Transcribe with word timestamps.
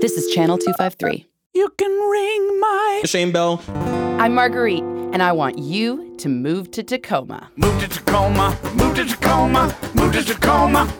This 0.00 0.16
is 0.16 0.32
Channel 0.32 0.56
253. 0.56 1.26
You 1.52 1.68
can 1.76 1.90
ring 1.90 2.60
my 2.60 3.02
Shame 3.04 3.32
Bell. 3.32 3.62
I'm 4.18 4.34
Marguerite, 4.34 4.82
and 4.82 5.22
I 5.22 5.32
want 5.32 5.58
you 5.58 6.16
to 6.16 6.28
move 6.30 6.70
to 6.70 6.82
Tacoma. 6.82 7.50
Move 7.56 7.78
to 7.82 7.88
Tacoma, 7.88 8.58
move 8.76 8.96
to 8.96 9.04
Tacoma, 9.04 9.76
move 9.94 10.14
to 10.14 10.24
Tacoma. 10.24 10.90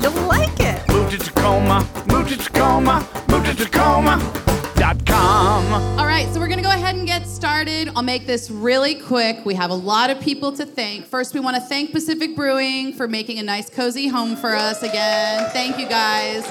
You'll 0.00 0.12
like 0.22 0.58
it. 0.58 0.88
Move 0.88 1.10
to 1.10 1.18
Tacoma, 1.18 1.86
move 2.08 2.28
to 2.28 2.38
Tacoma, 2.38 3.06
move 3.28 3.44
to 3.44 3.54
Tacoma. 3.54 4.16
Dot 4.76 5.04
com. 5.04 5.98
All 5.98 6.06
right, 6.06 6.26
so 6.32 6.40
we're 6.40 6.48
gonna 6.48 6.62
go 6.62 6.70
ahead 6.70 6.94
and 6.94 7.06
get 7.06 7.26
started. 7.26 7.90
I'll 7.94 8.02
make 8.02 8.26
this 8.26 8.50
really 8.50 8.94
quick. 8.94 9.44
We 9.44 9.52
have 9.54 9.70
a 9.70 9.74
lot 9.74 10.08
of 10.08 10.18
people 10.20 10.52
to 10.52 10.64
thank. 10.64 11.04
First, 11.04 11.34
we 11.34 11.40
wanna 11.40 11.60
thank 11.60 11.92
Pacific 11.92 12.34
Brewing 12.34 12.94
for 12.94 13.06
making 13.06 13.38
a 13.38 13.42
nice, 13.42 13.68
cozy 13.68 14.08
home 14.08 14.34
for 14.34 14.54
us 14.54 14.82
again. 14.82 15.50
Thank 15.50 15.78
you 15.78 15.86
guys. 15.86 16.46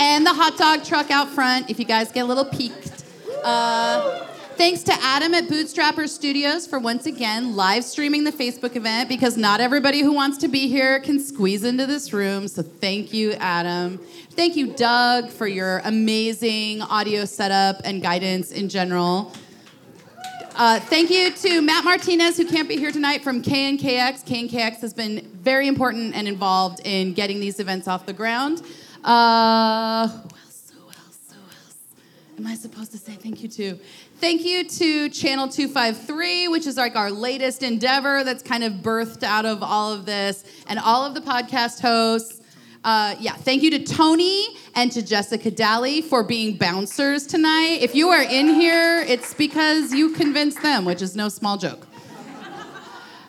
And 0.00 0.24
the 0.24 0.32
hot 0.32 0.56
dog 0.56 0.84
truck 0.84 1.10
out 1.10 1.28
front, 1.28 1.70
if 1.70 1.78
you 1.78 1.84
guys 1.84 2.12
get 2.12 2.20
a 2.20 2.24
little 2.24 2.44
peaked. 2.44 3.04
Uh, 3.42 4.26
thanks 4.56 4.84
to 4.84 4.92
Adam 5.00 5.34
at 5.34 5.44
Bootstrapper 5.44 6.08
Studios 6.08 6.68
for 6.68 6.78
once 6.78 7.06
again 7.06 7.56
live 7.56 7.82
streaming 7.84 8.22
the 8.22 8.30
Facebook 8.30 8.76
event 8.76 9.08
because 9.08 9.36
not 9.36 9.60
everybody 9.60 10.00
who 10.00 10.12
wants 10.12 10.38
to 10.38 10.48
be 10.48 10.68
here 10.68 11.00
can 11.00 11.18
squeeze 11.18 11.64
into 11.64 11.84
this 11.84 12.12
room. 12.12 12.46
So 12.46 12.62
thank 12.62 13.12
you, 13.12 13.32
Adam. 13.34 13.98
Thank 14.30 14.54
you, 14.54 14.72
Doug, 14.74 15.30
for 15.30 15.48
your 15.48 15.80
amazing 15.84 16.80
audio 16.82 17.24
setup 17.24 17.80
and 17.84 18.00
guidance 18.00 18.52
in 18.52 18.68
general. 18.68 19.32
Uh, 20.54 20.78
thank 20.80 21.10
you 21.10 21.32
to 21.32 21.60
Matt 21.60 21.84
Martinez, 21.84 22.36
who 22.36 22.44
can't 22.44 22.68
be 22.68 22.76
here 22.76 22.90
tonight 22.90 23.22
from 23.22 23.42
KNKX. 23.42 24.24
KNKX 24.24 24.80
has 24.80 24.92
been 24.94 25.28
very 25.34 25.68
important 25.68 26.14
and 26.14 26.26
involved 26.26 26.80
in 26.84 27.14
getting 27.14 27.40
these 27.40 27.60
events 27.60 27.86
off 27.88 28.06
the 28.06 28.12
ground. 28.12 28.62
Uh, 29.04 30.08
who 30.08 30.14
else? 30.14 30.72
Who 30.74 30.86
else? 30.86 31.32
Who 31.32 31.36
else? 31.36 31.76
Am 32.38 32.46
I 32.46 32.54
supposed 32.54 32.90
to 32.92 32.98
say 32.98 33.12
thank 33.12 33.42
you 33.42 33.48
to? 33.48 33.78
Thank 34.20 34.44
you 34.44 34.64
to 34.68 35.08
Channel 35.10 35.48
253, 35.48 36.48
which 36.48 36.66
is 36.66 36.76
like 36.76 36.96
our 36.96 37.10
latest 37.10 37.62
endeavor 37.62 38.24
that's 38.24 38.42
kind 38.42 38.64
of 38.64 38.74
birthed 38.74 39.22
out 39.22 39.46
of 39.46 39.62
all 39.62 39.92
of 39.92 40.06
this, 40.06 40.44
and 40.68 40.78
all 40.78 41.04
of 41.04 41.14
the 41.14 41.20
podcast 41.20 41.80
hosts. 41.80 42.40
Uh, 42.84 43.16
yeah, 43.18 43.32
thank 43.32 43.62
you 43.62 43.70
to 43.70 43.84
Tony 43.84 44.46
and 44.74 44.90
to 44.92 45.02
Jessica 45.02 45.50
Daly 45.50 46.00
for 46.00 46.22
being 46.22 46.56
bouncers 46.56 47.26
tonight. 47.26 47.78
If 47.80 47.94
you 47.94 48.08
are 48.10 48.22
in 48.22 48.48
here, 48.48 49.04
it's 49.06 49.34
because 49.34 49.92
you 49.92 50.10
convinced 50.10 50.62
them, 50.62 50.84
which 50.84 51.02
is 51.02 51.16
no 51.16 51.28
small 51.28 51.58
joke. 51.58 51.87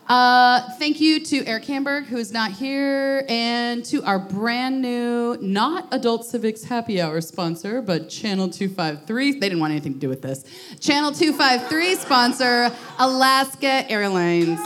Uh, 0.09 0.67
thank 0.79 0.99
you 0.99 1.23
to 1.23 1.45
Eric 1.45 1.65
Hamburg, 1.65 2.05
who 2.05 2.17
is 2.17 2.31
not 2.31 2.51
here, 2.51 3.23
and 3.29 3.85
to 3.85 4.01
our 4.01 4.17
brand 4.17 4.81
new, 4.81 5.37
not 5.39 5.87
Adult 5.91 6.25
Civics 6.25 6.63
Happy 6.63 6.99
Hour 6.99 7.21
sponsor, 7.21 7.79
but 7.79 8.09
Channel 8.09 8.49
253. 8.49 9.33
They 9.33 9.39
didn't 9.39 9.59
want 9.59 9.69
anything 9.69 9.93
to 9.93 9.99
do 9.99 10.09
with 10.09 10.23
this. 10.23 10.45
Channel 10.79 11.11
253 11.11 11.93
sponsor, 11.93 12.71
Alaska 12.97 13.87
Airlines. 13.87 14.59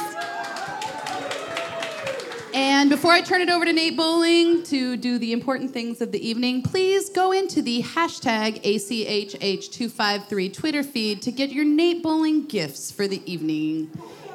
And 2.53 2.89
before 2.89 3.11
I 3.11 3.19
turn 3.19 3.41
it 3.41 3.49
over 3.49 3.65
to 3.65 3.73
Nate 3.73 3.97
Bowling 3.97 4.63
to 4.63 4.95
do 4.95 5.17
the 5.17 5.33
important 5.33 5.71
things 5.71 5.99
of 5.99 6.13
the 6.13 6.25
evening, 6.25 6.61
please 6.61 7.09
go 7.09 7.33
into 7.33 7.61
the 7.61 7.83
hashtag 7.83 8.63
ACHH253 8.63 10.53
Twitter 10.53 10.83
feed 10.83 11.21
to 11.23 11.33
get 11.33 11.51
your 11.51 11.65
Nate 11.65 12.01
Bowling 12.01 12.45
gifts 12.45 12.91
for 12.91 13.09
the 13.09 13.21
evening. 13.29 13.91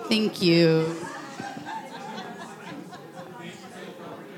Thank 0.09 0.41
you. 0.41 0.97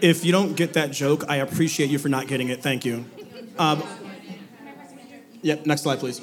If 0.00 0.24
you 0.24 0.32
don't 0.32 0.54
get 0.56 0.72
that 0.72 0.90
joke, 0.90 1.24
I 1.28 1.36
appreciate 1.36 1.90
you 1.90 1.98
for 1.98 2.08
not 2.08 2.26
getting 2.26 2.48
it. 2.48 2.60
Thank 2.60 2.84
you. 2.84 3.04
Um, 3.56 3.82
yep, 5.42 5.66
next 5.66 5.82
slide, 5.82 6.00
please. 6.00 6.20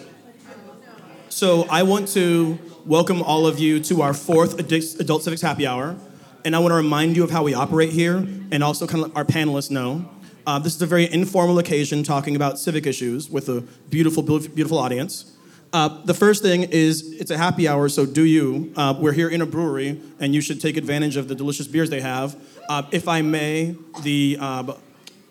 So 1.30 1.66
I 1.70 1.84
want 1.84 2.10
to 2.10 2.60
welcome 2.86 3.22
all 3.22 3.48
of 3.48 3.58
you 3.58 3.80
to 3.82 4.02
our 4.02 4.14
fourth 4.14 4.60
Adult 4.60 5.24
Civics 5.24 5.42
Happy 5.42 5.66
Hour. 5.66 5.96
And 6.44 6.54
I 6.54 6.60
want 6.60 6.72
to 6.72 6.76
remind 6.76 7.16
you 7.16 7.24
of 7.24 7.32
how 7.32 7.44
we 7.44 7.54
operate 7.54 7.92
here 7.92 8.18
and 8.52 8.64
also 8.64 8.86
kind 8.86 9.04
of 9.04 9.10
let 9.10 9.18
our 9.18 9.24
panelists 9.24 9.72
know. 9.72 10.10
Uh, 10.46 10.60
this 10.60 10.76
is 10.76 10.82
a 10.82 10.86
very 10.86 11.10
informal 11.12 11.60
occasion 11.60 12.04
talking 12.04 12.36
about 12.36 12.60
civic 12.60 12.86
issues 12.86 13.30
with 13.30 13.48
a 13.48 13.62
beautiful 13.90 14.24
beautiful 14.24 14.78
audience. 14.78 15.37
Uh, 15.74 16.02
the 16.06 16.14
first 16.14 16.42
thing 16.42 16.64
is 16.64 17.12
it's 17.20 17.32
a 17.32 17.38
happy 17.38 17.68
hour, 17.68 17.90
so 17.90 18.06
do 18.06 18.24
you. 18.24 18.72
Uh, 18.76 18.94
we're 18.98 19.12
here 19.12 19.30
in 19.30 19.42
a 19.42 19.46
brewery, 19.46 20.02
and 20.20 20.34
you 20.34 20.42
should 20.42 20.62
take 20.62 20.78
advantage 20.78 21.18
of 21.18 21.28
the 21.28 21.36
delicious 21.36 21.68
beers 21.68 21.90
they 21.90 22.02
have. 22.02 22.36
Uh, 22.70 22.84
if 22.92 23.08
I 23.08 23.22
may, 23.22 23.76
the 24.04 24.38
uh, 24.40 24.64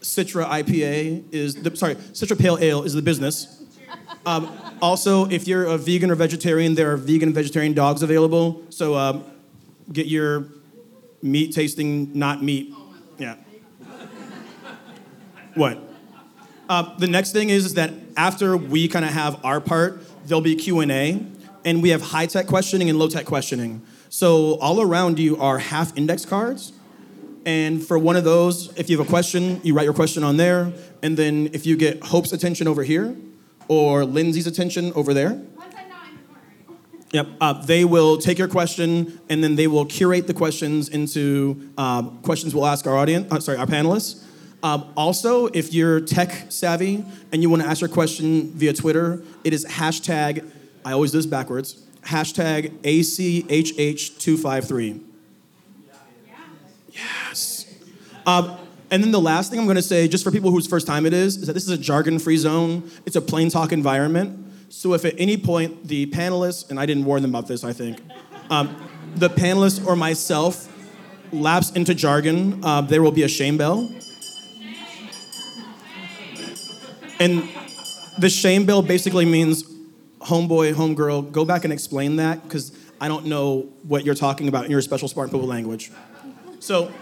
Citra 0.01 0.47
IPA 0.47 1.33
is 1.33 1.55
the 1.57 1.75
sorry, 1.77 1.95
Citra 1.95 2.39
Pale 2.39 2.59
Ale 2.61 2.83
is 2.83 2.93
the 2.93 3.03
business. 3.03 3.65
Um, 4.27 4.51
also, 4.83 5.27
if 5.27 5.49
you're 5.49 5.65
a 5.65 5.79
vegan 5.79 6.11
or 6.11 6.15
vegetarian, 6.17 6.75
there 6.75 6.93
are 6.93 6.97
vegan 6.97 7.29
and 7.29 7.35
vegetarian 7.35 7.73
dogs 7.73 8.03
available. 8.03 8.65
So 8.71 8.95
um, 8.95 9.25
get 9.93 10.07
your 10.07 10.49
meat 11.23 11.53
tasting, 11.53 12.17
not 12.19 12.43
meat. 12.43 12.75
Yeah. 13.19 13.37
What? 15.55 15.79
Uh, 16.69 16.97
the 16.99 17.07
next 17.07 17.33
thing 17.33 17.51
is, 17.51 17.65
is 17.65 17.75
that 17.75 17.93
after 18.17 18.57
we 18.57 18.89
kind 18.89 19.05
of 19.05 19.13
have 19.13 19.43
our 19.45 19.61
part, 19.61 20.03
there'll 20.27 20.41
be 20.41 20.57
Q&A, 20.57 21.25
and 21.65 21.83
we 21.83 21.91
have 21.91 22.03
high-tech 22.03 22.47
questioning 22.47 22.91
and 22.91 22.99
low-tech 22.99 23.27
questioning. 23.27 23.83
So 24.09 24.57
all 24.59 24.81
around 24.81 25.19
you 25.19 25.37
are 25.39 25.59
half 25.59 25.97
index 25.97 26.25
cards, 26.25 26.73
and 27.45 27.85
for 27.85 27.99
one 27.99 28.17
of 28.17 28.25
those, 28.25 28.77
if 28.77 28.91
you 28.91 28.99
have 28.99 29.07
a 29.07 29.11
question, 29.11 29.61
you 29.63 29.75
write 29.75 29.85
your 29.85 29.95
question 29.95 30.25
on 30.25 30.37
there, 30.37 30.73
and 31.03 31.17
then 31.17 31.51
if 31.53 31.65
you 31.65 31.77
get 31.77 32.03
Hope's 32.03 32.33
attention 32.33 32.67
over 32.67 32.83
here, 32.83 33.17
or 33.69 34.05
Lindsay's 34.05 34.47
attention 34.47 34.93
over 34.95 35.15
there, 35.15 35.41
Yep. 37.13 37.29
Uh, 37.41 37.53
they 37.65 37.85
will 37.85 38.19
take 38.19 38.39
your 38.39 38.49
question 38.49 39.21
and 39.29 39.43
then 39.43 39.55
they 39.55 39.69
will 39.69 39.87
curate 39.87 40.27
the 40.27 40.35
questions 40.35 40.89
into 40.89 41.71
um, 41.79 42.19
questions 42.19 42.55
we'll 42.55 42.67
ask 42.67 42.87
our 42.87 42.97
audience. 42.97 43.33
Uh, 43.33 43.41
sorry, 43.41 43.59
our 43.59 43.67
panelists. 43.67 44.26
Um, 44.67 44.93
also, 44.97 45.47
if 45.47 45.73
you're 45.73 46.01
tech 46.01 46.51
savvy 46.51 47.05
and 47.31 47.41
you 47.41 47.49
want 47.49 47.63
to 47.63 47.69
ask 47.69 47.81
your 47.81 47.89
question 47.89 48.51
via 48.51 48.73
Twitter, 48.73 49.23
it 49.45 49.53
is 49.53 49.65
hashtag. 49.65 50.45
I 50.85 50.91
always 50.91 51.13
do 51.13 51.19
this 51.19 51.27
backwards. 51.27 51.87
Hashtag 52.03 52.77
ACHH253. 52.81 55.01
Yes. 56.91 57.77
Um, 58.27 58.57
and 58.91 59.05
then 59.05 59.13
the 59.13 59.21
last 59.21 59.51
thing 59.51 59.61
I'm 59.61 59.67
going 59.67 59.77
to 59.77 59.83
say, 59.83 60.09
just 60.09 60.25
for 60.25 60.33
people 60.33 60.51
whose 60.51 60.67
first 60.67 60.85
time 60.85 61.07
it 61.07 61.13
is, 61.13 61.37
is 61.37 61.47
that 61.47 61.53
this 61.53 61.63
is 61.63 61.71
a 61.71 61.79
jargon-free 61.79 62.39
zone. 62.39 62.91
It's 63.05 63.15
a 63.15 63.21
plain 63.21 63.51
talk 63.51 63.71
environment. 63.71 64.53
So 64.69 64.95
if 64.95 65.05
at 65.05 65.15
any 65.17 65.37
point 65.37 65.87
the 65.87 66.07
panelists, 66.07 66.71
and 66.71 66.81
I 66.81 66.87
didn't 66.87 67.05
warn 67.05 67.23
them 67.23 67.31
about 67.31 67.47
this, 67.47 67.63
I 67.63 67.73
think, 67.73 68.01
um, 68.51 68.75
the 69.15 69.31
panelists 69.31 69.87
or 69.87 69.95
myself 69.95 70.69
lapse 71.33 71.71
into 71.71 71.95
jargon, 71.95 72.65
uh, 72.65 72.81
there 72.81 73.01
will 73.01 73.13
be 73.13 73.23
a 73.23 73.29
shame 73.29 73.57
bell. 73.57 73.89
And 77.19 77.49
the 78.19 78.31
shame 78.31 78.67
bell 78.67 78.83
basically 78.83 79.25
means 79.25 79.65
homeboy, 80.21 80.75
homegirl, 80.75 81.33
go 81.33 81.45
back 81.45 81.65
and 81.65 81.73
explain 81.73 82.17
that 82.17 82.43
because 82.43 82.77
I 83.01 83.09
don't 83.09 83.27
know 83.27 83.73
what 83.83 84.05
you're 84.05 84.15
talking 84.15 84.49
about 84.49 84.65
in 84.65 84.71
your 84.71 84.81
special 84.83 85.09
Spartan 85.09 85.31
Popo 85.31 85.47
language. 85.47 85.91
So 86.61 86.93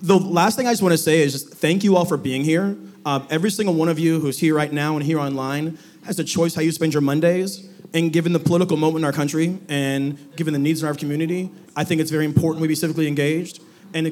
the 0.00 0.18
last 0.18 0.56
thing 0.56 0.66
I 0.66 0.72
just 0.72 0.82
want 0.82 0.92
to 0.92 0.98
say 0.98 1.22
is 1.22 1.32
just 1.32 1.54
thank 1.54 1.82
you 1.82 1.96
all 1.96 2.04
for 2.04 2.16
being 2.16 2.44
here. 2.44 2.76
Um, 3.06 3.26
every 3.30 3.50
single 3.50 3.74
one 3.74 3.88
of 3.88 3.98
you 3.98 4.20
who's 4.20 4.38
here 4.38 4.54
right 4.54 4.72
now 4.72 4.94
and 4.96 5.04
here 5.04 5.18
online 5.18 5.78
has 6.04 6.18
a 6.18 6.24
choice 6.24 6.54
how 6.54 6.62
you 6.62 6.72
spend 6.72 6.92
your 6.92 7.02
Mondays. 7.02 7.68
And 7.92 8.12
given 8.12 8.32
the 8.32 8.40
political 8.40 8.76
moment 8.76 9.02
in 9.02 9.04
our 9.04 9.12
country 9.12 9.58
and 9.68 10.36
given 10.36 10.52
the 10.52 10.58
needs 10.58 10.82
in 10.82 10.88
our 10.88 10.94
community, 10.94 11.50
I 11.76 11.84
think 11.84 12.00
it's 12.00 12.10
very 12.10 12.24
important 12.24 12.60
we 12.60 12.68
be 12.68 12.74
civically 12.74 13.06
engaged. 13.06 13.62
And 13.92 14.06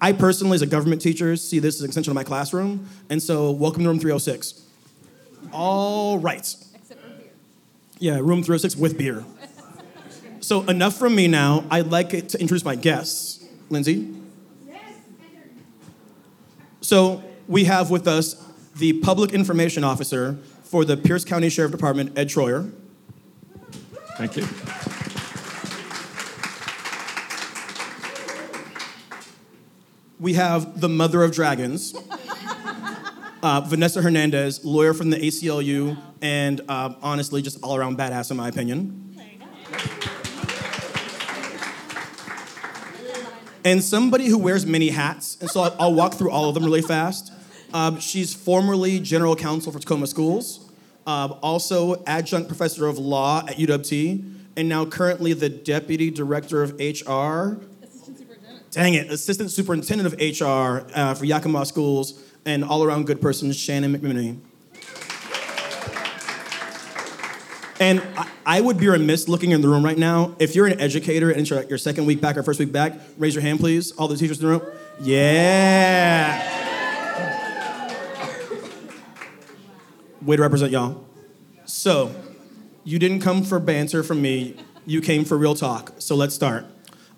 I 0.00 0.12
personally, 0.12 0.56
as 0.56 0.62
a 0.62 0.66
government 0.66 1.00
teacher, 1.00 1.36
see 1.36 1.58
this 1.58 1.76
as 1.76 1.80
an 1.80 1.86
extension 1.86 2.10
of 2.10 2.14
my 2.14 2.24
classroom. 2.24 2.88
And 3.08 3.22
so, 3.22 3.50
welcome 3.50 3.82
to 3.82 3.88
room 3.88 3.98
306. 3.98 4.62
All 5.52 6.18
right. 6.18 6.40
Except 6.40 7.00
for 7.00 7.08
beer. 7.08 7.30
Yeah, 7.98 8.18
room 8.18 8.42
306 8.42 8.76
with 8.76 8.98
beer. 8.98 9.24
So, 10.40 10.62
enough 10.62 10.96
from 10.96 11.14
me 11.14 11.28
now. 11.28 11.64
I'd 11.70 11.88
like 11.88 12.10
to 12.10 12.40
introduce 12.40 12.64
my 12.64 12.76
guests. 12.76 13.44
Lindsay? 13.70 14.14
So, 16.82 17.24
we 17.48 17.64
have 17.64 17.90
with 17.90 18.06
us 18.06 18.44
the 18.76 18.92
Public 19.00 19.32
Information 19.32 19.82
Officer 19.82 20.38
for 20.62 20.84
the 20.84 20.96
Pierce 20.96 21.24
County 21.24 21.48
Sheriff 21.48 21.72
Department, 21.72 22.16
Ed 22.16 22.28
Troyer. 22.28 22.70
Thank 24.18 24.36
you. 24.36 24.46
We 30.18 30.32
have 30.32 30.80
the 30.80 30.88
Mother 30.88 31.22
of 31.22 31.32
Dragons, 31.32 31.94
uh, 33.42 33.60
Vanessa 33.60 34.00
Hernandez, 34.00 34.64
lawyer 34.64 34.94
from 34.94 35.10
the 35.10 35.18
ACLU, 35.18 35.98
and 36.22 36.62
uh, 36.68 36.94
honestly, 37.02 37.42
just 37.42 37.62
all 37.62 37.76
around 37.76 37.98
badass, 37.98 38.30
in 38.30 38.38
my 38.38 38.48
opinion. 38.48 39.02
And 43.62 43.84
somebody 43.84 44.28
who 44.28 44.38
wears 44.38 44.64
many 44.64 44.88
hats, 44.88 45.36
and 45.40 45.50
so 45.50 45.62
I'll, 45.62 45.76
I'll 45.78 45.94
walk 45.94 46.14
through 46.14 46.30
all 46.30 46.48
of 46.48 46.54
them 46.54 46.64
really 46.64 46.82
fast. 46.82 47.30
Um, 47.74 48.00
she's 48.00 48.32
formerly 48.32 49.00
general 49.00 49.36
counsel 49.36 49.70
for 49.70 49.80
Tacoma 49.80 50.06
Schools, 50.06 50.72
um, 51.06 51.36
also 51.42 52.02
adjunct 52.06 52.48
professor 52.48 52.86
of 52.86 52.96
law 52.96 53.44
at 53.46 53.56
UWT, 53.56 54.32
and 54.56 54.68
now 54.68 54.86
currently 54.86 55.34
the 55.34 55.50
deputy 55.50 56.10
director 56.10 56.62
of 56.62 56.80
HR. 56.80 57.60
Dang 58.70 58.94
it, 58.94 59.10
assistant 59.10 59.50
superintendent 59.50 60.12
of 60.12 60.20
HR 60.20 60.86
uh, 60.94 61.14
for 61.14 61.24
Yakima 61.24 61.64
Schools, 61.66 62.22
and 62.44 62.64
all 62.64 62.84
around 62.84 63.06
good 63.06 63.20
person, 63.20 63.50
Shannon 63.52 63.96
McMinimee. 63.96 64.38
And 67.78 68.02
I, 68.16 68.28
I 68.46 68.60
would 68.60 68.78
be 68.78 68.88
remiss 68.88 69.28
looking 69.28 69.50
in 69.50 69.60
the 69.60 69.68
room 69.68 69.84
right 69.84 69.98
now. 69.98 70.34
If 70.38 70.54
you're 70.54 70.66
an 70.66 70.80
educator 70.80 71.30
and 71.30 71.40
it's 71.40 71.50
your, 71.50 71.78
second 71.78 72.06
week 72.06 72.20
back 72.20 72.36
or 72.36 72.42
first 72.42 72.58
week 72.58 72.72
back, 72.72 72.94
raise 73.18 73.34
your 73.34 73.42
hand, 73.42 73.60
please. 73.60 73.92
All 73.92 74.08
the 74.08 74.16
teachers 74.16 74.40
in 74.40 74.46
the 74.46 74.52
room. 74.52 74.62
Yeah. 75.00 76.52
Way 80.22 80.36
to 80.36 80.42
represent 80.42 80.72
y'all. 80.72 81.04
So, 81.66 82.14
you 82.84 82.98
didn't 82.98 83.20
come 83.20 83.42
for 83.42 83.58
banter 83.58 84.02
from 84.02 84.22
me, 84.22 84.56
you 84.86 85.00
came 85.00 85.24
for 85.24 85.36
real 85.36 85.54
talk. 85.54 85.92
So 85.98 86.14
let's 86.14 86.34
start. 86.34 86.64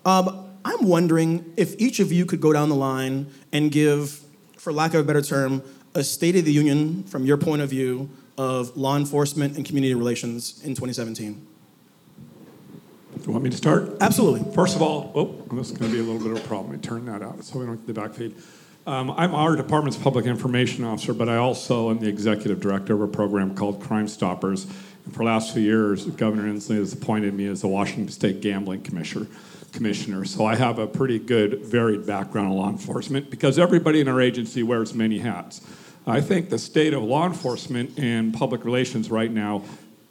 Um, 0.03 0.48
I'm 0.65 0.87
wondering 0.87 1.53
if 1.57 1.79
each 1.79 1.99
of 1.99 2.11
you 2.11 2.25
could 2.25 2.41
go 2.41 2.53
down 2.53 2.69
the 2.69 2.75
line 2.75 3.31
and 3.51 3.71
give, 3.71 4.21
for 4.57 4.73
lack 4.73 4.93
of 4.93 5.01
a 5.01 5.03
better 5.03 5.21
term, 5.21 5.63
a 5.95 6.03
State 6.03 6.35
of 6.35 6.45
the 6.45 6.51
Union 6.51 7.03
from 7.03 7.25
your 7.25 7.37
point 7.37 7.61
of 7.61 7.69
view 7.69 8.09
of 8.37 8.75
law 8.77 8.95
enforcement 8.95 9.57
and 9.57 9.65
community 9.65 9.93
relations 9.93 10.61
in 10.63 10.69
2017. 10.69 11.45
Do 13.15 13.25
you 13.25 13.31
want 13.31 13.43
me 13.43 13.49
to 13.49 13.57
start? 13.57 13.97
Absolutely. 13.99 14.49
First 14.53 14.75
of 14.75 14.81
all, 14.81 15.11
oh, 15.13 15.55
this 15.55 15.71
is 15.71 15.77
going 15.77 15.91
to 15.91 15.97
be 15.97 16.01
a 16.01 16.03
little 16.03 16.25
bit 16.25 16.37
of 16.37 16.45
a 16.45 16.47
problem. 16.47 16.73
I 16.73 16.77
turn 16.77 17.05
that 17.05 17.21
out 17.21 17.43
so 17.43 17.59
we 17.59 17.65
don't 17.65 17.75
get 17.75 17.87
the 17.87 17.93
back 17.93 18.13
feed. 18.13 18.35
Um, 18.87 19.11
I'm 19.11 19.35
our 19.35 19.55
department's 19.55 19.97
public 19.97 20.25
information 20.25 20.85
officer, 20.85 21.13
but 21.13 21.27
I 21.27 21.35
also 21.35 21.89
am 21.89 21.99
the 21.99 22.07
executive 22.07 22.61
director 22.61 22.93
of 22.93 23.01
a 23.01 23.07
program 23.07 23.55
called 23.55 23.81
Crime 23.81 24.07
Stoppers. 24.07 24.65
And 25.05 25.13
for 25.13 25.19
the 25.19 25.25
last 25.25 25.53
few 25.53 25.61
years, 25.61 26.05
Governor 26.05 26.51
Inslee 26.51 26.77
has 26.77 26.93
appointed 26.93 27.33
me 27.33 27.45
as 27.47 27.61
the 27.61 27.67
Washington 27.67 28.09
State 28.09 28.41
Gambling 28.41 28.83
Commissioner. 28.83 29.27
Commissioner, 29.69 30.25
so 30.25 30.45
I 30.45 30.55
have 30.55 30.79
a 30.79 30.87
pretty 30.87 31.19
good, 31.19 31.65
varied 31.65 32.05
background 32.05 32.51
in 32.51 32.57
law 32.57 32.69
enforcement 32.69 33.29
because 33.29 33.57
everybody 33.57 34.01
in 34.01 34.07
our 34.07 34.21
agency 34.21 34.63
wears 34.63 34.93
many 34.93 35.19
hats. 35.19 35.61
I 36.05 36.21
think 36.21 36.49
the 36.49 36.57
state 36.57 36.93
of 36.93 37.03
law 37.03 37.25
enforcement 37.27 37.97
and 37.99 38.33
public 38.33 38.65
relations 38.65 39.11
right 39.11 39.31
now, 39.31 39.63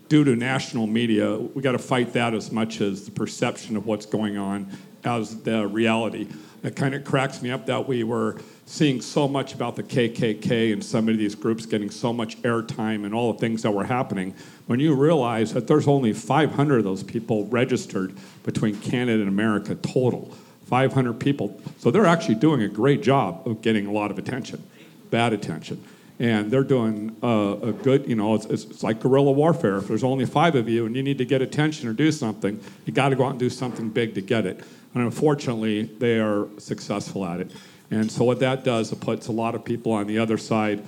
due 0.09 0.25
to 0.25 0.37
national 0.37 0.87
media, 0.87 1.37
we 1.37 1.61
got 1.63 1.73
to 1.73 1.79
fight 1.79 2.13
that 2.13 2.35
as 2.35 2.53
much 2.53 2.81
as 2.81 3.05
the 3.05 3.11
perception 3.11 3.77
of 3.77 3.87
what's 3.87 4.07
going 4.07 4.39
on 4.39 4.71
as 5.09 5.41
the 5.43 5.67
reality. 5.67 6.29
It 6.63 6.77
kind 6.77 6.95
of 6.95 7.05
cracks 7.05 7.41
me 7.41 7.51
up 7.51 7.67
that 7.67 7.87
we 7.89 8.03
were 8.03 8.37
seeing 8.67 9.01
so 9.01 9.27
much 9.27 9.55
about 9.55 9.77
the 9.77 9.83
KKK 9.83 10.73
and 10.73 10.85
some 10.85 11.09
of 11.09 11.17
these 11.17 11.35
groups 11.35 11.65
getting 11.65 11.91
so 11.91 12.13
much 12.13 12.37
airtime 12.43 13.05
and 13.05 13.15
all 13.15 13.33
the 13.33 13.39
things 13.39 13.63
that 13.63 13.71
were 13.71 13.85
happening. 13.85 14.35
When 14.67 14.79
you 14.79 14.95
realize 14.95 15.55
that 15.55 15.67
there's 15.67 15.89
only 15.89 16.13
500 16.13 16.79
of 16.79 16.85
those 16.85 17.03
people 17.03 17.47
registered 17.47 18.15
between 18.43 18.77
Canada 18.81 19.21
and 19.21 19.29
America 19.29 19.75
total, 19.77 20.35
500 20.67 21.15
people. 21.15 21.59
So 21.79 21.91
they're 21.91 22.07
actually 22.07 22.35
doing 22.35 22.63
a 22.63 22.69
great 22.69 23.03
job 23.03 23.47
of 23.49 23.63
getting 23.63 23.87
a 23.87 23.93
lot 23.93 24.11
of 24.11 24.19
attention, 24.19 24.63
bad 25.11 25.33
attention. 25.33 25.83
And 26.19 26.51
they're 26.51 26.65
doing 26.65 27.17
uh, 27.23 27.57
a 27.63 27.73
good, 27.73 28.09
you 28.09 28.17
know, 28.17 28.35
it's, 28.35 28.45
it's 28.47 28.83
like 28.83 29.01
guerrilla 29.01 29.31
warfare. 29.31 29.79
If 29.79 29.87
there's 29.87 30.05
only 30.05 30.27
five 30.27 30.57
of 30.57 30.69
you 30.69 30.85
and 30.85 30.97
you 30.97 31.03
need 31.03 31.19
to 31.19 31.25
get 31.25 31.41
attention 31.41 31.89
or 31.89 31.93
do 31.93 32.11
something, 32.11 32.61
you 32.85 32.93
got 32.93 33.11
to 33.11 33.17
go 33.17 33.25
out 33.25 33.31
and 33.31 33.39
do 33.39 33.49
something 33.49 33.89
big 33.89 34.15
to 34.17 34.21
get 34.21 34.45
it. 34.45 34.65
And 34.95 35.05
unfortunately, 35.05 35.83
they 35.83 36.19
are 36.19 36.49
successful 36.59 37.25
at 37.25 37.41
it. 37.41 37.53
And 37.91 38.11
so 38.11 38.25
what 38.25 38.41
that 38.41 38.65
does, 38.65 38.93
it 38.93 39.01
puts 39.01 39.29
a 39.29 39.33
lot 39.33 39.55
of 39.55 39.65
people 39.65 39.93
on 39.93 40.07
the 40.07 40.19
other 40.19 40.37
side 40.37 40.85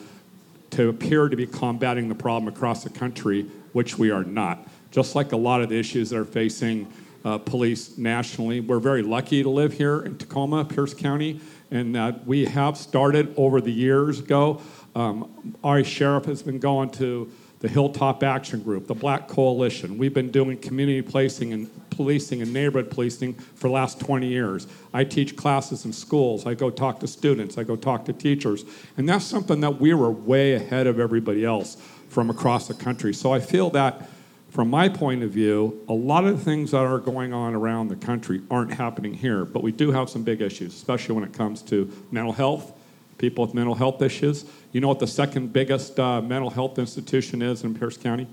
to 0.70 0.88
appear 0.88 1.28
to 1.28 1.36
be 1.36 1.46
combating 1.46 2.08
the 2.08 2.14
problem 2.14 2.52
across 2.52 2.84
the 2.84 2.90
country, 2.90 3.42
which 3.72 3.98
we 3.98 4.10
are 4.10 4.24
not. 4.24 4.68
Just 4.90 5.14
like 5.14 5.32
a 5.32 5.36
lot 5.36 5.62
of 5.62 5.68
the 5.68 5.78
issues 5.78 6.10
that 6.10 6.18
are 6.18 6.24
facing 6.24 6.92
uh, 7.24 7.38
police 7.38 7.98
nationally, 7.98 8.60
we're 8.60 8.78
very 8.78 9.02
lucky 9.02 9.42
to 9.42 9.50
live 9.50 9.72
here 9.72 10.00
in 10.02 10.16
Tacoma, 10.16 10.64
Pierce 10.64 10.94
County, 10.94 11.40
and 11.70 11.94
that 11.94 12.26
we 12.26 12.46
have 12.46 12.76
started 12.76 13.32
over 13.36 13.60
the 13.60 13.72
years 13.72 14.18
ago. 14.18 14.60
Um, 14.94 15.54
our 15.62 15.84
sheriff 15.84 16.24
has 16.24 16.42
been 16.42 16.58
going 16.58 16.90
to 16.90 17.30
the 17.60 17.68
Hilltop 17.68 18.22
Action 18.22 18.62
Group, 18.62 18.86
the 18.86 18.94
Black 18.94 19.28
Coalition. 19.28 19.98
We've 19.98 20.14
been 20.14 20.30
doing 20.30 20.56
community 20.56 21.02
policing 21.02 21.52
and 21.52 21.90
policing 21.90 22.40
and 22.40 22.52
neighborhood 22.52 22.90
policing 22.90 23.34
for 23.34 23.68
the 23.68 23.74
last 23.74 24.00
20 24.00 24.26
years. 24.26 24.66
I 24.94 25.04
teach 25.04 25.36
classes 25.36 25.84
in 25.84 25.92
schools. 25.92 26.46
I 26.46 26.54
go 26.54 26.70
talk 26.70 27.00
to 27.00 27.06
students. 27.06 27.58
I 27.58 27.64
go 27.64 27.76
talk 27.76 28.06
to 28.06 28.14
teachers. 28.14 28.64
And 28.96 29.06
that's 29.06 29.26
something 29.26 29.60
that 29.60 29.78
we 29.78 29.92
were 29.92 30.10
way 30.10 30.54
ahead 30.54 30.86
of 30.86 30.98
everybody 30.98 31.44
else 31.44 31.76
from 32.08 32.30
across 32.30 32.66
the 32.66 32.74
country. 32.74 33.12
So 33.12 33.32
I 33.32 33.40
feel 33.40 33.68
that 33.70 34.08
from 34.50 34.70
my 34.70 34.88
point 34.88 35.22
of 35.22 35.30
view, 35.30 35.84
a 35.88 35.92
lot 35.92 36.24
of 36.24 36.38
the 36.38 36.44
things 36.44 36.70
that 36.70 36.78
are 36.78 36.98
going 36.98 37.32
on 37.34 37.54
around 37.54 37.88
the 37.88 37.96
country 37.96 38.40
aren't 38.50 38.72
happening 38.72 39.14
here, 39.14 39.44
but 39.44 39.62
we 39.62 39.70
do 39.70 39.92
have 39.92 40.10
some 40.10 40.24
big 40.24 40.40
issues, 40.40 40.74
especially 40.74 41.14
when 41.14 41.24
it 41.24 41.32
comes 41.32 41.62
to 41.62 41.92
mental 42.10 42.32
health, 42.32 42.72
people 43.18 43.44
with 43.44 43.54
mental 43.54 43.74
health 43.74 44.02
issues. 44.02 44.46
You 44.72 44.80
know 44.80 44.88
what 44.88 45.00
the 45.00 45.06
second 45.06 45.52
biggest 45.52 45.98
uh, 45.98 46.20
mental 46.20 46.50
health 46.50 46.78
institution 46.78 47.42
is 47.42 47.64
in 47.64 47.74
Pierce 47.74 47.96
County? 47.96 48.26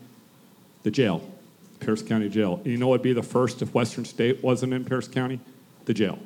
The 0.83 0.91
jail. 0.91 1.21
Pierce 1.79 2.01
County 2.01 2.29
Jail. 2.29 2.61
You 2.63 2.77
know 2.77 2.87
what 2.87 2.99
would 2.99 3.03
be 3.03 3.13
the 3.13 3.23
first 3.23 3.61
if 3.61 3.73
Western 3.73 4.05
State 4.05 4.43
wasn't 4.43 4.73
in 4.73 4.83
Pierce 4.85 5.07
County? 5.07 5.39
The 5.85 5.93
jail. 5.93 6.19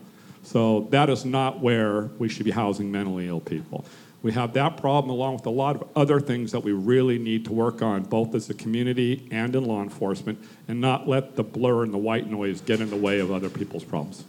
So 0.44 0.88
that 0.92 1.10
is 1.10 1.24
not 1.26 1.60
where 1.60 2.04
we 2.20 2.30
should 2.30 2.46
be 2.46 2.52
housing 2.52 2.92
mentally 2.92 3.28
ill 3.28 3.40
people. 3.40 3.86
We 4.24 4.32
have 4.34 4.54
that 4.54 4.78
problem 4.78 5.10
along 5.10 5.36
with 5.36 5.46
a 5.48 5.52
lot 5.52 5.76
of 5.76 5.88
other 5.96 6.20
things 6.20 6.52
that 6.52 6.60
we 6.60 6.72
really 6.72 7.18
need 7.18 7.46
to 7.46 7.54
work 7.54 7.82
on, 7.82 8.04
both 8.04 8.36
as 8.36 8.50
a 8.50 8.54
community 8.54 9.28
and 9.32 9.56
in 9.56 9.66
law 9.66 9.82
enforcement, 9.82 10.44
and 10.68 10.80
not 10.80 11.08
let 11.08 11.36
the 11.36 11.44
blur 11.44 11.84
and 11.84 11.94
the 11.94 11.98
white 11.98 12.30
noise 12.30 12.62
get 12.62 12.82
in 12.82 12.90
the 12.90 12.96
way 12.96 13.20
of 13.20 13.32
other 13.32 13.50
people's 13.50 13.84
problems. 13.84 14.24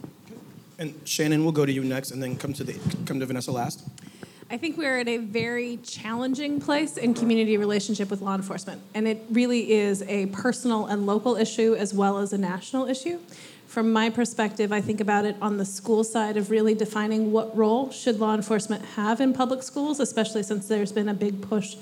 And 0.79 0.99
Shannon, 1.05 1.43
we'll 1.43 1.51
go 1.51 1.65
to 1.65 1.71
you 1.71 1.83
next, 1.83 2.11
and 2.11 2.21
then 2.23 2.37
come 2.37 2.53
to 2.53 2.63
the 2.63 2.73
come 3.05 3.19
to 3.19 3.25
Vanessa 3.25 3.51
last. 3.51 3.87
I 4.49 4.57
think 4.57 4.77
we're 4.77 4.99
at 4.99 5.07
a 5.07 5.17
very 5.17 5.77
challenging 5.77 6.59
place 6.59 6.97
in 6.97 7.13
community 7.13 7.57
relationship 7.57 8.09
with 8.09 8.21
law 8.21 8.35
enforcement. 8.35 8.81
And 8.93 9.07
it 9.07 9.21
really 9.31 9.71
is 9.71 10.01
a 10.03 10.27
personal 10.27 10.87
and 10.87 11.05
local 11.05 11.35
issue 11.35 11.75
as 11.75 11.93
well 11.93 12.17
as 12.17 12.33
a 12.33 12.37
national 12.37 12.87
issue. 12.87 13.19
From 13.67 13.91
my 13.91 14.09
perspective, 14.09 14.71
I 14.71 14.81
think 14.81 15.01
about 15.01 15.25
it 15.25 15.35
on 15.41 15.57
the 15.57 15.65
school 15.65 16.03
side 16.03 16.37
of 16.37 16.51
really 16.51 16.75
defining 16.75 17.31
what 17.31 17.55
role 17.57 17.89
should 17.91 18.19
law 18.19 18.35
enforcement 18.35 18.83
have 18.95 19.19
in 19.19 19.33
public 19.33 19.63
schools, 19.63 19.99
especially 19.99 20.43
since 20.43 20.67
there's 20.67 20.91
been 20.91 21.09
a 21.09 21.13
big 21.13 21.41
push 21.41 21.75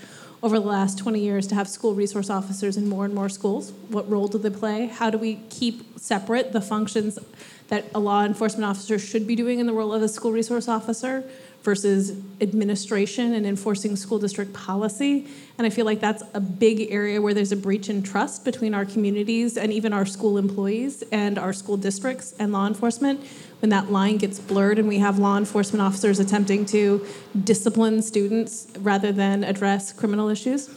over 0.44 0.60
the 0.60 0.66
last 0.66 0.98
20 0.98 1.20
years 1.20 1.48
to 1.48 1.56
have 1.56 1.68
school 1.68 1.94
resource 1.94 2.30
officers 2.30 2.78
in 2.78 2.88
more 2.88 3.06
and 3.06 3.14
more 3.14 3.30
schools. 3.30 3.74
What 3.90 4.10
role 4.10 4.28
do 4.28 4.38
they 4.38 4.50
play? 4.50 4.88
How 4.88 5.10
do 5.10 5.18
we 5.18 5.42
keep 5.50 6.00
separate 6.00 6.52
the 6.54 6.62
functions 6.62 7.20
that 7.68 7.86
a 7.94 8.00
law 8.00 8.24
enforcement 8.24 8.66
officer 8.66 8.98
should 8.98 9.28
be 9.28 9.36
doing 9.36 9.60
in 9.60 9.66
the 9.66 9.74
role 9.74 9.94
of 9.94 10.02
a 10.02 10.08
school 10.08 10.32
resource 10.32 10.68
officer 10.68 11.24
versus 11.64 12.20
administration 12.42 13.34
and 13.34 13.46
enforcing 13.46 13.96
school 13.96 14.18
district 14.18 14.54
policy. 14.54 15.28
And 15.58 15.68
I 15.68 15.70
feel 15.70 15.86
like 15.86 16.00
that's 16.00 16.24
a 16.34 16.40
big 16.40 16.92
area 16.92 17.22
where 17.22 17.34
there's 17.34 17.52
a 17.52 17.56
breach 17.56 17.88
in 17.90 18.02
trust 18.02 18.44
between 18.44 18.74
our 18.74 18.86
communities 18.86 19.58
and 19.58 19.72
even 19.72 19.94
our 19.94 20.06
school 20.06 20.38
employees 20.38 21.04
and 21.12 21.38
our 21.38 21.54
school 21.54 21.78
districts 21.78 22.34
and 22.40 22.52
law 22.52 22.66
enforcement. 22.66 23.22
When 23.60 23.70
that 23.70 23.92
line 23.92 24.18
gets 24.18 24.40
blurred 24.40 24.80
and 24.80 24.88
we 24.88 24.98
have 24.98 25.20
law 25.20 25.38
enforcement 25.38 25.84
officers 25.84 26.20
attempting 26.20 26.66
to 26.68 27.06
discipline 27.44 28.02
students 28.02 28.68
rather 28.80 29.12
than 29.12 29.44
address 29.44 29.94
criminal 29.94 30.30
issues. 30.30 30.70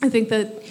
I 0.00 0.08
think 0.08 0.28
that 0.28 0.62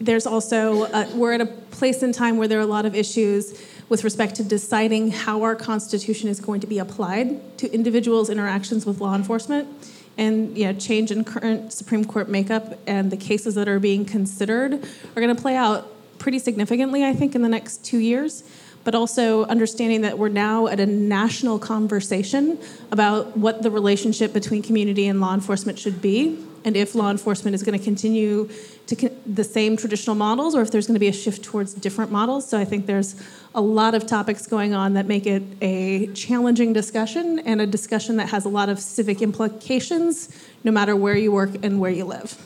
there's 0.00 0.26
also, 0.26 0.84
uh, 0.84 1.08
we're 1.14 1.32
at 1.32 1.40
a 1.40 1.46
place 1.46 2.02
in 2.04 2.12
time 2.12 2.36
where 2.36 2.46
there 2.46 2.58
are 2.58 2.62
a 2.62 2.66
lot 2.66 2.86
of 2.86 2.94
issues 2.94 3.60
with 3.92 4.04
respect 4.04 4.36
to 4.36 4.42
deciding 4.42 5.10
how 5.10 5.42
our 5.42 5.54
Constitution 5.54 6.26
is 6.26 6.40
going 6.40 6.62
to 6.62 6.66
be 6.66 6.78
applied 6.78 7.58
to 7.58 7.70
individuals' 7.74 8.30
interactions 8.30 8.86
with 8.86 9.02
law 9.02 9.14
enforcement. 9.14 9.68
And 10.16 10.56
you 10.56 10.64
know, 10.64 10.72
change 10.72 11.10
in 11.10 11.24
current 11.24 11.74
Supreme 11.74 12.06
Court 12.06 12.26
makeup 12.26 12.78
and 12.86 13.12
the 13.12 13.18
cases 13.18 13.54
that 13.54 13.68
are 13.68 13.78
being 13.78 14.06
considered 14.06 14.72
are 14.72 15.20
going 15.20 15.36
to 15.36 15.40
play 15.42 15.56
out 15.56 15.92
pretty 16.18 16.38
significantly, 16.38 17.04
I 17.04 17.12
think, 17.12 17.34
in 17.34 17.42
the 17.42 17.50
next 17.50 17.84
two 17.84 17.98
years. 17.98 18.44
But 18.82 18.94
also 18.94 19.44
understanding 19.44 20.00
that 20.00 20.18
we're 20.18 20.30
now 20.30 20.68
at 20.68 20.80
a 20.80 20.86
national 20.86 21.58
conversation 21.58 22.58
about 22.90 23.36
what 23.36 23.62
the 23.62 23.70
relationship 23.70 24.32
between 24.32 24.62
community 24.62 25.06
and 25.06 25.20
law 25.20 25.34
enforcement 25.34 25.78
should 25.78 26.00
be, 26.00 26.42
and 26.64 26.76
if 26.76 26.94
law 26.94 27.10
enforcement 27.10 27.54
is 27.54 27.62
going 27.62 27.78
to 27.78 27.84
continue 27.84 28.48
to 28.86 28.96
con- 28.96 29.16
the 29.26 29.44
same 29.44 29.76
traditional 29.76 30.16
models, 30.16 30.54
or 30.54 30.62
if 30.62 30.70
there's 30.70 30.86
going 30.86 30.94
to 30.94 31.00
be 31.00 31.08
a 31.08 31.12
shift 31.12 31.42
towards 31.42 31.74
different 31.74 32.10
models. 32.10 32.48
So 32.48 32.58
I 32.58 32.64
think 32.64 32.86
there's 32.86 33.16
a 33.54 33.60
lot 33.60 33.94
of 33.94 34.06
topics 34.06 34.46
going 34.46 34.74
on 34.74 34.94
that 34.94 35.06
make 35.06 35.26
it 35.26 35.42
a 35.60 36.06
challenging 36.08 36.72
discussion 36.72 37.38
and 37.40 37.60
a 37.60 37.66
discussion 37.66 38.16
that 38.16 38.28
has 38.30 38.44
a 38.44 38.48
lot 38.48 38.68
of 38.68 38.78
civic 38.78 39.22
implications 39.22 40.28
no 40.64 40.72
matter 40.72 40.96
where 40.96 41.16
you 41.16 41.32
work 41.32 41.50
and 41.62 41.80
where 41.80 41.90
you 41.90 42.04
live. 42.04 42.36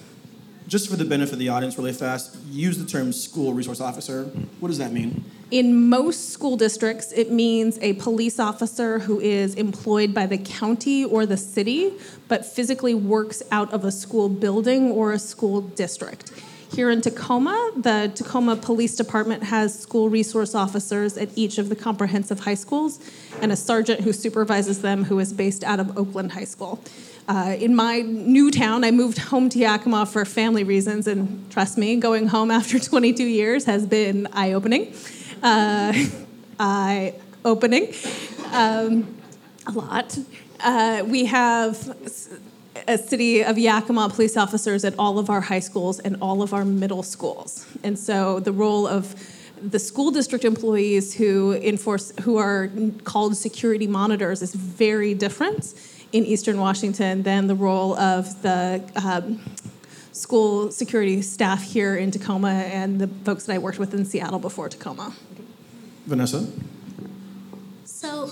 Just 0.69 0.89
for 0.89 0.97
the 0.97 1.05
benefit 1.05 1.35
of 1.35 1.39
the 1.39 1.49
audience, 1.49 1.79
really 1.79 1.93
fast, 1.93 2.37
use 2.51 2.79
the 2.79 2.87
term 2.87 3.13
school 3.13 3.55
resource 3.55 3.81
officer. 3.81 4.25
What 4.61 4.69
does 4.69 4.79
that 4.79 4.93
mean? 4.93 5.25
In 5.51 5.89
most 5.89 6.31
school 6.31 6.57
districts, 6.57 7.13
it 7.13 7.31
means 7.31 7.79
a 7.81 7.93
police 7.95 8.41
officer 8.41 8.99
who 8.99 9.21
is 9.21 9.55
employed 9.55 10.13
by 10.13 10.27
the 10.27 10.39
county 10.39 11.05
or 11.05 11.25
the 11.25 11.37
city, 11.37 11.93
but 12.27 12.45
physically 12.45 12.95
works 12.95 13.43
out 13.53 13.73
of 13.73 13.85
a 13.85 13.93
school 13.93 14.29
building 14.29 14.91
or 14.91 15.13
a 15.13 15.19
school 15.21 15.61
district. 15.61 16.33
Here 16.73 16.91
in 16.91 17.01
Tacoma, 17.01 17.71
the 17.77 18.11
Tacoma 18.13 18.57
Police 18.57 18.97
Department 18.97 19.45
has 19.45 19.79
school 19.79 20.09
resource 20.09 20.53
officers 20.55 21.17
at 21.17 21.29
each 21.37 21.59
of 21.59 21.69
the 21.69 21.77
comprehensive 21.77 22.41
high 22.41 22.55
schools 22.55 22.99
and 23.41 23.53
a 23.53 23.57
sergeant 23.57 24.01
who 24.01 24.13
supervises 24.13 24.83
them 24.83 25.05
who 25.05 25.21
is 25.21 25.33
based 25.33 25.63
out 25.63 25.79
of 25.79 25.97
Oakland 25.97 26.33
High 26.33 26.45
School. 26.45 26.81
Uh, 27.29 27.57
in 27.59 27.75
my 27.75 28.03
new 28.03 28.53
town, 28.53 28.85
I 28.85 28.93
moved 28.93 29.19
home 29.19 29.49
to 29.49 29.59
Yakima 29.59 30.07
for 30.07 30.25
family 30.25 30.63
reasons, 30.63 31.09
and 31.09 31.51
trust 31.51 31.77
me, 31.77 31.97
going 31.97 32.29
home 32.29 32.51
after 32.61 32.79
22 32.79 33.25
years 33.25 33.65
has 33.65 33.87
been 33.87 34.29
eye 34.33 34.53
opening. 34.53 34.95
Uh, 35.43 35.93
eye 36.61 37.15
opening. 37.45 37.93
Um, 38.53 39.17
a 39.67 39.73
lot. 39.73 40.17
Uh, 40.61 41.03
we 41.07 41.25
have 41.25 41.97
a 42.87 42.97
city 42.97 43.43
of 43.43 43.59
Yakima 43.59 44.09
police 44.09 44.37
officers 44.37 44.85
at 44.85 44.97
all 44.97 45.19
of 45.19 45.29
our 45.29 45.41
high 45.41 45.59
schools 45.59 45.99
and 45.99 46.17
all 46.21 46.43
of 46.43 46.55
our 46.55 46.65
middle 46.65 47.03
schools. 47.03 47.67
And 47.83 47.99
so 47.99 48.39
the 48.39 48.53
role 48.53 48.87
of 48.87 49.15
the 49.61 49.79
school 49.81 50.13
district 50.13 50.45
employees 50.45 51.15
who 51.15 51.55
enforce 51.55 52.13
who 52.21 52.37
are 52.37 52.71
called 53.05 53.37
security 53.37 53.87
monitors 53.87 54.43
is 54.43 54.55
very 54.55 55.15
different 55.15 55.75
in 56.13 56.25
Eastern 56.25 56.59
Washington 56.59 57.23
than 57.23 57.47
the 57.47 57.55
role 57.55 57.97
of 57.99 58.43
the 58.43 58.83
um, 58.97 59.41
school 60.13 60.71
security 60.71 61.21
staff 61.21 61.63
here 61.63 61.97
in 61.97 62.11
Tacoma 62.11 62.49
and 62.51 63.01
the 63.01 63.09
folks 63.09 63.45
that 63.45 63.55
I 63.55 63.59
worked 63.59 63.79
with 63.79 63.93
in 63.93 64.05
Seattle 64.05 64.39
before 64.39 64.69
Tacoma. 64.69 65.15
Vanessa? 66.07 66.49
So, 67.85 68.31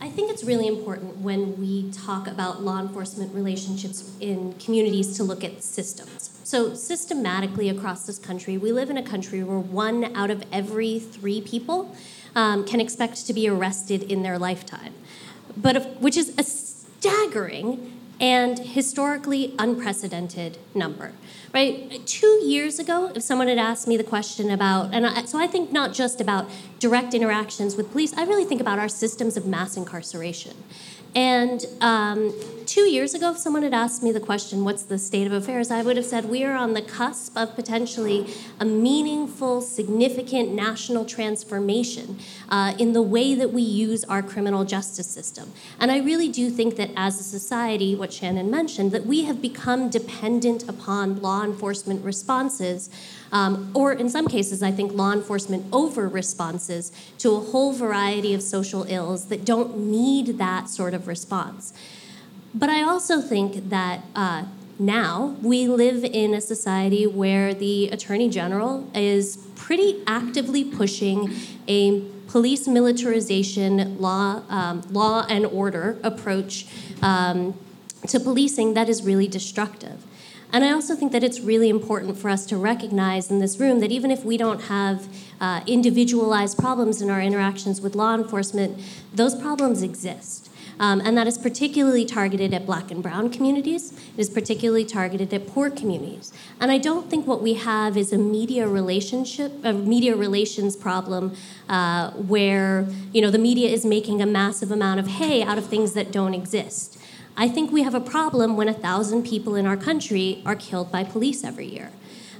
I 0.00 0.08
think 0.08 0.30
it's 0.30 0.44
really 0.44 0.68
important 0.68 1.16
when 1.18 1.58
we 1.58 1.90
talk 1.90 2.28
about 2.28 2.62
law 2.62 2.80
enforcement 2.80 3.34
relationships 3.34 4.12
in 4.20 4.52
communities 4.54 5.16
to 5.16 5.24
look 5.24 5.42
at 5.42 5.64
systems. 5.64 6.38
So, 6.44 6.74
systematically 6.74 7.68
across 7.70 8.06
this 8.06 8.18
country, 8.18 8.56
we 8.56 8.70
live 8.70 8.88
in 8.90 8.96
a 8.96 9.02
country 9.02 9.42
where 9.42 9.58
one 9.58 10.14
out 10.14 10.30
of 10.30 10.44
every 10.52 11.00
three 11.00 11.40
people 11.40 11.96
um, 12.36 12.64
can 12.64 12.80
expect 12.80 13.26
to 13.26 13.32
be 13.32 13.48
arrested 13.48 14.04
in 14.04 14.22
their 14.22 14.38
lifetime, 14.38 14.94
but 15.56 15.74
if, 15.76 15.86
which 15.98 16.16
is 16.16 16.34
a 16.38 16.42
staggering 16.98 17.92
and 18.18 18.58
historically 18.58 19.54
unprecedented 19.58 20.58
number 20.74 21.12
right? 21.52 22.06
Two 22.06 22.40
years 22.44 22.78
ago 22.78 23.12
if 23.14 23.22
someone 23.22 23.48
had 23.48 23.58
asked 23.58 23.88
me 23.88 23.96
the 23.96 24.04
question 24.04 24.50
about 24.50 24.92
and 24.92 25.06
I, 25.06 25.24
so 25.24 25.38
i 25.38 25.46
think 25.46 25.72
not 25.72 25.94
just 25.94 26.20
about 26.20 26.50
direct 26.78 27.14
interactions 27.14 27.76
with 27.76 27.92
police 27.92 28.12
i 28.14 28.24
really 28.24 28.44
think 28.44 28.60
about 28.60 28.78
our 28.78 28.88
systems 28.88 29.36
of 29.36 29.46
mass 29.46 29.76
incarceration. 29.76 30.56
And 31.14 31.64
um, 31.80 32.34
two 32.66 32.82
years 32.82 33.14
ago, 33.14 33.30
if 33.30 33.38
someone 33.38 33.62
had 33.62 33.72
asked 33.72 34.02
me 34.02 34.10
the 34.10 34.20
question, 34.20 34.64
what's 34.64 34.82
the 34.82 34.98
state 34.98 35.26
of 35.26 35.32
affairs, 35.32 35.70
I 35.70 35.82
would 35.82 35.96
have 35.96 36.04
said 36.04 36.26
we 36.26 36.44
are 36.44 36.54
on 36.54 36.74
the 36.74 36.82
cusp 36.82 37.36
of 37.36 37.54
potentially 37.54 38.26
a 38.58 38.64
meaningful, 38.64 39.60
significant 39.60 40.52
national 40.52 41.04
transformation 41.04 42.18
uh, 42.48 42.74
in 42.78 42.92
the 42.92 43.02
way 43.02 43.34
that 43.34 43.52
we 43.52 43.62
use 43.62 44.04
our 44.04 44.22
criminal 44.22 44.64
justice 44.64 45.06
system. 45.06 45.52
And 45.78 45.90
I 45.90 45.98
really 45.98 46.28
do 46.28 46.50
think 46.50 46.76
that 46.76 46.90
as 46.96 47.20
a 47.20 47.24
society, 47.24 47.94
what 47.94 48.12
Shannon 48.12 48.50
mentioned, 48.50 48.92
that 48.92 49.06
we 49.06 49.24
have 49.24 49.40
become 49.40 49.88
dependent 49.88 50.68
upon 50.68 51.22
law 51.22 51.44
enforcement 51.44 52.04
responses 52.04 52.90
um, 53.32 53.70
or 53.74 53.92
in 53.92 54.08
some 54.08 54.28
cases, 54.28 54.62
I 54.62 54.70
think 54.70 54.92
law 54.92 55.12
enforcement 55.12 55.66
over 55.72 56.08
responses 56.08 56.92
to 57.18 57.34
a 57.34 57.40
whole 57.40 57.72
variety 57.72 58.34
of 58.34 58.42
social 58.42 58.84
ills 58.84 59.26
that 59.26 59.44
don't 59.44 59.76
need 59.76 60.38
that 60.38 60.68
sort 60.68 60.94
of 60.94 61.08
response. 61.08 61.72
But 62.56 62.70
I 62.70 62.82
also 62.82 63.20
think 63.20 63.68
that 63.68 64.00
uh, 64.14 64.44
now 64.78 65.36
we 65.42 65.68
live 65.68 66.04
in 66.04 66.32
a 66.32 66.40
society 66.40 67.06
where 67.06 67.52
the 67.52 67.88
Attorney 67.88 68.30
General 68.30 68.90
is 68.94 69.36
pretty 69.56 70.02
actively 70.06 70.64
pushing 70.64 71.34
a 71.68 72.00
police 72.28 72.66
militarization, 72.66 73.98
law, 74.00 74.42
um, 74.48 74.80
law 74.90 75.26
and 75.28 75.44
order 75.44 75.98
approach 76.02 76.66
um, 77.02 77.52
to 78.06 78.18
policing 78.18 78.72
that 78.72 78.88
is 78.88 79.02
really 79.02 79.28
destructive. 79.28 80.02
And 80.50 80.64
I 80.64 80.72
also 80.72 80.96
think 80.96 81.12
that 81.12 81.22
it's 81.22 81.40
really 81.40 81.68
important 81.68 82.16
for 82.16 82.30
us 82.30 82.46
to 82.46 82.56
recognize 82.56 83.30
in 83.30 83.38
this 83.38 83.60
room 83.60 83.80
that 83.80 83.92
even 83.92 84.10
if 84.10 84.24
we 84.24 84.38
don't 84.38 84.62
have 84.62 85.08
uh, 85.42 85.60
individualized 85.66 86.56
problems 86.56 87.02
in 87.02 87.10
our 87.10 87.20
interactions 87.20 87.82
with 87.82 87.94
law 87.94 88.14
enforcement, 88.14 88.80
those 89.12 89.34
problems 89.34 89.82
exist. 89.82 90.45
Um, 90.78 91.00
and 91.04 91.16
that 91.16 91.26
is 91.26 91.38
particularly 91.38 92.04
targeted 92.04 92.52
at 92.52 92.66
black 92.66 92.90
and 92.90 93.02
brown 93.02 93.30
communities. 93.30 93.92
It 93.92 94.20
is 94.20 94.28
particularly 94.28 94.84
targeted 94.84 95.32
at 95.32 95.46
poor 95.46 95.70
communities. 95.70 96.32
And 96.60 96.70
I 96.70 96.78
don't 96.78 97.08
think 97.08 97.26
what 97.26 97.42
we 97.42 97.54
have 97.54 97.96
is 97.96 98.12
a 98.12 98.18
media 98.18 98.68
relationship, 98.68 99.52
a 99.64 99.72
media 99.72 100.14
relations 100.14 100.76
problem 100.76 101.34
uh, 101.68 102.10
where 102.10 102.86
you 103.12 103.22
know 103.22 103.30
the 103.30 103.38
media 103.38 103.70
is 103.70 103.86
making 103.86 104.20
a 104.20 104.26
massive 104.26 104.70
amount 104.70 105.00
of 105.00 105.06
hay 105.06 105.42
out 105.42 105.56
of 105.56 105.66
things 105.66 105.94
that 105.94 106.12
don't 106.12 106.34
exist. 106.34 106.98
I 107.38 107.48
think 107.48 107.70
we 107.70 107.82
have 107.82 107.94
a 107.94 108.00
problem 108.00 108.56
when 108.56 108.68
a 108.68 108.74
thousand 108.74 109.24
people 109.24 109.56
in 109.56 109.66
our 109.66 109.76
country 109.76 110.42
are 110.46 110.56
killed 110.56 110.90
by 110.90 111.04
police 111.04 111.44
every 111.44 111.66
year. 111.66 111.90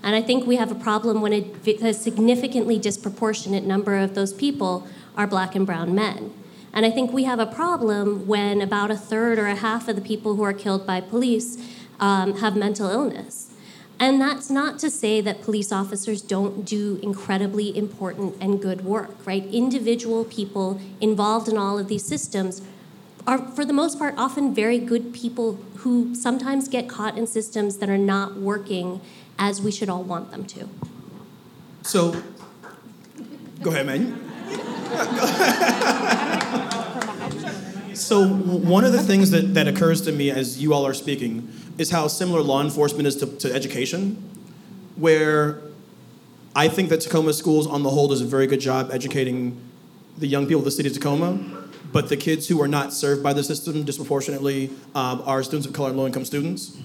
And 0.02 0.14
I 0.14 0.23
think 0.23 0.47
we 0.47 0.57
have 0.57 0.71
a 0.71 0.75
problem 0.75 1.21
when 1.21 1.33
a, 1.33 1.52
a 1.83 1.93
significantly 1.93 2.78
disproportionate 2.78 3.64
number 3.64 3.97
of 3.97 4.14
those 4.14 4.33
people 4.33 4.87
are 5.16 5.26
black 5.26 5.55
and 5.55 5.66
brown 5.66 5.95
men. 5.95 6.33
And 6.76 6.85
I 6.85 6.90
think 6.90 7.11
we 7.11 7.25
have 7.25 7.38
a 7.38 7.47
problem 7.47 8.26
when 8.26 8.61
about 8.61 8.90
a 8.90 8.97
third 8.97 9.38
or 9.38 9.47
a 9.47 9.54
half 9.54 9.88
of 9.88 9.97
the 9.97 10.02
people 10.02 10.37
who 10.37 10.42
are 10.42 10.52
killed 10.52 10.87
by 10.87 11.00
police 11.00 11.56
um, 11.99 12.37
have 12.37 12.54
mental 12.54 12.90
illness. 12.90 13.50
And 13.99 14.21
that's 14.21 14.50
not 14.50 14.78
to 14.80 14.90
say 14.90 15.23
that 15.23 15.40
police 15.40 15.73
officers 15.73 16.21
don't 16.21 16.66
do 16.66 17.00
incredibly 17.02 17.75
important 17.75 18.37
and 18.42 18.61
good 18.61 18.85
work, 18.85 19.26
right? 19.26 19.47
Individual 19.47 20.26
people 20.26 20.78
involved 21.00 21.49
in 21.49 21.56
all 21.56 21.78
of 21.78 21.88
these 21.88 22.04
systems 22.04 22.61
are, 23.26 23.38
for 23.38 23.64
the 23.64 23.73
most 23.73 23.99
part, 23.99 24.14
often 24.18 24.54
very 24.54 24.78
good 24.78 25.14
people 25.14 25.59
who 25.78 26.14
sometimes 26.14 26.68
get 26.68 26.90
caught 26.90 27.16
in 27.16 27.26
systems 27.26 27.78
that 27.78 27.88
are 27.88 27.97
not 27.97 28.37
working 28.37 29.00
as 29.38 29.62
we 29.62 29.73
should 29.73 29.88
all 29.88 30.02
want 30.02 30.30
them 30.30 30.45
to. 30.45 30.68
So, 31.80 32.23
go 33.62 33.71
ahead, 33.71 33.87
man. 33.87 35.73
so, 37.97 38.26
one 38.29 38.85
of 38.85 38.93
the 38.93 39.03
things 39.03 39.31
that, 39.31 39.55
that 39.55 39.67
occurs 39.67 40.03
to 40.03 40.12
me 40.12 40.31
as 40.31 40.62
you 40.62 40.73
all 40.73 40.87
are 40.87 40.95
speaking 40.95 41.53
is 41.79 41.91
how 41.91 42.09
similar 42.09 42.43
law 42.43 42.62
enforcement 42.62 43.07
is 43.07 43.17
to, 43.17 43.26
to 43.38 43.53
education, 43.53 44.15
where 44.97 45.61
I 46.55 46.69
think 46.69 46.88
that 46.91 47.00
Tacoma 47.00 47.33
Schools, 47.33 47.67
on 47.67 47.83
the 47.83 47.91
whole, 47.91 48.09
does 48.09 48.21
a 48.21 48.26
very 48.26 48.47
good 48.47 48.61
job 48.61 48.91
educating 48.93 49.61
the 50.17 50.26
young 50.26 50.47
people 50.47 50.61
of 50.61 50.65
the 50.65 50.71
city 50.71 50.88
of 50.88 50.95
Tacoma 50.95 51.67
but 51.93 52.11
the 52.11 52.17
kids 52.17 52.49
who 52.49 52.61
are 52.61 52.69
not 52.69 52.93
served 52.93 53.23
by 53.23 53.33
the 53.33 53.43
system 53.43 53.83
disproportionately 53.83 54.71
um, 54.95 55.23
are 55.25 55.43
students 55.43 55.67
of 55.67 55.73
color 55.73 55.88
and 55.88 55.99
low 55.99 56.05
income 56.05 56.25
students. 56.26 56.76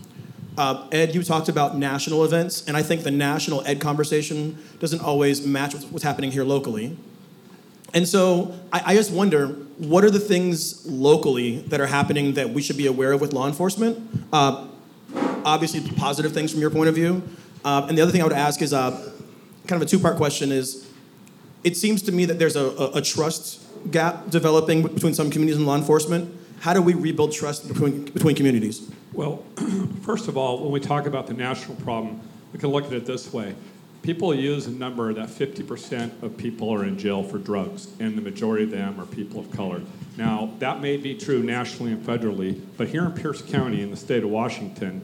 Uh, 0.57 0.87
Ed, 0.91 1.15
you 1.15 1.23
talked 1.23 1.49
about 1.49 1.77
national 1.77 2.23
events, 2.25 2.65
and 2.65 2.77
I 2.77 2.83
think 2.83 3.03
the 3.03 3.11
national 3.11 3.61
ed 3.65 3.79
conversation 3.79 4.57
doesn't 4.79 5.01
always 5.01 5.45
match 5.45 5.73
what's 5.73 6.03
happening 6.03 6.31
here 6.31 6.43
locally. 6.43 6.97
And 7.93 8.07
so 8.07 8.57
I, 8.71 8.83
I, 8.87 8.95
just 8.95 9.11
wonder 9.11 9.57
what 9.81 10.03
are 10.03 10.11
the 10.11 10.19
things 10.19 10.85
locally 10.85 11.61
that 11.61 11.81
are 11.81 11.87
happening 11.87 12.33
that 12.35 12.51
we 12.51 12.61
should 12.61 12.77
be 12.77 12.85
aware 12.85 13.13
of 13.13 13.21
with 13.21 13.33
law 13.33 13.47
enforcement? 13.47 13.97
Uh, 14.31 14.67
obviously, 15.43 15.81
positive 15.95 16.33
things 16.33 16.51
from 16.51 16.61
your 16.61 16.69
point 16.69 16.87
of 16.87 16.93
view. 16.93 17.23
Uh, 17.65 17.87
and 17.89 17.97
the 17.97 18.01
other 18.01 18.11
thing 18.11 18.21
I 18.21 18.23
would 18.23 18.31
ask 18.31 18.61
is 18.61 18.73
uh, 18.73 18.91
kind 19.65 19.81
of 19.81 19.87
a 19.87 19.89
two 19.89 19.97
part 19.97 20.17
question 20.17 20.51
is 20.51 20.87
it 21.63 21.75
seems 21.75 22.03
to 22.03 22.11
me 22.11 22.25
that 22.25 22.37
there's 22.37 22.55
a, 22.55 22.65
a, 22.65 22.91
a 22.97 23.01
trust 23.01 23.59
gap 23.89 24.29
developing 24.29 24.83
between 24.83 25.15
some 25.15 25.31
communities 25.31 25.57
and 25.57 25.65
law 25.65 25.75
enforcement. 25.75 26.31
How 26.59 26.75
do 26.75 26.81
we 26.83 26.93
rebuild 26.93 27.31
trust 27.31 27.67
between, 27.67 28.05
between 28.05 28.35
communities? 28.35 28.87
Well, 29.13 29.43
first 30.03 30.27
of 30.27 30.37
all, 30.37 30.61
when 30.61 30.71
we 30.71 30.79
talk 30.79 31.07
about 31.07 31.25
the 31.25 31.33
national 31.33 31.75
problem, 31.77 32.21
we 32.53 32.59
can 32.59 32.69
look 32.69 32.85
at 32.85 32.93
it 32.93 33.07
this 33.07 33.33
way. 33.33 33.55
People 34.01 34.33
use 34.33 34.65
a 34.65 34.71
number 34.71 35.13
that 35.13 35.29
50% 35.29 36.23
of 36.23 36.35
people 36.35 36.71
are 36.71 36.83
in 36.83 36.97
jail 36.97 37.21
for 37.21 37.37
drugs, 37.37 37.87
and 37.99 38.17
the 38.17 38.21
majority 38.21 38.63
of 38.63 38.71
them 38.71 38.99
are 38.99 39.05
people 39.05 39.39
of 39.39 39.51
color. 39.51 39.81
Now, 40.17 40.51
that 40.57 40.81
may 40.81 40.97
be 40.97 41.13
true 41.13 41.43
nationally 41.43 41.91
and 41.91 42.03
federally, 42.03 42.59
but 42.77 42.87
here 42.87 43.05
in 43.05 43.11
Pierce 43.11 43.43
County, 43.43 43.81
in 43.81 43.91
the 43.91 43.97
state 43.97 44.23
of 44.23 44.31
Washington, 44.31 45.03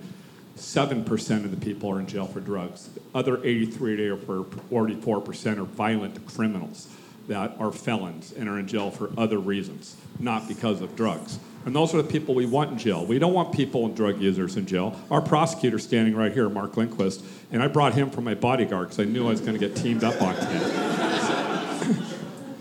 7% 0.58 1.46
of 1.46 1.52
the 1.52 1.58
people 1.64 1.92
are 1.92 2.00
in 2.00 2.08
jail 2.08 2.26
for 2.26 2.40
drugs. 2.40 2.88
The 2.88 3.02
other 3.14 3.40
83 3.44 4.10
or 4.10 4.18
44% 4.18 5.58
are 5.58 5.64
violent 5.64 6.26
criminals 6.26 6.88
that 7.28 7.56
are 7.60 7.72
felons 7.72 8.34
and 8.34 8.50
are 8.50 8.58
in 8.58 8.68
jail 8.68 8.90
for 8.90 9.12
other 9.16 9.38
reasons, 9.38 9.96
not 10.20 10.48
because 10.48 10.82
of 10.82 10.96
drugs. 10.96 11.38
And 11.68 11.76
those 11.76 11.94
are 11.94 11.98
the 11.98 12.08
people 12.08 12.34
we 12.34 12.46
want 12.46 12.72
in 12.72 12.78
jail. 12.78 13.06
We 13.06 13.20
don't 13.20 13.34
want 13.34 13.54
people 13.54 13.86
and 13.86 13.94
drug 13.94 14.22
users 14.22 14.56
in 14.56 14.66
jail. 14.66 14.98
Our 15.12 15.20
prosecutor 15.20 15.80
standing 15.80 16.16
right 16.16 16.32
here, 16.32 16.48
Mark 16.48 16.78
Lindquist, 16.78 17.22
and 17.52 17.62
I 17.62 17.68
brought 17.68 17.94
him 17.94 18.10
for 18.10 18.22
my 18.22 18.36
bodyguard 18.36 18.88
because 18.88 19.02
I 19.02 19.04
knew 19.04 19.28
I 19.28 19.32
was 19.32 19.42
going 19.42 19.52
to 19.52 19.60
get 19.60 19.76
teamed 19.76 20.06
up 20.06 20.22
on 20.22 20.34
him. 20.34 22.04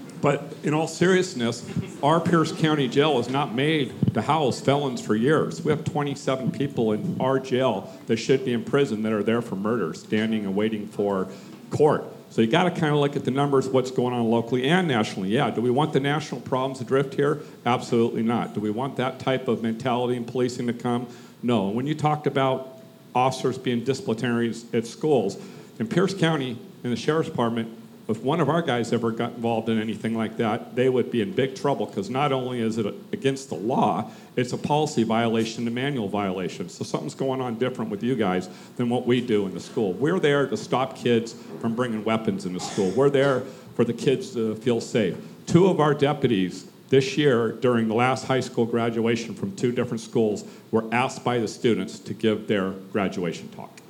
but 0.20 0.52
in 0.64 0.74
all 0.74 0.88
seriousness, 0.88 1.64
our 2.02 2.18
Pierce 2.18 2.50
County 2.50 2.88
Jail 2.88 3.20
is 3.20 3.28
not 3.30 3.54
made 3.54 3.94
to 4.14 4.22
house 4.22 4.60
felons 4.60 5.00
for 5.00 5.14
years. 5.14 5.62
We 5.62 5.70
have 5.70 5.84
27 5.84 6.50
people 6.50 6.90
in 6.90 7.16
our 7.20 7.38
jail 7.38 7.96
that 8.08 8.16
should 8.16 8.44
be 8.44 8.54
in 8.54 8.64
prison 8.64 9.04
that 9.04 9.12
are 9.12 9.22
there 9.22 9.40
for 9.40 9.54
murder, 9.54 9.94
standing 9.94 10.44
and 10.44 10.56
waiting 10.56 10.88
for 10.88 11.28
court. 11.70 12.02
So 12.36 12.42
you 12.42 12.48
got 12.48 12.64
to 12.64 12.70
kind 12.70 12.92
of 12.92 13.00
look 13.00 13.16
at 13.16 13.24
the 13.24 13.30
numbers, 13.30 13.66
what's 13.66 13.90
going 13.90 14.12
on 14.12 14.28
locally 14.28 14.68
and 14.68 14.86
nationally. 14.86 15.30
Yeah, 15.30 15.48
do 15.48 15.62
we 15.62 15.70
want 15.70 15.94
the 15.94 16.00
national 16.00 16.42
problems 16.42 16.80
to 16.80 16.84
drift 16.84 17.14
here? 17.14 17.40
Absolutely 17.64 18.22
not. 18.22 18.52
Do 18.52 18.60
we 18.60 18.68
want 18.68 18.96
that 18.96 19.18
type 19.18 19.48
of 19.48 19.62
mentality 19.62 20.18
in 20.18 20.26
policing 20.26 20.66
to 20.66 20.74
come? 20.74 21.08
No. 21.42 21.70
When 21.70 21.86
you 21.86 21.94
talked 21.94 22.26
about 22.26 22.78
officers 23.14 23.56
being 23.56 23.86
disciplinaries 23.86 24.66
at 24.74 24.86
schools, 24.86 25.38
in 25.78 25.88
Pierce 25.88 26.12
County, 26.12 26.58
in 26.84 26.90
the 26.90 26.96
sheriff's 26.96 27.30
department, 27.30 27.74
if 28.08 28.22
one 28.22 28.40
of 28.40 28.48
our 28.48 28.62
guys 28.62 28.92
ever 28.92 29.10
got 29.10 29.32
involved 29.32 29.68
in 29.68 29.80
anything 29.80 30.16
like 30.16 30.36
that, 30.36 30.76
they 30.76 30.88
would 30.88 31.10
be 31.10 31.22
in 31.22 31.32
big 31.32 31.56
trouble 31.56 31.86
because 31.86 32.08
not 32.08 32.30
only 32.32 32.60
is 32.60 32.78
it 32.78 32.86
against 33.12 33.48
the 33.48 33.56
law, 33.56 34.10
it's 34.36 34.52
a 34.52 34.58
policy 34.58 35.02
violation, 35.02 35.66
a 35.66 35.70
manual 35.70 36.08
violation. 36.08 36.68
So 36.68 36.84
something's 36.84 37.16
going 37.16 37.40
on 37.40 37.58
different 37.58 37.90
with 37.90 38.02
you 38.04 38.14
guys 38.14 38.48
than 38.76 38.88
what 38.88 39.06
we 39.06 39.20
do 39.20 39.46
in 39.46 39.54
the 39.54 39.60
school. 39.60 39.92
We're 39.94 40.20
there 40.20 40.46
to 40.46 40.56
stop 40.56 40.96
kids 40.96 41.34
from 41.60 41.74
bringing 41.74 42.04
weapons 42.04 42.46
into 42.46 42.60
school. 42.60 42.90
We're 42.90 43.10
there 43.10 43.40
for 43.74 43.84
the 43.84 43.92
kids 43.92 44.32
to 44.34 44.54
feel 44.54 44.80
safe. 44.80 45.16
Two 45.46 45.66
of 45.66 45.80
our 45.80 45.94
deputies 45.94 46.66
this 46.88 47.16
year, 47.16 47.52
during 47.52 47.88
the 47.88 47.94
last 47.94 48.26
high 48.26 48.40
school 48.40 48.64
graduation 48.64 49.34
from 49.34 49.56
two 49.56 49.72
different 49.72 50.00
schools, 50.00 50.44
were 50.70 50.84
asked 50.92 51.24
by 51.24 51.38
the 51.38 51.48
students 51.48 51.98
to 51.98 52.14
give 52.14 52.46
their 52.46 52.70
graduation 52.70 53.48
talk. 53.48 53.80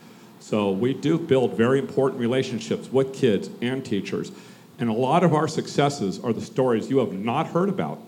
So 0.47 0.71
we 0.71 0.95
do 0.95 1.19
build 1.19 1.55
very 1.55 1.81
important 1.81 2.21
relationships 2.21 2.93
with 2.93 3.13
kids 3.13 3.51
and 3.63 3.85
teachers. 3.85 4.31
And 4.79 4.89
a 4.89 4.93
lot 4.93 5.25
of 5.25 5.35
our 5.35 5.49
successes 5.49 6.21
are 6.21 6.33
the 6.33 6.41
stories 6.41 6.89
you 6.89 6.99
have 6.99 7.13
not 7.13 7.49
heard 7.49 7.69
about 7.69 7.99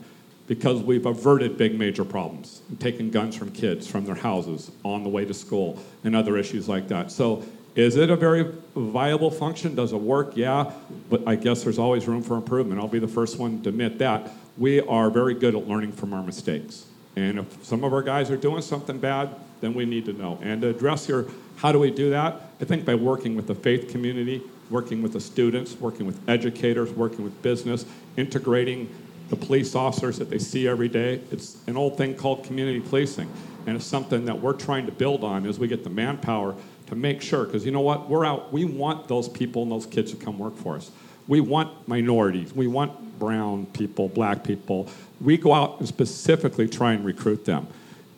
because 0.47 0.81
we've 0.81 1.05
averted 1.05 1.59
big 1.59 1.77
major 1.77 2.05
problems 2.05 2.63
taken 2.79 3.11
guns 3.11 3.35
from 3.35 3.51
kids 3.51 3.89
from 3.89 4.05
their 4.05 4.15
houses 4.15 4.71
on 4.85 5.03
the 5.03 5.09
way 5.09 5.25
to 5.25 5.35
school 5.35 5.83
and 6.05 6.15
other 6.15 6.37
issues 6.39 6.69
like 6.69 6.87
that. 6.87 7.11
So 7.11 7.43
is 7.75 7.97
it 7.97 8.09
a 8.09 8.15
very 8.15 8.55
viable 8.77 9.33
function? 9.33 9.75
Does 9.75 9.93
it 9.93 10.01
work? 10.01 10.37
Yeah, 10.37 10.71
but 11.11 11.27
I 11.27 11.35
guess 11.35 11.65
there's 11.65 11.81
always 11.81 12.07
room 12.07 12.23
for 12.23 12.37
improvement. 12.37 12.81
I'll 12.81 12.87
be 12.87 13.01
the 13.01 13.09
first 13.09 13.41
one 13.41 13.63
to 13.63 13.71
admit 13.71 13.99
that. 13.99 14.31
We 14.57 14.81
are 14.83 15.11
very 15.11 15.35
good 15.35 15.57
at 15.57 15.67
learning 15.67 15.91
from 15.91 16.15
our 16.15 16.23
mistakes. 16.23 16.87
And 17.17 17.41
if 17.41 17.65
some 17.65 17.83
of 17.83 17.93
our 17.93 18.03
guys 18.03 18.31
are 18.31 18.37
doing 18.37 18.63
something 18.63 18.99
bad, 18.99 19.35
then 19.61 19.75
we 19.75 19.85
need 19.87 20.05
to 20.05 20.13
know. 20.13 20.39
And 20.41 20.63
to 20.63 20.69
address 20.69 21.09
your 21.09 21.27
how 21.59 21.73
do 21.73 21.81
we 21.81 21.91
do 21.91 22.11
that? 22.11 22.41
I 22.61 22.65
think 22.65 22.85
by 22.85 22.95
working 22.95 23.35
with 23.35 23.49
the 23.49 23.55
faith 23.55 23.91
community, 23.91 24.43
working 24.71 25.03
with 25.03 25.13
the 25.13 25.21
students, 25.21 25.75
working 25.81 26.07
with 26.07 26.17
educators, 26.29 26.91
working 26.93 27.25
with 27.25 27.43
business, 27.43 27.85
integrating 28.17 28.89
the 29.29 29.35
police 29.35 29.75
officers 29.75 30.19
that 30.19 30.31
they 30.31 30.39
see 30.39 30.69
every 30.69 30.89
day. 30.89 31.21
It's 31.33 31.59
an 31.67 31.77
old 31.77 31.99
thing 31.99 32.15
called 32.15 32.45
community 32.45 32.79
policing, 32.79 33.29
and 33.67 33.75
it's 33.75 33.85
something 33.85 34.25
that 34.27 34.41
we're 34.41 34.53
trying 34.53 34.87
to 34.87 34.93
build 34.93 35.25
on 35.25 35.47
as 35.47 35.59
we 35.59 35.67
get 35.67 35.83
the 35.83 35.91
manpower 35.91 36.55
to 36.87 36.95
make 36.95 37.21
sure. 37.21 37.45
Because 37.45 37.67
you 37.67 37.73
know 37.73 37.81
what? 37.81 38.09
We're 38.09 38.25
out. 38.25 38.53
We 38.53 38.65
want 38.65 39.09
those 39.09 39.29
people 39.29 39.63
and 39.63 39.73
those 39.73 39.85
kids 39.85 40.13
to 40.13 40.17
come 40.17 40.39
work 40.39 40.57
for 40.57 40.77
us. 40.77 40.93
We 41.27 41.41
want 41.41 41.89
minorities. 41.89 42.55
We 42.55 42.69
want 42.69 43.19
brown 43.19 43.67
people, 43.67 44.09
black 44.09 44.45
people. 44.45 44.89
We 45.21 45.37
go 45.37 45.53
out 45.53 45.81
and 45.81 45.89
specifically 45.89 46.69
try 46.69 46.93
and 46.93 47.05
recruit 47.05 47.45
them 47.45 47.67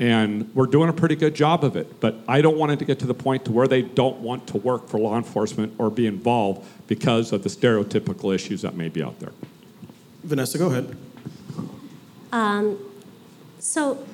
and 0.01 0.53
we're 0.55 0.67
doing 0.67 0.89
a 0.89 0.93
pretty 0.93 1.15
good 1.15 1.35
job 1.35 1.63
of 1.63 1.77
it 1.77 2.01
but 2.01 2.17
i 2.27 2.41
don't 2.41 2.57
want 2.57 2.73
it 2.73 2.79
to 2.79 2.85
get 2.85 2.99
to 2.99 3.07
the 3.07 3.15
point 3.15 3.45
to 3.45 3.53
where 3.53 3.69
they 3.69 3.83
don't 3.83 4.19
want 4.19 4.47
to 4.47 4.57
work 4.57 4.89
for 4.89 4.99
law 4.99 5.17
enforcement 5.17 5.73
or 5.79 5.91
be 5.91 6.07
involved 6.07 6.67
because 6.89 7.33
of 7.33 7.43
the 7.45 7.49
stereotypical 7.49 8.35
issues 8.35 8.63
that 8.63 8.75
may 8.75 8.89
be 8.89 9.03
out 9.03 9.19
there 9.21 9.33
vanessa 10.25 10.59
go 10.59 10.69
ahead 10.69 10.97
um, 12.33 12.79
so 13.59 14.05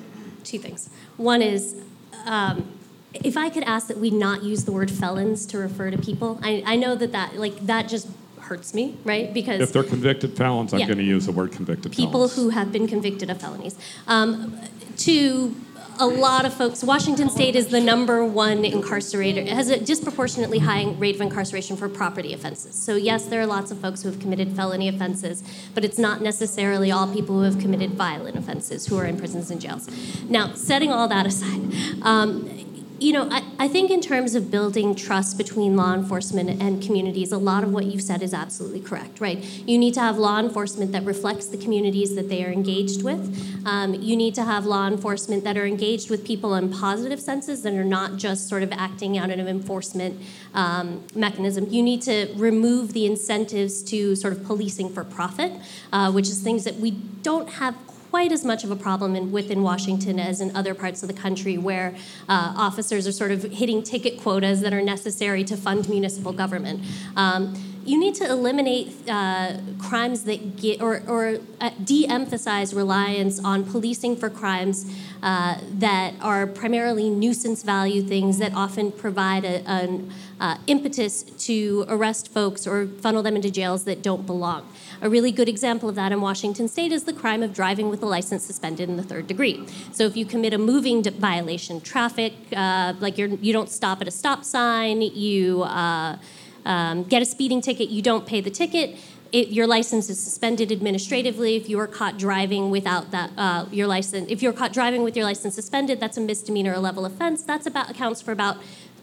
two 0.43 0.59
things 0.59 0.89
one 1.15 1.41
is 1.41 1.81
um, 2.25 2.67
if 3.13 3.37
i 3.37 3.49
could 3.49 3.63
ask 3.63 3.87
that 3.87 3.97
we 3.97 4.11
not 4.11 4.43
use 4.43 4.65
the 4.65 4.71
word 4.71 4.91
felons 4.91 5.45
to 5.45 5.57
refer 5.57 5.89
to 5.89 5.97
people 5.97 6.39
i, 6.43 6.61
I 6.65 6.75
know 6.75 6.95
that 6.95 7.13
that 7.13 7.37
like 7.37 7.65
that 7.65 7.87
just 7.87 8.07
hurts 8.47 8.73
me, 8.73 8.95
right? 9.03 9.33
Because 9.33 9.59
if 9.59 9.73
they're 9.73 9.83
convicted 9.83 10.37
felons, 10.37 10.73
I'm 10.73 10.79
yeah, 10.79 10.85
going 10.85 10.99
to 10.99 11.03
use 11.03 11.25
the 11.25 11.33
word 11.33 11.51
convicted 11.51 11.93
felons. 11.93 12.07
people 12.07 12.27
felons. 12.29 12.35
who 12.35 12.49
have 12.49 12.71
been 12.71 12.87
convicted 12.87 13.29
of 13.29 13.41
felonies. 13.41 13.77
Um, 14.07 14.57
to 14.99 15.55
a 15.99 16.05
lot 16.05 16.45
of 16.45 16.53
folks, 16.53 16.83
Washington 16.83 17.29
State 17.29 17.55
is 17.55 17.67
the 17.67 17.81
number 17.81 18.23
one 18.23 18.63
incarcerator, 18.63 19.37
it 19.37 19.47
has 19.47 19.69
a 19.69 19.79
disproportionately 19.79 20.59
high 20.59 20.85
rate 20.93 21.15
of 21.15 21.21
incarceration 21.21 21.75
for 21.75 21.89
property 21.89 22.33
offenses. 22.33 22.75
So, 22.75 22.95
yes, 22.95 23.25
there 23.25 23.41
are 23.41 23.45
lots 23.45 23.71
of 23.71 23.79
folks 23.79 24.03
who 24.03 24.09
have 24.09 24.19
committed 24.19 24.55
felony 24.55 24.87
offenses, 24.87 25.43
but 25.73 25.83
it's 25.83 25.97
not 25.97 26.21
necessarily 26.21 26.91
all 26.91 27.11
people 27.11 27.35
who 27.35 27.43
have 27.43 27.59
committed 27.59 27.91
violent 27.91 28.37
offenses 28.37 28.87
who 28.87 28.97
are 28.97 29.05
in 29.05 29.17
prisons 29.17 29.49
and 29.49 29.59
jails. 29.59 29.89
Now, 30.29 30.53
setting 30.53 30.91
all 30.91 31.07
that 31.07 31.25
aside, 31.25 31.73
um, 32.03 32.66
you 32.99 33.13
know, 33.13 33.27
I, 33.29 33.43
I 33.59 33.67
think 33.67 33.91
in 33.91 34.01
terms 34.01 34.35
of 34.35 34.49
building 34.49 34.95
trust 34.95 35.37
between 35.37 35.75
law 35.75 35.93
enforcement 35.93 36.61
and 36.61 36.81
communities, 36.81 37.31
a 37.31 37.37
lot 37.37 37.63
of 37.63 37.71
what 37.71 37.85
you've 37.85 38.01
said 38.01 38.23
is 38.23 38.33
absolutely 38.33 38.81
correct, 38.81 39.19
right? 39.19 39.37
You 39.67 39.77
need 39.77 39.93
to 39.95 39.99
have 39.99 40.17
law 40.17 40.39
enforcement 40.39 40.91
that 40.93 41.03
reflects 41.03 41.47
the 41.47 41.57
communities 41.57 42.15
that 42.15 42.29
they 42.29 42.43
are 42.43 42.51
engaged 42.51 43.03
with. 43.03 43.65
Um, 43.65 43.93
you 43.93 44.15
need 44.15 44.35
to 44.35 44.43
have 44.43 44.65
law 44.65 44.87
enforcement 44.87 45.43
that 45.43 45.57
are 45.57 45.65
engaged 45.65 46.09
with 46.09 46.25
people 46.25 46.55
in 46.55 46.71
positive 46.71 47.19
senses 47.19 47.65
and 47.65 47.77
are 47.77 47.83
not 47.83 48.17
just 48.17 48.49
sort 48.49 48.63
of 48.63 48.71
acting 48.71 49.17
out 49.17 49.29
of 49.29 49.39
an 49.39 49.47
enforcement 49.47 50.21
um, 50.53 51.03
mechanism. 51.15 51.67
You 51.69 51.83
need 51.83 52.01
to 52.03 52.33
remove 52.35 52.93
the 52.93 53.05
incentives 53.05 53.83
to 53.83 54.15
sort 54.15 54.33
of 54.33 54.43
policing 54.43 54.89
for 54.89 55.03
profit, 55.03 55.51
uh, 55.93 56.11
which 56.11 56.27
is 56.27 56.41
things 56.41 56.63
that 56.63 56.75
we 56.75 56.91
don't 56.91 57.49
have 57.49 57.86
quite 58.09 58.31
as 58.31 58.43
much 58.45 58.63
of 58.63 58.71
a 58.71 58.75
problem 58.75 59.15
in, 59.15 59.31
within 59.31 59.63
Washington 59.63 60.19
as 60.19 60.41
in 60.41 60.55
other 60.55 60.73
parts 60.73 61.01
of 61.03 61.07
the 61.07 61.13
country 61.13 61.57
where 61.57 61.95
uh, 62.29 62.53
officers 62.57 63.07
are 63.07 63.11
sort 63.11 63.31
of 63.31 63.43
hitting 63.43 63.83
ticket 63.83 64.19
quotas 64.19 64.61
that 64.61 64.73
are 64.73 64.81
necessary 64.81 65.43
to 65.43 65.57
fund 65.57 65.89
municipal 65.89 66.33
government. 66.33 66.83
Um, 67.15 67.55
you 67.87 67.97
need 67.97 68.15
to 68.15 68.29
eliminate 68.29 68.93
uh, 69.09 69.53
crimes 69.79 70.25
that 70.25 70.57
get 70.57 70.81
or, 70.81 71.01
or 71.07 71.39
uh, 71.61 71.69
de-emphasize 71.81 72.73
reliance 72.73 73.39
on 73.39 73.63
policing 73.63 74.17
for 74.17 74.29
crimes 74.29 74.93
uh, 75.23 75.57
that 75.71 76.13
are 76.21 76.45
primarily 76.45 77.09
nuisance 77.09 77.63
value 77.63 78.01
things 78.01 78.39
that 78.39 78.53
often 78.53 78.91
provide 78.91 79.45
a, 79.45 79.65
an 79.69 80.11
uh, 80.41 80.57
impetus 80.67 81.23
to 81.23 81.85
arrest 81.87 82.31
folks 82.31 82.67
or 82.67 82.87
funnel 82.87 83.23
them 83.23 83.37
into 83.37 83.49
jails 83.49 83.85
that 83.85 84.01
don't 84.03 84.25
belong. 84.25 84.67
A 85.01 85.09
really 85.09 85.31
good 85.31 85.49
example 85.49 85.89
of 85.89 85.95
that 85.95 86.11
in 86.11 86.21
Washington 86.21 86.67
state 86.67 86.91
is 86.91 87.03
the 87.03 87.13
crime 87.13 87.43
of 87.43 87.53
driving 87.53 87.89
with 87.89 88.01
a 88.01 88.05
license 88.05 88.43
suspended 88.43 88.89
in 88.89 88.97
the 88.97 89.03
third 89.03 89.27
degree. 89.27 89.65
So 89.91 90.05
if 90.05 90.17
you 90.17 90.25
commit 90.25 90.53
a 90.53 90.57
moving 90.57 91.03
violation, 91.03 91.81
traffic, 91.81 92.33
uh, 92.55 92.93
like 92.99 93.17
you're, 93.17 93.29
you 93.29 93.53
don't 93.53 93.69
stop 93.69 94.01
at 94.01 94.07
a 94.07 94.11
stop 94.11 94.43
sign, 94.43 95.01
you 95.01 95.63
uh, 95.63 96.17
um, 96.65 97.03
get 97.03 97.21
a 97.21 97.25
speeding 97.25 97.61
ticket, 97.61 97.89
you 97.89 98.01
don't 98.01 98.25
pay 98.25 98.41
the 98.41 98.51
ticket. 98.51 98.97
It, 99.31 99.49
your 99.49 99.67
license 99.67 100.09
is 100.09 100.19
suspended 100.19 100.71
administratively 100.71 101.57
if 101.57 101.67
you 101.69 101.79
are 101.79 101.87
caught 101.87 102.17
driving 102.17 102.69
without 102.69 103.11
that 103.11 103.31
uh, 103.37 103.65
your 103.71 103.87
license. 103.87 104.29
If 104.29 104.41
you're 104.41 104.53
caught 104.53 104.71
driving 104.71 105.03
with 105.03 105.17
your 105.17 105.25
license 105.25 105.55
suspended, 105.55 105.99
that's 105.99 106.17
a 106.17 106.21
misdemeanor 106.21 106.73
or 106.73 106.79
level 106.79 107.05
offense. 107.05 107.43
That's 107.43 107.67
about 107.67 107.89
accounts 107.89 108.21
for 108.21 108.31
about 108.31 108.57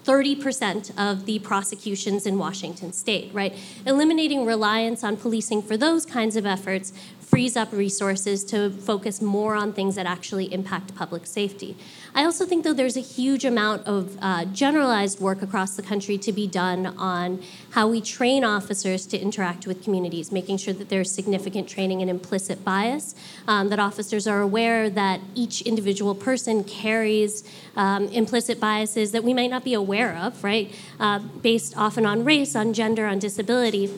30% 0.04 0.90
of 0.98 1.26
the 1.26 1.38
prosecutions 1.38 2.26
in 2.26 2.38
Washington 2.38 2.92
state, 2.92 3.32
right? 3.32 3.54
Eliminating 3.86 4.44
reliance 4.44 5.02
on 5.02 5.16
policing 5.16 5.62
for 5.62 5.76
those 5.76 6.04
kinds 6.04 6.36
of 6.36 6.44
efforts 6.44 6.92
frees 7.20 7.56
up 7.56 7.72
resources 7.72 8.44
to 8.44 8.70
focus 8.70 9.20
more 9.20 9.54
on 9.54 9.72
things 9.72 9.96
that 9.96 10.06
actually 10.06 10.52
impact 10.52 10.94
public 10.94 11.26
safety. 11.26 11.76
I 12.16 12.24
also 12.24 12.46
think, 12.46 12.62
though, 12.62 12.72
there's 12.72 12.96
a 12.96 13.00
huge 13.00 13.44
amount 13.44 13.88
of 13.88 14.16
uh, 14.22 14.44
generalized 14.44 15.18
work 15.18 15.42
across 15.42 15.74
the 15.74 15.82
country 15.82 16.16
to 16.18 16.32
be 16.32 16.46
done 16.46 16.86
on 16.96 17.42
how 17.70 17.88
we 17.88 18.00
train 18.00 18.44
officers 18.44 19.04
to 19.06 19.18
interact 19.18 19.66
with 19.66 19.82
communities, 19.82 20.30
making 20.30 20.58
sure 20.58 20.72
that 20.74 20.90
there's 20.90 21.10
significant 21.10 21.68
training 21.68 22.02
in 22.02 22.08
implicit 22.08 22.64
bias, 22.64 23.16
um, 23.48 23.68
that 23.68 23.80
officers 23.80 24.28
are 24.28 24.40
aware 24.40 24.88
that 24.88 25.20
each 25.34 25.62
individual 25.62 26.14
person 26.14 26.62
carries 26.62 27.42
um, 27.74 28.06
implicit 28.08 28.60
biases 28.60 29.10
that 29.10 29.24
we 29.24 29.34
might 29.34 29.50
not 29.50 29.64
be 29.64 29.74
aware 29.74 30.16
of, 30.16 30.44
right? 30.44 30.72
Uh, 31.00 31.18
based 31.18 31.76
often 31.76 32.06
on 32.06 32.22
race, 32.22 32.54
on 32.54 32.72
gender, 32.72 33.06
on 33.06 33.18
disability 33.18 33.90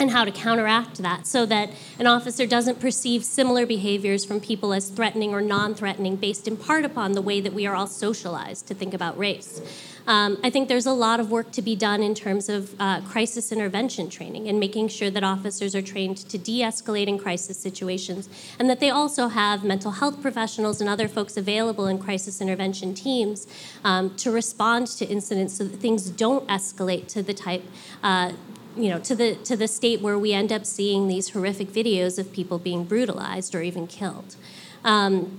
and 0.00 0.10
how 0.10 0.24
to 0.24 0.30
counteract 0.30 0.98
that 0.98 1.26
so 1.26 1.46
that 1.46 1.70
an 1.98 2.06
officer 2.06 2.46
doesn't 2.46 2.80
perceive 2.80 3.24
similar 3.24 3.66
behaviors 3.66 4.24
from 4.24 4.40
people 4.40 4.72
as 4.72 4.88
threatening 4.88 5.32
or 5.32 5.40
non 5.40 5.74
threatening 5.74 6.16
based 6.16 6.48
in 6.48 6.56
part 6.56 6.84
upon 6.84 7.12
the 7.12 7.22
way 7.22 7.40
that 7.40 7.52
we 7.52 7.66
are 7.66 7.74
all 7.74 7.86
socialized 7.86 8.66
to 8.66 8.74
think 8.74 8.94
about 8.94 9.16
race. 9.18 9.60
Um, 10.06 10.38
I 10.42 10.50
think 10.50 10.68
there's 10.68 10.86
a 10.86 10.92
lot 10.92 11.20
of 11.20 11.30
work 11.30 11.52
to 11.52 11.62
be 11.62 11.76
done 11.76 12.02
in 12.02 12.14
terms 12.14 12.48
of 12.48 12.74
uh, 12.80 13.00
crisis 13.02 13.52
intervention 13.52 14.08
training 14.08 14.48
and 14.48 14.58
making 14.58 14.88
sure 14.88 15.10
that 15.10 15.22
officers 15.22 15.74
are 15.74 15.82
trained 15.82 16.16
to 16.16 16.38
de 16.38 16.62
escalate 16.62 17.06
in 17.06 17.18
crisis 17.18 17.58
situations 17.58 18.28
and 18.58 18.68
that 18.68 18.80
they 18.80 18.90
also 18.90 19.28
have 19.28 19.62
mental 19.62 19.92
health 19.92 20.20
professionals 20.22 20.80
and 20.80 20.88
other 20.88 21.06
folks 21.06 21.36
available 21.36 21.86
in 21.86 21.98
crisis 21.98 22.40
intervention 22.40 22.94
teams 22.94 23.46
um, 23.84 24.14
to 24.16 24.30
respond 24.30 24.86
to 24.86 25.06
incidents 25.06 25.54
so 25.54 25.64
that 25.64 25.76
things 25.76 26.10
don't 26.10 26.46
escalate 26.48 27.06
to 27.08 27.22
the 27.22 27.34
type. 27.34 27.62
Uh, 28.02 28.32
you 28.76 28.88
know, 28.88 28.98
to 29.00 29.14
the 29.14 29.34
to 29.36 29.56
the 29.56 29.68
state 29.68 30.00
where 30.00 30.18
we 30.18 30.32
end 30.32 30.52
up 30.52 30.64
seeing 30.64 31.08
these 31.08 31.30
horrific 31.30 31.68
videos 31.68 32.18
of 32.18 32.32
people 32.32 32.58
being 32.58 32.84
brutalized 32.84 33.54
or 33.54 33.62
even 33.62 33.86
killed. 33.86 34.36
Um, 34.84 35.38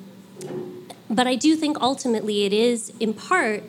but 1.09 1.27
I 1.27 1.35
do 1.35 1.55
think 1.55 1.79
ultimately 1.81 2.45
it 2.45 2.53
is, 2.53 2.93
in 2.99 3.13
part, 3.13 3.63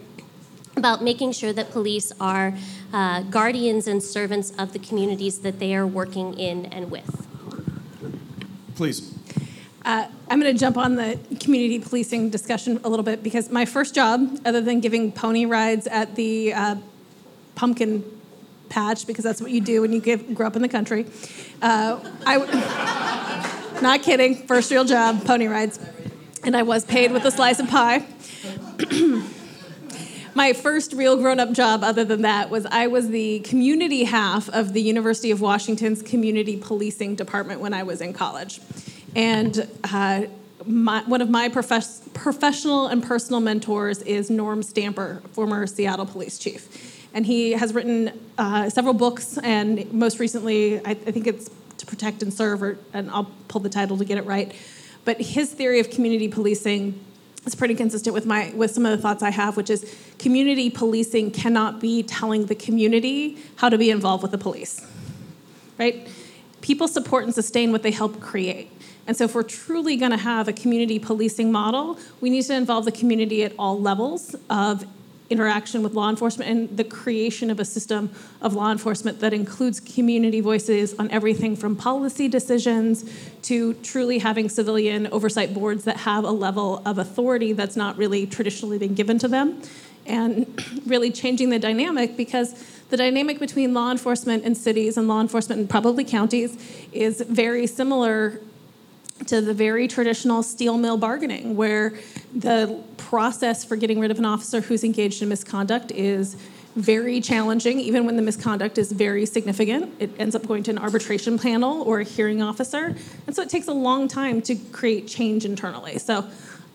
about 0.76 1.02
making 1.02 1.32
sure 1.32 1.52
that 1.52 1.70
police 1.70 2.12
are 2.20 2.54
uh, 2.92 3.22
guardians 3.22 3.86
and 3.86 4.02
servants 4.02 4.52
of 4.58 4.72
the 4.72 4.78
communities 4.78 5.40
that 5.40 5.58
they 5.58 5.74
are 5.74 5.86
working 5.86 6.38
in 6.38 6.66
and 6.66 6.90
with. 6.90 7.26
Please. 8.74 9.12
Uh, 9.84 10.06
I'm 10.30 10.40
going 10.40 10.52
to 10.52 10.58
jump 10.58 10.76
on 10.76 10.94
the 10.94 11.18
community 11.40 11.80
policing 11.80 12.30
discussion 12.30 12.80
a 12.84 12.88
little 12.88 13.02
bit 13.04 13.22
because 13.22 13.50
my 13.50 13.64
first 13.64 13.94
job, 13.94 14.40
other 14.44 14.60
than 14.60 14.80
giving 14.80 15.10
pony 15.10 15.44
rides 15.44 15.88
at 15.88 16.14
the 16.14 16.54
uh, 16.54 16.76
pumpkin 17.56 18.04
patch, 18.72 19.06
because 19.06 19.22
that's 19.22 19.40
what 19.40 19.50
you 19.50 19.60
do 19.60 19.82
when 19.82 19.92
you 19.92 20.00
give, 20.00 20.34
grow 20.34 20.46
up 20.46 20.56
in 20.56 20.62
the 20.62 20.68
country, 20.68 21.06
uh, 21.60 22.00
I, 22.26 23.78
not 23.82 24.02
kidding, 24.02 24.46
first 24.46 24.70
real 24.70 24.84
job, 24.84 25.24
pony 25.24 25.46
rides, 25.46 25.78
and 26.42 26.56
I 26.56 26.62
was 26.62 26.84
paid 26.84 27.12
with 27.12 27.24
a 27.24 27.30
slice 27.30 27.60
of 27.60 27.68
pie. 27.68 28.04
my 30.34 30.54
first 30.54 30.94
real 30.94 31.18
grown-up 31.18 31.52
job 31.52 31.84
other 31.84 32.04
than 32.04 32.22
that 32.22 32.48
was 32.48 32.64
i 32.66 32.86
was 32.86 33.10
the 33.10 33.40
community 33.40 34.04
half 34.04 34.48
of 34.48 34.72
the 34.72 34.80
university 34.80 35.30
of 35.30 35.42
washington's 35.42 36.00
community 36.00 36.56
policing 36.56 37.14
department 37.14 37.60
when 37.60 37.74
i 37.74 37.82
was 37.82 38.00
in 38.00 38.14
college. 38.14 38.60
And 39.14 39.68
uh, 39.84 40.22
my, 40.64 41.02
one 41.02 41.20
of 41.20 41.28
my 41.28 41.50
profes- 41.50 42.00
professional 42.14 42.86
and 42.86 43.02
personal 43.02 43.40
mentors 43.40 44.00
is 44.02 44.30
norm 44.30 44.62
stamper 44.62 45.22
former 45.32 45.66
seattle 45.66 46.06
police 46.06 46.38
chief 46.38 46.91
and 47.14 47.26
he 47.26 47.52
has 47.52 47.74
written 47.74 48.18
uh, 48.38 48.70
several 48.70 48.94
books 48.94 49.38
and 49.38 49.92
most 49.92 50.18
recently 50.18 50.78
I, 50.84 50.90
I 50.90 50.94
think 50.94 51.26
it's 51.26 51.50
to 51.78 51.86
protect 51.86 52.22
and 52.22 52.32
serve 52.32 52.62
or, 52.62 52.78
and 52.92 53.10
i'll 53.10 53.30
pull 53.48 53.60
the 53.60 53.68
title 53.68 53.98
to 53.98 54.04
get 54.04 54.18
it 54.18 54.24
right 54.24 54.54
but 55.04 55.20
his 55.20 55.52
theory 55.52 55.80
of 55.80 55.90
community 55.90 56.28
policing 56.28 56.98
is 57.44 57.54
pretty 57.54 57.74
consistent 57.74 58.14
with 58.14 58.26
my 58.26 58.52
with 58.54 58.70
some 58.70 58.86
of 58.86 58.92
the 58.92 59.02
thoughts 59.02 59.22
I 59.22 59.30
have, 59.30 59.56
which 59.56 59.70
is 59.70 59.96
community 60.18 60.70
policing 60.70 61.32
cannot 61.32 61.80
be 61.80 62.02
telling 62.02 62.46
the 62.46 62.54
community 62.54 63.38
how 63.56 63.68
to 63.68 63.78
be 63.78 63.90
involved 63.90 64.22
with 64.22 64.30
the 64.30 64.38
police. 64.38 64.86
Right? 65.78 66.08
People 66.60 66.86
support 66.86 67.24
and 67.24 67.34
sustain 67.34 67.72
what 67.72 67.82
they 67.82 67.90
help 67.90 68.20
create. 68.20 68.70
And 69.06 69.16
so 69.16 69.24
if 69.24 69.34
we're 69.34 69.42
truly 69.42 69.96
going 69.96 70.12
to 70.12 70.16
have 70.16 70.46
a 70.46 70.52
community 70.52 71.00
policing 71.00 71.50
model, 71.50 71.98
we 72.20 72.30
need 72.30 72.44
to 72.44 72.54
involve 72.54 72.84
the 72.84 72.92
community 72.92 73.42
at 73.42 73.52
all 73.58 73.80
levels 73.80 74.36
of 74.48 74.84
interaction 75.32 75.82
with 75.82 75.94
law 75.94 76.08
enforcement 76.10 76.50
and 76.50 76.76
the 76.76 76.84
creation 76.84 77.50
of 77.50 77.58
a 77.58 77.64
system 77.64 78.10
of 78.40 78.54
law 78.54 78.70
enforcement 78.70 79.20
that 79.20 79.32
includes 79.32 79.80
community 79.80 80.40
voices 80.40 80.94
on 80.98 81.10
everything 81.10 81.56
from 81.56 81.74
policy 81.74 82.28
decisions 82.28 83.04
to 83.42 83.74
truly 83.74 84.18
having 84.18 84.48
civilian 84.48 85.06
oversight 85.08 85.52
boards 85.52 85.84
that 85.84 85.96
have 85.96 86.24
a 86.24 86.30
level 86.30 86.82
of 86.86 86.98
authority 86.98 87.52
that's 87.52 87.76
not 87.76 87.96
really 87.96 88.26
traditionally 88.26 88.78
been 88.78 88.94
given 88.94 89.18
to 89.18 89.28
them. 89.28 89.60
And 90.06 90.62
really 90.86 91.10
changing 91.10 91.50
the 91.50 91.58
dynamic 91.58 92.16
because 92.16 92.54
the 92.90 92.96
dynamic 92.96 93.38
between 93.38 93.72
law 93.72 93.90
enforcement 93.90 94.44
in 94.44 94.54
cities 94.54 94.96
and 94.96 95.08
law 95.08 95.20
enforcement 95.20 95.62
in 95.62 95.66
probably 95.66 96.04
counties 96.04 96.58
is 96.92 97.22
very 97.22 97.66
similar 97.66 98.38
to 99.26 99.40
the 99.40 99.54
very 99.54 99.88
traditional 99.88 100.42
steel 100.42 100.76
mill 100.78 100.96
bargaining, 100.96 101.56
where 101.56 101.94
the 102.34 102.82
process 102.96 103.64
for 103.64 103.76
getting 103.76 104.00
rid 104.00 104.10
of 104.10 104.18
an 104.18 104.24
officer 104.24 104.60
who's 104.60 104.84
engaged 104.84 105.22
in 105.22 105.28
misconduct 105.28 105.90
is 105.90 106.36
very 106.74 107.20
challenging, 107.20 107.78
even 107.80 108.06
when 108.06 108.16
the 108.16 108.22
misconduct 108.22 108.78
is 108.78 108.90
very 108.92 109.26
significant. 109.26 109.94
It 109.98 110.10
ends 110.18 110.34
up 110.34 110.46
going 110.46 110.62
to 110.64 110.70
an 110.70 110.78
arbitration 110.78 111.38
panel 111.38 111.82
or 111.82 112.00
a 112.00 112.04
hearing 112.04 112.40
officer. 112.40 112.96
And 113.26 113.36
so 113.36 113.42
it 113.42 113.50
takes 113.50 113.68
a 113.68 113.74
long 113.74 114.08
time 114.08 114.40
to 114.42 114.54
create 114.54 115.06
change 115.06 115.44
internally. 115.44 115.98
So 115.98 116.26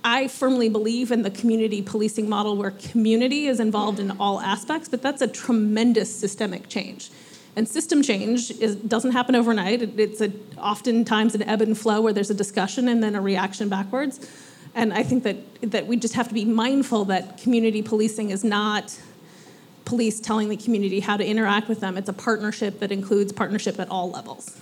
I 0.04 0.28
firmly 0.28 0.70
believe 0.70 1.12
in 1.12 1.24
the 1.24 1.32
community 1.32 1.82
policing 1.82 2.30
model 2.30 2.56
where 2.56 2.72
community 2.72 3.48
is 3.48 3.60
involved 3.60 4.00
in 4.00 4.12
all 4.20 4.40
aspects, 4.40 4.88
but 4.88 5.02
that's 5.02 5.22
a 5.22 5.28
tremendous 5.28 6.16
systemic 6.16 6.70
change. 6.70 7.10
And 7.58 7.67
system 7.67 8.04
change 8.04 8.52
is, 8.52 8.76
doesn't 8.76 9.13
happen 9.13 9.36
overnight. 9.36 9.82
It's 9.82 10.22
a, 10.22 10.32
oftentimes 10.60 11.34
an 11.34 11.41
ebb 11.41 11.63
and 11.63 11.76
flow 11.76 12.02
where 12.02 12.13
there's 12.13 12.30
a 12.30 12.36
discussion 12.36 12.88
and 12.88 13.02
then 13.02 13.15
a 13.15 13.20
reaction 13.20 13.67
backwards. 13.67 14.30
And 14.76 14.93
I 14.93 15.02
think 15.02 15.24
that, 15.24 15.38
that 15.72 15.88
we 15.88 15.98
just 15.98 16.13
have 16.13 16.28
to 16.28 16.36
be 16.36 16.46
mindful 16.46 17.06
that 17.06 17.39
community 17.39 17.82
policing 17.82 18.30
is 18.30 18.43
not 18.43 19.02
police 19.86 20.20
telling 20.20 20.50
the 20.50 20.58
community 20.58 21.00
how 21.00 21.17
to 21.17 21.26
interact 21.26 21.67
with 21.67 21.80
them. 21.80 21.98
It's 21.98 22.10
a 22.10 22.13
partnership 22.13 22.80
that 22.80 22.91
includes 22.91 23.34
partnership 23.34 23.80
at 23.80 23.89
all 23.89 24.12
levels. 24.12 24.56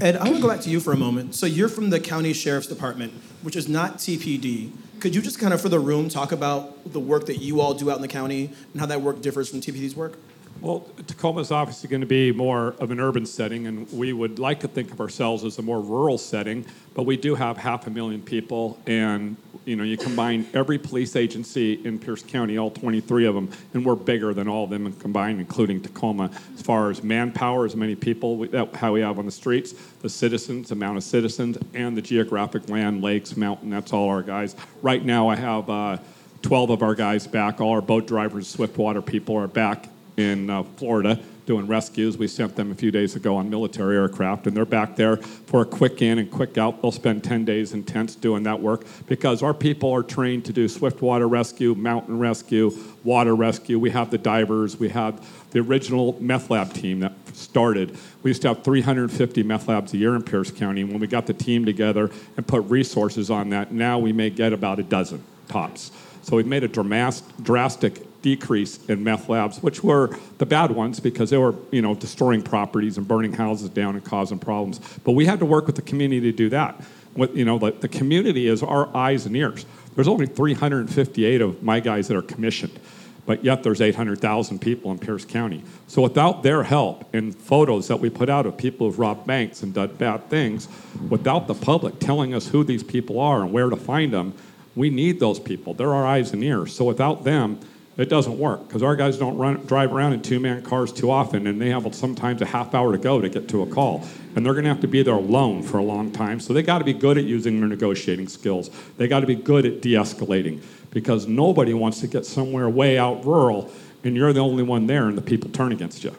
Ed, 0.00 0.14
I 0.16 0.24
want 0.24 0.36
to 0.36 0.42
go 0.42 0.48
back 0.48 0.60
to 0.60 0.70
you 0.70 0.78
for 0.78 0.92
a 0.92 0.96
moment. 0.96 1.34
So 1.34 1.44
you're 1.44 1.68
from 1.68 1.90
the 1.90 1.98
county 1.98 2.32
sheriff's 2.32 2.68
department, 2.68 3.14
which 3.42 3.56
is 3.56 3.68
not 3.68 3.96
TPD. 3.96 4.70
Could 5.00 5.16
you 5.16 5.20
just 5.20 5.40
kind 5.40 5.52
of, 5.52 5.60
for 5.60 5.68
the 5.68 5.80
room, 5.80 6.08
talk 6.08 6.30
about 6.30 6.92
the 6.92 7.00
work 7.00 7.26
that 7.26 7.38
you 7.38 7.60
all 7.60 7.74
do 7.74 7.90
out 7.90 7.96
in 7.96 8.02
the 8.02 8.06
county 8.06 8.52
and 8.72 8.80
how 8.80 8.86
that 8.86 9.00
work 9.00 9.20
differs 9.22 9.48
from 9.48 9.60
TPD's 9.60 9.96
work? 9.96 10.18
Well, 10.60 10.80
Tacoma 11.06 11.40
is 11.40 11.50
obviously 11.50 11.88
going 11.88 12.02
to 12.02 12.06
be 12.06 12.32
more 12.32 12.74
of 12.80 12.90
an 12.90 13.00
urban 13.00 13.24
setting, 13.24 13.66
and 13.66 13.90
we 13.92 14.12
would 14.12 14.38
like 14.38 14.60
to 14.60 14.68
think 14.68 14.92
of 14.92 15.00
ourselves 15.00 15.42
as 15.42 15.58
a 15.58 15.62
more 15.62 15.80
rural 15.80 16.18
setting. 16.18 16.66
But 16.92 17.04
we 17.04 17.16
do 17.16 17.34
have 17.34 17.56
half 17.56 17.86
a 17.86 17.90
million 17.90 18.20
people, 18.20 18.78
and 18.86 19.38
you 19.64 19.74
know, 19.76 19.84
you 19.84 19.96
combine 19.96 20.46
every 20.52 20.76
police 20.76 21.16
agency 21.16 21.82
in 21.86 21.98
Pierce 21.98 22.22
County, 22.22 22.58
all 22.58 22.70
23 22.70 23.24
of 23.24 23.34
them, 23.34 23.50
and 23.72 23.86
we're 23.86 23.94
bigger 23.94 24.34
than 24.34 24.48
all 24.48 24.64
of 24.64 24.70
them 24.70 24.92
combined, 24.94 25.40
including 25.40 25.80
Tacoma, 25.80 26.30
as 26.54 26.60
far 26.60 26.90
as 26.90 27.02
manpower, 27.02 27.64
as 27.64 27.74
many 27.74 27.94
people 27.94 28.36
we, 28.36 28.48
that, 28.48 28.74
how 28.76 28.92
we 28.92 29.00
have 29.00 29.18
on 29.18 29.24
the 29.24 29.32
streets, 29.32 29.72
the 30.02 30.10
citizens, 30.10 30.72
amount 30.72 30.98
of 30.98 31.04
citizens, 31.04 31.56
and 31.72 31.96
the 31.96 32.02
geographic 32.02 32.68
land, 32.68 33.02
lakes, 33.02 33.34
mountain. 33.34 33.70
That's 33.70 33.94
all 33.94 34.10
our 34.10 34.22
guys. 34.22 34.56
Right 34.82 35.02
now, 35.02 35.28
I 35.28 35.36
have. 35.36 35.70
Uh, 35.70 35.98
12 36.42 36.70
of 36.70 36.82
our 36.82 36.94
guys 36.94 37.26
back. 37.26 37.60
All 37.60 37.72
our 37.72 37.82
boat 37.82 38.06
drivers, 38.06 38.48
Swiftwater 38.48 39.02
people 39.02 39.36
are 39.36 39.46
back 39.46 39.89
in 40.16 40.50
uh, 40.50 40.62
Florida 40.62 41.20
doing 41.50 41.66
rescues. 41.66 42.16
We 42.16 42.28
sent 42.28 42.54
them 42.54 42.70
a 42.70 42.76
few 42.76 42.92
days 42.92 43.16
ago 43.16 43.34
on 43.34 43.50
military 43.50 43.96
aircraft, 43.96 44.46
and 44.46 44.56
they're 44.56 44.64
back 44.64 44.94
there 44.94 45.16
for 45.16 45.62
a 45.62 45.64
quick 45.64 46.00
in 46.00 46.20
and 46.20 46.30
quick 46.30 46.56
out. 46.56 46.80
They'll 46.80 46.92
spend 46.92 47.24
10 47.24 47.44
days 47.44 47.72
in 47.72 47.82
tents 47.82 48.14
doing 48.14 48.44
that 48.44 48.60
work 48.60 48.84
because 49.08 49.42
our 49.42 49.52
people 49.52 49.90
are 49.92 50.04
trained 50.04 50.44
to 50.44 50.52
do 50.52 50.68
swiftwater 50.68 51.26
rescue, 51.26 51.74
mountain 51.74 52.20
rescue, 52.20 52.70
water 53.02 53.34
rescue. 53.34 53.80
We 53.80 53.90
have 53.90 54.12
the 54.12 54.18
divers, 54.18 54.78
we 54.78 54.90
have 54.90 55.26
the 55.50 55.58
original 55.58 56.16
meth 56.20 56.50
lab 56.50 56.72
team 56.72 57.00
that 57.00 57.14
started. 57.32 57.96
We 58.22 58.30
used 58.30 58.42
to 58.42 58.48
have 58.48 58.62
350 58.62 59.42
meth 59.42 59.66
labs 59.66 59.92
a 59.92 59.96
year 59.96 60.14
in 60.14 60.22
Pierce 60.22 60.52
County. 60.52 60.82
And 60.82 60.90
when 60.90 61.00
we 61.00 61.08
got 61.08 61.26
the 61.26 61.34
team 61.34 61.64
together 61.64 62.10
and 62.36 62.46
put 62.46 62.62
resources 62.66 63.28
on 63.28 63.50
that, 63.50 63.72
now 63.72 63.98
we 63.98 64.12
may 64.12 64.30
get 64.30 64.52
about 64.52 64.78
a 64.78 64.84
dozen 64.84 65.24
tops. 65.48 65.90
So 66.22 66.36
we've 66.36 66.46
made 66.46 66.62
a 66.62 66.68
drastic 66.68 67.36
drastic 67.42 68.09
decrease 68.22 68.84
in 68.86 69.02
meth 69.02 69.28
labs, 69.28 69.62
which 69.62 69.82
were 69.82 70.16
the 70.38 70.46
bad 70.46 70.70
ones 70.70 71.00
because 71.00 71.30
they 71.30 71.38
were, 71.38 71.54
you 71.70 71.82
know, 71.82 71.94
destroying 71.94 72.42
properties 72.42 72.98
and 72.98 73.06
burning 73.06 73.32
houses 73.32 73.68
down 73.70 73.96
and 73.96 74.04
causing 74.04 74.38
problems. 74.38 74.80
But 75.04 75.12
we 75.12 75.26
had 75.26 75.38
to 75.38 75.46
work 75.46 75.66
with 75.66 75.76
the 75.76 75.82
community 75.82 76.30
to 76.30 76.36
do 76.36 76.48
that. 76.50 76.80
What, 77.14 77.34
you 77.34 77.44
know, 77.44 77.58
the, 77.58 77.72
the 77.72 77.88
community 77.88 78.46
is 78.46 78.62
our 78.62 78.94
eyes 78.96 79.26
and 79.26 79.36
ears. 79.36 79.66
There's 79.94 80.08
only 80.08 80.26
358 80.26 81.40
of 81.40 81.62
my 81.62 81.80
guys 81.80 82.08
that 82.08 82.16
are 82.16 82.22
commissioned, 82.22 82.78
but 83.26 83.44
yet 83.44 83.62
there's 83.62 83.80
800,000 83.80 84.60
people 84.60 84.92
in 84.92 84.98
Pierce 84.98 85.24
County. 85.24 85.64
So 85.88 86.02
without 86.02 86.42
their 86.42 86.62
help 86.62 87.12
and 87.12 87.34
photos 87.34 87.88
that 87.88 87.96
we 87.96 88.10
put 88.10 88.28
out 88.28 88.46
of 88.46 88.56
people 88.56 88.86
who've 88.86 88.98
robbed 88.98 89.26
banks 89.26 89.62
and 89.62 89.74
done 89.74 89.94
bad 89.96 90.28
things, 90.30 90.68
without 91.08 91.48
the 91.48 91.54
public 91.54 91.98
telling 91.98 92.32
us 92.32 92.48
who 92.48 92.62
these 92.62 92.84
people 92.84 93.18
are 93.18 93.42
and 93.42 93.52
where 93.52 93.68
to 93.68 93.76
find 93.76 94.12
them, 94.12 94.34
we 94.76 94.88
need 94.88 95.18
those 95.18 95.40
people. 95.40 95.74
They're 95.74 95.92
our 95.92 96.06
eyes 96.06 96.32
and 96.32 96.42
ears. 96.44 96.72
So 96.74 96.84
without 96.84 97.24
them, 97.24 97.58
it 98.00 98.08
doesn't 98.08 98.38
work 98.38 98.66
because 98.66 98.82
our 98.82 98.96
guys 98.96 99.18
don't 99.18 99.36
run, 99.36 99.56
drive 99.66 99.92
around 99.92 100.12
in 100.12 100.22
two-man 100.22 100.62
cars 100.62 100.92
too 100.92 101.10
often, 101.10 101.46
and 101.46 101.60
they 101.60 101.68
have 101.68 101.92
sometimes 101.94 102.40
a 102.40 102.46
half 102.46 102.74
hour 102.74 102.92
to 102.92 102.98
go 102.98 103.20
to 103.20 103.28
get 103.28 103.48
to 103.48 103.62
a 103.62 103.66
call, 103.66 104.06
and 104.34 104.46
they're 104.46 104.54
going 104.54 104.64
to 104.64 104.70
have 104.70 104.80
to 104.80 104.88
be 104.88 105.02
there 105.02 105.14
alone 105.14 105.62
for 105.62 105.78
a 105.78 105.82
long 105.82 106.10
time. 106.10 106.40
So 106.40 106.52
they 106.52 106.62
got 106.62 106.78
to 106.78 106.84
be 106.84 106.92
good 106.92 107.18
at 107.18 107.24
using 107.24 107.58
their 107.58 107.68
negotiating 107.68 108.28
skills. 108.28 108.70
They 108.96 109.08
got 109.08 109.20
to 109.20 109.26
be 109.26 109.34
good 109.34 109.66
at 109.66 109.82
de-escalating 109.82 110.62
because 110.90 111.26
nobody 111.26 111.74
wants 111.74 112.00
to 112.00 112.06
get 112.06 112.24
somewhere 112.24 112.68
way 112.68 112.98
out 112.98 113.24
rural, 113.24 113.70
and 114.04 114.16
you're 114.16 114.32
the 114.32 114.40
only 114.40 114.62
one 114.62 114.86
there, 114.86 115.08
and 115.08 115.18
the 115.18 115.22
people 115.22 115.50
turn 115.50 115.72
against 115.72 116.04
you 116.04 116.14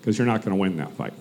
because 0.00 0.16
you're 0.16 0.26
not 0.26 0.42
going 0.42 0.56
to 0.56 0.60
win 0.60 0.76
that 0.76 0.92
fight. 0.92 1.12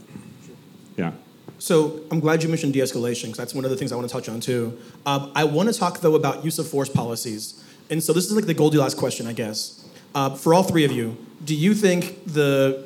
Yeah. 0.95 1.11
So 1.59 2.01
I'm 2.11 2.19
glad 2.19 2.43
you 2.43 2.49
mentioned 2.49 2.73
de-escalation 2.73 3.23
because 3.23 3.37
that's 3.37 3.53
one 3.53 3.65
of 3.65 3.71
the 3.71 3.77
things 3.77 3.91
I 3.91 3.95
want 3.95 4.07
to 4.07 4.13
touch 4.13 4.29
on 4.29 4.39
too. 4.39 4.77
Um, 5.05 5.31
I 5.35 5.43
want 5.43 5.73
to 5.73 5.77
talk 5.77 5.99
though 6.01 6.15
about 6.15 6.45
use 6.45 6.59
of 6.59 6.67
force 6.67 6.87
policies, 6.87 7.63
and 7.89 8.01
so 8.01 8.13
this 8.13 8.25
is 8.25 8.31
like 8.31 8.45
the 8.45 8.53
Goldilocks 8.53 8.93
question, 8.93 9.27
I 9.27 9.33
guess. 9.33 9.86
Uh, 10.17 10.33
for 10.33 10.51
all 10.51 10.63
three 10.63 10.83
of 10.83 10.91
you, 10.91 11.15
do 11.45 11.53
you 11.53 11.75
think 11.75 12.25
the 12.25 12.83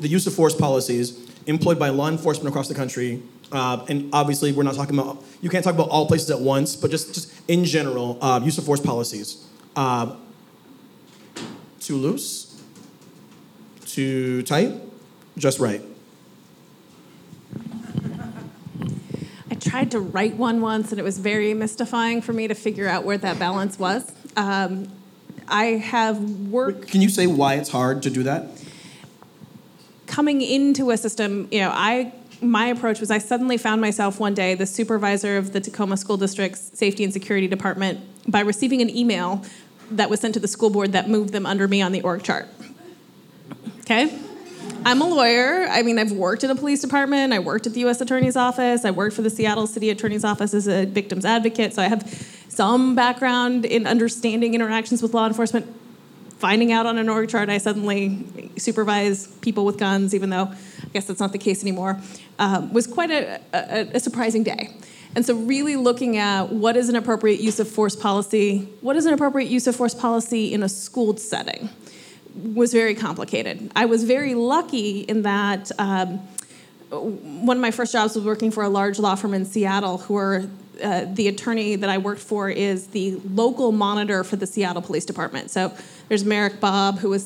the 0.00 0.08
use 0.08 0.26
of 0.26 0.32
force 0.32 0.54
policies 0.54 1.30
employed 1.44 1.78
by 1.78 1.90
law 1.90 2.08
enforcement 2.08 2.48
across 2.48 2.68
the 2.68 2.74
country, 2.74 3.22
uh, 3.52 3.84
and 3.90 4.08
obviously 4.14 4.50
we're 4.50 4.62
not 4.62 4.74
talking 4.74 4.98
about 4.98 5.22
you 5.42 5.50
can't 5.50 5.62
talk 5.62 5.74
about 5.74 5.90
all 5.90 6.06
places 6.06 6.30
at 6.30 6.40
once, 6.40 6.74
but 6.74 6.90
just 6.90 7.12
just 7.12 7.38
in 7.48 7.66
general, 7.66 8.16
uh, 8.22 8.40
use 8.42 8.56
of 8.56 8.64
force 8.64 8.80
policies, 8.80 9.46
uh, 9.76 10.16
too 11.80 11.96
loose, 11.96 12.58
too 13.84 14.42
tight, 14.44 14.72
just 15.36 15.58
right. 15.58 15.82
I 19.50 19.54
tried 19.56 19.90
to 19.90 20.00
write 20.00 20.36
one 20.36 20.62
once, 20.62 20.92
and 20.92 20.98
it 20.98 21.04
was 21.04 21.18
very 21.18 21.52
mystifying 21.52 22.22
for 22.22 22.32
me 22.32 22.48
to 22.48 22.54
figure 22.54 22.88
out 22.88 23.04
where 23.04 23.18
that 23.18 23.38
balance 23.38 23.78
was. 23.78 24.10
Um, 24.34 24.88
I 25.48 25.64
have 25.64 26.18
worked 26.50 26.88
Can 26.88 27.00
you 27.00 27.08
say 27.08 27.26
why 27.26 27.54
it's 27.54 27.70
hard 27.70 28.02
to 28.02 28.10
do 28.10 28.22
that? 28.24 28.46
coming 30.06 30.42
into 30.42 30.90
a 30.90 30.96
system. 30.96 31.48
You 31.50 31.60
know, 31.60 31.70
I 31.72 32.12
my 32.40 32.66
approach 32.66 33.00
was 33.00 33.10
I 33.10 33.18
suddenly 33.18 33.56
found 33.56 33.80
myself 33.80 34.20
one 34.20 34.34
day 34.34 34.54
the 34.54 34.66
supervisor 34.66 35.36
of 35.38 35.52
the 35.52 35.60
Tacoma 35.60 35.96
School 35.96 36.16
District's 36.16 36.70
Safety 36.78 37.02
and 37.02 37.12
Security 37.12 37.48
Department 37.48 38.00
by 38.30 38.40
receiving 38.40 38.80
an 38.80 38.94
email 38.94 39.44
that 39.90 40.10
was 40.10 40.20
sent 40.20 40.34
to 40.34 40.40
the 40.40 40.48
school 40.48 40.70
board 40.70 40.92
that 40.92 41.08
moved 41.08 41.32
them 41.32 41.46
under 41.46 41.66
me 41.66 41.82
on 41.82 41.92
the 41.92 42.00
org 42.02 42.22
chart. 42.22 42.46
Okay? 43.80 44.16
I'm 44.86 45.00
a 45.00 45.08
lawyer. 45.08 45.66
I 45.68 45.82
mean, 45.82 45.98
I've 45.98 46.12
worked 46.12 46.44
in 46.44 46.50
a 46.50 46.54
police 46.54 46.80
department. 46.80 47.32
I 47.32 47.38
worked 47.38 47.66
at 47.66 47.72
the 47.72 47.80
U.S. 47.80 48.00
Attorney's 48.00 48.36
Office. 48.36 48.84
I 48.84 48.90
worked 48.90 49.16
for 49.16 49.22
the 49.22 49.30
Seattle 49.30 49.66
City 49.66 49.90
Attorney's 49.90 50.24
Office 50.24 50.54
as 50.54 50.68
a 50.68 50.84
victim's 50.84 51.24
advocate. 51.24 51.74
So 51.74 51.82
I 51.82 51.88
have 51.88 52.02
some 52.54 52.94
background 52.94 53.64
in 53.64 53.86
understanding 53.86 54.54
interactions 54.54 55.02
with 55.02 55.14
law 55.14 55.26
enforcement. 55.26 55.66
Finding 56.38 56.72
out 56.72 56.84
on 56.84 56.98
an 56.98 57.08
org 57.08 57.28
chart, 57.28 57.48
I 57.48 57.58
suddenly 57.58 58.26
supervise 58.56 59.28
people 59.40 59.64
with 59.64 59.78
guns, 59.78 60.14
even 60.14 60.30
though 60.30 60.52
I 60.82 60.88
guess 60.92 61.06
that's 61.06 61.20
not 61.20 61.32
the 61.32 61.38
case 61.38 61.62
anymore, 61.62 62.00
um, 62.38 62.72
was 62.72 62.86
quite 62.86 63.10
a, 63.10 63.40
a, 63.52 63.96
a 63.96 64.00
surprising 64.00 64.42
day. 64.42 64.74
And 65.16 65.24
so, 65.24 65.36
really 65.36 65.76
looking 65.76 66.16
at 66.16 66.50
what 66.50 66.76
is 66.76 66.88
an 66.88 66.96
appropriate 66.96 67.40
use 67.40 67.60
of 67.60 67.68
force 67.68 67.94
policy, 67.94 68.68
what 68.80 68.96
is 68.96 69.06
an 69.06 69.14
appropriate 69.14 69.48
use 69.48 69.66
of 69.66 69.76
force 69.76 69.94
policy 69.94 70.52
in 70.52 70.62
a 70.62 70.68
school 70.68 71.16
setting 71.16 71.70
was 72.34 72.72
very 72.72 72.94
complicated. 72.94 73.70
I 73.76 73.84
was 73.86 74.04
very 74.04 74.34
lucky 74.34 75.00
in 75.00 75.22
that 75.22 75.70
um, 75.78 76.20
one 77.00 77.56
of 77.56 77.60
my 77.60 77.70
first 77.70 77.92
jobs 77.92 78.14
was 78.14 78.24
working 78.24 78.50
for 78.50 78.62
a 78.62 78.68
large 78.68 78.98
law 78.98 79.14
firm 79.14 79.34
in 79.34 79.44
Seattle, 79.44 79.98
who 79.98 80.16
are 80.16 80.44
uh, 80.82 81.06
the 81.06 81.28
attorney 81.28 81.76
that 81.76 81.88
I 81.88 81.98
worked 81.98 82.20
for 82.20 82.50
is 82.50 82.88
the 82.88 83.20
local 83.30 83.70
monitor 83.70 84.24
for 84.24 84.36
the 84.36 84.46
Seattle 84.46 84.82
Police 84.82 85.04
Department. 85.04 85.50
So 85.50 85.72
there's 86.08 86.24
Merrick 86.24 86.60
Bobb, 86.60 86.98
who 86.98 87.14
a, 87.14 87.20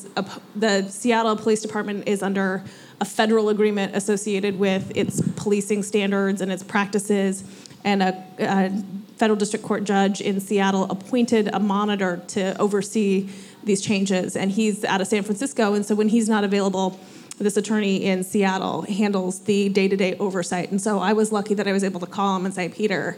the 0.55 0.89
Seattle 0.89 1.35
Police 1.37 1.63
Department 1.63 2.07
is 2.07 2.23
under 2.23 2.63
a 3.01 3.05
federal 3.05 3.49
agreement 3.49 3.97
associated 3.97 4.59
with 4.59 4.93
its 4.97 5.23
policing 5.37 5.83
standards 5.83 6.41
and 6.41 6.53
its 6.53 6.63
practices, 6.63 7.45
and 7.85 8.03
a, 8.03 8.25
a 8.39 8.71
federal 9.17 9.37
district 9.37 9.65
court 9.65 9.85
judge 9.85 10.21
in 10.21 10.41
Seattle 10.41 10.85
appointed 10.91 11.49
a 11.53 11.61
monitor 11.61 12.23
to 12.29 12.61
oversee 12.61 13.29
these 13.65 13.81
changes, 13.81 14.37
and 14.37 14.51
he's 14.51 14.85
out 14.85 15.01
of 15.01 15.07
San 15.07 15.23
Francisco, 15.23 15.75
and 15.75 15.87
so 15.87 15.95
when 15.95 16.09
he's 16.09 16.29
not 16.29 16.45
available, 16.45 16.99
this 17.45 17.57
attorney 17.57 18.05
in 18.05 18.25
Seattle 18.25 18.83
handles 18.83 19.41
the 19.41 19.69
day-to-day 19.69 20.17
oversight. 20.19 20.71
And 20.71 20.81
so 20.81 20.99
I 20.99 21.13
was 21.13 21.33
lucky 21.33 21.55
that 21.55 21.69
I 21.69 21.73
was 21.73 21.85
able 21.85 22.01
to 22.01 22.07
call 22.07 22.37
him 22.37 22.45
and 22.45 22.55
say, 22.55 22.69
Peter, 22.69 23.17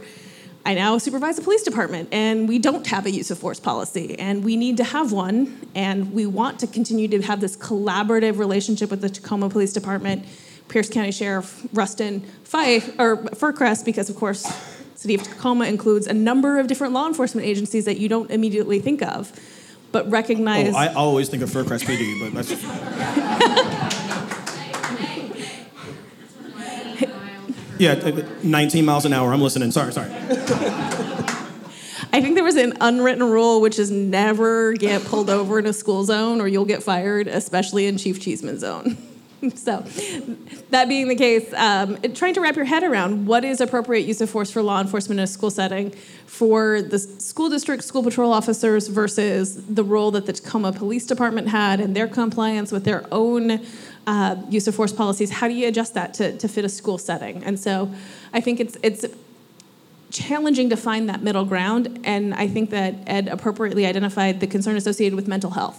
I 0.64 0.74
now 0.74 0.98
supervise 0.98 1.38
a 1.38 1.42
police 1.42 1.62
department, 1.62 2.10
and 2.12 2.46
we 2.46 2.58
don't 2.58 2.86
have 2.88 3.06
a 3.06 3.10
use 3.10 3.30
of 3.30 3.38
force 3.38 3.58
policy, 3.58 4.18
and 4.18 4.44
we 4.44 4.56
need 4.56 4.76
to 4.76 4.84
have 4.84 5.10
one, 5.10 5.68
and 5.74 6.12
we 6.12 6.26
want 6.26 6.60
to 6.60 6.66
continue 6.66 7.08
to 7.08 7.22
have 7.22 7.40
this 7.40 7.56
collaborative 7.56 8.38
relationship 8.38 8.90
with 8.90 9.00
the 9.00 9.08
Tacoma 9.08 9.48
Police 9.48 9.72
Department, 9.72 10.26
Pierce 10.68 10.90
County 10.90 11.12
Sheriff 11.12 11.66
Ruston 11.72 12.20
Fife 12.44 12.88
or 13.00 13.16
Fircrest, 13.16 13.86
because 13.86 14.10
of 14.10 14.16
course, 14.16 14.44
City 14.96 15.14
of 15.14 15.22
Tacoma 15.22 15.64
includes 15.64 16.06
a 16.06 16.12
number 16.12 16.58
of 16.58 16.66
different 16.66 16.92
law 16.92 17.06
enforcement 17.06 17.46
agencies 17.46 17.86
that 17.86 17.98
you 17.98 18.08
don't 18.10 18.30
immediately 18.30 18.80
think 18.80 19.02
of, 19.02 19.32
but 19.92 20.08
recognize. 20.10 20.74
Oh, 20.74 20.76
I 20.76 20.92
always 20.92 21.30
think 21.30 21.42
of 21.42 21.48
Fircrest 21.48 21.86
PD, 21.86 22.20
but 22.20 22.34
that's. 22.34 23.66
yeah, 27.80 27.92
uh, 27.92 28.22
19 28.42 28.84
miles 28.84 29.06
an 29.06 29.12
hour. 29.14 29.32
I'm 29.32 29.40
listening. 29.40 29.70
Sorry, 29.70 29.92
sorry. 29.92 30.10
I 32.12 32.20
think 32.20 32.34
there 32.34 32.44
was 32.44 32.56
an 32.56 32.74
unwritten 32.80 33.24
rule, 33.24 33.60
which 33.60 33.78
is 33.78 33.90
never 33.90 34.74
get 34.74 35.04
pulled 35.04 35.30
over 35.30 35.58
in 35.58 35.66
a 35.66 35.72
school 35.72 36.04
zone 36.04 36.40
or 36.40 36.48
you'll 36.48 36.64
get 36.64 36.82
fired, 36.82 37.26
especially 37.26 37.86
in 37.86 37.96
Chief 37.96 38.20
Cheeseman's 38.20 38.60
zone. 38.60 38.98
so, 39.54 39.80
that 40.68 40.88
being 40.88 41.08
the 41.08 41.14
case, 41.14 41.50
um, 41.54 41.96
trying 42.14 42.34
to 42.34 42.42
wrap 42.42 42.56
your 42.56 42.66
head 42.66 42.82
around 42.82 43.26
what 43.26 43.44
is 43.44 43.60
appropriate 43.62 44.06
use 44.06 44.20
of 44.20 44.28
force 44.28 44.50
for 44.50 44.60
law 44.60 44.80
enforcement 44.80 45.18
in 45.18 45.24
a 45.24 45.26
school 45.26 45.50
setting 45.50 45.92
for 46.26 46.82
the 46.82 46.98
school 46.98 47.48
district 47.48 47.84
school 47.84 48.02
patrol 48.02 48.32
officers 48.32 48.88
versus 48.88 49.64
the 49.66 49.84
role 49.84 50.10
that 50.10 50.26
the 50.26 50.34
Tacoma 50.34 50.72
Police 50.72 51.06
Department 51.06 51.48
had 51.48 51.80
and 51.80 51.96
their 51.96 52.08
compliance 52.08 52.70
with 52.70 52.84
their 52.84 53.06
own 53.10 53.64
uh, 54.10 54.36
use 54.48 54.66
of 54.66 54.74
force 54.74 54.92
policies. 54.92 55.30
How 55.30 55.46
do 55.46 55.54
you 55.54 55.68
adjust 55.68 55.94
that 55.94 56.14
to, 56.14 56.36
to 56.38 56.48
fit 56.48 56.64
a 56.64 56.68
school 56.68 56.98
setting? 56.98 57.44
And 57.44 57.58
so, 57.66 57.72
I 58.32 58.40
think 58.40 58.58
it's 58.58 58.76
it's 58.82 59.04
challenging 60.10 60.68
to 60.70 60.76
find 60.76 61.08
that 61.08 61.22
middle 61.22 61.44
ground. 61.44 62.00
And 62.04 62.34
I 62.34 62.48
think 62.48 62.70
that 62.70 62.94
Ed 63.06 63.28
appropriately 63.28 63.86
identified 63.86 64.40
the 64.40 64.48
concern 64.48 64.76
associated 64.76 65.14
with 65.14 65.28
mental 65.28 65.50
health. 65.50 65.78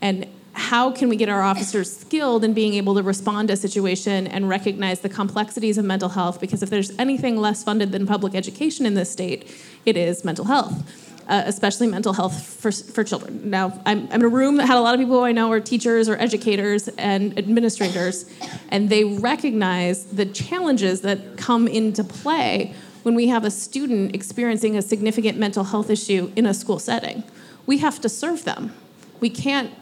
And 0.00 0.26
how 0.54 0.90
can 0.90 1.10
we 1.10 1.16
get 1.16 1.28
our 1.28 1.42
officers 1.42 1.94
skilled 1.94 2.42
in 2.42 2.54
being 2.54 2.72
able 2.74 2.94
to 2.94 3.02
respond 3.02 3.48
to 3.48 3.54
a 3.54 3.56
situation 3.58 4.26
and 4.26 4.48
recognize 4.48 5.00
the 5.00 5.10
complexities 5.10 5.76
of 5.76 5.84
mental 5.84 6.08
health? 6.08 6.40
Because 6.40 6.62
if 6.62 6.70
there's 6.70 6.98
anything 6.98 7.36
less 7.36 7.62
funded 7.62 7.92
than 7.92 8.06
public 8.06 8.34
education 8.34 8.86
in 8.86 8.94
this 8.94 9.10
state, 9.10 9.54
it 9.84 9.98
is 9.98 10.24
mental 10.24 10.46
health. 10.46 11.05
Uh, 11.28 11.42
especially 11.46 11.88
mental 11.88 12.12
health 12.12 12.40
for, 12.40 12.70
for 12.70 13.02
children. 13.02 13.50
Now, 13.50 13.82
I'm, 13.84 14.06
I'm 14.12 14.20
in 14.20 14.22
a 14.22 14.28
room 14.28 14.58
that 14.58 14.66
had 14.66 14.76
a 14.76 14.80
lot 14.80 14.94
of 14.94 15.00
people 15.00 15.18
who 15.18 15.24
I 15.24 15.32
know 15.32 15.50
are 15.50 15.58
teachers 15.58 16.08
or 16.08 16.16
educators 16.16 16.86
and 16.86 17.36
administrators, 17.36 18.30
and 18.68 18.88
they 18.88 19.02
recognize 19.02 20.04
the 20.04 20.24
challenges 20.24 21.00
that 21.00 21.36
come 21.36 21.66
into 21.66 22.04
play 22.04 22.72
when 23.02 23.16
we 23.16 23.26
have 23.26 23.44
a 23.44 23.50
student 23.50 24.14
experiencing 24.14 24.76
a 24.76 24.82
significant 24.82 25.36
mental 25.36 25.64
health 25.64 25.90
issue 25.90 26.30
in 26.36 26.46
a 26.46 26.54
school 26.54 26.78
setting. 26.78 27.24
We 27.66 27.78
have 27.78 28.00
to 28.02 28.08
serve 28.08 28.44
them. 28.44 28.72
We 29.18 29.28
can't 29.28 29.72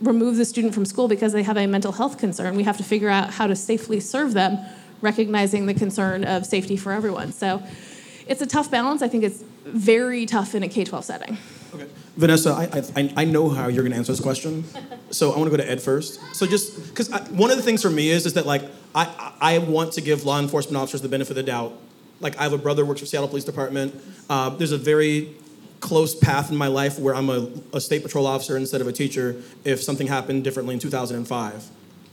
remove 0.00 0.36
the 0.36 0.44
student 0.44 0.74
from 0.74 0.84
school 0.84 1.06
because 1.06 1.32
they 1.32 1.44
have 1.44 1.56
a 1.56 1.68
mental 1.68 1.92
health 1.92 2.18
concern. 2.18 2.56
We 2.56 2.64
have 2.64 2.76
to 2.76 2.84
figure 2.84 3.08
out 3.08 3.30
how 3.30 3.46
to 3.46 3.54
safely 3.54 4.00
serve 4.00 4.32
them, 4.34 4.58
recognizing 5.00 5.66
the 5.66 5.74
concern 5.74 6.24
of 6.24 6.44
safety 6.44 6.76
for 6.76 6.90
everyone. 6.90 7.30
So 7.30 7.62
it's 8.26 8.42
a 8.42 8.46
tough 8.46 8.68
balance. 8.68 9.00
I 9.00 9.08
think 9.08 9.22
it's 9.22 9.44
very 9.72 10.26
tough 10.26 10.54
in 10.54 10.62
a 10.62 10.68
K 10.68 10.84
12 10.84 11.04
setting. 11.04 11.38
Okay. 11.74 11.86
Vanessa, 12.16 12.50
I, 12.50 13.00
I, 13.00 13.12
I 13.18 13.24
know 13.24 13.48
how 13.48 13.68
you're 13.68 13.82
going 13.82 13.92
to 13.92 13.98
answer 13.98 14.12
this 14.12 14.20
question. 14.20 14.64
So 15.10 15.32
I 15.32 15.38
want 15.38 15.50
to 15.50 15.56
go 15.56 15.62
to 15.62 15.70
Ed 15.70 15.80
first. 15.80 16.20
So 16.34 16.46
just 16.46 16.88
because 16.88 17.08
one 17.30 17.50
of 17.50 17.56
the 17.56 17.62
things 17.62 17.82
for 17.82 17.90
me 17.90 18.10
is, 18.10 18.26
is 18.26 18.34
that 18.34 18.46
like 18.46 18.62
I, 18.94 19.32
I 19.40 19.58
want 19.58 19.92
to 19.92 20.00
give 20.00 20.24
law 20.24 20.40
enforcement 20.40 20.76
officers 20.76 21.02
the 21.02 21.08
benefit 21.08 21.30
of 21.30 21.36
the 21.36 21.42
doubt. 21.42 21.74
Like 22.20 22.36
I 22.38 22.42
have 22.42 22.52
a 22.52 22.58
brother 22.58 22.82
who 22.82 22.88
works 22.88 23.00
for 23.00 23.06
Seattle 23.06 23.28
Police 23.28 23.44
Department. 23.44 23.94
Uh, 24.28 24.50
there's 24.50 24.72
a 24.72 24.78
very 24.78 25.36
close 25.80 26.14
path 26.14 26.50
in 26.50 26.56
my 26.56 26.66
life 26.66 26.98
where 26.98 27.14
I'm 27.14 27.30
a, 27.30 27.48
a, 27.72 27.80
state 27.80 28.02
patrol 28.02 28.26
officer 28.26 28.56
instead 28.56 28.80
of 28.80 28.88
a 28.88 28.92
teacher 28.92 29.40
if 29.64 29.80
something 29.80 30.08
happened 30.08 30.42
differently 30.42 30.74
in 30.74 30.80
2005. 30.80 31.68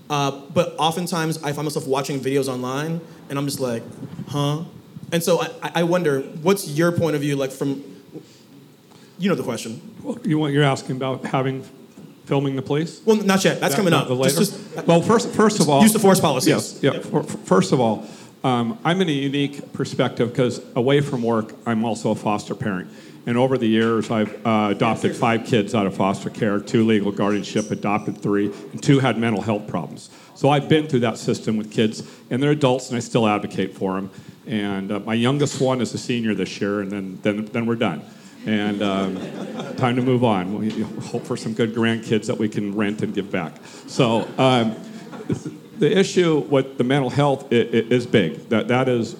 Uh, 0.07 0.31
but 0.53 0.75
oftentimes 0.77 1.41
I 1.41 1.51
find 1.51 1.65
myself 1.65 1.87
watching 1.87 2.19
videos 2.19 2.47
online 2.47 3.01
and 3.29 3.39
I'm 3.39 3.45
just 3.45 3.59
like, 3.59 3.81
huh? 4.27 4.65
And 5.11 5.23
so 5.23 5.41
I, 5.41 5.71
I 5.75 5.83
wonder, 5.83 6.21
what's 6.21 6.67
your 6.67 6.91
point 6.91 7.15
of 7.15 7.21
view, 7.21 7.35
like 7.35 7.51
from, 7.51 7.83
you 9.17 9.29
know 9.29 9.35
the 9.35 9.43
question. 9.43 9.81
Well, 10.03 10.17
you 10.23 10.37
want, 10.37 10.53
you're 10.53 10.63
asking 10.63 10.95
about 10.97 11.25
having, 11.25 11.63
filming 12.25 12.55
the 12.55 12.61
police? 12.61 13.01
Well, 13.05 13.17
not 13.17 13.43
yet. 13.45 13.59
That's 13.59 13.73
That- 13.75 13.77
coming 13.77 13.93
up. 13.93 14.07
the 14.07 14.15
later? 14.15 14.35
Just- 14.39 14.73
just- 14.73 14.87
well, 14.87 15.01
first, 15.01 15.29
first 15.29 15.59
of 15.59 15.69
all, 15.69 15.81
use 15.83 15.93
the 15.93 15.99
force 15.99 16.19
policies. 16.19 16.49
Yes, 16.49 16.79
yeah. 16.81 16.99
First 17.45 17.71
of 17.71 17.79
all, 17.79 18.05
um, 18.43 18.77
I'm 18.83 19.01
in 19.01 19.09
a 19.09 19.11
unique 19.11 19.73
perspective 19.73 20.29
because 20.29 20.61
away 20.75 21.01
from 21.01 21.23
work, 21.23 21.53
I'm 21.65 21.85
also 21.85 22.11
a 22.11 22.15
foster 22.15 22.55
parent. 22.55 22.89
And 23.27 23.37
over 23.39 23.57
the 23.57 23.67
years, 23.67 24.11
I've 24.11 24.45
uh, 24.45 24.67
adopted 24.69 25.15
five 25.15 25.45
kids 25.45 25.73
out 25.73 25.87
of 25.87 25.95
foster 25.95 26.29
care, 26.29 26.59
two 26.59 26.85
legal 26.85 27.11
guardianship, 27.11 27.71
adopted 27.71 28.19
three, 28.19 28.51
and 28.71 28.83
two 28.83 28.99
had 28.99 29.17
mental 29.17 29.41
health 29.41 29.65
problems. 29.67 30.11
So 30.35 30.49
I've 30.49 30.69
been 30.69 30.87
through 30.87 30.99
that 30.99 31.17
system 31.17 31.57
with 31.57 31.71
kids, 31.71 32.03
and 32.29 32.43
they're 32.43 32.51
adults, 32.51 32.89
and 32.89 32.97
I 32.97 32.99
still 32.99 33.27
advocate 33.27 33.73
for 33.75 33.95
them. 33.95 34.11
And 34.47 34.91
uh, 34.91 34.99
my 34.99 35.13
youngest 35.13 35.59
one 35.59 35.81
is 35.81 35.93
a 35.93 35.97
senior 35.97 36.35
this 36.35 36.61
year, 36.61 36.81
and 36.81 36.91
then, 36.91 37.19
then, 37.23 37.45
then 37.45 37.65
we're 37.65 37.75
done. 37.75 38.03
And 38.45 38.83
um, 38.83 39.15
time 39.75 39.95
to 39.95 40.03
move 40.03 40.23
on. 40.23 40.59
We 40.59 40.81
hope 40.81 41.23
for 41.23 41.35
some 41.35 41.53
good 41.53 41.73
grandkids 41.73 42.27
that 42.27 42.37
we 42.37 42.47
can 42.47 42.75
rent 42.75 43.01
and 43.01 43.13
give 43.13 43.31
back. 43.31 43.53
So 43.87 44.27
um, 44.37 44.75
the 45.79 45.97
issue 45.97 46.39
with 46.39 46.77
the 46.77 46.83
mental 46.83 47.09
health 47.09 47.51
is 47.51 48.05
big. 48.05 48.49
That 48.49 48.67
that 48.67 48.87
is 48.87 49.15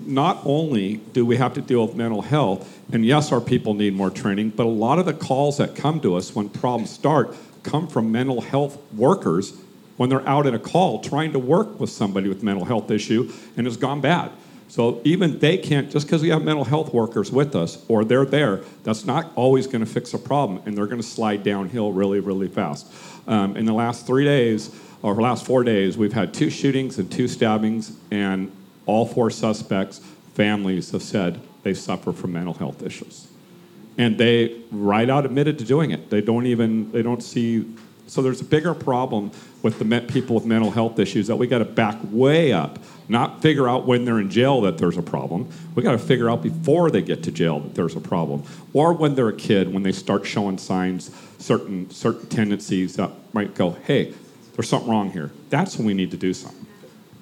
not 0.00 0.40
only 0.44 0.96
do 1.12 1.24
we 1.24 1.36
have 1.36 1.54
to 1.54 1.60
deal 1.60 1.86
with 1.86 1.94
mental 1.94 2.22
health, 2.22 2.68
and 2.92 3.06
yes, 3.06 3.30
our 3.30 3.40
people 3.40 3.74
need 3.74 3.94
more 3.94 4.10
training, 4.10 4.50
but 4.50 4.66
a 4.66 4.68
lot 4.68 4.98
of 4.98 5.06
the 5.06 5.14
calls 5.14 5.58
that 5.58 5.76
come 5.76 6.00
to 6.00 6.16
us 6.16 6.34
when 6.34 6.48
problems 6.48 6.90
start 6.90 7.34
come 7.62 7.86
from 7.86 8.12
mental 8.12 8.40
health 8.40 8.78
workers 8.92 9.56
when 9.96 10.08
they're 10.08 10.28
out 10.28 10.46
in 10.46 10.54
a 10.54 10.58
call 10.58 11.00
trying 11.00 11.32
to 11.32 11.38
work 11.38 11.80
with 11.80 11.90
somebody 11.90 12.28
with 12.28 12.42
mental 12.42 12.64
health 12.64 12.90
issue 12.90 13.32
and 13.56 13.66
it's 13.66 13.76
gone 13.76 14.00
bad. 14.00 14.30
So 14.74 15.00
even 15.04 15.38
they 15.38 15.56
can't, 15.56 15.88
just 15.88 16.04
because 16.04 16.20
we 16.20 16.30
have 16.30 16.42
mental 16.42 16.64
health 16.64 16.92
workers 16.92 17.30
with 17.30 17.54
us 17.54 17.84
or 17.86 18.04
they're 18.04 18.24
there, 18.24 18.56
that's 18.82 19.04
not 19.04 19.30
always 19.36 19.68
going 19.68 19.84
to 19.84 19.86
fix 19.86 20.12
a 20.14 20.18
problem, 20.18 20.62
and 20.66 20.76
they're 20.76 20.88
going 20.88 21.00
to 21.00 21.06
slide 21.06 21.44
downhill 21.44 21.92
really, 21.92 22.18
really 22.18 22.48
fast. 22.48 22.92
Um, 23.28 23.56
in 23.56 23.66
the 23.66 23.72
last 23.72 24.04
three 24.04 24.24
days, 24.24 24.74
or 25.00 25.14
last 25.14 25.46
four 25.46 25.62
days, 25.62 25.96
we've 25.96 26.12
had 26.12 26.34
two 26.34 26.50
shootings 26.50 26.98
and 26.98 27.08
two 27.08 27.28
stabbings, 27.28 27.96
and 28.10 28.50
all 28.84 29.06
four 29.06 29.30
suspects' 29.30 30.00
families 30.34 30.90
have 30.90 31.04
said 31.04 31.40
they 31.62 31.72
suffer 31.72 32.12
from 32.12 32.32
mental 32.32 32.54
health 32.54 32.82
issues 32.82 33.28
and 33.96 34.18
they 34.18 34.60
right 34.72 35.08
out 35.08 35.24
admitted 35.24 35.56
to 35.60 35.64
doing 35.64 35.92
it. 35.92 36.10
They 36.10 36.20
don't 36.20 36.46
even 36.46 36.90
they 36.90 37.02
don't 37.02 37.22
see. 37.22 37.64
So 38.06 38.22
there's 38.22 38.40
a 38.40 38.44
bigger 38.44 38.74
problem 38.74 39.30
with 39.62 39.78
the 39.78 40.00
people 40.02 40.34
with 40.34 40.44
mental 40.44 40.70
health 40.70 40.98
issues 40.98 41.26
that 41.28 41.36
we 41.36 41.46
got 41.46 41.58
to 41.58 41.64
back 41.64 41.96
way 42.10 42.52
up, 42.52 42.78
not 43.08 43.40
figure 43.40 43.68
out 43.68 43.86
when 43.86 44.04
they're 44.04 44.20
in 44.20 44.30
jail 44.30 44.60
that 44.62 44.78
there's 44.78 44.98
a 44.98 45.02
problem. 45.02 45.48
We 45.74 45.82
got 45.82 45.92
to 45.92 45.98
figure 45.98 46.30
out 46.30 46.42
before 46.42 46.90
they 46.90 47.02
get 47.02 47.22
to 47.24 47.32
jail 47.32 47.60
that 47.60 47.74
there's 47.74 47.96
a 47.96 48.00
problem, 48.00 48.44
or 48.72 48.92
when 48.92 49.14
they're 49.14 49.28
a 49.28 49.36
kid 49.36 49.72
when 49.72 49.82
they 49.82 49.92
start 49.92 50.26
showing 50.26 50.58
signs, 50.58 51.10
certain 51.38 51.90
certain 51.90 52.28
tendencies 52.28 52.96
that 52.96 53.10
might 53.32 53.54
go, 53.54 53.70
hey, 53.70 54.12
there's 54.54 54.68
something 54.68 54.90
wrong 54.90 55.10
here. 55.10 55.30
That's 55.48 55.78
when 55.78 55.86
we 55.86 55.94
need 55.94 56.10
to 56.10 56.16
do 56.16 56.34
something. 56.34 56.66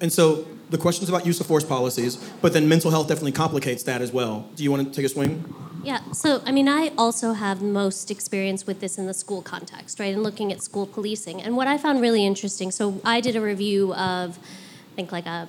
And 0.01 0.13
so 0.13 0.47
the 0.73 0.79
question's 0.79 1.09
about 1.09 1.25
use 1.25 1.39
of 1.39 1.47
force 1.47 1.65
policies, 1.65 2.17
but 2.41 2.53
then 2.53 2.69
mental 2.69 2.91
health 2.91 3.07
definitely 3.07 3.33
complicates 3.33 3.85
that 3.85 4.03
as 4.03 4.11
well. 4.11 4.49
Do 4.57 4.65
you 4.65 4.71
want 4.73 4.89
to 4.89 4.93
take 4.93 5.05
a 5.05 5.09
swing? 5.09 5.45
Yeah, 5.85 6.01
so 6.13 6.43
I 6.47 6.53
mean, 6.53 6.69
I 6.69 6.93
also 6.97 7.33
have 7.33 7.61
most 7.61 8.11
experience 8.11 8.67
with 8.67 8.81
this 8.81 8.99
in 8.99 9.07
the 9.07 9.15
school 9.15 9.43
context, 9.43 10.01
right, 10.01 10.15
and 10.15 10.23
looking 10.23 10.53
at 10.53 10.63
school 10.63 10.87
policing. 10.87 11.43
And 11.43 11.57
what 11.57 11.67
I 11.67 11.77
found 11.77 12.01
really 12.01 12.25
interesting 12.25 12.71
so 12.71 13.01
I 13.05 13.21
did 13.21 13.37
a 13.37 13.41
review 13.41 13.93
of, 13.95 14.39
I 14.39 14.95
think, 14.97 15.13
like 15.13 15.27
a 15.27 15.49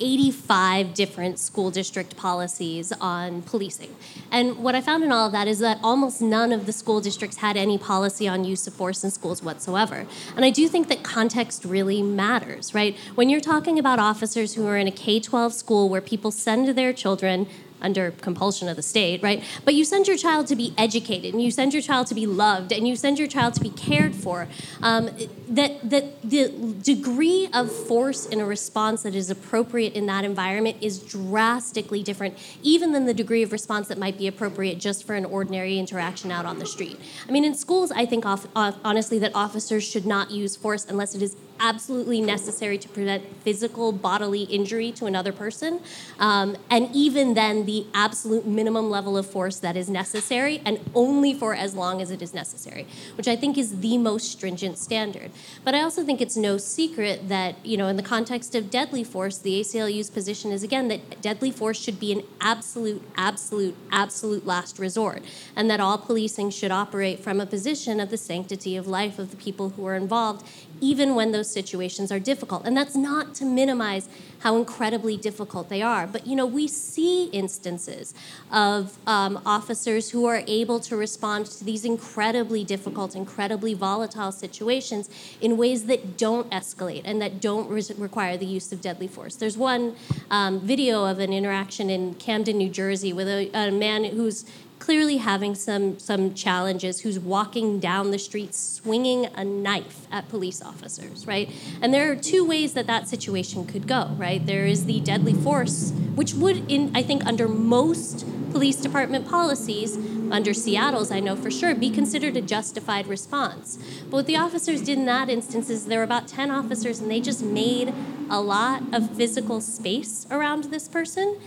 85 0.00 0.94
different 0.94 1.38
school 1.38 1.70
district 1.70 2.16
policies 2.16 2.92
on 3.00 3.42
policing. 3.42 3.94
And 4.30 4.58
what 4.58 4.74
I 4.74 4.80
found 4.80 5.04
in 5.04 5.12
all 5.12 5.26
of 5.26 5.32
that 5.32 5.48
is 5.48 5.58
that 5.60 5.78
almost 5.82 6.20
none 6.20 6.52
of 6.52 6.66
the 6.66 6.72
school 6.72 7.00
districts 7.00 7.38
had 7.38 7.56
any 7.56 7.78
policy 7.78 8.28
on 8.28 8.44
use 8.44 8.66
of 8.66 8.74
force 8.74 9.04
in 9.04 9.10
schools 9.10 9.42
whatsoever. 9.42 10.06
And 10.36 10.44
I 10.44 10.50
do 10.50 10.68
think 10.68 10.88
that 10.88 11.02
context 11.02 11.64
really 11.64 12.02
matters, 12.02 12.74
right? 12.74 12.96
When 13.14 13.28
you're 13.28 13.40
talking 13.40 13.78
about 13.78 13.98
officers 13.98 14.54
who 14.54 14.66
are 14.66 14.76
in 14.76 14.86
a 14.86 14.92
K 14.92 15.20
12 15.20 15.52
school 15.52 15.88
where 15.88 16.00
people 16.00 16.30
send 16.30 16.68
their 16.68 16.92
children 16.92 17.46
under 17.80 18.10
compulsion 18.10 18.68
of 18.68 18.76
the 18.76 18.82
state, 18.82 19.22
right? 19.22 19.42
But 19.64 19.74
you 19.74 19.84
send 19.84 20.06
your 20.08 20.16
child 20.16 20.46
to 20.48 20.56
be 20.56 20.74
educated, 20.76 21.32
and 21.32 21.42
you 21.42 21.50
send 21.50 21.72
your 21.72 21.82
child 21.82 22.06
to 22.08 22.14
be 22.14 22.26
loved, 22.26 22.72
and 22.72 22.86
you 22.86 22.96
send 22.96 23.18
your 23.18 23.28
child 23.28 23.54
to 23.54 23.60
be 23.60 23.70
cared 23.70 24.14
for. 24.14 24.48
Um, 24.82 25.10
that 25.48 25.88
that 25.88 26.22
the 26.22 26.48
degree 26.82 27.48
of 27.52 27.70
force 27.70 28.26
in 28.26 28.40
a 28.40 28.46
response 28.46 29.02
that 29.02 29.14
is 29.14 29.30
appropriate 29.30 29.94
in 29.94 30.06
that 30.06 30.24
environment 30.24 30.76
is 30.80 30.98
drastically 30.98 32.02
different, 32.02 32.36
even 32.62 32.92
than 32.92 33.06
the 33.06 33.14
degree 33.14 33.42
of 33.42 33.52
response 33.52 33.88
that 33.88 33.98
might 33.98 34.18
be 34.18 34.26
appropriate 34.26 34.78
just 34.78 35.06
for 35.06 35.14
an 35.14 35.24
ordinary 35.24 35.78
interaction 35.78 36.30
out 36.30 36.44
on 36.44 36.58
the 36.58 36.66
street. 36.66 36.98
I 37.28 37.32
mean, 37.32 37.44
in 37.44 37.54
schools, 37.54 37.90
I 37.90 38.06
think 38.06 38.26
off, 38.26 38.46
off, 38.54 38.76
honestly 38.84 39.18
that 39.20 39.32
officers 39.34 39.84
should 39.84 40.06
not 40.06 40.30
use 40.30 40.56
force 40.56 40.84
unless 40.84 41.14
it 41.14 41.22
is 41.22 41.36
absolutely 41.60 42.20
necessary 42.20 42.78
to 42.78 42.88
prevent 42.88 43.24
physical 43.42 43.92
bodily 43.92 44.42
injury 44.42 44.92
to 44.92 45.06
another 45.06 45.32
person. 45.32 45.80
Um, 46.18 46.56
and 46.70 46.88
even 46.94 47.34
then, 47.34 47.66
the 47.66 47.86
absolute 47.94 48.46
minimum 48.46 48.90
level 48.90 49.16
of 49.16 49.26
force 49.26 49.58
that 49.58 49.76
is 49.76 49.88
necessary, 49.88 50.60
and 50.64 50.78
only 50.94 51.34
for 51.34 51.54
as 51.54 51.74
long 51.74 52.00
as 52.00 52.10
it 52.10 52.22
is 52.22 52.34
necessary, 52.34 52.86
which 53.16 53.28
I 53.28 53.36
think 53.36 53.58
is 53.58 53.80
the 53.80 53.98
most 53.98 54.30
stringent 54.30 54.78
standard. 54.78 55.30
But 55.64 55.74
I 55.74 55.82
also 55.82 56.04
think 56.04 56.20
it's 56.20 56.36
no 56.36 56.58
secret 56.58 57.28
that, 57.28 57.64
you 57.64 57.76
know, 57.76 57.88
in 57.88 57.96
the 57.96 58.02
context 58.02 58.54
of 58.54 58.70
deadly 58.70 59.04
force, 59.04 59.38
the 59.38 59.60
ACLU's 59.60 60.10
position 60.10 60.52
is 60.52 60.62
again 60.62 60.88
that 60.88 61.20
deadly 61.20 61.50
force 61.50 61.80
should 61.80 62.00
be 62.00 62.12
an 62.12 62.22
absolute, 62.40 63.02
absolute, 63.16 63.76
absolute 63.90 64.46
last 64.46 64.78
resort, 64.78 65.22
and 65.56 65.70
that 65.70 65.80
all 65.80 65.98
policing 65.98 66.50
should 66.50 66.70
operate 66.70 67.20
from 67.20 67.40
a 67.40 67.46
position 67.46 68.00
of 68.00 68.10
the 68.10 68.16
sanctity 68.16 68.76
of 68.76 68.86
life 68.86 69.18
of 69.18 69.30
the 69.30 69.36
people 69.36 69.70
who 69.70 69.86
are 69.86 69.94
involved 69.94 70.46
even 70.80 71.14
when 71.14 71.32
those 71.32 71.50
situations 71.50 72.10
are 72.12 72.20
difficult. 72.20 72.64
And 72.64 72.76
that's 72.76 72.96
not 72.96 73.34
to 73.36 73.44
minimize 73.44 74.08
how 74.40 74.56
incredibly 74.56 75.16
difficult 75.16 75.68
they 75.68 75.82
are. 75.82 76.06
But 76.06 76.26
you 76.26 76.36
know, 76.36 76.46
we 76.46 76.68
see 76.68 77.26
instances 77.26 78.14
of 78.52 78.96
um, 79.06 79.40
officers 79.44 80.10
who 80.10 80.26
are 80.26 80.42
able 80.46 80.80
to 80.80 80.96
respond 80.96 81.46
to 81.46 81.64
these 81.64 81.84
incredibly 81.84 82.64
difficult, 82.64 83.16
incredibly 83.16 83.74
volatile 83.74 84.32
situations 84.32 85.10
in 85.40 85.56
ways 85.56 85.84
that 85.84 86.16
don't 86.16 86.48
escalate 86.50 87.02
and 87.04 87.20
that 87.20 87.40
don't 87.40 87.68
re- 87.68 87.82
require 87.96 88.36
the 88.36 88.46
use 88.46 88.72
of 88.72 88.80
deadly 88.80 89.08
force. 89.08 89.36
There's 89.36 89.56
one 89.56 89.96
um, 90.30 90.60
video 90.60 91.04
of 91.04 91.18
an 91.18 91.32
interaction 91.32 91.90
in 91.90 92.14
Camden, 92.14 92.58
New 92.58 92.70
Jersey, 92.70 93.12
with 93.12 93.28
a, 93.28 93.50
a 93.54 93.70
man 93.70 94.04
who's 94.04 94.44
clearly 94.78 95.18
having 95.18 95.54
some 95.54 95.98
some 95.98 96.34
challenges 96.34 97.00
who's 97.00 97.18
walking 97.18 97.78
down 97.78 98.10
the 98.10 98.18
street 98.18 98.54
swinging 98.54 99.26
a 99.34 99.44
knife 99.44 100.06
at 100.10 100.28
police 100.28 100.62
officers 100.62 101.26
right? 101.26 101.50
And 101.80 101.92
there 101.92 102.10
are 102.10 102.16
two 102.16 102.46
ways 102.46 102.72
that 102.74 102.86
that 102.86 103.08
situation 103.08 103.66
could 103.66 103.86
go 103.86 104.14
right? 104.16 104.44
There 104.44 104.66
is 104.66 104.86
the 104.86 105.00
deadly 105.00 105.34
force 105.34 105.92
which 106.14 106.34
would 106.34 106.70
in 106.70 106.90
i 106.96 107.02
think 107.02 107.24
under 107.26 107.46
most 107.46 108.24
police 108.50 108.76
department 108.76 109.28
policies 109.28 109.96
under 110.30 110.52
seattle's 110.52 111.10
i 111.10 111.20
know 111.20 111.36
for 111.36 111.50
sure 111.50 111.74
be 111.74 111.90
considered 111.90 112.36
a 112.36 112.40
justified 112.40 113.06
response. 113.06 113.78
But 114.04 114.12
what 114.12 114.26
the 114.26 114.36
officers 114.36 114.82
did 114.82 114.98
in 114.98 115.06
that 115.06 115.28
instance 115.28 115.70
is 115.70 115.86
there 115.86 115.98
were 115.98 116.04
about 116.04 116.28
10 116.28 116.50
officers 116.50 117.00
and 117.00 117.10
they 117.10 117.20
just 117.20 117.42
made 117.42 117.92
a 118.30 118.40
lot 118.40 118.82
of 118.92 119.16
physical 119.16 119.60
space 119.60 120.26
around 120.30 120.64
this 120.64 120.88
person 120.88 121.38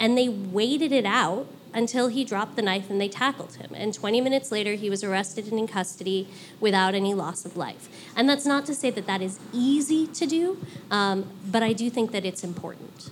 and 0.00 0.16
they 0.18 0.28
waited 0.28 0.92
it 0.92 1.06
out 1.06 1.46
until 1.74 2.08
he 2.08 2.24
dropped 2.24 2.56
the 2.56 2.62
knife 2.62 2.88
and 2.88 3.00
they 3.00 3.08
tackled 3.08 3.54
him. 3.54 3.70
And 3.74 3.92
20 3.92 4.20
minutes 4.20 4.52
later, 4.52 4.74
he 4.74 4.88
was 4.88 5.02
arrested 5.02 5.48
and 5.48 5.58
in 5.58 5.66
custody 5.66 6.28
without 6.60 6.94
any 6.94 7.12
loss 7.12 7.44
of 7.44 7.56
life. 7.56 7.88
And 8.16 8.28
that's 8.28 8.46
not 8.46 8.64
to 8.66 8.74
say 8.74 8.90
that 8.90 9.06
that 9.06 9.20
is 9.20 9.38
easy 9.52 10.06
to 10.06 10.26
do, 10.26 10.64
um, 10.90 11.28
but 11.50 11.62
I 11.62 11.72
do 11.72 11.90
think 11.90 12.12
that 12.12 12.24
it's 12.24 12.44
important. 12.44 13.10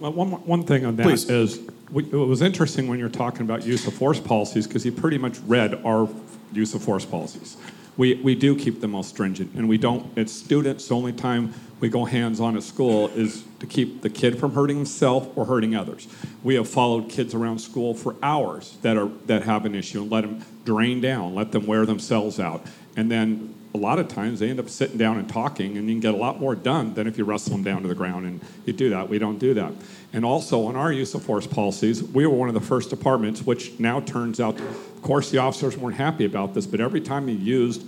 Well, 0.00 0.12
one, 0.12 0.30
one 0.44 0.64
thing 0.64 0.84
on 0.84 0.96
that 0.96 1.04
Please. 1.04 1.30
is 1.30 1.60
it 1.94 2.12
was 2.12 2.42
interesting 2.42 2.88
when 2.88 2.98
you're 2.98 3.08
talking 3.08 3.42
about 3.42 3.64
use 3.64 3.86
of 3.86 3.94
force 3.94 4.18
policies 4.18 4.66
because 4.66 4.82
he 4.82 4.90
pretty 4.90 5.16
much 5.16 5.38
read 5.46 5.74
our 5.84 6.08
use 6.52 6.74
of 6.74 6.82
force 6.82 7.04
policies. 7.04 7.56
We, 7.96 8.14
we 8.14 8.34
do 8.34 8.56
keep 8.56 8.80
them 8.80 8.94
all 8.94 9.02
stringent, 9.02 9.54
and 9.54 9.68
we 9.68 9.78
don't. 9.78 10.16
It's 10.16 10.32
students. 10.32 10.88
The 10.88 10.96
only 10.96 11.12
time 11.12 11.54
we 11.80 11.88
go 11.88 12.04
hands 12.04 12.40
on 12.40 12.56
at 12.56 12.62
school 12.62 13.08
is 13.08 13.44
to 13.60 13.66
keep 13.66 14.02
the 14.02 14.10
kid 14.10 14.38
from 14.38 14.52
hurting 14.52 14.76
himself 14.76 15.28
or 15.36 15.44
hurting 15.44 15.76
others. 15.76 16.08
We 16.42 16.56
have 16.56 16.68
followed 16.68 17.08
kids 17.08 17.34
around 17.34 17.60
school 17.60 17.94
for 17.94 18.16
hours 18.22 18.76
that 18.82 18.96
are 18.96 19.08
that 19.26 19.44
have 19.44 19.64
an 19.64 19.74
issue 19.74 20.02
and 20.02 20.10
let 20.10 20.22
them 20.22 20.44
drain 20.64 21.00
down, 21.00 21.34
let 21.34 21.52
them 21.52 21.66
wear 21.66 21.86
themselves 21.86 22.40
out, 22.40 22.66
and 22.96 23.10
then 23.10 23.54
a 23.74 23.78
lot 23.78 23.98
of 23.98 24.06
times 24.06 24.38
they 24.38 24.48
end 24.48 24.60
up 24.60 24.70
sitting 24.70 24.96
down 24.96 25.18
and 25.18 25.28
talking, 25.28 25.76
and 25.76 25.88
you 25.88 25.94
can 25.94 26.00
get 26.00 26.14
a 26.14 26.16
lot 26.16 26.38
more 26.38 26.54
done 26.54 26.94
than 26.94 27.08
if 27.08 27.18
you 27.18 27.24
wrestle 27.24 27.52
them 27.52 27.64
down 27.64 27.82
to 27.82 27.88
the 27.88 27.94
ground 27.94 28.24
and 28.24 28.40
you 28.64 28.72
do 28.72 28.90
that. 28.90 29.08
We 29.08 29.18
don't 29.18 29.38
do 29.38 29.52
that. 29.54 29.72
And 30.12 30.24
also, 30.24 30.66
on 30.66 30.76
our 30.76 30.92
use 30.92 31.12
of 31.14 31.24
force 31.24 31.46
policies, 31.46 32.00
we 32.00 32.24
were 32.24 32.36
one 32.36 32.48
of 32.48 32.54
the 32.54 32.60
first 32.60 32.88
departments, 32.88 33.42
which 33.42 33.78
now 33.80 33.98
turns 33.98 34.38
out, 34.38 34.60
of 34.60 35.02
course, 35.02 35.32
the 35.32 35.38
officers 35.38 35.76
weren't 35.76 35.96
happy 35.96 36.24
about 36.24 36.54
this, 36.54 36.66
but 36.66 36.80
every 36.80 37.00
time 37.00 37.28
you 37.28 37.34
used 37.34 37.84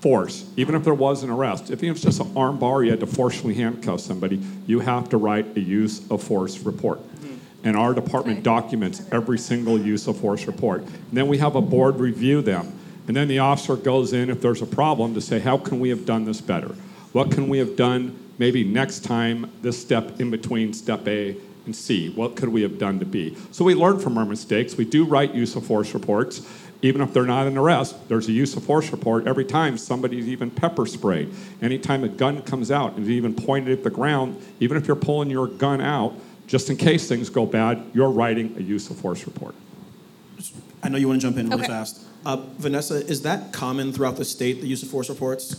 force, 0.00 0.48
even 0.56 0.76
if 0.76 0.84
there 0.84 0.94
was 0.94 1.24
an 1.24 1.30
arrest, 1.30 1.72
if 1.72 1.82
it 1.82 1.90
was 1.90 2.02
just 2.02 2.20
an 2.20 2.36
arm 2.36 2.60
bar, 2.60 2.84
you 2.84 2.92
had 2.92 3.00
to 3.00 3.06
forcefully 3.06 3.54
handcuff 3.54 3.98
somebody, 3.98 4.40
you 4.68 4.78
have 4.78 5.08
to 5.08 5.16
write 5.16 5.56
a 5.56 5.60
use 5.60 6.08
of 6.12 6.22
force 6.22 6.60
report. 6.60 6.98
Hmm. 6.98 7.34
And 7.64 7.76
our 7.76 7.92
department 7.92 8.44
documents 8.44 9.02
every 9.10 9.38
single 9.38 9.80
use 9.80 10.06
of 10.06 10.16
force 10.16 10.46
report. 10.46 10.82
And 10.82 11.10
then 11.10 11.26
we 11.26 11.38
have 11.38 11.56
a 11.56 11.60
board 11.60 11.96
review 11.96 12.40
them. 12.40 12.77
And 13.08 13.16
then 13.16 13.26
the 13.26 13.38
officer 13.38 13.74
goes 13.74 14.12
in 14.12 14.28
if 14.28 14.42
there's 14.42 14.62
a 14.62 14.66
problem 14.66 15.14
to 15.14 15.20
say, 15.20 15.38
how 15.38 15.56
can 15.56 15.80
we 15.80 15.88
have 15.88 16.04
done 16.04 16.26
this 16.26 16.42
better? 16.42 16.74
What 17.12 17.30
can 17.32 17.48
we 17.48 17.58
have 17.58 17.74
done 17.74 18.16
maybe 18.38 18.62
next 18.62 19.00
time 19.00 19.50
this 19.62 19.80
step 19.80 20.20
in 20.20 20.30
between 20.30 20.74
step 20.74 21.08
A 21.08 21.34
and 21.64 21.74
C? 21.74 22.10
What 22.10 22.36
could 22.36 22.50
we 22.50 22.60
have 22.62 22.78
done 22.78 22.98
to 22.98 23.06
B? 23.06 23.34
So 23.50 23.64
we 23.64 23.74
learn 23.74 23.98
from 23.98 24.18
our 24.18 24.26
mistakes. 24.26 24.76
We 24.76 24.84
do 24.84 25.06
write 25.06 25.34
use 25.34 25.56
of 25.56 25.66
force 25.66 25.94
reports. 25.94 26.46
Even 26.82 27.00
if 27.00 27.12
they're 27.12 27.24
not 27.24 27.46
an 27.46 27.56
arrest, 27.56 27.96
there's 28.08 28.28
a 28.28 28.32
use 28.32 28.54
of 28.56 28.62
force 28.62 28.92
report 28.92 29.26
every 29.26 29.44
time 29.44 29.78
somebody's 29.78 30.28
even 30.28 30.50
pepper 30.50 30.86
sprayed. 30.86 31.32
Anytime 31.60 32.04
a 32.04 32.08
gun 32.08 32.42
comes 32.42 32.70
out 32.70 32.96
and 32.96 33.06
even 33.08 33.34
pointed 33.34 33.76
at 33.78 33.84
the 33.84 33.90
ground, 33.90 34.40
even 34.60 34.76
if 34.76 34.86
you're 34.86 34.96
pulling 34.96 35.30
your 35.30 35.48
gun 35.48 35.80
out, 35.80 36.12
just 36.46 36.70
in 36.70 36.76
case 36.76 37.08
things 37.08 37.30
go 37.30 37.46
bad, 37.46 37.82
you're 37.94 38.10
writing 38.10 38.54
a 38.58 38.60
use 38.60 38.90
of 38.90 38.96
force 38.96 39.26
report. 39.26 39.54
I 40.82 40.88
know 40.88 40.96
you 40.98 41.08
want 41.08 41.20
to 41.20 41.26
jump 41.26 41.36
in 41.38 41.48
really 41.48 41.62
Okay. 41.62 41.72
fast. 41.72 42.00
Uh, 42.26 42.36
Vanessa, 42.58 42.94
is 43.06 43.22
that 43.22 43.52
common 43.52 43.92
throughout 43.92 44.16
the 44.16 44.24
state, 44.24 44.60
the 44.60 44.66
use 44.68 44.82
of 44.82 44.88
force 44.90 45.08
reports? 45.08 45.56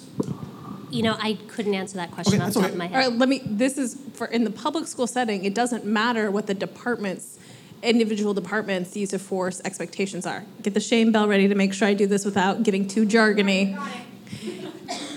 you 0.91 1.03
know, 1.03 1.15
I 1.22 1.38
couldn't 1.49 1.76
answer 1.76 1.97
that 1.97 2.09
question 2.09 2.36
Okay, 2.41 2.43
off 2.43 2.53
the 2.53 2.61
top 2.61 2.63
okay. 2.63 2.72
of 2.74 2.78
my 2.80 2.88
head. 2.88 2.95
right, 2.97 3.13
let 3.13 3.30
me. 3.30 3.41
This 3.45 3.78
is 3.78 3.95
for 4.13 4.26
in 4.26 4.43
the 4.43 4.49
public 4.49 4.88
school 4.88 5.05
setting. 5.05 5.45
It 5.45 5.53
doesn't 5.53 5.86
matter 5.86 6.32
what 6.32 6.47
the 6.47 6.55
departments, 6.55 7.38
individual 7.84 8.34
departments' 8.34 8.97
use 8.97 9.13
of 9.13 9.22
force 9.22 9.61
expectations 9.63 10.26
are. 10.26 10.43
Get 10.63 10.74
the 10.74 10.80
shame 10.80 11.11
bell 11.11 11.28
ready 11.28 11.47
to 11.47 11.53
make 11.53 11.74
sure 11.76 11.88
I 11.88 11.93
do 11.93 12.07
this 12.07 12.26
without 12.26 12.63
getting 12.63 12.88
too 12.88 13.05
jargony. 13.05 13.78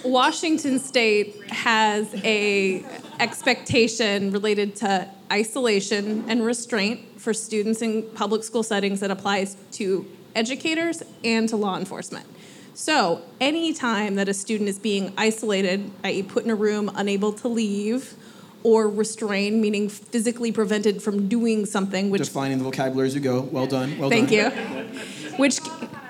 Washington 0.04 0.78
State 0.78 1.36
has 1.50 2.12
a 2.22 2.84
expectation 3.20 4.30
related 4.30 4.76
to 4.76 5.08
isolation 5.32 6.24
and 6.28 6.44
restraint 6.44 7.00
for 7.22 7.32
students 7.32 7.80
in 7.82 8.02
public 8.14 8.42
school 8.42 8.62
settings 8.62 9.00
that 9.00 9.10
applies 9.10 9.56
to 9.72 10.04
educators 10.34 11.02
and 11.22 11.48
to 11.48 11.56
law 11.56 11.78
enforcement. 11.78 12.26
So, 12.74 13.22
anytime 13.40 14.16
that 14.16 14.28
a 14.28 14.34
student 14.34 14.68
is 14.68 14.78
being 14.78 15.12
isolated, 15.16 15.90
i.e., 16.04 16.22
put 16.22 16.44
in 16.44 16.50
a 16.50 16.54
room, 16.54 16.90
unable 16.94 17.32
to 17.34 17.48
leave, 17.48 18.14
or 18.62 18.88
restrained, 18.88 19.60
meaning 19.60 19.88
physically 19.88 20.52
prevented 20.52 21.02
from 21.02 21.28
doing 21.28 21.66
something, 21.66 22.10
which 22.10 22.22
Defining 22.22 22.58
the 22.58 22.64
vocabulary 22.64 23.08
as 23.08 23.14
you 23.14 23.20
go. 23.20 23.42
Well 23.42 23.66
done. 23.66 23.98
Well 23.98 24.08
Thank 24.08 24.30
done. 24.30 24.54
you. 24.54 25.00
Which, 25.36 25.58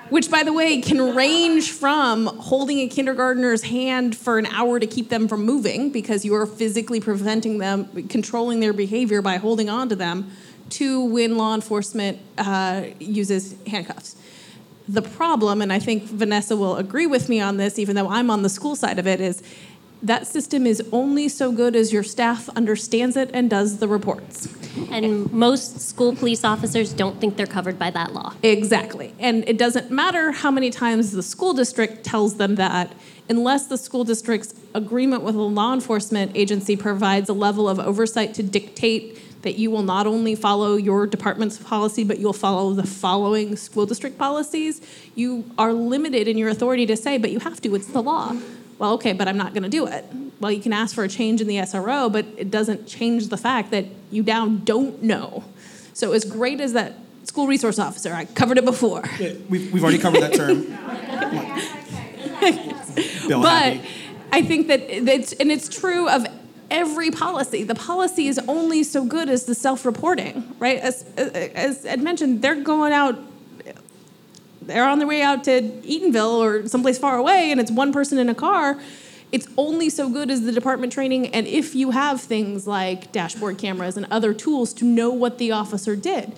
which, 0.09 0.29
by 0.29 0.43
the 0.43 0.53
way, 0.53 0.81
can 0.81 1.15
range 1.15 1.71
from 1.71 2.27
holding 2.27 2.79
a 2.79 2.87
kindergartner's 2.87 3.63
hand 3.63 4.15
for 4.15 4.37
an 4.37 4.45
hour 4.47 4.79
to 4.79 4.85
keep 4.85 5.09
them 5.09 5.27
from 5.27 5.45
moving 5.45 5.91
because 5.91 6.23
you 6.23 6.35
are 6.35 6.45
physically 6.45 6.99
preventing 6.99 7.57
them, 7.57 8.07
controlling 8.07 8.59
their 8.59 8.73
behavior 8.73 9.21
by 9.21 9.37
holding 9.37 9.69
on 9.69 9.89
to 9.89 9.95
them, 9.95 10.31
to 10.73 11.03
when 11.05 11.37
law 11.37 11.53
enforcement 11.55 12.19
uh, 12.37 12.85
uses 12.99 13.55
handcuffs. 13.67 14.15
The 14.87 15.01
problem, 15.01 15.61
and 15.61 15.71
I 15.71 15.79
think 15.79 16.03
Vanessa 16.03 16.57
will 16.57 16.75
agree 16.75 17.07
with 17.07 17.29
me 17.29 17.39
on 17.39 17.57
this, 17.57 17.79
even 17.79 17.95
though 17.95 18.09
I'm 18.09 18.29
on 18.29 18.41
the 18.43 18.49
school 18.49 18.75
side 18.75 18.99
of 18.99 19.07
it, 19.07 19.21
is 19.21 19.41
that 20.01 20.27
system 20.27 20.67
is 20.67 20.83
only 20.91 21.29
so 21.29 21.53
good 21.53 21.77
as 21.77 21.93
your 21.93 22.03
staff 22.03 22.49
understands 22.49 23.15
it 23.15 23.29
and 23.33 23.49
does 23.49 23.77
the 23.77 23.87
reports. 23.87 24.53
And 24.91 25.31
most 25.31 25.79
school 25.79 26.13
police 26.13 26.43
officers 26.43 26.91
don't 26.91 27.21
think 27.21 27.37
they're 27.37 27.45
covered 27.45 27.79
by 27.79 27.89
that 27.91 28.13
law. 28.13 28.33
Exactly. 28.43 29.13
And 29.19 29.47
it 29.47 29.57
doesn't 29.57 29.89
matter 29.89 30.31
how 30.31 30.51
many 30.51 30.69
times 30.69 31.13
the 31.13 31.23
school 31.23 31.53
district 31.53 32.03
tells 32.03 32.35
them 32.35 32.55
that, 32.55 32.91
unless 33.29 33.67
the 33.67 33.77
school 33.77 34.03
district's 34.03 34.53
agreement 34.73 35.23
with 35.23 35.35
a 35.35 35.41
law 35.41 35.73
enforcement 35.73 36.33
agency 36.35 36.75
provides 36.75 37.29
a 37.29 37.33
level 37.33 37.69
of 37.69 37.79
oversight 37.79 38.33
to 38.33 38.43
dictate 38.43 39.17
that 39.43 39.55
you 39.55 39.69
will 39.69 39.83
not 39.83 40.07
only 40.07 40.35
follow 40.35 40.75
your 40.75 41.05
department's 41.05 41.57
policy, 41.57 42.03
but 42.03 42.17
you'll 42.17 42.33
follow 42.33 42.73
the 42.73 42.87
following 42.87 43.55
school 43.55 43.85
district 43.85 44.17
policies, 44.17 44.81
you 45.15 45.49
are 45.57 45.71
limited 45.71 46.27
in 46.27 46.37
your 46.37 46.49
authority 46.49 46.85
to 46.87 46.97
say, 46.97 47.17
but 47.17 47.31
you 47.31 47.39
have 47.39 47.61
to, 47.61 47.75
it's 47.75 47.87
the 47.87 48.01
law. 48.01 48.35
Well, 48.79 48.93
okay, 48.93 49.13
but 49.13 49.27
I'm 49.27 49.37
not 49.37 49.53
going 49.53 49.63
to 49.63 49.69
do 49.69 49.85
it. 49.85 50.05
Well, 50.39 50.51
you 50.51 50.61
can 50.61 50.73
ask 50.73 50.95
for 50.95 51.03
a 51.03 51.07
change 51.07 51.39
in 51.39 51.47
the 51.47 51.57
SRO, 51.57 52.11
but 52.11 52.25
it 52.37 52.49
doesn't 52.49 52.87
change 52.87 53.27
the 53.27 53.37
fact 53.37 53.71
that 53.71 53.85
you 54.11 54.23
now 54.23 54.47
don't 54.47 55.01
know. 55.03 55.43
So, 55.93 56.13
as 56.13 56.25
great 56.25 56.59
as 56.59 56.73
that 56.73 56.93
school 57.23 57.47
resource 57.47 57.79
officer, 57.79 58.13
I 58.13 58.25
covered 58.25 58.57
it 58.57 58.65
before. 58.65 59.03
Yeah, 59.19 59.33
We've, 59.47 59.71
we've 59.71 59.83
already 59.83 59.99
covered 59.99 60.21
that 60.21 60.33
term. 60.33 60.63
Bill 63.27 63.41
But 63.41 63.73
Happy. 63.73 63.89
I 64.31 64.41
think 64.41 64.67
that 64.67 64.81
it's, 64.89 65.33
and 65.33 65.51
it's 65.51 65.69
true 65.69 66.09
of 66.09 66.25
every 66.73 67.11
policy. 67.11 67.63
The 67.63 67.75
policy 67.75 68.27
is 68.27 68.39
only 68.47 68.83
so 68.83 69.05
good 69.05 69.29
as 69.29 69.45
the 69.45 69.55
self-reporting, 69.55 70.55
right? 70.59 70.79
As, 70.79 71.03
as 71.15 71.85
Ed 71.85 72.01
mentioned, 72.01 72.41
they're 72.41 72.61
going 72.61 72.91
out, 72.91 73.17
they're 74.61 74.87
on 74.87 74.97
their 74.97 75.07
way 75.07 75.21
out 75.21 75.43
to 75.45 75.61
Eatonville 75.61 76.39
or 76.39 76.67
someplace 76.67 76.97
far 76.97 77.17
away, 77.17 77.51
and 77.51 77.61
it's 77.61 77.71
one 77.71 77.93
person 77.93 78.17
in 78.17 78.27
a 78.27 78.35
car. 78.35 78.81
It's 79.31 79.47
only 79.55 79.89
so 79.89 80.09
good 80.09 80.31
as 80.31 80.41
the 80.41 80.51
department 80.51 80.91
training, 80.91 81.27
and 81.27 81.47
if 81.47 81.75
you 81.75 81.91
have 81.91 82.19
things 82.19 82.67
like 82.67 83.11
dashboard 83.11 83.59
cameras 83.59 83.95
and 83.95 84.07
other 84.09 84.33
tools 84.33 84.73
to 84.73 84.85
know 84.85 85.11
what 85.11 85.37
the 85.37 85.51
officer 85.51 85.95
did. 85.95 86.33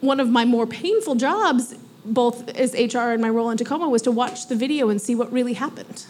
One 0.00 0.20
of 0.20 0.28
my 0.28 0.44
more 0.44 0.66
painful 0.66 1.14
jobs, 1.14 1.74
both 2.04 2.48
as 2.50 2.74
HR 2.74 3.10
and 3.10 3.22
my 3.22 3.28
role 3.28 3.50
in 3.50 3.58
Tacoma, 3.58 3.88
was 3.88 4.02
to 4.02 4.12
watch 4.12 4.48
the 4.48 4.56
video 4.56 4.88
and 4.88 5.00
see 5.00 5.14
what 5.14 5.32
really 5.32 5.54
happened 5.54 6.04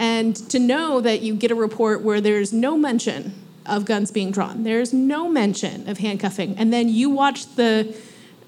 and 0.00 0.34
to 0.48 0.58
know 0.58 1.02
that 1.02 1.20
you 1.20 1.34
get 1.34 1.50
a 1.50 1.54
report 1.54 2.00
where 2.00 2.22
there's 2.22 2.54
no 2.54 2.74
mention 2.74 3.34
of 3.66 3.84
guns 3.84 4.10
being 4.10 4.30
drawn, 4.30 4.64
there's 4.64 4.94
no 4.94 5.28
mention 5.28 5.86
of 5.88 5.98
handcuffing, 5.98 6.56
and 6.56 6.72
then 6.72 6.88
you 6.88 7.10
watch 7.10 7.54
the 7.56 7.94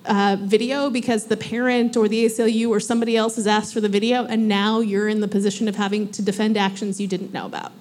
uh, 0.07 0.39
video 0.41 0.89
because 0.89 1.27
the 1.27 1.37
parent 1.37 1.95
or 1.95 2.09
the 2.09 2.25
ACLU 2.25 2.71
or 2.71 2.81
somebody 2.81 3.19
else 3.19 3.37
has 3.37 3.47
asked 3.47 3.75
for 3.75 3.83
the 3.83 3.89
video, 3.89 4.25
and 4.25 4.49
now 4.49 4.81
you're 4.81 5.09
in 5.09 5.21
the 5.21 5.29
position 5.29 5.69
of 5.69 5.77
having 5.77 6.11
to 6.13 6.23
defend 6.23 6.57
actions 6.57 6.99
you 6.99 7.07
didn't 7.07 7.35
know 7.35 7.45
about. 7.45 7.73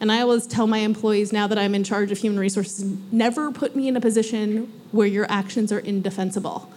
And 0.00 0.10
I 0.10 0.20
always 0.20 0.48
tell 0.48 0.66
my 0.66 0.78
employees 0.78 1.32
now 1.32 1.46
that 1.46 1.58
I'm 1.58 1.76
in 1.76 1.84
charge 1.84 2.10
of 2.10 2.18
human 2.18 2.40
resources 2.40 2.84
never 3.12 3.52
put 3.52 3.76
me 3.76 3.86
in 3.86 3.96
a 3.96 4.00
position 4.00 4.72
where 4.90 5.06
your 5.06 5.26
actions 5.30 5.70
are 5.70 5.78
indefensible. 5.78 6.68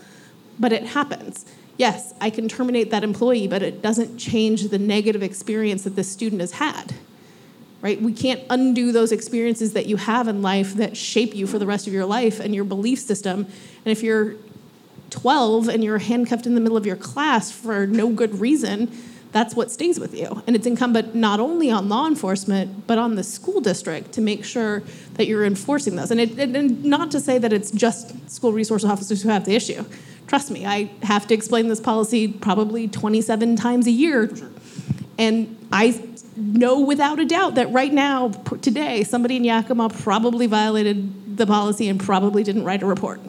But 0.59 0.71
it 0.71 0.83
happens. 0.83 1.43
Yes, 1.77 2.13
I 2.21 2.29
can 2.29 2.47
terminate 2.47 2.91
that 2.91 3.03
employee, 3.03 3.47
but 3.47 3.61
it 3.61 3.81
doesn't 3.81 4.17
change 4.17 4.69
the 4.69 4.79
negative 4.79 5.21
experience 5.21 5.83
that 5.83 5.95
this 5.95 6.09
student 6.09 6.41
has 6.41 6.53
had. 6.53 6.95
Right? 7.81 8.01
We 8.01 8.13
can't 8.13 8.41
undo 8.49 8.91
those 8.91 9.11
experiences 9.11 9.73
that 9.73 9.85
you 9.85 9.97
have 9.97 10.27
in 10.27 10.41
life 10.41 10.73
that 10.75 10.97
shape 10.97 11.35
you 11.35 11.45
for 11.45 11.59
the 11.59 11.67
rest 11.67 11.85
of 11.85 11.93
your 11.93 12.05
life 12.05 12.39
and 12.39 12.55
your 12.55 12.63
belief 12.63 12.99
system. 12.99 13.45
And 13.45 13.91
if 13.91 14.01
you're 14.01 14.35
12 15.11 15.67
and 15.67 15.83
you're 15.83 15.99
handcuffed 15.99 16.47
in 16.47 16.55
the 16.55 16.61
middle 16.61 16.77
of 16.77 16.85
your 16.85 16.95
class 16.95 17.51
for 17.51 17.85
no 17.85 18.09
good 18.09 18.39
reason, 18.39 18.91
that's 19.31 19.53
what 19.53 19.69
stays 19.69 19.99
with 19.99 20.15
you. 20.15 20.41
And 20.47 20.55
it's 20.55 20.65
incumbent 20.65 21.13
not 21.13 21.41
only 21.41 21.69
on 21.69 21.89
law 21.89 22.07
enforcement, 22.07 22.87
but 22.87 22.97
on 22.97 23.15
the 23.15 23.23
school 23.23 23.59
district 23.59 24.13
to 24.13 24.21
make 24.21 24.45
sure 24.45 24.81
that 25.15 25.27
you're 25.27 25.45
enforcing 25.45 25.97
those. 25.97 26.09
And, 26.09 26.21
it, 26.21 26.39
and 26.39 26.85
not 26.85 27.11
to 27.11 27.19
say 27.19 27.37
that 27.37 27.51
it's 27.51 27.69
just 27.69 28.31
school 28.31 28.53
resource 28.53 28.85
officers 28.85 29.21
who 29.21 29.29
have 29.29 29.43
the 29.43 29.53
issue. 29.53 29.83
Trust 30.27 30.51
me, 30.51 30.65
I 30.65 30.91
have 31.03 31.27
to 31.27 31.33
explain 31.33 31.67
this 31.67 31.79
policy 31.79 32.27
probably 32.27 32.87
27 32.87 33.55
times 33.55 33.87
a 33.87 33.91
year. 33.91 34.31
And 35.17 35.57
I 35.71 36.01
know 36.35 36.81
without 36.81 37.19
a 37.19 37.25
doubt 37.25 37.55
that 37.55 37.71
right 37.71 37.93
now, 37.93 38.29
today, 38.61 39.03
somebody 39.03 39.37
in 39.37 39.43
Yakima 39.43 39.89
probably 39.89 40.47
violated 40.47 41.37
the 41.37 41.45
policy 41.45 41.87
and 41.87 41.99
probably 41.99 42.43
didn't 42.43 42.63
write 42.63 42.81
a 42.81 42.85
report. 42.85 43.21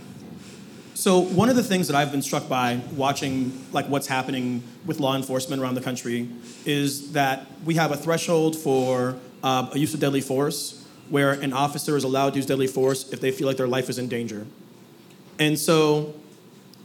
So 0.95 1.21
one 1.21 1.51
of 1.51 1.57
the 1.57 1.63
things 1.63 1.89
that 1.89 1.97
I've 1.97 2.11
been 2.11 2.23
struck 2.23 2.49
by 2.49 2.81
watching 2.95 3.53
like 3.71 3.87
what's 3.87 4.07
happening 4.07 4.63
with 4.87 4.99
law 4.99 5.15
enforcement 5.15 5.61
around 5.61 5.75
the 5.75 5.83
country 5.83 6.29
is 6.65 7.13
that 7.13 7.47
we 7.65 7.75
have 7.75 7.93
a 7.93 7.97
threshold 7.97 8.57
for 8.57 9.17
uh, 9.43 9.69
a 9.73 9.79
use 9.79 9.93
of 9.93 10.01
deadly 10.01 10.23
force 10.23 10.87
where 11.11 11.33
an 11.33 11.53
officer 11.53 11.97
is 11.97 12.05
allowed 12.05 12.31
to 12.31 12.37
use 12.37 12.47
deadly 12.47 12.67
force 12.67 13.13
if 13.13 13.21
they 13.21 13.31
feel 13.31 13.47
like 13.47 13.59
their 13.59 13.69
life 13.69 13.91
is 13.91 13.99
in 13.99 14.09
danger. 14.09 14.47
And 15.39 15.59
so 15.59 16.15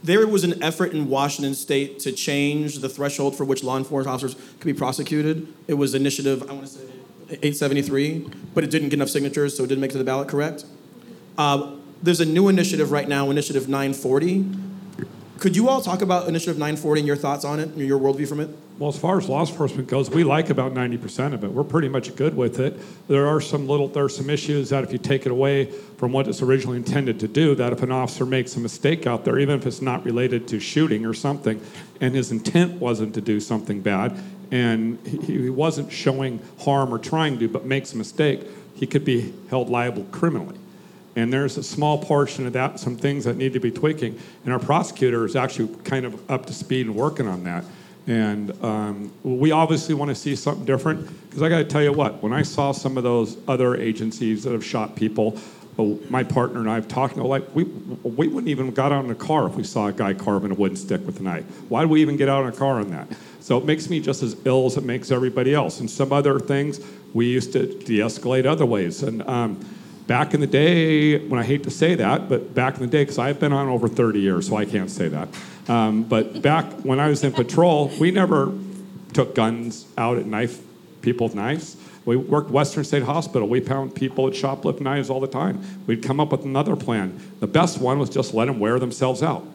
there 0.02 0.26
was 0.26 0.44
an 0.44 0.62
effort 0.62 0.92
in 0.92 1.08
Washington 1.08 1.54
state 1.54 1.98
to 2.00 2.12
change 2.12 2.78
the 2.78 2.88
threshold 2.88 3.36
for 3.36 3.44
which 3.44 3.62
law 3.62 3.76
enforcement 3.76 4.12
officers 4.12 4.34
could 4.58 4.66
be 4.66 4.74
prosecuted. 4.74 5.52
It 5.68 5.74
was 5.74 5.94
initiative, 5.94 6.42
I 6.50 6.52
want 6.52 6.66
to 6.66 6.72
say 6.72 6.84
873, 7.30 8.28
but 8.54 8.64
it 8.64 8.70
didn't 8.70 8.88
get 8.90 8.94
enough 8.94 9.08
signatures, 9.08 9.56
so 9.56 9.64
it 9.64 9.68
didn't 9.68 9.80
make 9.80 9.90
it 9.90 9.92
to 9.92 9.98
the 9.98 10.04
ballot, 10.04 10.28
correct? 10.28 10.64
Uh, 11.38 11.76
there's 12.02 12.20
a 12.20 12.26
new 12.26 12.48
initiative 12.48 12.90
right 12.90 13.08
now, 13.08 13.30
Initiative 13.30 13.68
940. 13.68 14.44
Could 15.42 15.56
you 15.56 15.68
all 15.68 15.80
talk 15.80 16.02
about 16.02 16.28
Initiative 16.28 16.56
940 16.56 17.00
and 17.00 17.06
your 17.08 17.16
thoughts 17.16 17.44
on 17.44 17.58
it, 17.58 17.70
and 17.70 17.78
your 17.78 17.98
worldview 17.98 18.28
from 18.28 18.38
it? 18.38 18.48
Well, 18.78 18.90
as 18.90 18.96
far 18.96 19.18
as 19.18 19.28
law 19.28 19.40
enforcement 19.40 19.88
goes, 19.88 20.08
we 20.08 20.22
like 20.22 20.50
about 20.50 20.72
90% 20.72 21.34
of 21.34 21.42
it. 21.42 21.50
We're 21.50 21.64
pretty 21.64 21.88
much 21.88 22.14
good 22.14 22.36
with 22.36 22.60
it. 22.60 22.78
There 23.08 23.26
are 23.26 23.40
some 23.40 23.66
little, 23.66 23.88
there 23.88 24.04
are 24.04 24.08
some 24.08 24.30
issues 24.30 24.68
that 24.68 24.84
if 24.84 24.92
you 24.92 24.98
take 24.98 25.26
it 25.26 25.32
away 25.32 25.64
from 25.96 26.12
what 26.12 26.28
it's 26.28 26.42
originally 26.42 26.76
intended 26.76 27.18
to 27.18 27.26
do, 27.26 27.56
that 27.56 27.72
if 27.72 27.82
an 27.82 27.90
officer 27.90 28.24
makes 28.24 28.54
a 28.54 28.60
mistake 28.60 29.04
out 29.08 29.24
there, 29.24 29.36
even 29.40 29.58
if 29.58 29.66
it's 29.66 29.82
not 29.82 30.04
related 30.04 30.46
to 30.46 30.60
shooting 30.60 31.04
or 31.04 31.12
something, 31.12 31.60
and 32.00 32.14
his 32.14 32.30
intent 32.30 32.80
wasn't 32.80 33.12
to 33.14 33.20
do 33.20 33.40
something 33.40 33.80
bad, 33.80 34.16
and 34.52 35.04
he, 35.04 35.42
he 35.42 35.50
wasn't 35.50 35.90
showing 35.90 36.38
harm 36.60 36.94
or 36.94 37.00
trying 37.00 37.40
to, 37.40 37.48
but 37.48 37.66
makes 37.66 37.94
a 37.94 37.96
mistake, 37.96 38.46
he 38.76 38.86
could 38.86 39.04
be 39.04 39.34
held 39.50 39.68
liable 39.68 40.04
criminally. 40.12 40.56
And 41.14 41.32
there's 41.32 41.58
a 41.58 41.62
small 41.62 41.98
portion 42.02 42.46
of 42.46 42.54
that, 42.54 42.80
some 42.80 42.96
things 42.96 43.24
that 43.24 43.36
need 43.36 43.52
to 43.52 43.60
be 43.60 43.70
tweaking. 43.70 44.18
And 44.44 44.52
our 44.52 44.58
prosecutor 44.58 45.24
is 45.26 45.36
actually 45.36 45.74
kind 45.84 46.06
of 46.06 46.30
up 46.30 46.46
to 46.46 46.54
speed 46.54 46.86
and 46.86 46.94
working 46.94 47.28
on 47.28 47.44
that. 47.44 47.64
And 48.06 48.52
um, 48.64 49.12
we 49.22 49.52
obviously 49.52 49.94
want 49.94 50.08
to 50.08 50.14
see 50.14 50.34
something 50.34 50.64
different. 50.64 51.06
Because 51.28 51.42
I 51.42 51.48
got 51.48 51.58
to 51.58 51.64
tell 51.64 51.82
you 51.82 51.92
what, 51.92 52.22
when 52.22 52.32
I 52.32 52.42
saw 52.42 52.72
some 52.72 52.96
of 52.96 53.02
those 53.04 53.36
other 53.46 53.76
agencies 53.76 54.44
that 54.44 54.52
have 54.52 54.64
shot 54.64 54.96
people, 54.96 55.38
oh, 55.78 56.00
my 56.08 56.24
partner 56.24 56.60
and 56.60 56.70
I 56.70 56.74
have 56.74 56.88
talked, 56.88 57.16
like 57.16 57.54
we, 57.54 57.64
we 57.64 58.28
wouldn't 58.28 58.48
even 58.48 58.70
got 58.72 58.90
out 58.90 59.04
in 59.04 59.10
a 59.10 59.14
car 59.14 59.46
if 59.46 59.54
we 59.54 59.64
saw 59.64 59.86
a 59.86 59.92
guy 59.92 60.14
carving 60.14 60.50
a 60.50 60.54
wooden 60.54 60.76
stick 60.76 61.04
with 61.06 61.20
a 61.20 61.22
knife. 61.22 61.44
Why 61.68 61.82
do 61.82 61.88
we 61.88 62.00
even 62.00 62.16
get 62.16 62.28
out 62.28 62.42
in 62.44 62.48
a 62.48 62.56
car 62.56 62.80
on 62.80 62.90
that? 62.90 63.08
So 63.40 63.58
it 63.58 63.64
makes 63.64 63.90
me 63.90 64.00
just 64.00 64.22
as 64.22 64.36
ill 64.44 64.66
as 64.66 64.76
it 64.76 64.84
makes 64.84 65.10
everybody 65.10 65.54
else. 65.54 65.80
And 65.80 65.90
some 65.90 66.12
other 66.12 66.40
things 66.40 66.80
we 67.12 67.26
used 67.26 67.52
to 67.52 67.66
de-escalate 67.84 68.46
other 68.46 68.66
ways. 68.66 69.02
And 69.02 69.22
um, 69.28 69.64
back 70.12 70.34
in 70.34 70.40
the 70.40 70.46
day, 70.46 71.26
when 71.26 71.40
I 71.40 71.42
hate 71.42 71.62
to 71.62 71.70
say 71.70 71.94
that, 71.94 72.28
but 72.28 72.54
back 72.54 72.74
in 72.74 72.82
the 72.82 72.86
day, 72.86 73.00
because 73.00 73.18
I've 73.18 73.40
been 73.40 73.54
on 73.54 73.68
over 73.68 73.88
30 73.88 74.20
years, 74.20 74.46
so 74.46 74.56
I 74.56 74.66
can't 74.66 74.90
say 74.90 75.08
that. 75.08 75.26
Um, 75.68 76.02
but 76.02 76.42
back 76.42 76.66
when 76.82 77.00
I 77.00 77.08
was 77.08 77.24
in 77.24 77.32
patrol, 77.32 77.90
we 77.98 78.10
never 78.10 78.52
took 79.14 79.34
guns 79.34 79.86
out 79.96 80.18
at 80.18 80.26
knife 80.26 80.60
people 81.00 81.28
with 81.28 81.34
knives. 81.34 81.78
We 82.04 82.16
worked 82.16 82.50
Western 82.50 82.84
State 82.84 83.04
Hospital. 83.04 83.48
We 83.48 83.60
found 83.60 83.94
people 83.94 84.26
that 84.26 84.34
shoplift 84.34 84.82
knives 84.82 85.08
all 85.08 85.18
the 85.18 85.26
time. 85.26 85.64
We'd 85.86 86.02
come 86.02 86.20
up 86.20 86.30
with 86.30 86.44
another 86.44 86.76
plan. 86.76 87.18
The 87.40 87.46
best 87.46 87.80
one 87.80 87.98
was 87.98 88.10
just 88.10 88.34
let 88.34 88.48
them 88.48 88.60
wear 88.60 88.78
themselves 88.78 89.22
out. 89.22 89.46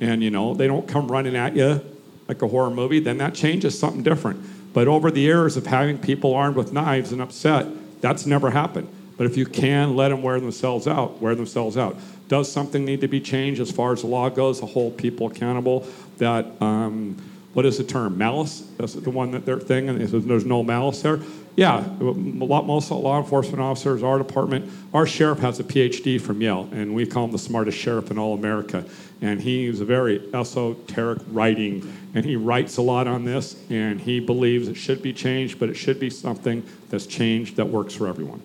And 0.00 0.22
you 0.22 0.30
know, 0.30 0.54
they 0.54 0.68
don't 0.68 0.88
come 0.88 1.12
running 1.12 1.36
at 1.36 1.54
you 1.54 1.82
like 2.28 2.40
a 2.40 2.48
horror 2.48 2.70
movie, 2.70 3.00
then 3.00 3.18
that 3.18 3.34
changes 3.34 3.78
something 3.78 4.02
different. 4.02 4.72
But 4.72 4.88
over 4.88 5.10
the 5.10 5.20
years 5.20 5.58
of 5.58 5.66
having 5.66 5.98
people 5.98 6.34
armed 6.34 6.56
with 6.56 6.72
knives 6.72 7.12
and 7.12 7.20
upset, 7.20 7.66
that's 8.00 8.24
never 8.24 8.48
happened. 8.48 8.88
But 9.18 9.26
if 9.26 9.36
you 9.36 9.44
can 9.44 9.96
let 9.96 10.08
them 10.08 10.22
wear 10.22 10.40
themselves 10.40 10.86
out, 10.86 11.20
wear 11.20 11.34
themselves 11.34 11.76
out. 11.76 11.96
Does 12.28 12.50
something 12.50 12.84
need 12.84 13.02
to 13.02 13.08
be 13.08 13.20
changed 13.20 13.60
as 13.60 13.70
far 13.70 13.92
as 13.92 14.00
the 14.02 14.06
law 14.06 14.30
goes 14.30 14.60
to 14.60 14.66
hold 14.66 14.96
people 14.96 15.26
accountable? 15.26 15.86
That 16.18 16.46
um, 16.62 17.16
what 17.52 17.66
is 17.66 17.78
the 17.78 17.84
term? 17.84 18.16
Malice? 18.16 18.60
That's 18.76 18.94
the 18.94 19.10
one 19.10 19.32
that 19.32 19.44
they're 19.44 19.58
thing, 19.58 19.88
and 19.88 20.00
there's 20.00 20.46
no 20.46 20.62
malice 20.62 21.02
there. 21.02 21.18
Yeah, 21.56 21.84
a 22.00 22.04
lot, 22.04 22.66
most 22.66 22.88
law 22.92 23.18
enforcement 23.18 23.60
officers, 23.60 24.04
our 24.04 24.16
department, 24.16 24.70
our 24.94 25.04
sheriff 25.04 25.40
has 25.40 25.58
a 25.58 25.64
PhD 25.64 26.20
from 26.20 26.40
Yale, 26.40 26.68
and 26.70 26.94
we 26.94 27.04
call 27.04 27.24
him 27.24 27.32
the 27.32 27.38
smartest 27.38 27.76
sheriff 27.76 28.12
in 28.12 28.18
all 28.18 28.34
America. 28.34 28.84
And 29.20 29.42
he's 29.42 29.80
a 29.80 29.84
very 29.84 30.22
esoteric 30.32 31.18
writing, 31.32 31.92
and 32.14 32.24
he 32.24 32.36
writes 32.36 32.76
a 32.76 32.82
lot 32.82 33.08
on 33.08 33.24
this, 33.24 33.60
and 33.70 34.00
he 34.00 34.20
believes 34.20 34.68
it 34.68 34.76
should 34.76 35.02
be 35.02 35.12
changed, 35.12 35.58
but 35.58 35.68
it 35.68 35.74
should 35.74 35.98
be 35.98 36.10
something 36.10 36.62
that's 36.90 37.06
changed 37.06 37.56
that 37.56 37.66
works 37.66 37.92
for 37.92 38.06
everyone. 38.06 38.40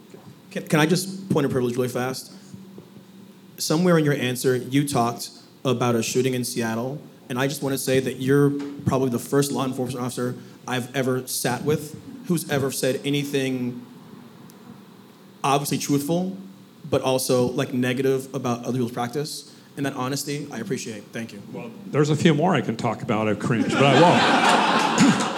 Can, 0.53 0.67
can 0.67 0.79
I 0.79 0.85
just 0.85 1.29
point 1.31 1.47
a 1.47 1.49
privilege 1.49 1.75
really 1.75 1.87
fast? 1.89 2.31
Somewhere 3.57 3.97
in 3.97 4.05
your 4.05 4.13
answer, 4.13 4.55
you 4.55 4.87
talked 4.87 5.31
about 5.65 5.95
a 5.95 6.03
shooting 6.03 6.35
in 6.35 6.43
Seattle, 6.45 7.01
and 7.27 7.39
I 7.39 7.47
just 7.47 7.63
want 7.63 7.73
to 7.73 7.77
say 7.79 7.99
that 7.99 8.17
you're 8.17 8.51
probably 8.85 9.09
the 9.09 9.17
first 9.19 9.51
law 9.51 9.65
enforcement 9.65 10.05
officer 10.05 10.35
I've 10.67 10.95
ever 10.95 11.25
sat 11.27 11.63
with 11.63 11.99
who's 12.27 12.47
ever 12.51 12.71
said 12.71 13.01
anything 13.03 13.83
obviously 15.43 15.77
truthful, 15.79 16.37
but 16.89 17.01
also 17.01 17.47
like 17.47 17.73
negative 17.73 18.33
about 18.35 18.59
other 18.59 18.73
people's 18.73 18.91
practice. 18.91 19.49
And 19.75 19.85
that 19.87 19.93
honesty, 19.95 20.47
I 20.51 20.59
appreciate. 20.59 21.03
Thank 21.05 21.33
you. 21.33 21.41
Well, 21.51 21.71
there's 21.87 22.11
a 22.11 22.15
few 22.15 22.35
more 22.35 22.53
I 22.53 22.61
can 22.61 22.77
talk 22.77 23.01
about. 23.01 23.27
I've 23.27 23.39
cringed, 23.39 23.71
but 23.71 23.83
I 23.83 23.93
won't. 23.99 25.33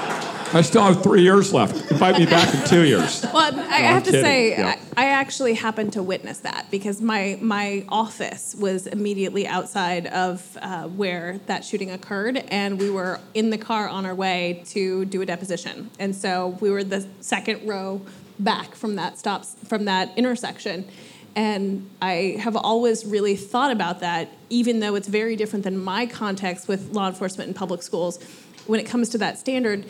I 0.55 0.61
still 0.61 0.83
have 0.83 1.01
three 1.01 1.21
years 1.21 1.53
left. 1.53 1.89
Invite 1.89 2.19
me 2.19 2.25
back 2.25 2.53
in 2.53 2.67
two 2.67 2.83
years. 2.83 3.25
Well, 3.33 3.37
I 3.37 3.49
No, 3.51 3.61
have 3.63 3.95
I'm 3.97 4.03
to 4.03 4.11
kidding. 4.11 4.23
say, 4.25 4.49
Yeah. 4.51 4.75
I, 4.97 5.05
actually 5.15 5.53
happened 5.55 5.93
to 5.93 6.03
witness 6.03 6.39
that 6.39 6.67
because 6.69 7.01
my 7.01 7.37
my 7.41 7.85
office 7.89 8.55
was 8.55 8.87
immediately 8.87 9.47
outside 9.47 10.07
of 10.07 10.57
uh, 10.61 10.83
where 10.83 11.39
that 11.47 11.63
shooting 11.65 11.91
occurred, 11.91 12.37
and 12.49 12.79
we 12.79 12.89
were 12.89 13.19
in 13.33 13.49
the 13.49 13.57
car 13.57 13.87
on 13.87 14.05
our 14.05 14.15
way 14.15 14.63
to 14.67 15.05
do 15.05 15.21
a 15.21 15.25
deposition, 15.25 15.89
and 15.99 16.15
so 16.15 16.57
we 16.59 16.69
were 16.69 16.83
the 16.83 17.07
second 17.21 17.67
row 17.67 18.01
back 18.39 18.75
from 18.75 18.95
that 18.95 19.17
stops 19.17 19.55
from 19.67 19.85
that 19.85 20.17
intersection. 20.17 20.85
And 21.35 21.89
I 22.01 22.37
have 22.39 22.55
always 22.55 23.05
really 23.05 23.35
thought 23.35 23.71
about 23.71 23.99
that, 23.99 24.29
even 24.49 24.79
though 24.79 24.95
it's 24.95 25.09
very 25.09 25.35
different 25.35 25.65
than 25.65 25.77
my 25.77 26.05
context 26.05 26.67
with 26.67 26.91
law 26.91 27.07
enforcement 27.07 27.47
and 27.47 27.55
public 27.55 27.83
schools. 27.83 28.23
When 28.67 28.79
it 28.79 28.85
comes 28.85 29.09
to 29.09 29.17
that 29.19 29.37
standard, 29.37 29.85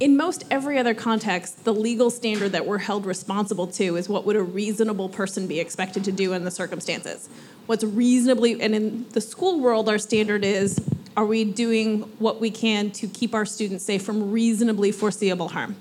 in 0.00 0.16
most 0.16 0.44
every 0.50 0.78
other 0.78 0.94
context, 0.94 1.64
the 1.64 1.74
legal 1.74 2.08
standard 2.10 2.52
that 2.52 2.66
we're 2.66 2.78
held 2.78 3.04
responsible 3.04 3.66
to 3.66 3.96
is 3.96 4.08
what 4.08 4.24
would 4.24 4.34
a 4.34 4.42
reasonable 4.42 5.10
person 5.10 5.46
be 5.46 5.60
expected 5.60 6.04
to 6.04 6.12
do 6.12 6.32
in 6.32 6.44
the 6.44 6.50
circumstances. 6.50 7.28
What's 7.66 7.84
reasonably, 7.84 8.60
and 8.60 8.74
in 8.74 9.08
the 9.10 9.20
school 9.20 9.60
world, 9.60 9.90
our 9.90 9.98
standard 9.98 10.42
is 10.42 10.80
are 11.16 11.26
we 11.26 11.44
doing 11.44 12.02
what 12.18 12.40
we 12.40 12.50
can 12.50 12.90
to 12.92 13.06
keep 13.06 13.34
our 13.34 13.44
students 13.44 13.84
safe 13.84 14.02
from 14.02 14.30
reasonably 14.30 14.90
foreseeable 14.90 15.48
harm? 15.48 15.76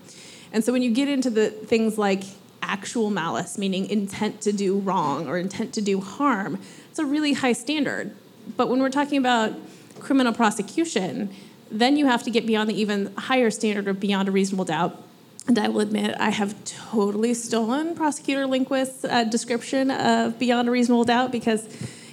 And 0.52 0.66
so 0.66 0.74
when 0.74 0.82
you 0.82 0.92
get 0.92 1.08
into 1.08 1.30
the 1.30 1.50
things 1.50 1.98
like 1.98 2.24
actual 2.62 3.10
malice, 3.10 3.58
meaning 3.58 3.90
intent 3.90 4.42
to 4.42 4.52
do 4.52 4.80
wrong 4.80 5.30
or 5.30 5.38
intent 5.38 5.74
to 5.76 5.82
do 5.82 6.02
harm, 6.02 6.60
it's 6.90 7.00
a 7.00 7.06
really 7.06 7.34
high 7.34 7.54
standard. 7.54 8.14
But 8.58 8.68
when 8.68 8.82
we're 8.82 8.90
talking 8.90 9.18
about 9.18 9.54
criminal 10.00 10.34
prosecution, 10.34 11.34
then 11.72 11.98
you 11.98 12.06
have 12.06 12.24
to 12.24 12.32
get 12.32 12.46
beyond 12.46 12.70
the 12.70 12.80
even 12.80 13.14
higher 13.16 13.50
standard 13.50 13.88
of 13.88 14.00
beyond 14.00 14.28
a 14.28 14.32
reasonable 14.32 14.66
doubt. 14.66 15.02
And 15.48 15.58
I 15.58 15.68
will 15.68 15.80
admit, 15.80 16.16
I 16.20 16.30
have 16.30 16.56
totally 16.64 17.34
stolen 17.34 17.96
Prosecutor 17.96 18.46
Lindquist's 18.46 19.04
uh, 19.04 19.24
description 19.24 19.90
of 19.90 20.38
beyond 20.38 20.68
a 20.68 20.72
reasonable 20.72 21.06
doubt 21.06 21.32
because 21.32 21.68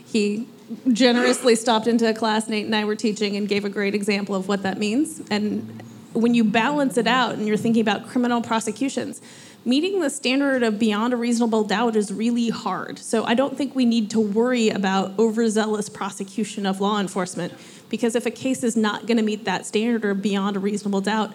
he 0.07 0.49
generously 0.93 1.55
stopped 1.55 1.87
into 1.87 2.09
a 2.09 2.15
class 2.15 2.49
Nate 2.49 2.65
and 2.65 2.75
I 2.75 2.85
were 2.85 2.97
teaching 2.97 3.37
and 3.37 3.49
gave 3.49 3.65
a 3.65 3.69
great 3.69 3.95
example 3.95 4.35
of 4.35 4.49
what 4.49 4.63
that 4.63 4.79
means. 4.79 5.21
And 5.31 5.83
when 6.13 6.35
you 6.35 6.45
balance 6.45 6.97
it 6.97 7.07
out 7.07 7.35
and 7.35 7.47
you're 7.47 7.57
thinking 7.57 7.83
about 7.83 8.09
criminal 8.09 8.41
prosecutions, 8.41 9.21
meeting 9.67 10.01
the 10.01 10.09
standard 10.09 10.63
of 10.63 10.79
beyond 10.79 11.13
a 11.13 11.17
reasonable 11.17 11.65
doubt 11.65 11.97
is 11.97 12.13
really 12.13 12.51
hard. 12.51 13.01
So 13.01 13.25
I 13.25 13.35
don't 13.35 13.59
think 13.59 13.75
we 13.75 13.85
need 13.85 14.11
to 14.11 14.21
worry 14.21 14.69
about 14.69 15.19
overzealous 15.19 15.89
prosecution 15.89 16.65
of 16.65 16.81
law 16.81 17.01
enforcement 17.01 17.53
because 17.91 18.15
if 18.15 18.27
a 18.27 18.31
case 18.31 18.63
is 18.63 18.77
not 18.77 19.07
going 19.07 19.17
to 19.17 19.25
meet 19.25 19.45
that 19.45 19.67
standard 19.67 20.05
or 20.05 20.15
beyond 20.15 20.57
a 20.57 20.61
reasonable 20.61 21.01
doubt, 21.01 21.35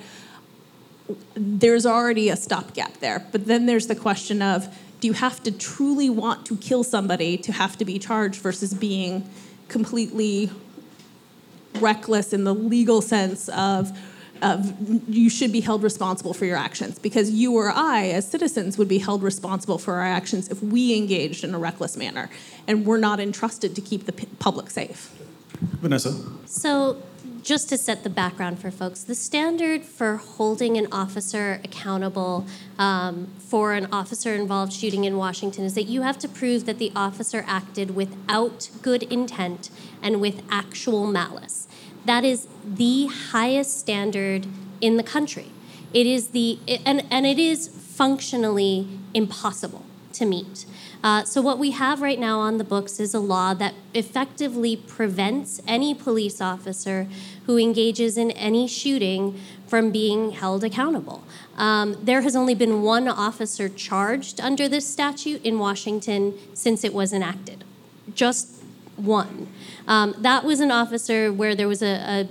there's 1.36 1.86
already 1.86 2.29
a 2.29 2.38
stopgap 2.38 2.97
there. 2.99 3.19
But 3.34 3.47
then 3.47 3.65
there's 3.65 3.88
the 3.88 3.95
question 3.95 4.41
of 4.41 4.73
do 5.01 5.07
you 5.07 5.13
have 5.13 5.43
to 5.43 5.51
truly 5.51 6.09
want 6.09 6.45
to 6.45 6.55
kill 6.55 6.86
somebody 6.86 7.38
to 7.38 7.51
have 7.51 7.77
to 7.79 7.86
be 7.86 7.99
charged 7.99 8.39
versus 8.39 8.73
being 8.73 9.29
completely 9.67 10.49
reckless 11.79 12.32
in 12.32 12.45
the 12.45 12.53
legal 12.53 13.01
sense 13.01 13.49
of 13.49 13.97
of 14.41 15.09
you 15.09 15.29
should 15.29 15.51
be 15.51 15.61
held 15.61 15.83
responsible 15.83 16.33
for 16.33 16.45
your 16.45 16.57
actions 16.57 16.99
because 16.99 17.29
you 17.31 17.55
or 17.55 17.71
I 17.73 18.09
as 18.09 18.29
citizens 18.29 18.77
would 18.77 18.87
be 18.87 18.97
held 18.97 19.23
responsible 19.23 19.77
for 19.77 19.95
our 19.95 20.05
actions 20.05 20.49
if 20.49 20.61
we 20.61 20.95
engaged 20.95 21.43
in 21.43 21.53
a 21.53 21.59
reckless 21.59 21.95
manner 21.95 22.29
and 22.67 22.85
we're 22.85 22.97
not 22.97 23.19
entrusted 23.19 23.75
to 23.75 23.81
keep 23.81 24.05
the 24.05 24.13
p- 24.13 24.27
public 24.39 24.69
safe. 24.69 25.11
Vanessa. 25.81 26.15
So, 26.45 27.01
just 27.43 27.69
to 27.69 27.77
set 27.77 28.03
the 28.03 28.09
background 28.09 28.59
for 28.59 28.69
folks, 28.69 29.03
the 29.03 29.15
standard 29.15 29.83
for 29.83 30.17
holding 30.17 30.77
an 30.77 30.87
officer 30.91 31.59
accountable 31.63 32.45
um, 32.77 33.27
for 33.39 33.73
an 33.73 33.87
officer 33.91 34.35
involved 34.35 34.71
shooting 34.71 35.05
in 35.05 35.17
Washington 35.17 35.65
is 35.65 35.73
that 35.73 35.83
you 35.83 36.03
have 36.03 36.19
to 36.19 36.27
prove 36.27 36.65
that 36.65 36.77
the 36.77 36.91
officer 36.95 37.43
acted 37.47 37.95
without 37.95 38.69
good 38.83 39.03
intent 39.03 39.71
and 40.03 40.21
with 40.21 40.43
actual 40.51 41.07
malice. 41.07 41.67
That 42.06 42.24
is 42.24 42.47
the 42.66 43.08
highest 43.08 43.80
standard 43.80 44.47
in 44.80 44.97
the 44.97 45.04
country. 45.04 45.52
It 45.93 46.08
is 46.08 46.30
the 46.30 46.60
and 46.86 47.06
and 47.12 47.26
it 47.26 47.39
is 47.39 47.68
functionally 47.68 48.88
impossible 49.14 49.86
to 50.14 50.26
meet. 50.26 50.66
Uh, 51.04 51.24
so 51.24 51.41
what 51.41 51.58
we 51.58 51.72
have 51.72 52.02
right 52.02 52.20
now 52.20 52.39
on 52.39 52.58
the 52.58 52.64
books 52.64 52.99
is 52.99 53.14
a 53.14 53.20
law 53.20 53.54
that 53.56 53.74
effectively 53.93 54.76
prevents 54.76 55.60
any 55.68 55.95
police 55.95 56.39
officer 56.39 57.08
who 57.45 57.58
engages 57.58 58.18
in 58.18 58.30
any 58.32 58.68
shooting 58.68 59.39
from 59.68 59.91
being 59.91 60.32
held 60.32 60.64
accountable. 60.64 61.24
Um, 61.58 61.97
there 62.04 62.22
has 62.22 62.36
only 62.36 62.54
been 62.54 62.84
one 62.84 63.08
officer 63.08 63.68
charged 63.68 64.39
under 64.39 64.70
this 64.70 64.88
statute 64.88 65.43
in 65.43 65.58
Washington 65.58 66.38
since 66.54 66.84
it 66.84 66.93
was 66.93 67.14
enacted. 67.14 67.64
Just 68.14 68.62
one. 68.95 69.47
Um, 69.88 70.15
that 70.19 70.43
was 70.43 70.59
an 70.59 70.71
officer 70.71 71.32
where 71.32 71.55
there 71.55 71.67
was 71.67 71.82
a, 71.82 72.27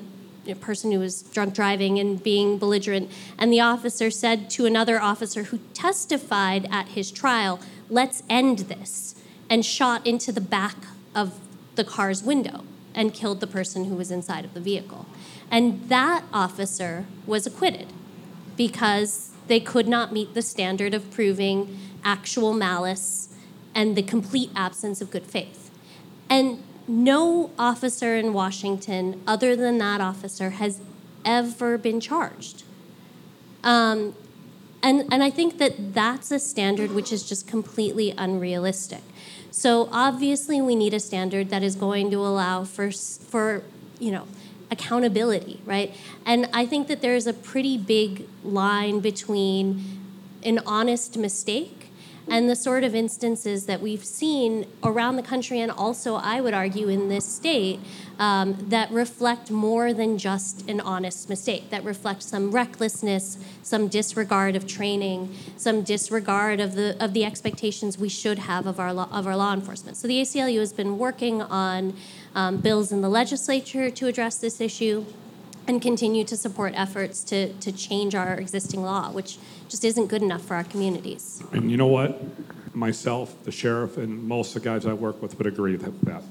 a, 0.46 0.50
a 0.52 0.54
person 0.54 0.92
who 0.92 0.98
was 0.98 1.22
drunk 1.22 1.54
driving 1.54 1.98
and 1.98 2.22
being 2.22 2.58
belligerent, 2.58 3.10
and 3.38 3.52
the 3.52 3.60
officer 3.60 4.10
said 4.10 4.50
to 4.50 4.66
another 4.66 5.00
officer 5.00 5.44
who 5.44 5.58
testified 5.74 6.68
at 6.70 6.88
his 6.88 7.10
trial, 7.10 7.60
Let's 7.88 8.22
end 8.30 8.60
this, 8.60 9.16
and 9.48 9.64
shot 9.64 10.06
into 10.06 10.30
the 10.30 10.40
back 10.40 10.76
of 11.14 11.38
the 11.74 11.84
car's 11.84 12.22
window 12.22 12.64
and 12.94 13.14
killed 13.14 13.40
the 13.40 13.46
person 13.46 13.86
who 13.86 13.94
was 13.94 14.10
inside 14.10 14.44
of 14.44 14.54
the 14.54 14.60
vehicle. 14.60 15.06
And 15.50 15.88
that 15.88 16.24
officer 16.32 17.06
was 17.26 17.46
acquitted 17.46 17.92
because 18.56 19.30
they 19.46 19.60
could 19.60 19.88
not 19.88 20.12
meet 20.12 20.34
the 20.34 20.42
standard 20.42 20.94
of 20.94 21.10
proving 21.10 21.78
actual 22.04 22.52
malice 22.52 23.28
and 23.74 23.96
the 23.96 24.02
complete 24.02 24.50
absence 24.54 25.00
of 25.00 25.10
good 25.10 25.26
faith. 25.26 25.70
And 26.28 26.62
no 26.90 27.50
officer 27.58 28.16
in 28.16 28.32
Washington, 28.32 29.22
other 29.26 29.54
than 29.54 29.78
that 29.78 30.00
officer, 30.00 30.50
has 30.50 30.80
ever 31.24 31.78
been 31.78 32.00
charged. 32.00 32.64
Um, 33.62 34.14
and, 34.82 35.04
and 35.12 35.22
I 35.22 35.30
think 35.30 35.58
that 35.58 35.94
that's 35.94 36.30
a 36.30 36.38
standard 36.38 36.92
which 36.92 37.12
is 37.12 37.28
just 37.28 37.46
completely 37.46 38.12
unrealistic. 38.16 39.02
So 39.50 39.88
obviously, 39.92 40.60
we 40.60 40.74
need 40.74 40.94
a 40.94 41.00
standard 41.00 41.50
that 41.50 41.62
is 41.62 41.76
going 41.76 42.10
to 42.10 42.18
allow 42.18 42.64
for, 42.64 42.90
for 42.90 43.62
you 43.98 44.10
know, 44.10 44.26
accountability, 44.70 45.60
right? 45.64 45.94
And 46.24 46.48
I 46.52 46.64
think 46.66 46.88
that 46.88 47.02
there's 47.02 47.26
a 47.26 47.32
pretty 47.32 47.76
big 47.76 48.26
line 48.42 49.00
between 49.00 49.84
an 50.42 50.60
honest 50.64 51.16
mistake 51.16 51.79
and 52.30 52.48
the 52.48 52.54
sort 52.54 52.84
of 52.84 52.94
instances 52.94 53.66
that 53.66 53.82
we've 53.82 54.04
seen 54.04 54.66
around 54.84 55.16
the 55.16 55.22
country 55.22 55.60
and 55.60 55.70
also, 55.70 56.14
I 56.14 56.40
would 56.40 56.54
argue, 56.54 56.88
in 56.88 57.08
this 57.08 57.24
state 57.24 57.80
um, 58.20 58.56
that 58.68 58.90
reflect 58.92 59.50
more 59.50 59.92
than 59.92 60.16
just 60.16 60.68
an 60.70 60.80
honest 60.80 61.28
mistake, 61.28 61.70
that 61.70 61.82
reflect 61.82 62.22
some 62.22 62.52
recklessness, 62.52 63.36
some 63.62 63.88
disregard 63.88 64.54
of 64.54 64.66
training, 64.66 65.34
some 65.56 65.82
disregard 65.82 66.60
of 66.60 66.76
the, 66.76 66.96
of 67.02 67.14
the 67.14 67.24
expectations 67.24 67.98
we 67.98 68.08
should 68.08 68.38
have 68.38 68.66
of 68.66 68.78
our, 68.78 68.92
law, 68.92 69.08
of 69.10 69.26
our 69.26 69.36
law 69.36 69.52
enforcement. 69.52 69.96
So 69.96 70.06
the 70.06 70.20
ACLU 70.20 70.60
has 70.60 70.72
been 70.72 70.98
working 70.98 71.42
on 71.42 71.94
um, 72.36 72.58
bills 72.58 72.92
in 72.92 73.00
the 73.00 73.08
legislature 73.08 73.90
to 73.90 74.06
address 74.06 74.38
this 74.38 74.60
issue 74.60 75.04
and 75.66 75.80
continue 75.80 76.24
to 76.24 76.36
support 76.36 76.72
efforts 76.76 77.22
to, 77.24 77.52
to 77.54 77.72
change 77.72 78.14
our 78.14 78.34
existing 78.34 78.82
law, 78.82 79.10
which 79.10 79.38
just 79.70 79.84
isn't 79.84 80.08
good 80.08 80.22
enough 80.22 80.42
for 80.42 80.54
our 80.56 80.64
communities. 80.64 81.42
And 81.52 81.70
you 81.70 81.76
know 81.76 81.86
what? 81.86 82.20
Myself, 82.74 83.34
the 83.44 83.52
sheriff, 83.52 83.96
and 83.96 84.24
most 84.24 84.54
of 84.54 84.62
the 84.62 84.68
guys 84.68 84.84
I 84.84 84.92
work 84.92 85.22
with 85.22 85.38
would 85.38 85.46
agree 85.46 85.76
with 85.76 86.04
that. 86.04 86.22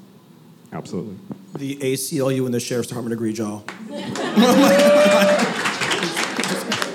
Absolutely. 0.71 1.15
The 1.57 1.77
ACLU 1.77 2.45
and 2.45 2.53
the 2.53 2.59
Sheriff's 2.59 2.89
Department 2.89 3.13
agree, 3.13 3.31
y'all. 3.31 3.63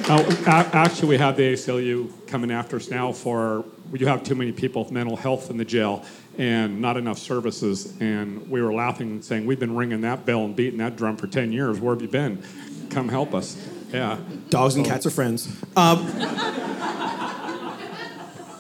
Now, 0.07 0.19
a- 0.21 0.77
actually, 0.77 1.09
we 1.09 1.17
have 1.17 1.39
the 1.39 1.55
ACLU 1.55 2.11
coming 2.27 2.51
after 2.51 2.77
us 2.77 2.91
now 2.91 3.11
for 3.11 3.65
you 3.91 4.07
have 4.07 4.23
too 4.23 4.35
many 4.35 4.53
people 4.53 4.83
with 4.85 4.93
mental 4.93 5.17
health 5.17 5.51
in 5.51 5.57
the 5.57 5.65
jail 5.65 6.05
and 6.37 6.79
not 6.81 6.99
enough 6.99 7.19
services. 7.19 7.99
And 8.01 8.51
we 8.51 8.61
were 8.61 8.75
laughing 8.75 9.13
and 9.13 9.25
saying, 9.25 9.47
We've 9.47 9.59
been 9.59 9.75
ringing 9.75 10.03
that 10.03 10.27
bell 10.27 10.45
and 10.45 10.55
beating 10.55 10.79
that 10.81 10.97
drum 10.97 11.17
for 11.17 11.27
10 11.27 11.53
years. 11.53 11.81
Where 11.81 11.95
have 11.95 12.03
you 12.03 12.09
been? 12.09 12.43
Come 12.91 13.09
help 13.09 13.33
us. 13.35 13.57
Yeah. 13.95 14.19
Dogs 14.51 14.75
and 14.75 14.85
cats 14.85 15.07
are 15.07 15.11
friends. 15.11 15.49
Um, 15.77 16.05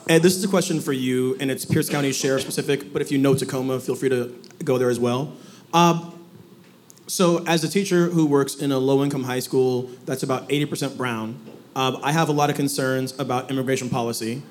Ed, 0.08 0.22
this 0.22 0.36
is 0.36 0.44
a 0.44 0.48
question 0.48 0.80
for 0.80 0.92
you, 0.92 1.36
and 1.40 1.50
it's 1.50 1.64
Pierce 1.64 1.90
County 1.90 2.12
Sheriff 2.12 2.42
specific, 2.42 2.92
but 2.92 3.02
if 3.02 3.10
you 3.10 3.18
know 3.18 3.34
Tacoma, 3.34 3.80
feel 3.80 3.96
free 3.96 4.10
to 4.10 4.32
go 4.62 4.78
there 4.78 4.90
as 4.90 5.00
well. 5.00 5.32
Um, 5.72 6.24
so, 7.08 7.44
as 7.46 7.64
a 7.64 7.68
teacher 7.68 8.06
who 8.10 8.26
works 8.26 8.54
in 8.54 8.70
a 8.70 8.78
low 8.78 9.02
income 9.02 9.24
high 9.24 9.40
school 9.40 9.90
that's 10.04 10.22
about 10.22 10.48
80% 10.50 10.96
brown, 10.96 11.38
um, 11.74 11.98
I 12.04 12.12
have 12.12 12.28
a 12.28 12.32
lot 12.32 12.48
of 12.48 12.54
concerns 12.54 13.18
about 13.18 13.50
immigration 13.50 13.90
policy 13.90 14.42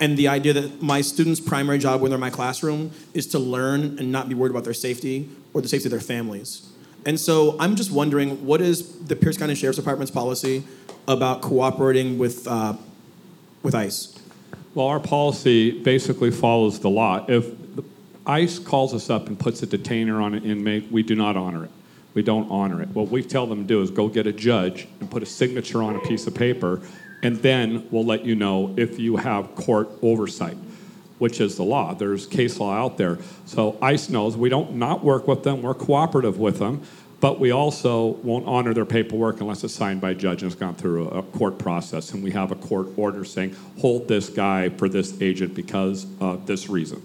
and 0.00 0.16
the 0.16 0.28
idea 0.28 0.52
that 0.54 0.82
my 0.82 1.00
students' 1.00 1.40
primary 1.40 1.78
job 1.78 2.00
when 2.00 2.10
they're 2.10 2.16
in 2.16 2.20
my 2.20 2.30
classroom 2.30 2.90
is 3.12 3.26
to 3.28 3.38
learn 3.38 3.98
and 3.98 4.10
not 4.10 4.28
be 4.28 4.34
worried 4.34 4.50
about 4.50 4.64
their 4.64 4.74
safety 4.74 5.28
or 5.52 5.60
the 5.60 5.68
safety 5.68 5.86
of 5.86 5.90
their 5.90 6.00
families. 6.00 6.70
And 7.06 7.18
so 7.20 7.56
I'm 7.60 7.76
just 7.76 7.92
wondering 7.92 8.44
what 8.44 8.60
is 8.60 8.98
the 9.06 9.14
Pierce 9.14 9.38
County 9.38 9.54
Sheriff's 9.54 9.78
Department's 9.78 10.10
policy 10.10 10.64
about 11.06 11.40
cooperating 11.40 12.18
with, 12.18 12.48
uh, 12.48 12.74
with 13.62 13.76
ICE? 13.76 14.18
Well, 14.74 14.88
our 14.88 14.98
policy 14.98 15.70
basically 15.70 16.32
follows 16.32 16.80
the 16.80 16.90
law. 16.90 17.24
If 17.28 17.46
ICE 18.26 18.58
calls 18.58 18.92
us 18.92 19.08
up 19.08 19.28
and 19.28 19.38
puts 19.38 19.62
a 19.62 19.66
detainer 19.66 20.20
on 20.20 20.34
an 20.34 20.44
inmate, 20.44 20.90
we 20.90 21.04
do 21.04 21.14
not 21.14 21.36
honor 21.36 21.64
it. 21.64 21.70
We 22.14 22.22
don't 22.22 22.50
honor 22.50 22.82
it. 22.82 22.88
What 22.88 23.08
we 23.08 23.22
tell 23.22 23.46
them 23.46 23.62
to 23.62 23.68
do 23.68 23.82
is 23.82 23.90
go 23.90 24.08
get 24.08 24.26
a 24.26 24.32
judge 24.32 24.88
and 25.00 25.08
put 25.08 25.22
a 25.22 25.26
signature 25.26 25.82
on 25.82 25.94
a 25.94 26.00
piece 26.00 26.26
of 26.26 26.34
paper, 26.34 26.82
and 27.22 27.36
then 27.36 27.86
we'll 27.90 28.04
let 28.04 28.24
you 28.24 28.34
know 28.34 28.74
if 28.76 28.98
you 28.98 29.16
have 29.16 29.54
court 29.54 29.88
oversight, 30.02 30.56
which 31.18 31.40
is 31.40 31.56
the 31.56 31.62
law. 31.62 31.94
There's 31.94 32.26
case 32.26 32.58
law 32.60 32.74
out 32.74 32.98
there. 32.98 33.18
So 33.46 33.78
ICE 33.80 34.08
knows 34.10 34.36
we 34.36 34.48
don't 34.48 34.74
not 34.76 35.02
work 35.04 35.26
with 35.26 35.42
them, 35.42 35.62
we're 35.62 35.74
cooperative 35.74 36.38
with 36.38 36.58
them. 36.58 36.82
But 37.18 37.40
we 37.40 37.50
also 37.50 38.08
won't 38.22 38.46
honor 38.46 38.74
their 38.74 38.84
paperwork 38.84 39.40
unless 39.40 39.64
it's 39.64 39.74
signed 39.74 40.02
by 40.02 40.10
a 40.10 40.14
judge 40.14 40.42
and 40.42 40.52
it's 40.52 40.60
gone 40.60 40.74
through 40.74 41.08
a, 41.08 41.22
court 41.22 41.58
process. 41.58 42.12
And 42.12 42.22
we 42.22 42.30
have 42.32 42.52
a 42.52 42.54
court 42.54 42.88
order 42.96 43.24
saying, 43.24 43.56
hold 43.80 44.06
this 44.06 44.28
guy 44.28 44.68
for 44.68 44.86
this 44.88 45.20
agent 45.22 45.54
because 45.54 46.06
of 46.20 46.46
this 46.46 46.68
reason. 46.68 47.02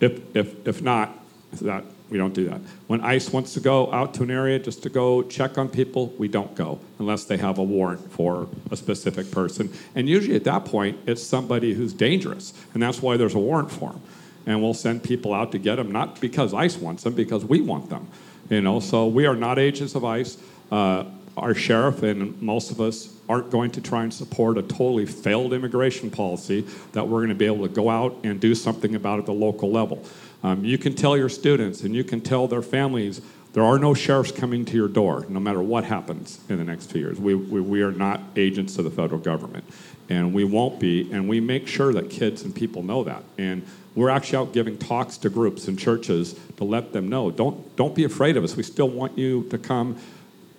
If, 0.00 0.36
if, 0.36 0.66
if 0.66 0.82
not, 0.82 1.16
that 1.62 1.84
we 2.10 2.18
don't 2.18 2.34
do 2.34 2.48
that. 2.48 2.60
When 2.86 3.00
ICE 3.00 3.32
wants 3.32 3.54
to 3.54 3.60
go 3.60 3.90
out 3.92 4.14
to 4.14 4.22
an 4.22 4.30
area 4.30 4.58
just 4.58 4.82
to 4.82 4.90
go 4.90 5.22
check 5.22 5.56
on 5.56 5.68
people, 5.68 6.08
we 6.18 6.28
don't 6.28 6.54
go 6.54 6.78
unless 6.98 7.24
they 7.24 7.38
have 7.38 7.58
a 7.58 7.62
warrant 7.62 8.12
for 8.12 8.46
a 8.70 8.76
specific 8.76 9.30
person. 9.30 9.72
And 9.94 10.08
usually 10.08 10.36
at 10.36 10.44
that 10.44 10.66
point, 10.66 10.98
it's 11.06 11.22
somebody 11.22 11.72
who's 11.72 11.92
dangerous. 11.92 12.52
And 12.74 12.82
that's 12.82 13.00
why 13.00 13.16
there's 13.16 13.34
a 13.34 13.38
warrant 13.38 13.70
for 13.70 13.92
them. 13.92 14.02
And 14.46 14.62
we'll 14.62 14.74
send 14.74 15.02
people 15.02 15.32
out 15.32 15.52
to 15.52 15.58
get 15.58 15.76
them, 15.76 15.90
not 15.90 16.20
because 16.20 16.52
ICE 16.52 16.76
wants 16.76 17.04
them, 17.04 17.14
because 17.14 17.44
we 17.44 17.62
want 17.62 17.88
them. 17.88 18.06
You 18.50 18.60
know, 18.60 18.80
so 18.80 19.06
we 19.06 19.24
are 19.24 19.34
not 19.34 19.58
agents 19.58 19.94
of 19.94 20.04
ICE. 20.04 20.36
Uh, 20.70 21.04
our 21.36 21.54
sheriff 21.54 22.02
and 22.02 22.40
most 22.40 22.70
of 22.70 22.80
us 22.80 23.14
aren't 23.28 23.50
going 23.50 23.70
to 23.72 23.80
try 23.80 24.02
and 24.02 24.12
support 24.12 24.58
a 24.58 24.62
totally 24.62 25.06
failed 25.06 25.52
immigration 25.52 26.10
policy 26.10 26.64
that 26.92 27.08
we're 27.08 27.18
going 27.18 27.30
to 27.30 27.34
be 27.34 27.46
able 27.46 27.66
to 27.66 27.72
go 27.72 27.88
out 27.88 28.16
and 28.22 28.38
do 28.38 28.54
something 28.54 28.94
about 28.94 29.18
at 29.18 29.26
the 29.26 29.32
local 29.32 29.70
level. 29.70 30.04
Um, 30.44 30.62
you 30.62 30.76
can 30.76 30.94
tell 30.94 31.16
your 31.16 31.30
students 31.30 31.82
and 31.82 31.94
you 31.96 32.04
can 32.04 32.20
tell 32.20 32.46
their 32.46 32.62
families 32.62 33.22
there 33.54 33.62
are 33.62 33.78
no 33.78 33.94
sheriffs 33.94 34.30
coming 34.30 34.64
to 34.66 34.76
your 34.76 34.88
door 34.88 35.24
no 35.28 35.40
matter 35.40 35.62
what 35.62 35.84
happens 35.84 36.38
in 36.48 36.58
the 36.58 36.64
next 36.64 36.92
few 36.92 37.00
years. 37.00 37.18
We, 37.18 37.34
we, 37.34 37.60
we 37.60 37.82
are 37.82 37.92
not 37.92 38.20
agents 38.36 38.76
of 38.78 38.84
the 38.84 38.90
federal 38.90 39.20
government, 39.20 39.64
and 40.10 40.34
we 40.34 40.44
won't 40.44 40.78
be, 40.78 41.10
and 41.12 41.28
we 41.28 41.40
make 41.40 41.66
sure 41.66 41.92
that 41.94 42.10
kids 42.10 42.42
and 42.42 42.54
people 42.54 42.82
know 42.82 43.04
that. 43.04 43.22
And 43.38 43.64
we're 43.94 44.10
actually 44.10 44.38
out 44.38 44.52
giving 44.52 44.76
talks 44.76 45.16
to 45.18 45.30
groups 45.30 45.68
and 45.68 45.78
churches 45.78 46.38
to 46.56 46.64
let 46.64 46.92
them 46.92 47.08
know 47.08 47.30
don't, 47.30 47.76
don't 47.76 47.94
be 47.94 48.04
afraid 48.04 48.36
of 48.36 48.44
us. 48.44 48.54
We 48.54 48.64
still 48.64 48.88
want 48.88 49.16
you 49.16 49.44
to 49.50 49.56
come 49.56 49.96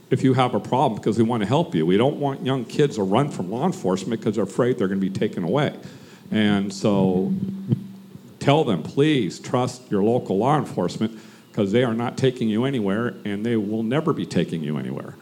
if 0.09 0.23
you 0.23 0.33
have 0.33 0.55
a 0.55 0.59
problem 0.59 0.99
because 0.99 1.17
we 1.17 1.25
want 1.25 1.43
to 1.43 1.47
help 1.47 1.75
you. 1.75 1.85
We 1.85 1.97
don't 1.97 2.17
want 2.17 2.45
young 2.45 2.63
kids 2.63 2.95
to 2.95 3.03
run 3.03 3.29
from 3.29 3.51
law 3.51 3.65
enforcement 3.65 4.21
because 4.21 4.35
they're 4.35 4.45
afraid 4.45 4.77
they're 4.77 4.87
going 4.87 5.01
to 5.01 5.09
be 5.09 5.13
taken 5.13 5.43
away. 5.43 5.77
And 6.31 6.73
so 6.73 7.33
tell 8.45 8.63
them, 8.63 8.83
please 8.83 9.39
trust 9.39 9.89
your 9.89 10.03
local 10.03 10.37
law 10.37 10.57
enforcement 10.57 11.19
because 11.49 11.71
they 11.71 11.83
are 11.83 11.95
not 11.95 12.15
taking 12.15 12.47
you 12.47 12.63
anywhere 12.63 13.15
and 13.25 13.43
they 13.43 13.55
will 13.55 13.81
never 13.81 14.13
be 14.13 14.25
taking 14.25 14.63
you 14.63 14.77
anywhere. 14.77 15.15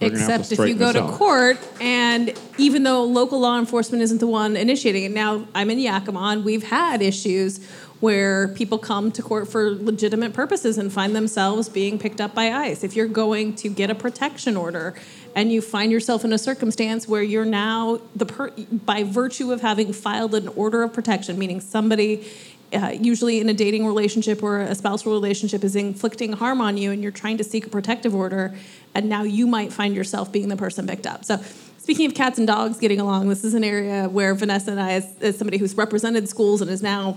They're 0.00 0.10
Except 0.10 0.50
if 0.50 0.58
you 0.58 0.74
go 0.74 0.92
to 0.92 1.04
out. 1.04 1.14
court, 1.14 1.56
and 1.80 2.34
even 2.58 2.82
though 2.82 3.04
local 3.04 3.38
law 3.38 3.60
enforcement 3.60 4.02
isn't 4.02 4.18
the 4.18 4.26
one 4.26 4.56
initiating 4.56 5.04
it, 5.04 5.12
now 5.12 5.46
I'm 5.54 5.70
in 5.70 5.78
Yakima, 5.78 6.18
and 6.18 6.44
we've 6.44 6.64
had 6.64 7.00
issues 7.00 7.64
where 8.00 8.48
people 8.48 8.76
come 8.76 9.12
to 9.12 9.22
court 9.22 9.48
for 9.48 9.70
legitimate 9.70 10.34
purposes 10.34 10.76
and 10.78 10.92
find 10.92 11.14
themselves 11.14 11.68
being 11.68 11.98
picked 11.98 12.20
up 12.20 12.34
by 12.34 12.50
ICE. 12.50 12.82
If 12.82 12.96
you're 12.96 13.06
going 13.06 13.54
to 13.54 13.68
get 13.68 13.88
a 13.88 13.94
protection 13.94 14.56
order 14.56 14.94
and 15.34 15.50
you 15.50 15.62
find 15.62 15.90
yourself 15.90 16.24
in 16.24 16.32
a 16.32 16.38
circumstance 16.38 17.08
where 17.08 17.22
you're 17.22 17.46
now 17.46 18.00
the 18.14 18.26
per- 18.26 18.50
by 18.50 19.04
virtue 19.04 19.52
of 19.52 19.62
having 19.62 19.92
filed 19.92 20.34
an 20.34 20.48
order 20.48 20.82
of 20.82 20.92
protection, 20.92 21.38
meaning 21.38 21.60
somebody 21.60 22.26
uh, 22.74 22.90
usually 22.90 23.40
in 23.40 23.48
a 23.48 23.54
dating 23.54 23.86
relationship 23.86 24.42
or 24.42 24.60
a 24.60 24.74
spousal 24.74 25.12
relationship 25.12 25.64
is 25.64 25.76
inflicting 25.76 26.32
harm 26.32 26.60
on 26.60 26.76
you 26.76 26.90
and 26.90 27.02
you're 27.02 27.12
trying 27.12 27.38
to 27.38 27.44
seek 27.44 27.66
a 27.66 27.70
protective 27.70 28.14
order 28.14 28.54
and 28.94 29.08
now 29.08 29.22
you 29.22 29.46
might 29.46 29.72
find 29.72 29.94
yourself 29.94 30.30
being 30.32 30.48
the 30.48 30.56
person 30.56 30.86
picked 30.86 31.06
up. 31.06 31.24
So 31.24 31.40
speaking 31.78 32.06
of 32.06 32.14
cats 32.14 32.38
and 32.38 32.46
dogs 32.46 32.78
getting 32.78 33.00
along 33.00 33.28
this 33.28 33.44
is 33.44 33.54
an 33.54 33.62
area 33.62 34.08
where 34.08 34.34
vanessa 34.34 34.70
and 34.70 34.80
i 34.80 34.92
as, 34.92 35.14
as 35.20 35.36
somebody 35.36 35.58
who's 35.58 35.74
represented 35.74 36.26
schools 36.26 36.62
and 36.62 36.70
is 36.70 36.82
now 36.82 37.14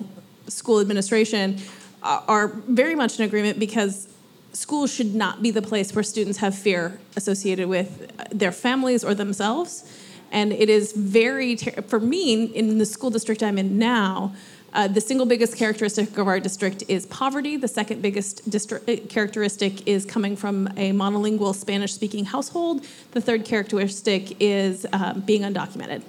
school 0.48 0.82
administration 0.82 1.58
uh, 2.04 2.22
are 2.28 2.48
very 2.48 2.96
much 2.96 3.18
in 3.18 3.26
agreement 3.26 3.60
because 3.60 4.08
schools 4.54 4.94
should 4.94 5.14
not 5.14 5.42
be 5.42 5.52
the 5.52 5.62
place 5.62 5.94
where 5.94 6.04
students 6.04 6.40
have 6.40 6.56
fear 6.56 7.00
associated 7.16 7.68
with 7.68 8.12
their 8.32 8.52
families 8.52 9.04
or 9.04 9.14
themselves. 9.14 9.84
And 10.32 10.52
it 10.52 10.70
is 10.70 10.94
very 10.94 11.56
ter- 11.56 11.82
for 11.84 12.00
me 12.00 12.46
in 12.46 12.78
the 12.80 12.86
school 12.86 13.10
district 13.10 13.42
i'm 13.44 13.58
in 13.58 13.78
now 13.78 14.36
uh, 14.74 14.88
the 14.88 15.02
single 15.02 15.26
biggest 15.26 15.56
characteristic 15.56 16.18
of 16.18 16.28
our 16.28 16.40
district 16.40 16.84
is 16.88 17.06
poverty. 17.06 17.58
The 17.58 17.68
second 17.68 18.02
biggest 18.02 18.50
district 18.50 19.10
characteristic 19.10 19.88
is 19.88 20.06
coming 20.06 20.36
from 20.36 20.68
a 20.78 20.92
monolingual 20.92 21.56
Spanish 21.56 21.94
speaking 21.94 22.26
household. 22.26 22.86
The 23.12 23.22
third 23.22 23.46
characteristic 23.46 24.42
is 24.42 24.86
um, 24.94 25.22
being 25.22 25.44
undocumented. 25.44 26.04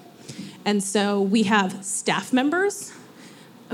And 0.65 0.83
so 0.83 1.23
we 1.23 1.45
have 1.45 1.85
staff 1.85 2.33
members 2.33 2.93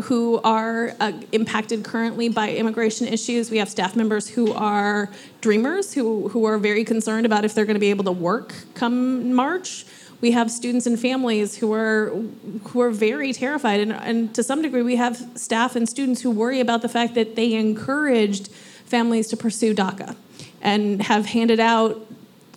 who 0.05 0.41
are 0.43 0.95
uh, 1.01 1.13
impacted 1.33 1.85
currently 1.85 2.29
by 2.29 2.51
immigration 2.51 3.07
issues. 3.07 3.51
We 3.51 3.59
have 3.59 3.69
staff 3.69 3.95
members 3.95 4.29
who 4.29 4.53
are 4.53 5.11
dreamers, 5.41 5.95
who, 5.95 6.29
who 6.29 6.45
are 6.47 6.59
very 6.59 6.85
concerned 6.85 7.27
about 7.27 7.45
if 7.45 7.55
they're 7.55 7.65
going 7.65 7.75
to 7.75 7.81
be 7.81 7.91
able 7.91 8.05
to 8.05 8.13
work 8.13 8.55
come 8.75 9.33
March. 9.33 9.87
We 10.25 10.31
have 10.31 10.51
students 10.51 10.87
and 10.87 10.99
families 10.99 11.55
who 11.55 11.75
are 11.75 12.09
who 12.69 12.81
are 12.81 12.91
very 12.91 13.35
terrified, 13.35 13.81
and, 13.81 13.93
and 13.93 14.35
to 14.35 14.43
some 14.43 14.63
degree, 14.63 14.81
we 14.81 14.97
have 14.97 15.19
staff 15.35 15.77
and 15.77 15.87
students 15.87 16.23
who 16.23 16.31
worry 16.31 16.61
about 16.61 16.81
the 16.81 16.89
fact 16.89 17.15
that 17.17 17.37
they 17.37 17.53
encouraged 17.53 18.49
families 18.87 19.29
to 19.29 19.37
pursue 19.37 19.75
DACA 19.75 20.17
and 20.63 21.03
have 21.03 21.27
handed 21.27 21.61
out 21.61 22.07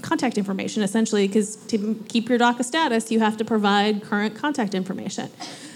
contact 0.02 0.38
information 0.38 0.82
essentially 0.82 1.28
because 1.28 1.58
to 1.68 2.02
keep 2.08 2.30
your 2.30 2.40
DACA 2.40 2.64
status, 2.64 3.12
you 3.12 3.20
have 3.20 3.36
to 3.36 3.44
provide 3.44 4.02
current 4.02 4.34
contact 4.34 4.74
information. 4.74 5.30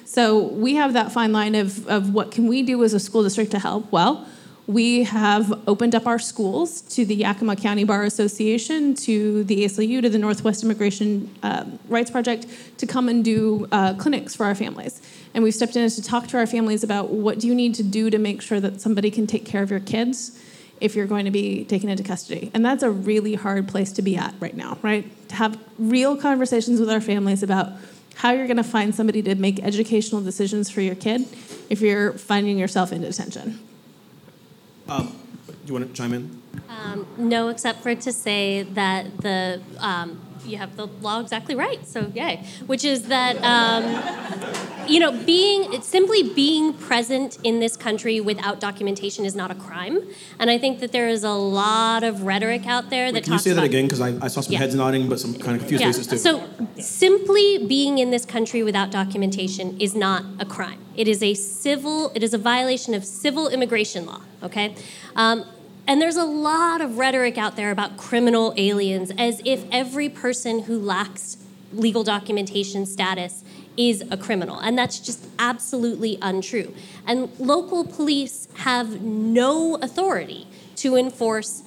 So 0.05 0.43
we 0.43 0.75
have 0.75 0.93
that 0.93 1.11
fine 1.11 1.33
line 1.33 1.55
of, 1.55 1.85
of 1.89 2.13
what 2.13 2.31
can 2.31 2.47
we 2.47 2.63
do 2.63 2.85
as 2.85 2.93
a 2.93 3.01
school 3.01 3.23
district 3.23 3.51
to 3.51 3.59
help? 3.59 3.91
Well, 3.91 4.25
We 4.67 5.03
have 5.03 5.67
opened 5.67 5.95
up 5.95 6.05
our 6.05 6.19
schools 6.19 6.81
to 6.81 7.03
the 7.03 7.15
Yakima 7.15 7.55
County 7.55 7.83
Bar 7.83 8.03
Association, 8.03 8.93
to 8.95 9.43
the 9.43 9.65
ACLU, 9.65 10.01
to 10.01 10.09
the 10.09 10.19
Northwest 10.19 10.63
Immigration 10.63 11.33
um, 11.41 11.79
Rights 11.89 12.11
Project 12.11 12.45
to 12.77 12.85
come 12.85 13.09
and 13.09 13.25
do 13.25 13.67
uh, 13.71 13.95
clinics 13.95 14.35
for 14.35 14.45
our 14.45 14.53
families. 14.53 15.01
And 15.33 15.43
we've 15.43 15.55
stepped 15.55 15.75
in 15.75 15.89
to 15.89 16.03
talk 16.03 16.27
to 16.27 16.37
our 16.37 16.45
families 16.45 16.83
about 16.83 17.09
what 17.09 17.39
do 17.39 17.47
you 17.47 17.55
need 17.55 17.73
to 17.75 17.83
do 17.83 18.09
to 18.11 18.17
make 18.19 18.41
sure 18.41 18.59
that 18.59 18.81
somebody 18.81 19.09
can 19.09 19.25
take 19.25 19.45
care 19.45 19.63
of 19.63 19.71
your 19.71 19.79
kids 19.79 20.39
if 20.79 20.95
you're 20.95 21.07
going 21.07 21.25
to 21.25 21.31
be 21.31 21.65
taken 21.65 21.89
into 21.89 22.03
custody. 22.03 22.51
And 22.53 22.63
that's 22.63 22.83
a 22.83 22.91
really 22.91 23.35
hard 23.35 23.67
place 23.67 23.91
to 23.93 24.01
be 24.01 24.15
at 24.15 24.33
right 24.39 24.55
now, 24.55 24.77
right? 24.81 25.05
To 25.29 25.35
have 25.35 25.59
real 25.79 26.15
conversations 26.15 26.79
with 26.79 26.89
our 26.89 27.01
families 27.01 27.41
about 27.43 27.73
how 28.15 28.31
you're 28.31 28.47
going 28.47 28.57
to 28.57 28.63
find 28.63 28.93
somebody 28.93 29.21
to 29.23 29.35
make 29.35 29.59
educational 29.63 30.21
decisions 30.21 30.69
for 30.69 30.81
your 30.81 30.95
kid 30.95 31.25
if 31.69 31.81
you're 31.81 32.13
finding 32.13 32.57
yourself 32.57 32.91
in 32.91 33.01
detention. 33.01 33.59
Do 34.87 35.67
you 35.67 35.73
want 35.73 35.87
to 35.87 35.93
chime 35.93 36.13
in? 36.13 36.41
Um, 36.69 37.07
no, 37.17 37.49
except 37.49 37.81
for 37.81 37.93
to 37.95 38.11
say 38.11 38.63
that 38.63 39.17
the 39.19 39.61
um, 39.79 40.19
you 40.45 40.57
have 40.57 40.75
the 40.75 40.87
law 41.01 41.19
exactly 41.19 41.55
right. 41.55 41.85
So 41.85 42.11
yay, 42.13 42.45
which 42.65 42.83
is 42.83 43.03
that 43.07 43.37
um, 43.43 43.83
you 44.87 44.99
know 44.99 45.11
being 45.25 45.81
simply 45.81 46.23
being 46.23 46.73
present 46.73 47.37
in 47.43 47.59
this 47.59 47.77
country 47.77 48.19
without 48.19 48.59
documentation 48.59 49.25
is 49.25 49.35
not 49.35 49.51
a 49.51 49.55
crime, 49.55 49.99
and 50.39 50.49
I 50.49 50.57
think 50.57 50.79
that 50.79 50.91
there 50.91 51.07
is 51.07 51.23
a 51.23 51.31
lot 51.31 52.03
of 52.03 52.23
rhetoric 52.23 52.65
out 52.67 52.89
there 52.89 53.11
that 53.11 53.15
Wait, 53.15 53.23
can 53.23 53.33
you 53.33 53.37
talks 53.37 53.43
say 53.43 53.53
that 53.53 53.63
again? 53.63 53.85
Because 53.85 54.01
I, 54.01 54.09
I 54.21 54.27
saw 54.27 54.41
some 54.41 54.53
Yeah. 54.53 54.59
heads 54.59 54.75
nodding, 54.75 55.07
but 55.09 55.19
some 55.19 55.33
kind 55.33 55.53
of 55.55 55.59
confused 55.67 55.83
faces 55.83 56.07
too. 56.07 56.17
So 56.17 56.47
simply 56.79 57.65
being 57.65 57.97
in 57.99 58.11
this 58.11 58.25
country 58.25 58.63
without 58.63 58.91
documentation 58.91 59.79
is 59.79 59.95
not 59.95 60.23
a 60.39 60.45
crime. 60.45 60.79
It 60.95 61.07
is 61.07 61.23
a 61.23 61.33
civil. 61.33 62.11
It 62.15 62.23
is 62.23 62.33
a 62.33 62.37
violation 62.37 62.93
of 62.93 63.05
civil 63.05 63.47
immigration 63.47 64.05
law. 64.05 64.21
Okay. 64.43 64.75
Um, 65.15 65.45
and 65.91 66.01
there's 66.01 66.15
a 66.15 66.23
lot 66.23 66.79
of 66.79 66.97
rhetoric 66.97 67.37
out 67.37 67.57
there 67.57 67.69
about 67.69 67.97
criminal 67.97 68.53
aliens 68.55 69.11
as 69.17 69.41
if 69.43 69.65
every 69.73 70.07
person 70.07 70.59
who 70.59 70.79
lacks 70.79 71.35
legal 71.73 72.01
documentation 72.01 72.85
status 72.85 73.43
is 73.75 74.01
a 74.09 74.15
criminal. 74.15 74.57
And 74.57 74.77
that's 74.77 75.01
just 75.01 75.27
absolutely 75.37 76.17
untrue. 76.21 76.73
And 77.05 77.29
local 77.37 77.83
police 77.83 78.47
have 78.59 79.01
no 79.01 79.75
authority 79.81 80.47
to 80.77 80.95
enforce 80.95 81.61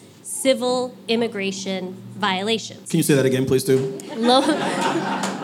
civil 0.44 0.94
immigration 1.08 1.94
violations. 2.16 2.90
Can 2.90 2.98
you 2.98 3.02
say 3.02 3.14
that 3.14 3.24
again, 3.24 3.46
please, 3.46 3.64
too? 3.64 3.98
Lo- 4.14 4.44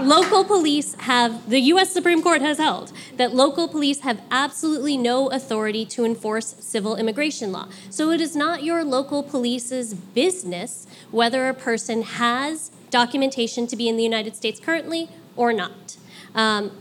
local 0.03 0.45
police 0.45 0.95
have, 0.97 1.49
the 1.49 1.59
US 1.73 1.91
Supreme 1.91 2.23
Court 2.23 2.43
has 2.43 2.59
held 2.59 2.93
that 3.17 3.35
local 3.35 3.67
police 3.67 4.01
have 4.01 4.21
absolutely 4.31 4.99
no 4.99 5.31
authority 5.31 5.87
to 5.87 6.05
enforce 6.05 6.49
civil 6.61 6.97
immigration 6.97 7.51
law. 7.51 7.69
So 7.89 8.11
it 8.11 8.21
is 8.21 8.37
not 8.37 8.63
your 8.63 8.85
local 8.85 9.23
police's 9.23 9.95
business 9.95 10.87
whether 11.11 11.49
a 11.49 11.55
person 11.55 12.03
has 12.03 12.71
documentation 12.91 13.67
to 13.69 13.77
be 13.77 13.89
in 13.89 13.97
the 13.97 14.03
United 14.03 14.37
States 14.37 14.61
currently 14.61 15.09
or 15.35 15.55
not. 15.55 15.97
Um, 16.35 16.73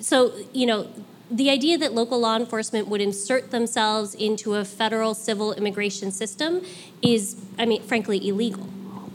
so, 0.00 0.32
you 0.54 0.64
know, 0.64 0.88
the 1.30 1.50
idea 1.50 1.76
that 1.78 1.92
local 1.92 2.20
law 2.20 2.36
enforcement 2.36 2.88
would 2.88 3.00
insert 3.00 3.50
themselves 3.50 4.14
into 4.14 4.54
a 4.54 4.64
federal 4.64 5.14
civil 5.14 5.52
immigration 5.54 6.12
system 6.12 6.62
is, 7.02 7.36
I 7.58 7.66
mean, 7.66 7.82
frankly, 7.82 8.26
illegal. 8.28 8.68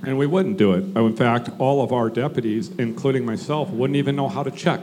And 0.04 0.18
we 0.18 0.26
wouldn't 0.26 0.58
do 0.58 0.74
it. 0.74 0.98
In 0.98 1.16
fact, 1.16 1.50
all 1.60 1.84
of 1.84 1.94
our 1.94 2.10
deputies, 2.10 2.70
including 2.80 3.26
myself, 3.26 3.70
wouldn't 3.70 3.98
even 3.98 4.16
know 4.16 4.28
how 4.28 4.44
to 4.44 4.52
check 4.52 4.82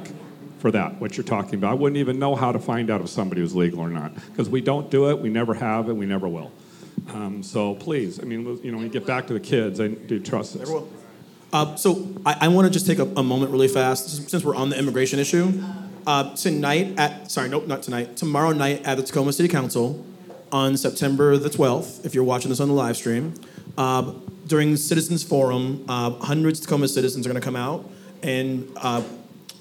for 0.59 0.71
that, 0.71 1.01
what 1.01 1.17
you're 1.17 1.25
talking 1.25 1.57
about. 1.57 1.73
I 1.73 1.75
wouldn't 1.75 1.99
even 1.99 2.19
know 2.19 2.35
how 2.35 2.53
to 2.53 2.59
find 2.59 2.91
out 2.91 3.01
if 3.01 3.09
somebody 3.09 3.43
was 3.43 3.55
legal 3.55 3.81
or 3.81 3.91
not. 3.91 4.15
Because 4.15 4.49
we 4.49 4.61
don't 4.61 4.91
do 4.91 5.11
it, 5.11 5.19
we 5.19 5.29
never 5.29 5.55
have, 5.55 5.89
and 5.89 5.99
we 5.99 6.07
never 6.07 6.29
will. 6.29 6.51
Um, 7.13 7.43
so 7.43 7.75
please, 7.75 8.21
I 8.21 8.25
mean, 8.25 8.41
you 8.63 8.71
know, 8.71 8.79
when 8.79 8.87
you 8.87 8.93
get 8.93 9.07
back 9.07 9.27
to 9.29 9.33
the 9.33 9.41
kids, 9.41 9.81
I 9.81 9.89
do 9.89 10.21
trust 10.21 10.59
this. 10.59 10.71
Uh, 11.53 11.77
so 11.77 12.15
I, 12.27 12.37
I 12.43 12.49
want 12.49 12.67
to 12.67 12.71
just 12.71 12.87
take 12.87 12.99
a, 12.99 13.07
a 13.17 13.23
moment 13.23 13.51
really 13.53 13.69
fast, 13.69 14.09
since- 14.09 14.31
since 14.31 14.45
we're 14.45 14.57
on 14.57 14.71
the 14.71 14.79
immigration 14.79 15.19
issue. 15.19 15.63
Uh, 16.09 16.35
tonight 16.37 16.95
at, 16.99 17.31
sorry, 17.31 17.51
nope, 17.51 17.67
not 17.67 17.83
tonight, 17.83 18.17
tomorrow 18.17 18.51
night 18.51 18.83
at 18.87 18.97
the 18.97 19.03
Tacoma 19.03 19.31
City 19.31 19.47
Council 19.47 20.07
on 20.51 20.75
September 20.75 21.37
the 21.37 21.51
12th, 21.51 22.07
if 22.07 22.15
you're 22.15 22.25
watching 22.25 22.49
this 22.49 22.61
on 22.61 22.69
the 22.69 22.73
live 22.73 22.97
stream, 22.97 23.35
uh, 23.77 24.15
during 24.47 24.75
Citizens 24.79 25.23
Forum, 25.23 25.85
uh, 25.87 26.13
hundreds 26.13 26.61
of 26.61 26.65
Tacoma 26.65 26.89
citizens 26.89 27.27
are 27.27 27.29
going 27.29 27.39
to 27.39 27.45
come 27.45 27.57
out 27.57 27.87
and 28.23 28.73
uh, 28.79 29.03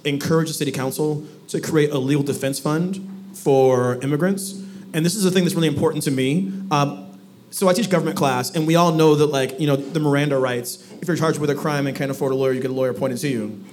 encourage 0.05 0.47
the 0.47 0.53
City 0.53 0.71
Council 0.71 1.27
to 1.49 1.59
create 1.59 1.91
a 1.91 1.97
legal 1.97 2.23
defense 2.23 2.61
fund 2.61 3.05
for 3.33 4.01
immigrants. 4.01 4.53
And 4.93 5.05
this 5.05 5.15
is 5.15 5.25
a 5.25 5.31
thing 5.31 5.43
that's 5.43 5.53
really 5.55 5.67
important 5.67 6.05
to 6.05 6.11
me. 6.11 6.53
Um, 6.71 7.19
so 7.49 7.67
I 7.67 7.73
teach 7.73 7.89
government 7.89 8.15
class, 8.15 8.55
and 8.55 8.65
we 8.65 8.77
all 8.77 8.93
know 8.93 9.15
that, 9.15 9.25
like, 9.25 9.59
you 9.59 9.67
know, 9.67 9.75
the 9.75 9.99
Miranda 9.99 10.37
rights. 10.37 10.93
If 11.01 11.09
you're 11.09 11.17
charged 11.17 11.39
with 11.39 11.49
a 11.49 11.55
crime 11.55 11.87
and 11.87 11.97
can't 11.97 12.09
afford 12.09 12.31
a 12.31 12.35
lawyer, 12.35 12.53
you 12.53 12.61
get 12.61 12.71
a 12.71 12.73
lawyer 12.73 12.91
appointed 12.91 13.17
to 13.17 13.27
you. 13.27 13.65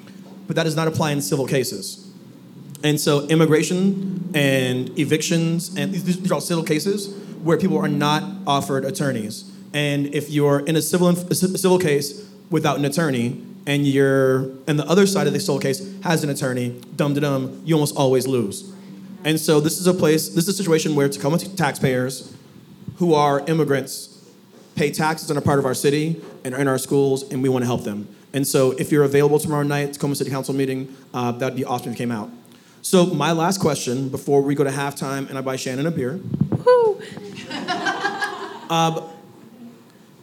But 0.49 0.57
that 0.57 0.65
does 0.65 0.75
not 0.75 0.89
apply 0.89 1.13
in 1.13 1.23
civil 1.23 1.47
cases. 1.47 2.04
And 2.85 3.01
so 3.01 3.27
immigration 3.29 4.31
and 4.35 4.97
evictions, 4.99 5.75
and 5.75 5.93
these 5.93 6.31
are 6.31 6.35
all 6.35 6.41
civil 6.41 6.63
cases 6.63 7.15
where 7.43 7.57
people 7.57 7.79
are 7.79 7.89
not 7.89 8.23
offered 8.47 8.85
attorneys. 8.85 9.51
And 9.73 10.15
if 10.15 10.31
you're 10.31 10.61
in 10.61 10.77
a 10.77 10.83
civil 10.83 11.09
a 11.09 11.35
civil 11.35 11.79
case 11.79 12.31
without 12.51 12.79
an 12.79 12.85
attorney, 12.85 13.43
and 13.67 13.87
you're 13.87 14.51
and 14.67 14.79
the 14.79 14.87
other 14.87 15.07
side 15.07 15.27
of 15.27 15.33
the 15.33 15.41
civil 15.41 15.59
case 15.59 15.81
has 16.03 16.23
an 16.23 16.31
attorney, 16.31 16.79
dum 16.95 17.15
dum, 17.15 17.63
you 17.65 17.75
almost 17.75 17.97
always 17.97 18.27
lose. 18.27 18.73
And 19.25 19.41
so 19.41 19.61
this 19.61 19.81
is 19.81 19.87
a 19.87 19.95
place, 19.95 20.29
this 20.29 20.47
is 20.47 20.49
a 20.49 20.53
situation 20.53 20.95
where 20.95 21.09
Tacoma 21.09 21.39
taxpayers 21.39 22.37
who 22.97 23.15
are 23.15 23.41
immigrants 23.47 24.31
pay 24.77 24.91
taxes 24.91 25.31
and 25.31 25.39
are 25.39 25.43
part 25.43 25.59
of 25.59 25.65
our 25.65 25.75
city 25.75 26.21
and 26.45 26.55
are 26.55 26.61
in 26.61 26.69
our 26.69 26.79
schools, 26.79 27.23
and 27.33 27.43
we 27.43 27.49
want 27.49 27.63
to 27.63 27.67
help 27.67 27.85
them. 27.85 28.15
And 28.35 28.47
so 28.47 28.73
if 28.73 28.93
you're 28.93 29.05
available 29.05 29.39
tomorrow 29.39 29.63
night, 29.63 29.95
Tacoma 29.95 30.15
City 30.17 30.31
Council 30.31 30.53
meeting, 30.53 30.95
uh, 31.15 31.33
that'd 31.33 31.57
be 31.57 31.65
awesome 31.65 31.93
if 31.93 31.95
you 31.95 32.07
came 32.07 32.11
out. 32.11 32.29
So 32.85 33.07
my 33.07 33.33
last 33.33 33.61
question 33.61 34.11
before 34.11 34.43
we 34.43 34.55
go 34.55 34.63
to 34.63 34.69
halftime 34.69 35.31
and 35.31 35.39
I 35.39 35.41
buy 35.41 35.57
Shannon 35.57 35.87
a 35.87 35.91
beer. 35.91 36.21
Um, 38.71 39.03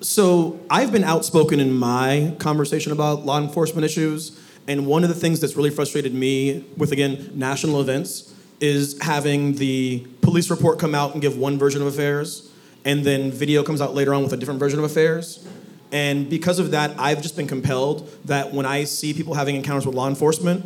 so 0.01 0.59
I've 0.67 0.91
been 0.91 1.03
outspoken 1.03 1.59
in 1.59 1.71
my 1.71 2.35
conversation 2.39 2.91
about 2.91 3.23
law 3.23 3.39
enforcement 3.39 3.85
issues, 3.85 4.41
and 4.67 4.87
one 4.87 5.03
of 5.03 5.09
the 5.09 5.15
things 5.15 5.39
that's 5.39 5.55
really 5.55 5.69
frustrated 5.69 6.11
me 6.15 6.65
with 6.75 6.91
again 6.91 7.29
national 7.35 7.81
events 7.81 8.33
is 8.59 8.99
having 8.99 9.53
the 9.57 10.07
police 10.21 10.49
report 10.49 10.79
come 10.79 10.95
out 10.95 11.13
and 11.13 11.21
give 11.21 11.37
one 11.37 11.59
version 11.59 11.81
of 11.81 11.87
affairs, 11.87 12.51
and 12.83 13.05
then 13.05 13.31
video 13.31 13.61
comes 13.61 13.79
out 13.79 13.93
later 13.93 14.11
on 14.11 14.23
with 14.23 14.33
a 14.33 14.37
different 14.37 14.59
version 14.59 14.79
of 14.79 14.85
affairs. 14.85 15.47
And 15.91 16.27
because 16.27 16.57
of 16.57 16.71
that, 16.71 16.99
I've 16.99 17.21
just 17.21 17.35
been 17.35 17.47
compelled 17.47 18.09
that 18.25 18.51
when 18.51 18.65
I 18.65 18.85
see 18.85 19.13
people 19.13 19.35
having 19.35 19.55
encounters 19.55 19.85
with 19.85 19.93
law 19.93 20.09
enforcement, 20.09 20.65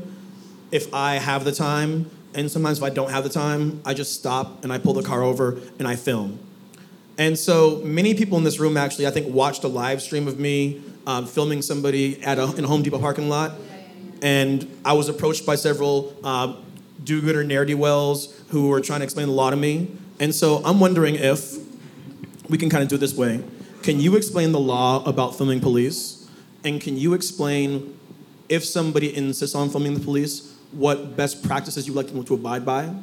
if 0.76 0.94
I 0.94 1.16
have 1.16 1.46
the 1.46 1.54
time, 1.54 2.12
and 2.34 2.52
sometimes 2.52 2.80
if 2.80 2.84
I 2.84 2.90
don't 2.90 3.10
have 3.10 3.24
the 3.24 3.30
time, 3.30 3.82
I 3.86 3.94
just 3.94 4.14
stop 4.14 4.64
and 4.64 4.74
I 4.74 4.78
pull 4.78 4.94
the 4.94 5.04
car 5.04 5.24
over 5.24 5.58
and 5.80 5.88
I 5.88 5.96
film. 5.96 6.38
And 7.18 7.40
so 7.40 7.82
many 7.86 8.14
people 8.14 8.38
in 8.38 8.44
this 8.44 8.60
room 8.60 8.76
actually, 8.76 9.08
I 9.08 9.12
think, 9.12 9.34
watched 9.34 9.64
a 9.64 9.70
live 9.70 10.02
stream 10.02 10.28
of 10.28 10.38
me 10.38 10.84
um, 11.08 11.28
filming 11.28 11.62
somebody 11.62 12.22
at 12.24 12.38
a, 12.38 12.54
in 12.58 12.66
a 12.66 12.68
Home 12.68 12.84
Depot 12.84 13.00
parking 13.00 13.30
lot. 13.30 13.54
And 14.22 14.70
I 14.84 14.92
was 14.94 15.08
approached 15.08 15.46
by 15.46 15.56
several 15.56 16.14
uh, 16.26 16.58
do-gooder 17.06 17.46
ne'er-do-wells 17.46 18.38
who 18.50 18.68
were 18.68 18.82
trying 18.82 19.00
to 19.00 19.06
explain 19.06 19.28
the 19.28 19.34
law 19.34 19.50
to 19.50 19.56
me. 19.56 19.96
And 20.20 20.36
so 20.36 20.62
I'm 20.66 20.82
wondering 20.82 21.16
if 21.16 21.56
we 22.50 22.58
can 22.58 22.70
kind 22.70 22.84
of 22.84 22.90
do 22.90 22.96
it 22.96 23.00
this 23.00 23.16
way. 23.16 23.42
Can 23.82 24.02
you 24.02 24.18
explain 24.18 24.52
the 24.52 24.60
law 24.60 25.06
about 25.06 25.38
filming 25.38 25.62
police? 25.62 26.28
And 26.66 26.82
can 26.82 26.98
you 26.98 27.14
explain 27.14 27.98
if 28.50 28.66
somebody 28.66 29.16
insists 29.16 29.56
on 29.56 29.70
filming 29.70 29.94
the 29.94 30.00
police, 30.02 30.55
what 30.72 31.16
best 31.16 31.44
practices 31.44 31.88
you'd 31.88 31.96
like 31.96 32.08
to 32.26 32.34
abide 32.34 32.66
by? 32.66 32.94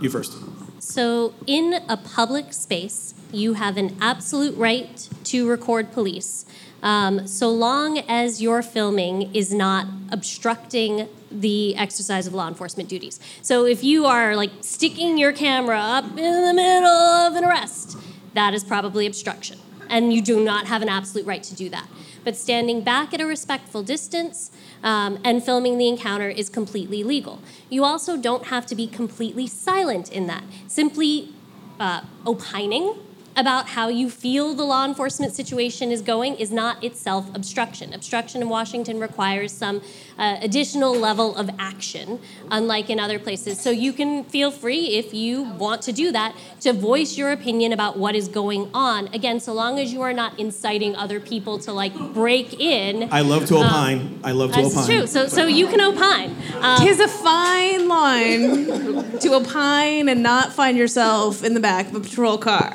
You 0.00 0.10
first. 0.10 0.36
So, 0.80 1.34
in 1.46 1.80
a 1.88 1.96
public 1.96 2.52
space, 2.52 3.14
you 3.32 3.54
have 3.54 3.76
an 3.76 3.96
absolute 4.00 4.56
right 4.56 5.08
to 5.24 5.48
record 5.48 5.92
police, 5.92 6.44
um, 6.82 7.26
so 7.26 7.50
long 7.50 7.98
as 8.00 8.42
your 8.42 8.60
filming 8.60 9.34
is 9.34 9.54
not 9.54 9.86
obstructing 10.12 11.08
the 11.30 11.74
exercise 11.76 12.26
of 12.26 12.34
law 12.34 12.48
enforcement 12.48 12.88
duties. 12.88 13.18
So, 13.40 13.64
if 13.64 13.82
you 13.82 14.04
are 14.04 14.36
like 14.36 14.50
sticking 14.60 15.16
your 15.16 15.32
camera 15.32 15.78
up 15.78 16.04
in 16.04 16.44
the 16.44 16.52
middle 16.54 16.86
of 16.86 17.34
an 17.36 17.44
arrest, 17.44 17.96
that 18.34 18.52
is 18.52 18.62
probably 18.62 19.06
obstruction, 19.06 19.58
and 19.88 20.12
you 20.12 20.20
do 20.20 20.44
not 20.44 20.66
have 20.66 20.82
an 20.82 20.88
absolute 20.88 21.26
right 21.26 21.42
to 21.44 21.54
do 21.54 21.70
that. 21.70 21.88
But 22.24 22.36
standing 22.36 22.82
back 22.82 23.14
at 23.14 23.20
a 23.20 23.26
respectful 23.26 23.82
distance 23.82 24.50
um, 24.84 25.18
and 25.24 25.42
filming 25.42 25.78
the 25.78 25.88
encounter 25.88 26.28
is 26.28 26.48
completely 26.48 27.02
legal. 27.02 27.40
You 27.70 27.84
also 27.84 28.16
don't 28.16 28.46
have 28.46 28.66
to 28.66 28.76
be 28.76 28.86
completely 28.86 29.48
silent 29.48 30.12
in 30.12 30.28
that. 30.28 30.44
Simply 30.68 31.30
uh, 31.80 32.02
opining 32.24 32.94
about 33.36 33.70
how 33.70 33.88
you 33.88 34.08
feel 34.08 34.54
the 34.54 34.62
law 34.62 34.84
enforcement 34.84 35.34
situation 35.34 35.90
is 35.90 36.02
going 36.02 36.36
is 36.36 36.52
not 36.52 36.84
itself 36.84 37.34
obstruction. 37.34 37.92
Obstruction 37.92 38.42
in 38.42 38.48
Washington 38.48 39.00
requires 39.00 39.52
some 39.52 39.82
uh, 40.18 40.38
additional 40.40 40.94
level 40.94 41.34
of 41.36 41.50
action, 41.58 42.20
unlike 42.50 42.90
in 42.90 43.00
other 43.00 43.18
places. 43.18 43.60
So 43.60 43.70
you 43.70 43.92
can 43.92 44.24
feel 44.24 44.50
free, 44.50 44.96
if 44.96 45.12
you 45.12 45.42
want 45.42 45.82
to 45.82 45.92
do 45.92 46.12
that, 46.12 46.34
to 46.60 46.72
voice 46.72 47.16
your 47.16 47.32
opinion 47.32 47.72
about 47.72 47.98
what 47.98 48.14
is 48.14 48.28
going 48.28 48.70
on. 48.72 49.08
Again, 49.08 49.40
so 49.40 49.52
long 49.52 49.78
as 49.78 49.92
you 49.92 50.02
are 50.02 50.12
not 50.12 50.38
inciting 50.38 50.94
other 50.96 51.20
people 51.20 51.58
to 51.60 51.72
like 51.72 51.94
break 52.14 52.60
in. 52.60 53.08
I 53.12 53.20
love 53.22 53.46
to 53.46 53.56
opine. 53.56 54.20
I 54.24 54.32
love 54.32 54.52
to 54.52 54.62
That's 54.62 54.76
opine. 54.76 54.86
true. 54.86 55.06
So, 55.06 55.26
so 55.26 55.46
you 55.46 55.66
can 55.66 55.80
opine. 55.80 56.36
Um, 56.60 56.80
Tis 56.80 57.00
a 57.00 57.08
fine 57.08 57.88
line 57.88 59.18
to 59.18 59.34
opine 59.34 60.08
and 60.08 60.22
not 60.22 60.52
find 60.52 60.76
yourself 60.76 61.42
in 61.42 61.54
the 61.54 61.60
back 61.60 61.88
of 61.88 61.94
a 61.94 62.00
patrol 62.00 62.38
car. 62.38 62.74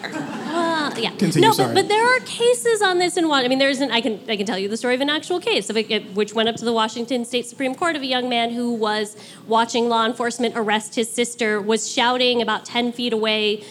Uh, 0.97 0.99
yeah. 0.99 1.11
Continue, 1.11 1.47
no, 1.47 1.53
sorry. 1.53 1.73
but, 1.73 1.83
but 1.83 1.87
there 1.89 2.05
are 2.05 2.19
cases 2.21 2.81
on 2.81 2.99
this 2.99 3.17
in 3.17 3.27
one. 3.27 3.45
I 3.45 3.47
mean, 3.47 3.59
there 3.59 3.69
isn't. 3.69 3.91
I 3.91 4.01
can 4.01 4.19
I 4.27 4.35
can 4.37 4.45
tell 4.45 4.57
you 4.57 4.67
the 4.67 4.77
story 4.77 4.95
of 4.95 5.01
an 5.01 5.09
actual 5.09 5.39
case 5.39 5.69
of 5.69 5.77
a, 5.77 5.99
which 6.13 6.33
went 6.33 6.49
up 6.49 6.55
to 6.57 6.65
the 6.65 6.73
Washington 6.73 7.25
State 7.25 7.45
Supreme 7.45 7.75
Court 7.75 7.95
of 7.95 8.01
a 8.01 8.05
young 8.05 8.29
man 8.29 8.51
who 8.51 8.73
was 8.73 9.15
watching 9.47 9.89
law 9.89 10.05
enforcement 10.05 10.53
arrest 10.55 10.95
his 10.95 11.11
sister, 11.11 11.61
was 11.61 11.89
shouting 11.89 12.41
about 12.41 12.65
ten 12.65 12.91
feet 12.91 13.13
away. 13.13 13.63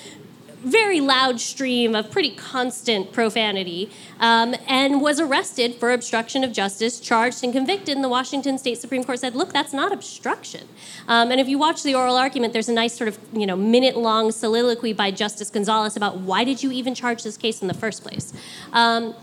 Very 0.64 1.00
loud 1.00 1.40
stream 1.40 1.94
of 1.94 2.10
pretty 2.10 2.30
constant 2.30 3.12
profanity, 3.12 3.90
um, 4.18 4.54
and 4.66 5.00
was 5.00 5.20
arrested 5.20 5.76
for 5.76 5.92
obstruction 5.92 6.42
of 6.42 6.52
justice, 6.52 6.98
charged 6.98 7.44
and 7.44 7.52
convicted. 7.52 7.94
And 7.94 8.02
the 8.02 8.08
Washington 8.08 8.58
State 8.58 8.78
Supreme 8.78 9.04
Court 9.04 9.20
said, 9.20 9.36
"Look, 9.36 9.52
that's 9.52 9.72
not 9.72 9.92
obstruction." 9.92 10.66
Um, 11.06 11.30
and 11.30 11.40
if 11.40 11.48
you 11.48 11.58
watch 11.58 11.82
the 11.82 11.94
oral 11.94 12.16
argument, 12.16 12.52
there's 12.52 12.68
a 12.68 12.72
nice 12.72 12.94
sort 12.94 13.08
of 13.08 13.18
you 13.32 13.46
know 13.46 13.56
minute-long 13.56 14.32
soliloquy 14.32 14.92
by 14.92 15.10
Justice 15.10 15.50
Gonzalez 15.50 15.96
about 15.96 16.18
why 16.18 16.42
did 16.42 16.62
you 16.62 16.72
even 16.72 16.94
charge 16.94 17.22
this 17.22 17.36
case 17.36 17.62
in 17.62 17.68
the 17.68 17.74
first 17.74 18.02
place. 18.02 18.32
Um, 18.72 19.14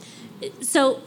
so 0.61 1.01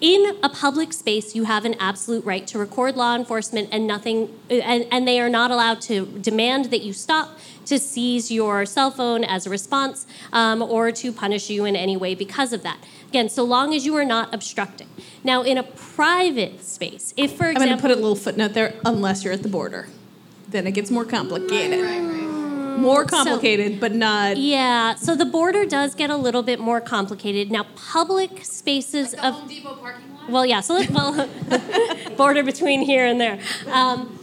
in 0.00 0.38
a 0.42 0.48
public 0.48 0.92
space, 0.92 1.34
you 1.34 1.44
have 1.44 1.64
an 1.64 1.74
absolute 1.74 2.24
right 2.24 2.46
to 2.46 2.58
record 2.58 2.96
law 2.96 3.14
enforcement, 3.14 3.68
and 3.72 3.86
nothing, 3.86 4.30
and, 4.48 4.86
and 4.90 5.06
they 5.06 5.20
are 5.20 5.28
not 5.28 5.50
allowed 5.50 5.80
to 5.82 6.06
demand 6.06 6.66
that 6.66 6.82
you 6.82 6.92
stop, 6.92 7.38
to 7.66 7.78
seize 7.78 8.30
your 8.30 8.64
cell 8.64 8.90
phone 8.90 9.24
as 9.24 9.46
a 9.46 9.50
response, 9.50 10.06
um, 10.32 10.62
or 10.62 10.92
to 10.92 11.12
punish 11.12 11.50
you 11.50 11.64
in 11.64 11.76
any 11.76 11.96
way 11.96 12.14
because 12.14 12.52
of 12.52 12.62
that. 12.62 12.78
Again, 13.08 13.28
so 13.28 13.42
long 13.42 13.74
as 13.74 13.84
you 13.84 13.96
are 13.96 14.04
not 14.04 14.32
obstructing. 14.32 14.88
Now, 15.24 15.42
in 15.42 15.58
a 15.58 15.62
private 15.62 16.62
space, 16.62 17.12
if, 17.16 17.32
for 17.32 17.50
example, 17.50 17.62
I'm 17.62 17.68
going 17.68 17.78
to 17.78 17.82
put 17.82 17.90
a 17.90 17.94
little 17.94 18.16
footnote 18.16 18.54
there, 18.54 18.74
unless 18.84 19.24
you're 19.24 19.32
at 19.32 19.42
the 19.42 19.48
border. 19.48 19.88
Then 20.48 20.66
it 20.66 20.72
gets 20.72 20.90
more 20.90 21.04
complicated. 21.04 22.27
More 22.80 23.04
complicated, 23.04 23.80
but 23.80 23.94
not. 23.94 24.36
yeah, 24.36 24.94
so 24.94 25.14
the 25.14 25.26
border 25.26 25.64
does 25.64 25.94
get 25.94 26.10
a 26.10 26.16
little 26.16 26.42
bit 26.42 26.60
more 26.60 26.80
complicated. 26.80 27.50
Now, 27.50 27.64
public 27.74 28.44
spaces 28.44 29.14
of 29.14 29.34
Home 29.34 29.48
Depot 29.48 29.74
parking 29.76 30.14
lot. 30.14 30.30
Well, 30.30 30.46
yeah. 30.46 30.60
So 30.60 30.74
let's. 30.74 30.90
well, 30.90 31.28
border 32.16 32.42
between 32.42 32.82
here 32.82 33.06
and 33.06 33.20
there. 33.20 33.38
Um, 33.70 34.18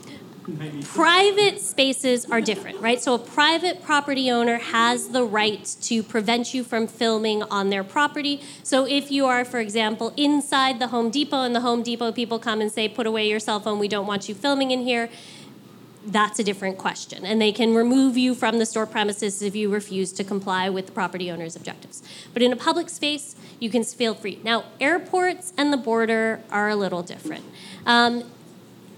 private 0.84 1.60
spaces 1.60 2.26
are 2.30 2.40
different, 2.42 2.80
right? 2.80 3.02
So 3.02 3.16
a 3.16 3.20
private 3.20 3.84
property 3.84 4.30
owner 4.30 4.58
has 4.58 5.10
the 5.10 5.24
right 5.24 5.66
to 5.82 6.04
prevent 6.04 6.54
you 6.54 6.64
from 6.64 6.86
filming 6.86 7.42
on 7.44 7.70
their 7.72 7.84
property. 7.84 8.42
So 8.62 8.86
if 8.86 9.12
you 9.12 9.26
are, 9.26 9.44
for 9.44 9.60
example, 9.60 10.14
inside 10.16 10.80
the 10.80 10.88
Home 10.88 11.10
Depot 11.10 11.42
and 11.42 11.56
the 11.56 11.62
Home 11.62 11.82
Depot 11.82 12.12
people 12.12 12.38
come 12.38 12.62
and 12.62 12.72
say, 12.72 12.88
"Put 12.88 13.08
away 13.08 13.28
your 13.28 13.40
cell 13.40 13.60
phone. 13.60 13.80
We 13.80 13.88
don't 13.88 14.06
want 14.08 14.30
you 14.30 14.36
filming 14.36 14.72
in 14.72 14.82
here." 14.82 15.10
That's 16.06 16.40
a 16.40 16.44
different 16.44 16.78
question. 16.78 17.26
And 17.26 17.42
they 17.42 17.52
can 17.52 17.74
remove 17.74 18.18
you 18.18 18.36
from 18.36 18.60
the 18.60 18.66
store 18.66 18.86
premises 18.86 19.42
if 19.42 19.56
you 19.56 19.70
refuse 19.70 20.12
to 20.14 20.24
comply 20.24 20.70
with 20.70 20.88
the 20.88 20.92
property 20.92 21.32
owner's 21.32 21.56
objectives. 21.56 22.04
But 22.34 22.42
in 22.42 22.54
a 22.54 22.56
public 22.56 22.90
space, 22.90 23.36
you 23.60 23.70
can 23.70 23.84
feel 23.84 24.14
free. 24.14 24.40
Now, 24.44 24.66
airports 24.80 25.54
and 25.58 25.74
the 25.74 25.78
border 25.78 26.42
are 26.52 26.70
a 26.70 26.76
little 26.76 27.02
different. 27.02 27.46
Um, 27.86 28.30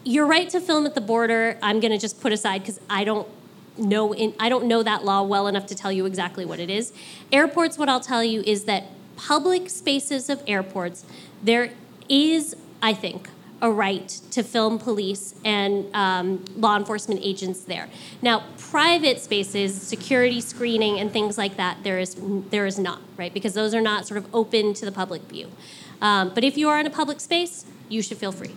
your 0.04 0.26
right 0.26 0.50
to 0.50 0.60
film 0.60 0.86
at 0.86 0.96
the 0.96 1.02
border, 1.02 1.58
I'm 1.62 1.80
going 1.80 1.92
to 1.92 1.98
just 1.98 2.22
put 2.22 2.32
aside 2.32 2.60
because 2.60 2.80
I 2.90 3.04
don't 3.04 3.28
know 3.78 4.14
in, 4.14 4.34
I 4.40 4.50
don't 4.50 4.66
know 4.66 4.84
that 4.84 5.06
law 5.06 5.22
well 5.24 5.48
enough 5.48 5.68
to 5.68 5.76
tell 5.76 5.92
you 5.92 6.06
exactly 6.06 6.46
what 6.46 6.60
it 6.60 6.70
is. 6.70 6.94
Airports, 7.32 7.78
what 7.78 7.90
I'll 7.90 8.00
tell 8.00 8.24
you 8.24 8.42
is 8.46 8.64
that 8.64 8.86
public 9.16 9.70
spaces 9.70 10.30
of 10.30 10.42
airports, 10.48 11.06
there 11.44 11.72
is, 12.10 12.56
I 12.82 12.94
think, 12.94 13.30
a 13.62 13.72
right 13.72 14.08
to 14.32 14.44
film 14.44 14.78
police 14.78 15.34
and 15.44 15.88
um, 15.96 16.46
law 16.56 16.78
enforcement 16.78 17.20
agents 17.24 17.62
there. 17.62 17.90
Now, 18.22 18.44
private 18.58 19.20
spaces, 19.20 19.80
security 19.82 20.42
screening, 20.42 21.00
and 21.00 21.12
things 21.12 21.38
like 21.38 21.58
that, 21.58 21.84
there 21.84 22.00
is 22.00 22.16
there 22.50 22.66
is 22.66 22.78
not 22.78 23.02
right 23.18 23.34
because 23.34 23.54
those 23.54 23.74
are 23.74 23.82
not 23.82 24.06
sort 24.06 24.20
of 24.20 24.34
open 24.34 24.74
to 24.76 24.86
the 24.86 24.92
public 24.92 25.24
view. 25.24 25.52
Um, 26.02 26.32
but 26.36 26.44
if 26.44 26.58
you 26.58 26.70
are 26.70 26.80
in 26.80 26.86
a 26.86 26.92
public 26.92 27.20
space, 27.20 27.66
you 27.90 28.02
should 28.02 28.18
feel 28.18 28.32
free. 28.32 28.52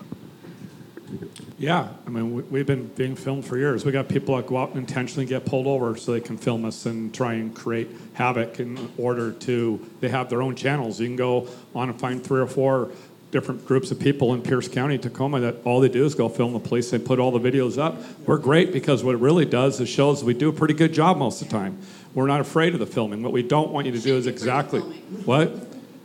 Yeah, 1.59 1.89
I 2.07 2.11
mean, 2.11 2.33
we- 2.35 2.43
we've 2.45 2.67
been 2.67 2.87
being 2.97 3.15
filmed 3.17 3.45
for 3.45 3.59
years. 3.59 3.85
We 3.85 3.93
got 3.93 4.09
people 4.09 4.35
that 4.37 4.47
go 4.47 4.57
out 4.57 4.71
and 4.71 4.79
intentionally 4.79 5.27
get 5.27 5.45
pulled 5.45 5.67
over 5.67 5.95
so 5.97 6.13
they 6.13 6.21
can 6.21 6.39
film 6.39 6.65
us 6.65 6.87
and 6.87 7.13
try 7.13 7.35
and 7.35 7.55
create 7.55 7.91
havoc 8.15 8.61
in 8.61 8.91
order 8.97 9.33
to. 9.33 9.79
They 10.01 10.09
have 10.09 10.31
their 10.31 10.41
own 10.41 10.55
channels. 10.55 11.01
You 11.01 11.07
can 11.09 11.17
go 11.17 11.49
on 11.75 11.91
and 11.91 12.01
find 12.01 12.25
three 12.25 12.41
or 12.41 12.47
four 12.47 12.91
different 13.31 13.65
groups 13.67 13.91
of 13.91 13.99
people 14.01 14.35
in 14.35 14.43
Pierce 14.43 14.69
County, 14.69 14.99
Tacoma, 14.99 15.41
that 15.41 15.57
all 15.65 15.81
they 15.81 15.89
do 15.89 16.05
is 16.05 16.15
go 16.15 16.29
film 16.29 16.53
the 16.53 16.59
police. 16.59 16.91
They 16.91 16.99
put 16.99 17.19
all 17.19 17.31
the 17.31 17.39
videos 17.51 17.79
up. 17.79 17.97
We're 18.27 18.39
great 18.39 18.73
because 18.73 19.05
what 19.05 19.15
it 19.15 19.19
really 19.19 19.45
does 19.45 19.81
is 19.81 19.89
shows 19.89 20.25
we 20.25 20.35
do 20.35 20.49
a 20.49 20.53
pretty 20.53 20.75
good 20.75 20.93
job 20.93 21.17
most 21.17 21.41
of 21.43 21.49
the 21.49 21.53
time. 21.57 21.79
We're 22.15 22.27
not 22.27 22.41
afraid 22.41 22.75
of 22.75 22.81
the 22.81 22.87
filming. 22.87 23.23
What 23.23 23.33
we 23.33 23.43
don't 23.45 23.71
want 23.71 23.87
you 23.87 23.93
to 23.93 24.01
do 24.01 24.17
is 24.17 24.27
exactly 24.27 24.81
what. 24.81 25.53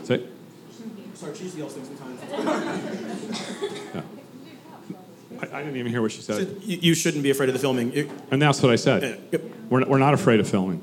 Say, 0.04 0.24
Sorry, 1.16 1.34
cheesy 1.34 1.60
yells 1.60 1.74
things 1.74 1.88
sometimes. 1.88 3.42
I, 5.42 5.58
I 5.58 5.64
didn't 5.64 5.78
even 5.78 5.92
hear 5.92 6.02
what 6.02 6.12
she 6.12 6.22
said. 6.22 6.58
You, 6.62 6.78
you 6.82 6.94
shouldn't 6.94 7.24
be 7.24 7.30
afraid 7.32 7.50
of 7.50 7.54
the 7.54 7.60
filming. 7.60 7.92
You- 7.94 8.10
And 8.32 8.42
that's 8.42 8.62
what 8.62 8.72
I 8.72 8.76
said. 8.76 9.02
Yeah, 9.04 9.16
yep. 9.40 9.42
We're, 9.70 9.86
we're 9.86 9.98
not 9.98 10.14
afraid 10.14 10.40
of 10.40 10.48
filming. 10.50 10.82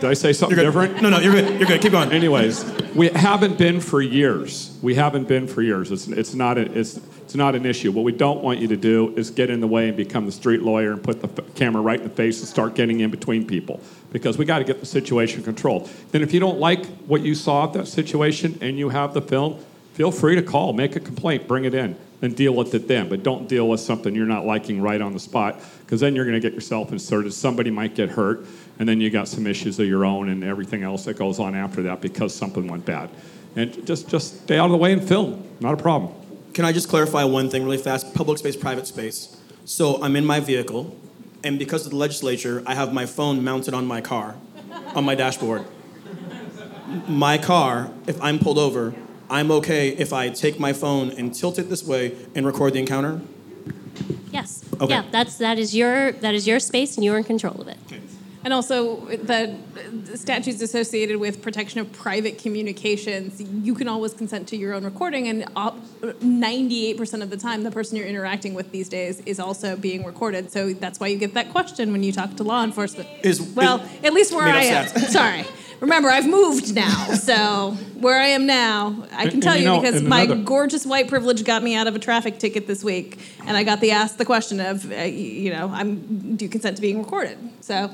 Did 0.00 0.10
I 0.10 0.14
say 0.14 0.32
something 0.32 0.56
different? 0.56 1.02
No, 1.02 1.10
no, 1.10 1.18
you're 1.18 1.32
good. 1.32 1.58
You're 1.58 1.66
good. 1.66 1.80
Keep 1.80 1.90
going. 1.90 2.12
Anyways, 2.12 2.64
we 2.94 3.08
haven't 3.08 3.58
been 3.58 3.80
for 3.80 4.00
years. 4.00 4.78
We 4.80 4.94
haven't 4.94 5.26
been 5.26 5.48
for 5.48 5.60
years. 5.60 5.90
It's, 5.90 6.06
it's, 6.06 6.34
not 6.34 6.56
a, 6.56 6.70
it's, 6.78 6.98
it's 7.22 7.34
not 7.34 7.56
an 7.56 7.66
issue. 7.66 7.90
What 7.90 8.04
we 8.04 8.12
don't 8.12 8.40
want 8.40 8.60
you 8.60 8.68
to 8.68 8.76
do 8.76 9.12
is 9.16 9.30
get 9.30 9.50
in 9.50 9.60
the 9.60 9.66
way 9.66 9.88
and 9.88 9.96
become 9.96 10.24
the 10.24 10.30
street 10.30 10.62
lawyer 10.62 10.92
and 10.92 11.02
put 11.02 11.20
the 11.20 11.42
f- 11.42 11.52
camera 11.56 11.82
right 11.82 12.00
in 12.00 12.06
the 12.06 12.14
face 12.14 12.38
and 12.38 12.48
start 12.48 12.76
getting 12.76 13.00
in 13.00 13.10
between 13.10 13.44
people 13.44 13.80
because 14.12 14.38
we 14.38 14.44
got 14.44 14.58
to 14.58 14.64
get 14.64 14.78
the 14.78 14.86
situation 14.86 15.42
controlled. 15.42 15.90
Then, 16.12 16.22
if 16.22 16.32
you 16.32 16.38
don't 16.38 16.60
like 16.60 16.86
what 17.00 17.22
you 17.22 17.34
saw 17.34 17.64
at 17.64 17.72
that 17.72 17.88
situation 17.88 18.56
and 18.60 18.78
you 18.78 18.90
have 18.90 19.14
the 19.14 19.22
film, 19.22 19.58
feel 19.98 20.12
free 20.12 20.36
to 20.36 20.42
call, 20.42 20.72
make 20.72 20.94
a 20.94 21.00
complaint, 21.00 21.48
bring 21.48 21.64
it 21.64 21.74
in, 21.74 21.96
and 22.22 22.36
deal 22.36 22.54
with 22.54 22.72
it 22.72 22.86
then. 22.86 23.08
But 23.08 23.24
don't 23.24 23.48
deal 23.48 23.68
with 23.68 23.80
something 23.80 24.14
you're 24.14 24.26
not 24.26 24.46
liking 24.46 24.80
right 24.80 25.00
on 25.00 25.12
the 25.12 25.18
spot 25.18 25.60
because 25.80 25.98
then 25.98 26.14
you're 26.14 26.24
going 26.24 26.40
to 26.40 26.40
get 26.40 26.54
yourself 26.54 26.92
inserted. 26.92 27.32
Somebody 27.32 27.72
might 27.72 27.96
get 27.96 28.10
hurt, 28.10 28.46
and 28.78 28.88
then 28.88 29.00
you 29.00 29.10
got 29.10 29.26
some 29.26 29.44
issues 29.44 29.80
of 29.80 29.88
your 29.88 30.04
own 30.04 30.28
and 30.28 30.44
everything 30.44 30.84
else 30.84 31.04
that 31.06 31.18
goes 31.18 31.40
on 31.40 31.56
after 31.56 31.82
that 31.82 32.00
because 32.00 32.32
something 32.32 32.68
went 32.68 32.86
bad. 32.86 33.10
And 33.56 33.84
just 33.84 34.08
just 34.08 34.44
stay 34.44 34.56
out 34.56 34.66
of 34.66 34.70
the 34.70 34.76
way 34.76 34.92
and 34.92 35.02
film. 35.02 35.42
Not 35.58 35.74
a 35.74 35.76
problem. 35.76 36.14
Can 36.54 36.64
I 36.64 36.70
just 36.70 36.88
clarify 36.88 37.24
one 37.24 37.50
thing 37.50 37.64
really 37.64 37.76
fast? 37.76 38.14
Public 38.14 38.38
space, 38.38 38.54
private 38.54 38.86
space. 38.86 39.36
So 39.64 40.00
I'm 40.00 40.14
in 40.14 40.24
my 40.24 40.38
vehicle, 40.38 40.96
and 41.42 41.58
because 41.58 41.86
of 41.86 41.90
the 41.90 41.98
legislature, 41.98 42.62
I 42.66 42.76
have 42.76 42.92
my 42.92 43.04
phone 43.04 43.42
mounted 43.42 43.74
on 43.74 43.84
my 43.84 44.00
car, 44.00 44.36
on 44.94 45.04
my 45.04 45.16
dashboard. 45.16 45.64
My 47.08 47.36
car, 47.36 47.90
if 48.06 48.22
I'm 48.22 48.38
pulled 48.38 48.58
over, 48.58 48.94
I'm 49.30 49.50
okay 49.50 49.88
if 49.90 50.12
I 50.12 50.28
take 50.30 50.58
my 50.58 50.72
phone 50.72 51.10
and 51.10 51.34
tilt 51.34 51.58
it 51.58 51.68
this 51.68 51.84
way 51.84 52.16
and 52.34 52.46
record 52.46 52.72
the 52.74 52.78
encounter. 52.80 53.20
Yes. 54.32 54.64
Okay. 54.80 54.92
Yeah, 54.94 55.04
that's 55.10 55.36
that 55.38 55.58
is 55.58 55.74
your 55.74 56.12
that 56.12 56.34
is 56.34 56.46
your 56.46 56.60
space 56.60 56.96
and 56.96 57.04
you're 57.04 57.18
in 57.18 57.24
control 57.24 57.60
of 57.60 57.68
it. 57.68 57.76
Okay. 57.86 58.00
And 58.44 58.54
also, 58.54 59.04
the 59.06 59.56
the 60.06 60.16
statutes 60.16 60.62
associated 60.62 61.16
with 61.18 61.42
protection 61.42 61.80
of 61.80 61.92
private 61.92 62.38
communications, 62.38 63.42
you 63.42 63.74
can 63.74 63.88
always 63.88 64.14
consent 64.14 64.46
to 64.48 64.56
your 64.56 64.74
own 64.74 64.84
recording, 64.84 65.26
and 65.28 65.44
op- 65.56 65.76
98% 66.00 67.22
of 67.22 67.30
the 67.30 67.36
time, 67.36 67.64
the 67.64 67.70
person 67.70 67.96
you're 67.96 68.06
interacting 68.06 68.54
with 68.54 68.70
these 68.70 68.88
days 68.88 69.20
is 69.26 69.40
also 69.40 69.76
being 69.76 70.04
recorded. 70.04 70.52
So 70.52 70.72
that's 70.72 71.00
why 71.00 71.08
you 71.08 71.18
get 71.18 71.34
that 71.34 71.50
question 71.50 71.90
when 71.90 72.02
you 72.04 72.12
talk 72.12 72.36
to 72.36 72.44
law 72.44 72.62
enforcement. 72.62 73.08
Is- 73.24 73.40
well, 73.42 73.80
is- 73.80 74.04
at 74.04 74.12
least 74.12 74.32
where 74.32 74.46
I 74.46 74.62
am. 74.62 74.86
Sorry. 74.88 75.44
Remember, 75.80 76.08
I've 76.10 76.26
moved 76.28 76.74
now, 76.74 77.04
so 77.14 77.76
where 78.00 78.18
I 78.20 78.28
am 78.28 78.46
now, 78.46 79.04
I 79.12 79.24
can 79.26 79.34
And- 79.34 79.42
tell 79.42 79.52
and 79.52 79.62
you 79.62 79.68
you 79.68 79.74
know, 79.76 79.80
because 79.80 80.02
my 80.02 80.22
another- 80.22 80.40
gorgeous 80.42 80.84
white 80.84 81.06
privilege 81.08 81.44
got 81.44 81.62
me 81.62 81.74
out 81.76 81.86
of 81.86 81.94
a 81.94 81.98
traffic 82.00 82.38
ticket 82.38 82.66
this 82.66 82.82
week, 82.82 83.18
and 83.46 83.56
I 83.56 83.62
got 83.62 83.80
the 83.80 83.92
asked 83.92 84.18
the 84.18 84.24
question 84.24 84.58
of, 84.60 84.90
uh, 84.90 85.04
you 85.04 85.50
know, 85.52 85.70
I'm 85.72 86.34
do 86.36 86.44
you 86.44 86.48
consent 86.48 86.76
to 86.76 86.82
being 86.82 86.98
recorded? 86.98 87.38
So. 87.60 87.90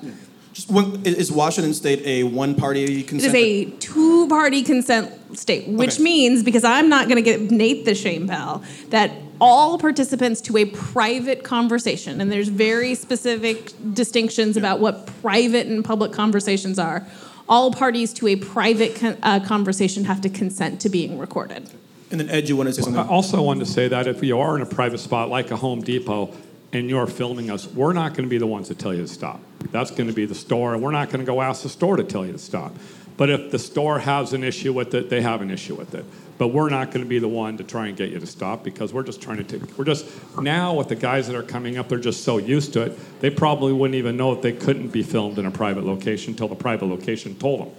Just 0.54 0.70
one, 0.70 1.02
i- 1.04 1.08
is 1.08 1.32
Washington 1.32 1.74
State 1.74 2.00
a 2.06 2.22
one-party 2.22 3.02
consent? 3.02 3.34
is 3.34 3.42
a 3.42 3.64
two 3.80 4.28
party 4.28 4.62
consent 4.62 5.10
state, 5.36 5.66
which 5.68 5.94
Okay. 5.94 6.02
means, 6.04 6.42
because 6.44 6.62
I'm 6.64 6.88
not 6.88 7.08
going 7.08 7.16
to 7.16 7.22
give 7.22 7.50
Nate 7.50 7.84
the 7.84 7.94
shame 7.94 8.26
bell, 8.28 8.62
that 8.90 9.10
all 9.40 9.78
participants 9.78 10.40
to 10.42 10.56
a 10.56 10.64
private 10.66 11.42
conversation, 11.42 12.20
and 12.20 12.30
there's 12.30 12.48
very 12.48 12.94
specific 12.94 13.72
distinctions 13.94 14.56
about 14.56 14.78
what 14.78 15.06
private 15.20 15.66
and 15.66 15.84
public 15.84 16.12
conversations 16.12 16.78
are. 16.78 17.04
All 17.48 17.72
parties 17.72 18.12
to 18.14 18.26
a 18.28 18.36
private 18.36 18.96
con- 18.96 19.18
uh, 19.22 19.40
conversation 19.40 20.04
have 20.04 20.20
to 20.22 20.28
consent 20.28 20.80
to 20.80 20.88
being 20.88 21.18
recorded. 21.18 21.68
and 22.10 22.20
then 22.20 22.30
Ed, 22.30 22.48
you 22.48 22.56
want 22.56 22.68
to 22.68 22.72
say 22.72 22.82
something? 22.82 23.02
I 23.02 23.06
also 23.06 23.42
wanted 23.42 23.66
to 23.66 23.70
say 23.70 23.88
that 23.88 24.06
if 24.06 24.22
you 24.22 24.38
are 24.38 24.56
in 24.56 24.62
a 24.62 24.66
private 24.66 24.98
spot 24.98 25.28
like 25.28 25.50
a 25.50 25.56
Home 25.56 25.82
Depot 25.82 26.32
and 26.72 26.88
you're 26.88 27.06
filming 27.06 27.50
us, 27.50 27.66
we're 27.66 27.92
not 27.92 28.10
going 28.14 28.24
to 28.24 28.30
be 28.30 28.38
the 28.38 28.46
ones 28.46 28.68
to 28.68 28.74
tell 28.74 28.94
you 28.94 29.02
to 29.02 29.08
stop. 29.08 29.40
That's 29.70 29.90
going 29.90 30.06
to 30.06 30.12
be 30.12 30.24
the 30.26 30.34
store, 30.34 30.74
and 30.74 30.82
we're 30.82 30.90
not 30.92 31.08
going 31.08 31.20
to 31.20 31.26
go 31.26 31.40
ask 31.42 31.62
the 31.62 31.68
store 31.68 31.96
to 31.96 32.04
tell 32.04 32.24
you 32.24 32.32
to 32.32 32.38
stop. 32.38 32.74
But 33.16 33.30
if 33.30 33.50
the 33.50 33.58
store 33.58 33.98
has 34.00 34.32
an 34.32 34.42
issue 34.42 34.72
with 34.72 34.94
it, 34.94 35.08
they 35.10 35.20
have 35.20 35.40
an 35.40 35.50
issue 35.50 35.74
with 35.74 35.94
it. 35.94 36.04
But 36.44 36.48
we're 36.48 36.68
not 36.68 36.90
going 36.90 37.02
to 37.02 37.08
be 37.08 37.18
the 37.18 37.26
one 37.26 37.56
to 37.56 37.64
try 37.64 37.86
and 37.86 37.96
get 37.96 38.10
you 38.10 38.20
to 38.20 38.26
stop 38.26 38.62
because 38.62 38.92
we're 38.92 39.02
just 39.02 39.22
trying 39.22 39.38
to 39.38 39.44
take, 39.44 39.78
we're 39.78 39.86
just, 39.86 40.04
now 40.38 40.74
with 40.74 40.88
the 40.88 40.94
guys 40.94 41.26
that 41.28 41.34
are 41.34 41.42
coming 41.42 41.78
up, 41.78 41.88
they're 41.88 41.98
just 41.98 42.22
so 42.22 42.36
used 42.36 42.74
to 42.74 42.82
it, 42.82 43.20
they 43.22 43.30
probably 43.30 43.72
wouldn't 43.72 43.94
even 43.94 44.18
know 44.18 44.34
that 44.34 44.42
they 44.42 44.52
couldn't 44.52 44.88
be 44.88 45.02
filmed 45.02 45.38
in 45.38 45.46
a 45.46 45.50
private 45.50 45.84
location 45.84 46.34
until 46.34 46.48
the 46.48 46.54
private 46.54 46.84
location 46.84 47.34
told 47.36 47.60
them. 47.60 47.70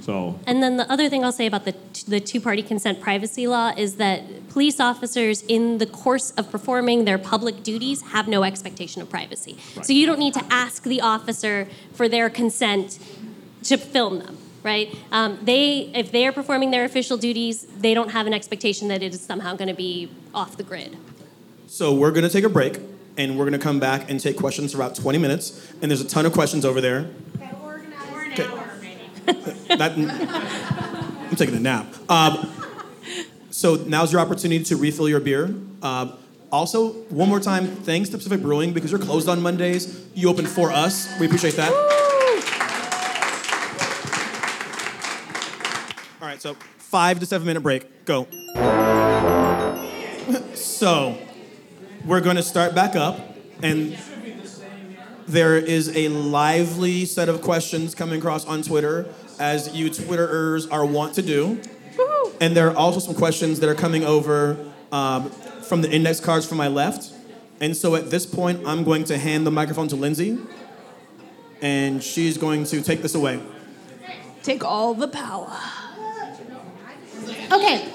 So, 0.00 0.40
And 0.46 0.62
then 0.62 0.78
the 0.78 0.90
other 0.90 1.10
thing 1.10 1.22
I'll 1.22 1.32
say 1.32 1.44
about 1.44 1.66
the, 1.66 1.74
the 2.06 2.18
two 2.18 2.40
party 2.40 2.62
consent 2.62 3.02
privacy 3.02 3.46
law 3.46 3.74
is 3.76 3.96
that 3.96 4.48
police 4.48 4.80
officers, 4.80 5.42
in 5.42 5.76
the 5.76 5.84
course 5.84 6.30
of 6.30 6.50
performing 6.50 7.04
their 7.04 7.18
public 7.18 7.62
duties, 7.62 8.00
have 8.00 8.26
no 8.26 8.42
expectation 8.42 9.02
of 9.02 9.10
privacy. 9.10 9.58
So 9.82 9.92
you 9.92 10.06
don't 10.06 10.18
need 10.18 10.32
to 10.32 10.44
ask 10.48 10.82
the 10.82 11.02
officer 11.02 11.68
for 11.92 12.08
their 12.08 12.30
consent 12.30 12.98
to 13.64 13.76
film 13.76 14.20
them. 14.20 14.38
Right? 14.62 14.94
Um, 15.12 15.38
they, 15.42 15.90
if 15.94 16.10
they 16.10 16.26
are 16.26 16.32
performing 16.32 16.70
their 16.70 16.84
official 16.84 17.16
duties, 17.16 17.62
they 17.78 17.94
don't 17.94 18.10
have 18.10 18.26
an 18.26 18.34
expectation 18.34 18.88
that 18.88 19.02
it 19.02 19.14
is 19.14 19.20
somehow 19.20 19.54
going 19.54 19.68
to 19.68 19.74
be 19.74 20.10
off 20.34 20.56
the 20.56 20.62
grid. 20.62 20.96
So 21.68 21.94
we're 21.94 22.10
going 22.10 22.24
to 22.24 22.30
take 22.30 22.44
a 22.44 22.48
break, 22.48 22.80
and 23.16 23.38
we're 23.38 23.44
going 23.44 23.58
to 23.58 23.64
come 23.64 23.78
back 23.78 24.10
and 24.10 24.18
take 24.20 24.36
questions 24.36 24.72
for 24.72 24.78
about 24.78 24.96
20 24.96 25.18
minutes. 25.18 25.72
And 25.80 25.90
there's 25.90 26.00
a 26.00 26.08
ton 26.08 26.26
of 26.26 26.32
questions 26.32 26.64
over 26.64 26.80
there. 26.80 27.10
Okay. 28.32 28.46
that, 29.76 29.92
I'm 29.92 31.36
taking 31.36 31.54
a 31.54 31.60
nap. 31.60 31.86
Um, 32.10 32.50
so 33.50 33.74
now's 33.74 34.12
your 34.12 34.20
opportunity 34.20 34.64
to 34.64 34.76
refill 34.76 35.08
your 35.08 35.20
beer. 35.20 35.54
Um, 35.82 36.14
also, 36.50 36.92
one 37.10 37.28
more 37.28 37.40
time, 37.40 37.66
thanks 37.66 38.08
to 38.10 38.16
Pacific 38.16 38.40
Brewing 38.40 38.72
because 38.72 38.90
you're 38.90 39.00
closed 39.00 39.28
on 39.28 39.42
Mondays. 39.42 40.06
You 40.14 40.30
open 40.30 40.46
for 40.46 40.72
us. 40.72 41.08
We 41.20 41.26
appreciate 41.26 41.54
that. 41.56 42.07
Right, 46.44 46.56
so 46.56 46.66
five 46.78 47.20
to 47.20 47.26
seven 47.26 47.46
minute 47.46 47.60
break. 47.60 48.04
Go. 48.04 48.26
so, 50.54 51.18
we're 52.04 52.20
going 52.20 52.36
to 52.36 52.42
start 52.42 52.74
back 52.74 52.96
up, 52.96 53.18
and 53.62 53.98
there 55.26 55.56
is 55.56 55.94
a 55.96 56.08
lively 56.08 57.04
set 57.04 57.28
of 57.28 57.42
questions 57.42 57.94
coming 57.94 58.18
across 58.18 58.46
on 58.46 58.62
Twitter, 58.62 59.12
as 59.38 59.74
you 59.74 59.90
Twitterers 59.90 60.70
are 60.70 60.86
wont 60.86 61.14
to 61.14 61.22
do. 61.22 61.60
And 62.40 62.56
there 62.56 62.70
are 62.70 62.76
also 62.76 63.00
some 63.00 63.14
questions 63.14 63.58
that 63.60 63.68
are 63.68 63.74
coming 63.74 64.04
over 64.04 64.72
um, 64.92 65.30
from 65.30 65.82
the 65.82 65.90
index 65.90 66.20
cards 66.20 66.46
from 66.46 66.56
my 66.56 66.68
left. 66.68 67.12
And 67.60 67.76
so 67.76 67.96
at 67.96 68.10
this 68.10 68.24
point, 68.24 68.64
I'm 68.64 68.84
going 68.84 69.02
to 69.04 69.18
hand 69.18 69.44
the 69.44 69.50
microphone 69.50 69.88
to 69.88 69.96
Lindsay, 69.96 70.38
and 71.60 72.02
she's 72.02 72.38
going 72.38 72.64
to 72.66 72.80
take 72.80 73.02
this 73.02 73.16
away. 73.16 73.40
Take 74.44 74.64
all 74.64 74.94
the 74.94 75.08
power. 75.08 75.50
Okay, 77.50 77.90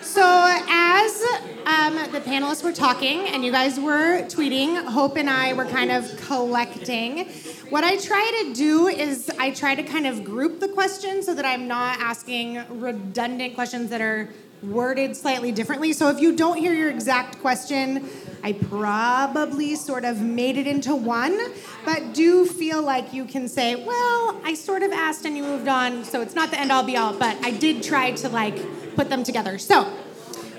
so 0.00 0.22
as 0.22 1.22
um, 1.66 1.96
the 2.10 2.20
panelists 2.20 2.64
were 2.64 2.72
talking 2.72 3.26
and 3.26 3.44
you 3.44 3.52
guys 3.52 3.78
were 3.78 4.22
tweeting, 4.22 4.82
Hope 4.86 5.18
and 5.18 5.28
I 5.28 5.52
were 5.52 5.66
kind 5.66 5.92
of 5.92 6.16
collecting. 6.26 7.28
What 7.68 7.84
I 7.84 7.98
try 7.98 8.42
to 8.44 8.54
do 8.54 8.86
is 8.86 9.30
I 9.38 9.50
try 9.50 9.74
to 9.74 9.82
kind 9.82 10.06
of 10.06 10.24
group 10.24 10.60
the 10.60 10.68
questions 10.68 11.26
so 11.26 11.34
that 11.34 11.44
I'm 11.44 11.68
not 11.68 11.98
asking 12.00 12.64
redundant 12.80 13.54
questions 13.54 13.90
that 13.90 14.00
are 14.00 14.30
worded 14.62 15.16
slightly 15.16 15.52
differently. 15.52 15.92
So 15.92 16.08
if 16.08 16.20
you 16.20 16.34
don't 16.34 16.56
hear 16.56 16.72
your 16.72 16.90
exact 16.90 17.40
question, 17.40 18.08
I 18.42 18.52
probably 18.52 19.74
sort 19.76 20.04
of 20.04 20.20
made 20.20 20.56
it 20.56 20.66
into 20.66 20.94
one, 20.94 21.38
but 21.84 22.14
do 22.14 22.46
feel 22.46 22.82
like 22.82 23.12
you 23.12 23.24
can 23.24 23.48
say, 23.48 23.74
well, 23.74 24.40
I 24.44 24.54
sort 24.54 24.82
of 24.82 24.92
asked 24.92 25.24
and 25.24 25.36
you 25.36 25.42
moved 25.42 25.68
on, 25.68 26.04
so 26.04 26.20
it's 26.20 26.34
not 26.34 26.50
the 26.50 26.60
end 26.60 26.70
all 26.70 26.82
be 26.82 26.96
all, 26.96 27.12
but 27.12 27.36
I 27.44 27.50
did 27.50 27.82
try 27.82 28.12
to 28.12 28.28
like 28.28 28.56
put 28.94 29.08
them 29.08 29.24
together. 29.24 29.58
So, 29.58 29.92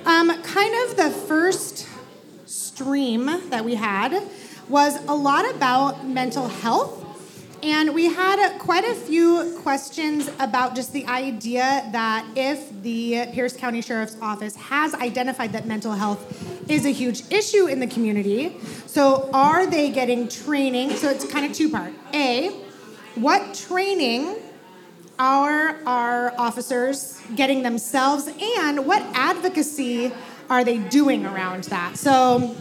um, 0.05 0.41
kind 0.43 0.89
of 0.89 0.97
the 0.97 1.09
first 1.09 1.87
stream 2.45 3.25
that 3.49 3.65
we 3.65 3.75
had 3.75 4.21
was 4.69 4.95
a 5.07 5.15
lot 5.15 5.49
about 5.49 6.05
mental 6.05 6.47
health. 6.47 7.05
And 7.68 7.93
we 7.93 8.05
had 8.05 8.59
quite 8.59 8.86
a 8.86 8.95
few 8.95 9.59
questions 9.61 10.30
about 10.39 10.74
just 10.74 10.93
the 10.93 11.05
idea 11.07 11.89
that 11.91 12.26
if 12.34 12.72
the 12.82 13.26
Pierce 13.34 13.57
County 13.57 13.82
Sheriff's 13.82 14.15
Office 14.22 14.55
has 14.55 14.93
identified 14.93 15.51
that 15.51 15.65
mental 15.65 15.91
health 15.91 16.72
is 16.72 16.86
a 16.86 16.91
huge 16.91 17.30
issue 17.30 17.68
in 17.68 17.82
the 17.82 17.88
community, 17.88 18.55
so 18.86 19.30
are 19.34 19.68
they 19.68 19.89
getting 19.89 20.30
training? 20.30 20.91
So 20.91 21.09
it's 21.09 21.30
kind 21.30 21.45
of 21.45 21.51
two 21.51 21.70
part. 21.70 21.91
A, 22.13 22.51
what 23.15 23.53
training 23.53 24.38
are 25.20 25.76
our 25.86 26.34
officers 26.39 27.20
getting 27.36 27.63
themselves, 27.63 28.30
and 28.59 28.86
what 28.86 29.01
advocacy 29.13 30.13
are 30.49 30.63
they 30.63 30.78
doing 30.78 31.26
around 31.26 31.65
that? 31.65 31.97
So 31.97 32.55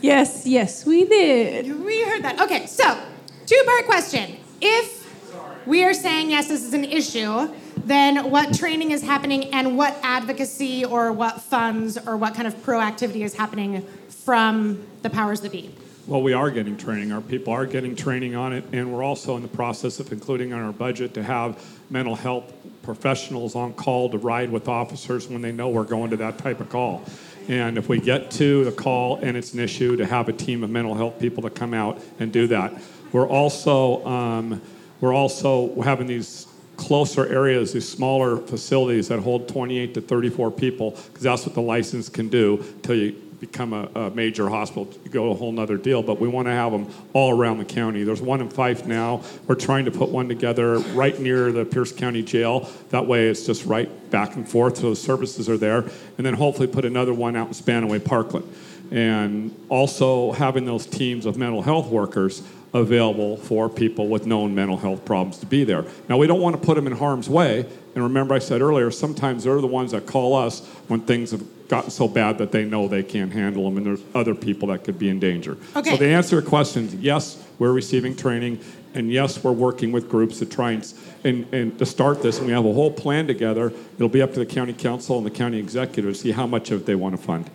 Yes, 0.00 0.46
yes, 0.46 0.86
we 0.86 1.04
did. 1.04 1.84
We 1.84 2.02
heard 2.04 2.22
that. 2.22 2.40
Okay, 2.40 2.66
so 2.66 2.98
two 3.46 3.62
part 3.66 3.84
question. 3.84 4.36
If 4.60 5.66
we 5.66 5.84
are 5.84 5.92
saying 5.92 6.30
yes, 6.30 6.48
this 6.48 6.64
is 6.64 6.72
an 6.72 6.84
issue, 6.84 7.48
then 7.76 8.30
what 8.30 8.54
training 8.54 8.92
is 8.92 9.02
happening 9.02 9.52
and 9.52 9.76
what 9.76 9.98
advocacy 10.02 10.84
or 10.84 11.12
what 11.12 11.42
funds 11.42 11.98
or 11.98 12.16
what 12.16 12.34
kind 12.34 12.46
of 12.48 12.54
proactivity 12.62 13.24
is 13.24 13.34
happening 13.34 13.86
from 14.08 14.86
the 15.02 15.10
powers 15.10 15.42
that 15.42 15.52
be? 15.52 15.74
Well, 16.06 16.22
we 16.22 16.32
are 16.32 16.50
getting 16.50 16.76
training. 16.76 17.12
Our 17.12 17.20
people 17.20 17.52
are 17.52 17.66
getting 17.66 17.94
training 17.94 18.34
on 18.34 18.52
it, 18.52 18.64
and 18.72 18.92
we're 18.92 19.04
also 19.04 19.36
in 19.36 19.42
the 19.42 19.48
process 19.48 20.00
of 20.00 20.10
including 20.12 20.52
on 20.52 20.60
our 20.60 20.72
budget 20.72 21.14
to 21.14 21.22
have 21.22 21.62
mental 21.90 22.16
health 22.16 22.52
professionals 22.82 23.54
on 23.54 23.74
call 23.74 24.08
to 24.10 24.18
ride 24.18 24.50
with 24.50 24.66
officers 24.66 25.28
when 25.28 25.42
they 25.42 25.52
know 25.52 25.68
we're 25.68 25.84
going 25.84 26.10
to 26.10 26.16
that 26.16 26.38
type 26.38 26.60
of 26.60 26.70
call. 26.70 27.04
And 27.48 27.78
if 27.78 27.88
we 27.88 28.00
get 28.00 28.30
to 28.32 28.64
the 28.64 28.72
call 28.72 29.16
and 29.16 29.36
it's 29.36 29.54
an 29.54 29.60
issue, 29.60 29.96
to 29.96 30.06
have 30.06 30.28
a 30.28 30.32
team 30.32 30.62
of 30.62 30.70
mental 30.70 30.94
health 30.94 31.18
people 31.18 31.42
to 31.42 31.50
come 31.50 31.74
out 31.74 32.00
and 32.18 32.32
do 32.32 32.46
that. 32.48 32.72
We're 33.12 33.28
also 33.28 34.04
um, 34.06 34.62
we're 35.00 35.14
also 35.14 35.80
having 35.82 36.06
these 36.06 36.46
closer 36.76 37.26
areas, 37.26 37.72
these 37.72 37.88
smaller 37.88 38.38
facilities 38.38 39.08
that 39.08 39.18
hold 39.20 39.48
28 39.48 39.94
to 39.94 40.00
34 40.00 40.50
people, 40.50 40.90
because 40.90 41.22
that's 41.22 41.44
what 41.44 41.54
the 41.54 41.62
license 41.62 42.08
can 42.08 42.28
do 42.28 42.64
till 42.82 42.96
you 42.96 43.29
become 43.40 43.72
a, 43.72 43.88
a 43.94 44.10
major 44.10 44.48
hospital. 44.48 44.84
Go 45.10 45.30
a 45.30 45.34
whole 45.34 45.50
nother 45.50 45.76
deal, 45.76 46.02
but 46.02 46.20
we 46.20 46.28
want 46.28 46.46
to 46.46 46.52
have 46.52 46.70
them 46.72 46.88
all 47.14 47.36
around 47.36 47.58
the 47.58 47.64
county. 47.64 48.04
There's 48.04 48.20
one 48.20 48.40
in 48.40 48.50
Fife 48.50 48.86
now. 48.86 49.22
We're 49.46 49.54
trying 49.54 49.86
to 49.86 49.90
put 49.90 50.10
one 50.10 50.28
together 50.28 50.78
right 50.78 51.18
near 51.18 51.50
the 51.50 51.64
Pierce 51.64 51.92
County 51.92 52.22
Jail. 52.22 52.70
That 52.90 53.06
way 53.06 53.28
it's 53.28 53.46
just 53.46 53.64
right 53.64 53.88
back 54.10 54.36
and 54.36 54.48
forth, 54.48 54.78
so 54.78 54.90
the 54.90 54.96
services 54.96 55.48
are 55.48 55.56
there. 55.56 55.78
And 56.18 56.26
then 56.26 56.34
hopefully 56.34 56.68
put 56.68 56.84
another 56.84 57.14
one 57.14 57.34
out 57.34 57.48
in 57.48 57.54
Spanaway 57.54 58.04
Parkland. 58.04 58.52
And 58.90 59.54
also 59.68 60.32
having 60.32 60.64
those 60.64 60.84
teams 60.84 61.24
of 61.24 61.36
mental 61.36 61.62
health 61.62 61.86
workers 61.86 62.42
available 62.72 63.36
for 63.36 63.68
people 63.68 64.08
with 64.08 64.26
known 64.26 64.54
mental 64.54 64.76
health 64.76 65.04
problems 65.04 65.38
to 65.38 65.46
be 65.46 65.64
there. 65.64 65.84
Now, 66.08 66.16
we 66.18 66.26
don't 66.26 66.40
want 66.40 66.60
to 66.60 66.64
put 66.64 66.76
them 66.76 66.86
in 66.86 66.92
harm's 66.92 67.28
way. 67.28 67.66
And 67.94 68.04
remember, 68.04 68.34
I 68.34 68.38
said 68.38 68.60
earlier, 68.60 68.90
sometimes 68.90 69.44
they're 69.44 69.60
the 69.60 69.66
ones 69.66 69.90
that 69.90 70.06
call 70.06 70.36
us 70.36 70.64
when 70.86 71.00
things 71.00 71.32
have 71.32 71.42
gotten 71.68 71.90
so 71.90 72.06
bad 72.06 72.38
that 72.38 72.52
they 72.52 72.64
know 72.64 72.88
they 72.88 73.02
can't 73.02 73.32
handle 73.32 73.64
them, 73.64 73.76
and 73.76 73.86
there's 73.86 74.02
other 74.14 74.34
people 74.34 74.68
that 74.68 74.84
could 74.84 74.98
be 74.98 75.08
in 75.08 75.18
danger. 75.18 75.56
Okay. 75.74 75.90
So, 75.90 75.96
the 75.96 76.06
answer 76.06 76.30
to 76.30 76.36
your 76.36 76.42
questions 76.42 76.94
yes, 76.94 77.44
we're 77.58 77.72
receiving 77.72 78.14
training, 78.14 78.60
and 78.94 79.10
yes, 79.10 79.42
we're 79.42 79.52
working 79.52 79.90
with 79.92 80.08
groups 80.08 80.38
to 80.40 80.46
try 80.46 80.72
and, 80.72 80.94
and, 81.24 81.54
and 81.54 81.78
to 81.78 81.86
start 81.86 82.22
this, 82.22 82.38
and 82.38 82.46
we 82.46 82.52
have 82.52 82.64
a 82.64 82.72
whole 82.72 82.92
plan 82.92 83.26
together. 83.26 83.72
It'll 83.96 84.08
be 84.08 84.22
up 84.22 84.32
to 84.34 84.40
the 84.40 84.46
county 84.46 84.72
council 84.72 85.16
and 85.16 85.26
the 85.26 85.30
county 85.30 85.58
executive 85.58 86.12
to 86.12 86.20
see 86.20 86.32
how 86.32 86.46
much 86.46 86.70
of 86.70 86.82
it 86.82 86.86
they 86.86 86.96
want 86.96 87.16
to 87.16 87.22
fund. 87.22 87.50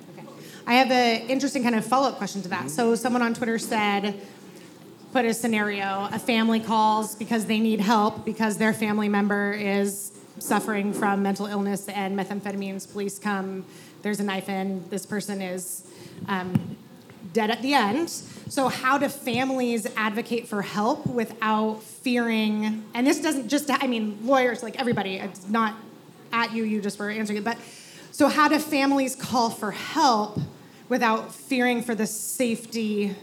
I 0.67 0.75
have 0.75 0.89
an 0.89 1.29
interesting 1.29 1.61
kind 1.61 1.75
of 1.75 1.85
follow 1.85 2.09
up 2.09 2.17
question 2.17 2.41
to 2.41 2.49
that. 2.49 2.59
Mm-hmm. 2.61 2.67
So, 2.69 2.95
someone 2.95 3.21
on 3.21 3.33
Twitter 3.33 3.59
said, 3.59 4.19
put 5.15 5.23
a 5.23 5.33
scenario 5.33 6.09
a 6.11 6.19
family 6.19 6.59
calls 6.59 7.15
because 7.15 7.45
they 7.45 7.57
need 7.57 7.79
help 7.79 8.25
because 8.25 8.57
their 8.57 8.73
family 8.73 9.07
member 9.07 9.53
is 9.53 10.11
suffering 10.39 10.91
from 10.91 11.23
mental 11.23 11.45
illness 11.45 11.87
and 11.87 12.19
methamphetamines. 12.19 12.91
Police 12.91 13.17
come, 13.17 13.63
there's 14.01 14.19
a 14.19 14.25
knife 14.25 14.49
in, 14.49 14.83
this 14.89 15.05
person 15.05 15.41
is 15.41 15.87
um, 16.27 16.75
dead 17.31 17.49
at 17.49 17.61
the 17.61 17.73
end. 17.73 18.09
So, 18.09 18.67
how 18.67 18.97
do 18.97 19.07
families 19.07 19.87
advocate 19.95 20.49
for 20.49 20.61
help 20.61 21.07
without 21.07 21.81
fearing? 21.81 22.83
And 22.93 23.07
this 23.07 23.21
doesn't 23.21 23.47
just, 23.47 23.71
I 23.71 23.87
mean, 23.87 24.17
lawyers, 24.21 24.63
like 24.63 24.77
everybody, 24.81 25.15
it's 25.15 25.47
not 25.47 25.77
at 26.33 26.51
you, 26.53 26.65
you 26.65 26.81
just 26.81 26.99
were 26.99 27.09
answering 27.09 27.37
it, 27.37 27.45
but 27.45 27.57
so 28.11 28.27
how 28.27 28.49
do 28.49 28.59
families 28.59 29.15
call 29.15 29.49
for 29.49 29.71
help 29.71 30.41
without 30.89 31.33
fearing 31.33 31.81
for 31.81 31.95
the 31.95 32.05
safety 32.05 33.15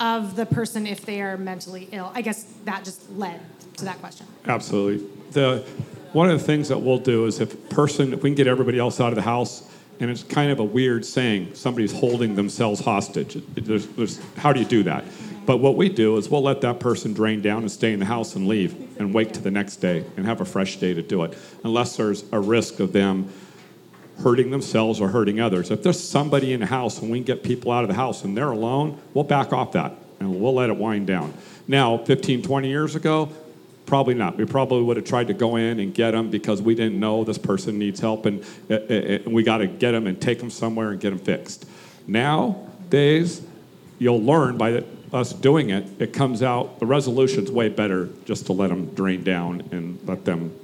of 0.00 0.34
the 0.34 0.46
person 0.46 0.86
if 0.86 1.04
they 1.06 1.20
are 1.22 1.36
mentally 1.36 1.88
ill? 1.92 2.10
I 2.14 2.22
guess 2.22 2.44
that 2.64 2.84
just 2.84 3.10
led 3.12 3.40
to 3.76 3.84
that 3.84 3.98
question. 4.00 4.26
Absolutely. 4.46 5.06
The 5.30 5.64
one 6.12 6.28
of 6.28 6.40
the 6.40 6.44
things 6.44 6.68
that 6.68 6.78
we'll 6.78 6.98
do 6.98 7.26
is 7.26 7.40
if 7.40 7.70
person, 7.70 8.12
if 8.12 8.22
we 8.22 8.30
can 8.30 8.34
get 8.34 8.48
everybody 8.48 8.78
else 8.78 9.00
out 9.00 9.10
of 9.10 9.14
the 9.14 9.22
house, 9.22 9.70
and 10.00 10.10
it's 10.10 10.24
kind 10.24 10.50
of 10.50 10.58
a 10.58 10.64
weird 10.64 11.04
saying, 11.04 11.54
somebody's 11.54 11.92
holding 11.92 12.34
themselves 12.34 12.80
hostage. 12.80 13.36
There's, 13.54 13.86
there's, 13.88 14.20
how 14.36 14.52
do 14.52 14.58
you 14.58 14.66
do 14.66 14.82
that? 14.84 15.04
But 15.46 15.58
what 15.58 15.76
we 15.76 15.88
do 15.88 16.16
is 16.16 16.28
we'll 16.28 16.42
let 16.42 16.62
that 16.62 16.80
person 16.80 17.12
drain 17.12 17.42
down 17.42 17.62
and 17.62 17.70
stay 17.70 17.92
in 17.92 17.98
the 17.98 18.06
house 18.06 18.34
and 18.34 18.48
leave 18.48 18.98
and 18.98 19.14
wait 19.14 19.34
to 19.34 19.40
the 19.40 19.50
next 19.50 19.76
day 19.76 20.04
and 20.16 20.26
have 20.26 20.40
a 20.40 20.44
fresh 20.44 20.76
day 20.76 20.94
to 20.94 21.02
do 21.02 21.22
it, 21.24 21.36
unless 21.64 21.96
there's 21.96 22.24
a 22.32 22.40
risk 22.40 22.80
of 22.80 22.92
them 22.92 23.32
hurting 24.22 24.50
themselves 24.50 25.00
or 25.00 25.08
hurting 25.08 25.40
others. 25.40 25.70
If 25.70 25.82
there's 25.82 26.00
somebody 26.00 26.52
in 26.52 26.60
the 26.60 26.66
house 26.66 27.00
and 27.00 27.10
we 27.10 27.18
can 27.18 27.24
get 27.24 27.42
people 27.42 27.72
out 27.72 27.84
of 27.84 27.88
the 27.88 27.94
house 27.94 28.24
and 28.24 28.36
they're 28.36 28.50
alone, 28.50 29.00
we'll 29.14 29.24
back 29.24 29.52
off 29.52 29.72
that 29.72 29.94
and 30.18 30.40
we'll 30.40 30.54
let 30.54 30.70
it 30.70 30.76
wind 30.76 31.06
down. 31.06 31.32
Now, 31.66 31.98
15, 31.98 32.42
20 32.42 32.68
years 32.68 32.94
ago, 32.94 33.30
Probably 33.90 34.14
not. 34.14 34.36
We 34.36 34.44
probably 34.44 34.84
would 34.84 34.98
have 34.98 35.04
tried 35.04 35.26
to 35.26 35.34
go 35.34 35.56
in 35.56 35.80
and 35.80 35.92
get 35.92 36.12
them 36.12 36.30
because 36.30 36.62
we 36.62 36.76
didn't 36.76 37.00
know 37.00 37.24
this 37.24 37.38
person 37.38 37.76
needs 37.76 37.98
help, 37.98 38.24
and, 38.24 38.44
uh, 38.70 38.74
uh, 38.74 39.18
we 39.26 39.42
got 39.42 39.58
to 39.58 39.66
get 39.66 39.90
them 39.90 40.06
and 40.06 40.20
take 40.20 40.38
them 40.38 40.48
somewhere 40.48 40.90
and 40.90 41.00
get 41.00 41.10
them 41.10 41.18
fixed. 41.18 41.66
Nowadays, 42.06 43.42
you'll 43.98 44.22
learn 44.22 44.56
by 44.56 44.84
us 45.12 45.32
doing 45.32 45.70
it. 45.70 45.88
It 45.98 46.12
comes 46.12 46.40
out 46.40 46.78
the 46.78 46.86
resolution's 46.86 47.50
way 47.50 47.68
better 47.68 48.10
just 48.26 48.46
to 48.46 48.52
let 48.52 48.68
them 48.70 48.94
drain 48.94 49.24
down 49.24 49.68
and 49.72 49.98
let 50.06 50.24
them. 50.24 50.54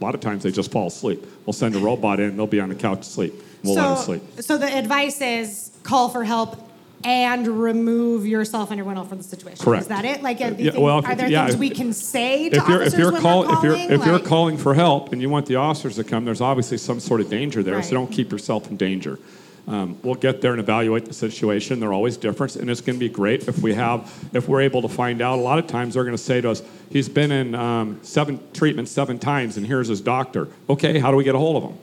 A 0.00 0.04
lot 0.04 0.14
of 0.14 0.20
times 0.20 0.42
they 0.42 0.50
just 0.50 0.70
fall 0.72 0.88
asleep. 0.88 1.24
We'll 1.46 1.52
send 1.52 1.76
a 1.76 1.78
robot 1.78 2.20
in; 2.20 2.36
they'll 2.36 2.46
be 2.46 2.60
on 2.60 2.68
the 2.68 2.74
couch 2.74 3.00
asleep. 3.00 3.34
We'll 3.62 3.74
so, 3.74 3.80
let 3.80 3.94
them 3.94 4.04
sleep. 4.04 4.22
So 4.42 4.58
the 4.58 4.66
advice 4.76 5.20
is 5.20 5.70
call 5.82 6.08
for 6.08 6.24
help 6.24 6.60
and 7.04 7.46
remove 7.46 8.26
yourself 8.26 8.70
and 8.70 8.80
everyone 8.80 8.96
else 8.96 9.08
from 9.08 9.18
the 9.18 9.24
situation. 9.24 9.62
Correct. 9.62 9.82
Is 9.82 9.88
that 9.88 10.04
it? 10.06 10.22
Like, 10.22 10.40
uh, 10.40 10.44
uh, 10.44 10.48
are, 10.48 10.60
Yeah, 10.60 10.78
well, 10.78 10.98
if- 11.00 11.04
are 11.06 11.14
there 11.14 11.28
yeah, 11.28 11.44
things 11.44 11.54
if- 11.54 11.60
we 11.60 11.68
can 11.70 11.92
say 11.92 12.48
to 12.48 12.56
if 12.56 12.66
you're, 12.66 12.76
officers 12.78 12.92
if 12.94 12.98
you're, 12.98 13.12
when 13.12 13.22
call, 13.22 13.40
we're 13.42 13.44
if 13.58 13.62
you're, 13.62 13.74
calling? 13.74 13.90
if 13.92 14.06
you're 14.06 14.18
calling 14.20 14.56
for 14.56 14.72
help 14.74 15.12
and 15.12 15.20
you 15.20 15.28
want 15.28 15.44
the 15.46 15.56
officers 15.56 15.96
to 15.96 16.04
come, 16.04 16.24
there's 16.24 16.40
obviously 16.40 16.78
some 16.78 17.00
sort 17.00 17.20
of 17.20 17.28
danger 17.28 17.62
there, 17.62 17.74
Right. 17.74 17.84
so 17.84 17.92
don't 17.92 18.10
keep 18.10 18.32
yourself 18.32 18.70
in 18.70 18.78
danger. 18.78 19.18
Um, 19.66 19.98
we'll 20.02 20.14
get 20.14 20.42
there 20.42 20.52
and 20.52 20.60
evaluate 20.60 21.06
the 21.06 21.14
situation. 21.14 21.80
They're 21.80 21.92
always 21.92 22.16
different, 22.18 22.56
and 22.56 22.68
it's 22.68 22.82
going 22.82 22.98
to 22.98 23.00
be 23.00 23.08
great 23.08 23.48
if 23.48 23.62
we 23.62 23.72
have, 23.74 24.12
if 24.34 24.46
we're 24.46 24.60
able 24.60 24.82
to 24.82 24.88
find 24.88 25.22
out. 25.22 25.38
A 25.38 25.42
lot 25.42 25.58
of 25.58 25.66
times 25.66 25.94
they're 25.94 26.04
going 26.04 26.16
to 26.16 26.22
say 26.22 26.40
to 26.42 26.50
us, 26.50 26.62
"He's 26.90 27.08
been 27.08 27.32
in 27.32 27.54
um, 27.54 27.98
seven 28.02 28.40
treatments 28.52 28.90
seven 28.90 29.18
times, 29.18 29.56
and 29.56 29.66
here's 29.66 29.88
his 29.88 30.02
doctor." 30.02 30.48
Okay, 30.68 30.98
how 30.98 31.10
do 31.10 31.16
we 31.16 31.24
get 31.24 31.34
a 31.34 31.38
hold 31.38 31.56
of 31.62 31.70
him? 31.70 31.78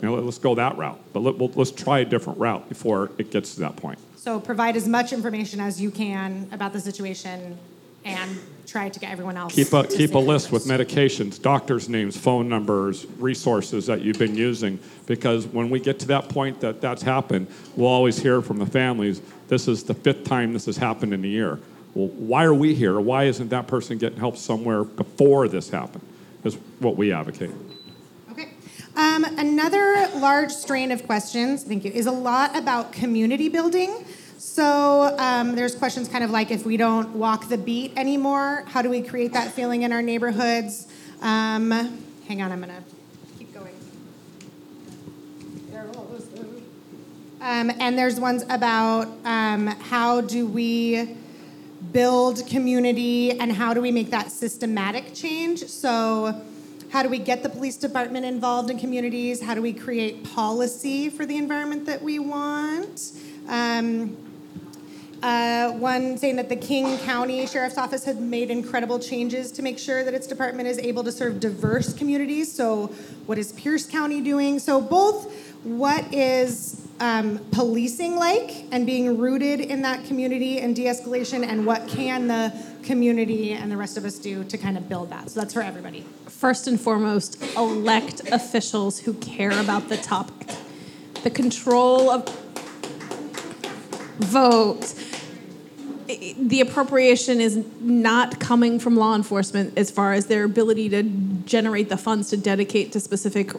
You 0.00 0.08
know, 0.08 0.14
let- 0.14 0.24
let's 0.24 0.38
go 0.38 0.54
that 0.54 0.78
route, 0.78 0.98
but 1.12 1.20
let, 1.20 1.36
we'll, 1.36 1.52
let's 1.56 1.70
try 1.70 1.98
a 1.98 2.06
different 2.06 2.38
route 2.38 2.68
before 2.70 3.10
it 3.18 3.30
gets 3.30 3.54
to 3.54 3.60
that 3.60 3.76
point. 3.76 3.98
So 4.16 4.40
provide 4.40 4.76
as 4.76 4.88
much 4.88 5.12
information 5.12 5.60
as 5.60 5.80
you 5.80 5.90
can 5.90 6.48
about 6.52 6.72
the 6.72 6.80
situation 6.80 7.58
and 8.04 8.38
try 8.70 8.88
to 8.88 9.00
get 9.00 9.10
everyone 9.10 9.36
else. 9.36 9.54
Keep 9.54 9.72
a, 9.72 9.82
to 9.82 9.96
keep 9.96 10.14
a 10.14 10.18
list 10.18 10.52
with 10.52 10.64
medications, 10.64 11.40
doctors' 11.40 11.88
names, 11.88 12.16
phone 12.16 12.48
numbers, 12.48 13.06
resources 13.18 13.86
that 13.86 14.02
you've 14.02 14.18
been 14.18 14.36
using, 14.36 14.78
because 15.06 15.46
when 15.46 15.70
we 15.70 15.80
get 15.80 15.98
to 16.00 16.06
that 16.06 16.28
point 16.28 16.60
that 16.60 16.80
that's 16.80 17.02
happened, 17.02 17.48
we'll 17.76 17.88
always 17.88 18.18
hear 18.18 18.40
from 18.40 18.58
the 18.58 18.66
families, 18.66 19.20
this 19.48 19.66
is 19.66 19.82
the 19.82 19.94
fifth 19.94 20.24
time 20.24 20.52
this 20.52 20.66
has 20.66 20.76
happened 20.76 21.12
in 21.12 21.24
a 21.24 21.28
year. 21.28 21.58
Well, 21.94 22.08
why 22.08 22.44
are 22.44 22.54
we 22.54 22.74
here? 22.74 23.00
Why 23.00 23.24
isn't 23.24 23.48
that 23.48 23.66
person 23.66 23.98
getting 23.98 24.18
help 24.18 24.36
somewhere 24.36 24.84
before 24.84 25.48
this 25.48 25.68
happened? 25.70 26.04
Is 26.44 26.54
what 26.78 26.96
we 26.96 27.12
advocate. 27.12 27.50
Okay. 28.30 28.50
Um, 28.96 29.24
another 29.24 30.08
large 30.16 30.50
strain 30.50 30.90
of 30.90 31.04
questions, 31.04 31.64
thank 31.64 31.84
you, 31.84 31.90
is 31.90 32.06
a 32.06 32.12
lot 32.12 32.56
about 32.56 32.92
community 32.92 33.48
building. 33.50 34.06
So 34.40 35.14
um, 35.18 35.54
there's 35.54 35.74
questions 35.74 36.08
kind 36.08 36.24
of 36.24 36.30
like 36.30 36.50
if 36.50 36.64
we 36.64 36.78
don't 36.78 37.10
walk 37.10 37.50
the 37.50 37.58
beat 37.58 37.92
anymore, 37.94 38.64
how 38.68 38.80
do 38.80 38.88
we 38.88 39.02
create 39.02 39.34
that 39.34 39.52
feeling 39.52 39.82
in 39.82 39.92
our 39.92 40.00
neighborhoods? 40.00 40.88
Um, 41.20 41.70
hang 42.26 42.40
on, 42.40 42.50
I'm 42.50 42.60
gonna 42.60 42.82
keep 43.38 43.52
going. 43.52 43.74
Um, 47.42 47.70
and 47.80 47.98
there's 47.98 48.18
ones 48.18 48.42
about 48.48 49.08
um, 49.26 49.66
how 49.66 50.22
do 50.22 50.46
we 50.46 51.16
build 51.92 52.46
community 52.46 53.32
and 53.38 53.52
how 53.52 53.74
do 53.74 53.82
we 53.82 53.92
make 53.92 54.08
that 54.08 54.30
systematic 54.30 55.12
change? 55.12 55.66
So, 55.66 56.40
how 56.88 57.02
do 57.02 57.10
we 57.10 57.18
get 57.18 57.42
the 57.42 57.50
police 57.50 57.76
department 57.76 58.24
involved 58.24 58.70
in 58.70 58.78
communities? 58.78 59.42
How 59.42 59.54
do 59.54 59.60
we 59.60 59.74
create 59.74 60.24
policy 60.24 61.10
for 61.10 61.26
the 61.26 61.36
environment 61.36 61.84
that 61.84 62.00
we 62.00 62.18
want? 62.18 63.12
Um, 63.46 64.29
uh, 65.22 65.72
one 65.72 66.16
saying 66.16 66.36
that 66.36 66.48
the 66.48 66.56
King 66.56 66.98
County 66.98 67.46
Sheriff's 67.46 67.76
Office 67.76 68.04
had 68.04 68.20
made 68.20 68.50
incredible 68.50 68.98
changes 68.98 69.52
to 69.52 69.62
make 69.62 69.78
sure 69.78 70.02
that 70.02 70.14
its 70.14 70.26
department 70.26 70.68
is 70.68 70.78
able 70.78 71.04
to 71.04 71.12
serve 71.12 71.40
diverse 71.40 71.92
communities. 71.92 72.50
So, 72.52 72.86
what 73.26 73.36
is 73.36 73.52
Pierce 73.52 73.86
County 73.86 74.22
doing? 74.22 74.58
So, 74.58 74.80
both 74.80 75.32
what 75.62 76.12
is 76.14 76.86
um, 77.00 77.38
policing 77.50 78.16
like 78.16 78.64
and 78.72 78.86
being 78.86 79.18
rooted 79.18 79.60
in 79.60 79.82
that 79.82 80.04
community 80.06 80.60
and 80.60 80.74
de 80.74 80.84
escalation, 80.84 81.46
and 81.46 81.66
what 81.66 81.86
can 81.86 82.26
the 82.26 82.52
community 82.82 83.52
and 83.52 83.70
the 83.70 83.76
rest 83.76 83.98
of 83.98 84.06
us 84.06 84.18
do 84.18 84.42
to 84.44 84.56
kind 84.56 84.78
of 84.78 84.88
build 84.88 85.10
that? 85.10 85.30
So, 85.30 85.40
that's 85.40 85.52
for 85.52 85.62
everybody. 85.62 86.06
First 86.28 86.66
and 86.66 86.80
foremost, 86.80 87.42
elect 87.56 88.22
officials 88.32 89.00
who 89.00 89.12
care 89.14 89.58
about 89.60 89.90
the 89.90 89.98
topic. 89.98 90.48
The 91.22 91.30
control 91.30 92.08
of 92.08 92.49
vote. 94.20 94.94
The 96.06 96.60
appropriation 96.60 97.40
is 97.40 97.64
not 97.80 98.40
coming 98.40 98.80
from 98.80 98.96
law 98.96 99.14
enforcement 99.14 99.78
as 99.78 99.90
far 99.90 100.12
as 100.12 100.26
their 100.26 100.44
ability 100.44 100.88
to 100.90 101.02
generate 101.44 101.88
the 101.88 101.96
funds 101.96 102.30
to 102.30 102.36
dedicate 102.36 102.92
to 102.92 103.00
specific 103.00 103.52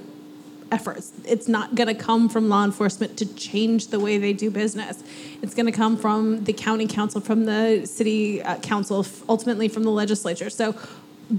efforts. 0.71 1.11
It's 1.25 1.47
not 1.47 1.75
going 1.75 1.87
to 1.87 1.93
come 1.93 2.29
from 2.29 2.49
law 2.49 2.63
enforcement 2.63 3.17
to 3.17 3.33
change 3.35 3.87
the 3.87 3.99
way 3.99 4.17
they 4.17 4.33
do 4.33 4.49
business. 4.49 5.03
It's 5.41 5.53
going 5.53 5.65
to 5.65 5.71
come 5.71 5.97
from 5.97 6.45
the 6.45 6.53
county 6.53 6.87
council, 6.87 7.21
from 7.21 7.45
the 7.45 7.85
city 7.85 8.41
uh, 8.41 8.57
council, 8.59 9.05
ultimately 9.27 9.67
from 9.67 9.83
the 9.83 9.91
legislature. 9.91 10.49
So, 10.49 10.75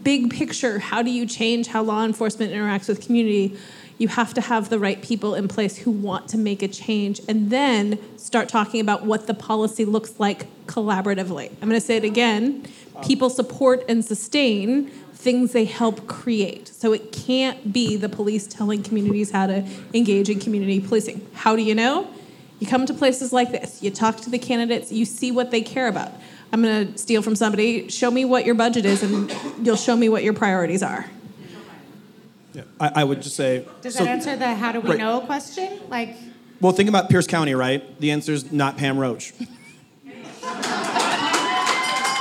big 0.03 0.31
picture, 0.31 0.79
how 0.79 1.03
do 1.03 1.11
you 1.11 1.27
change 1.27 1.67
how 1.69 1.83
law 1.83 2.05
enforcement 2.05 2.53
interacts 2.53 2.89
with 2.89 3.05
community? 3.05 3.57
You 3.99 4.09
have 4.09 4.35
to 4.35 4.41
have 4.41 4.69
the 4.69 4.79
right 4.79 5.01
people 5.03 5.35
in 5.35 5.49
place 5.49 5.79
who 5.79 5.91
want 5.91 6.29
to 6.29 6.39
make 6.39 6.63
a 6.63 6.69
change 6.69 7.21
and 7.29 7.51
then 7.51 7.99
start 8.19 8.49
talking 8.49 8.81
about 8.81 9.05
what 9.05 9.27
the 9.27 9.35
policy 9.35 9.85
looks 9.85 10.19
like 10.19 10.47
collaboratively. 10.67 11.51
I'm 11.61 11.69
going 11.69 11.81
to 11.81 11.87
say 11.87 11.97
it 11.97 12.05
again 12.05 12.67
people 13.03 13.31
support 13.31 13.83
and 13.89 14.05
sustain 14.05 14.87
things 15.15 15.53
they 15.53 15.65
help 15.65 16.07
create. 16.07 16.69
So 16.69 16.93
it 16.93 17.13
can't 17.13 17.73
be 17.73 17.97
the 17.97 18.09
police 18.09 18.47
telling 18.47 18.83
communities 18.83 19.31
how 19.31 19.47
to 19.47 19.67
engage 19.95 20.29
in 20.29 20.41
community 20.41 20.81
policing. 20.81 21.27
How 21.33 21.57
do 21.57 21.63
you 21.63 21.75
know? 21.75 22.09
You 22.59 22.67
come 22.67 22.87
to 22.87 22.95
places 22.95 23.33
like 23.33 23.51
this, 23.51 23.83
you 23.83 23.91
talk 23.91 24.19
to 24.19 24.31
the 24.31 24.39
candidates, 24.39 24.93
you 24.93 25.05
see 25.05 25.33
what 25.33 25.51
they 25.51 25.63
care 25.63 25.89
about. 25.89 26.13
I'm 26.53 26.63
going 26.63 26.93
to 26.93 26.99
steal 26.99 27.23
from 27.23 27.35
somebody, 27.35 27.89
show 27.89 28.11
me 28.11 28.25
what 28.25 28.45
your 28.45 28.55
budget 28.55 28.85
is, 28.85 29.03
and 29.03 29.35
you'll 29.65 29.77
show 29.77 29.97
me 29.97 30.09
what 30.09 30.23
your 30.23 30.35
priorities 30.35 30.83
are. 30.83 31.07
Yeah, 32.55 32.63
I, 32.81 32.93
I 32.97 33.05
would 33.05 33.23
just 33.23 33.37
say. 33.37 33.67
Does 33.81 33.95
so- 33.95 34.05
that 34.05 34.11
answer 34.11 34.37
the 34.37 34.55
how 34.55 34.73
do 34.73 34.81
we 34.81 34.91
Right. 34.91 34.99
know 34.99 35.21
question? 35.21 35.81
Like, 35.89 36.17
Well, 36.61 36.73
think 36.73 36.89
about 36.89 37.09
Pierce 37.11 37.27
County, 37.27 37.55
right? 37.55 37.99
The 38.01 38.11
answer 38.11 38.33
is 38.33 38.53
not 38.53 38.77
Pam 38.77 38.99
Roach. 38.99 39.33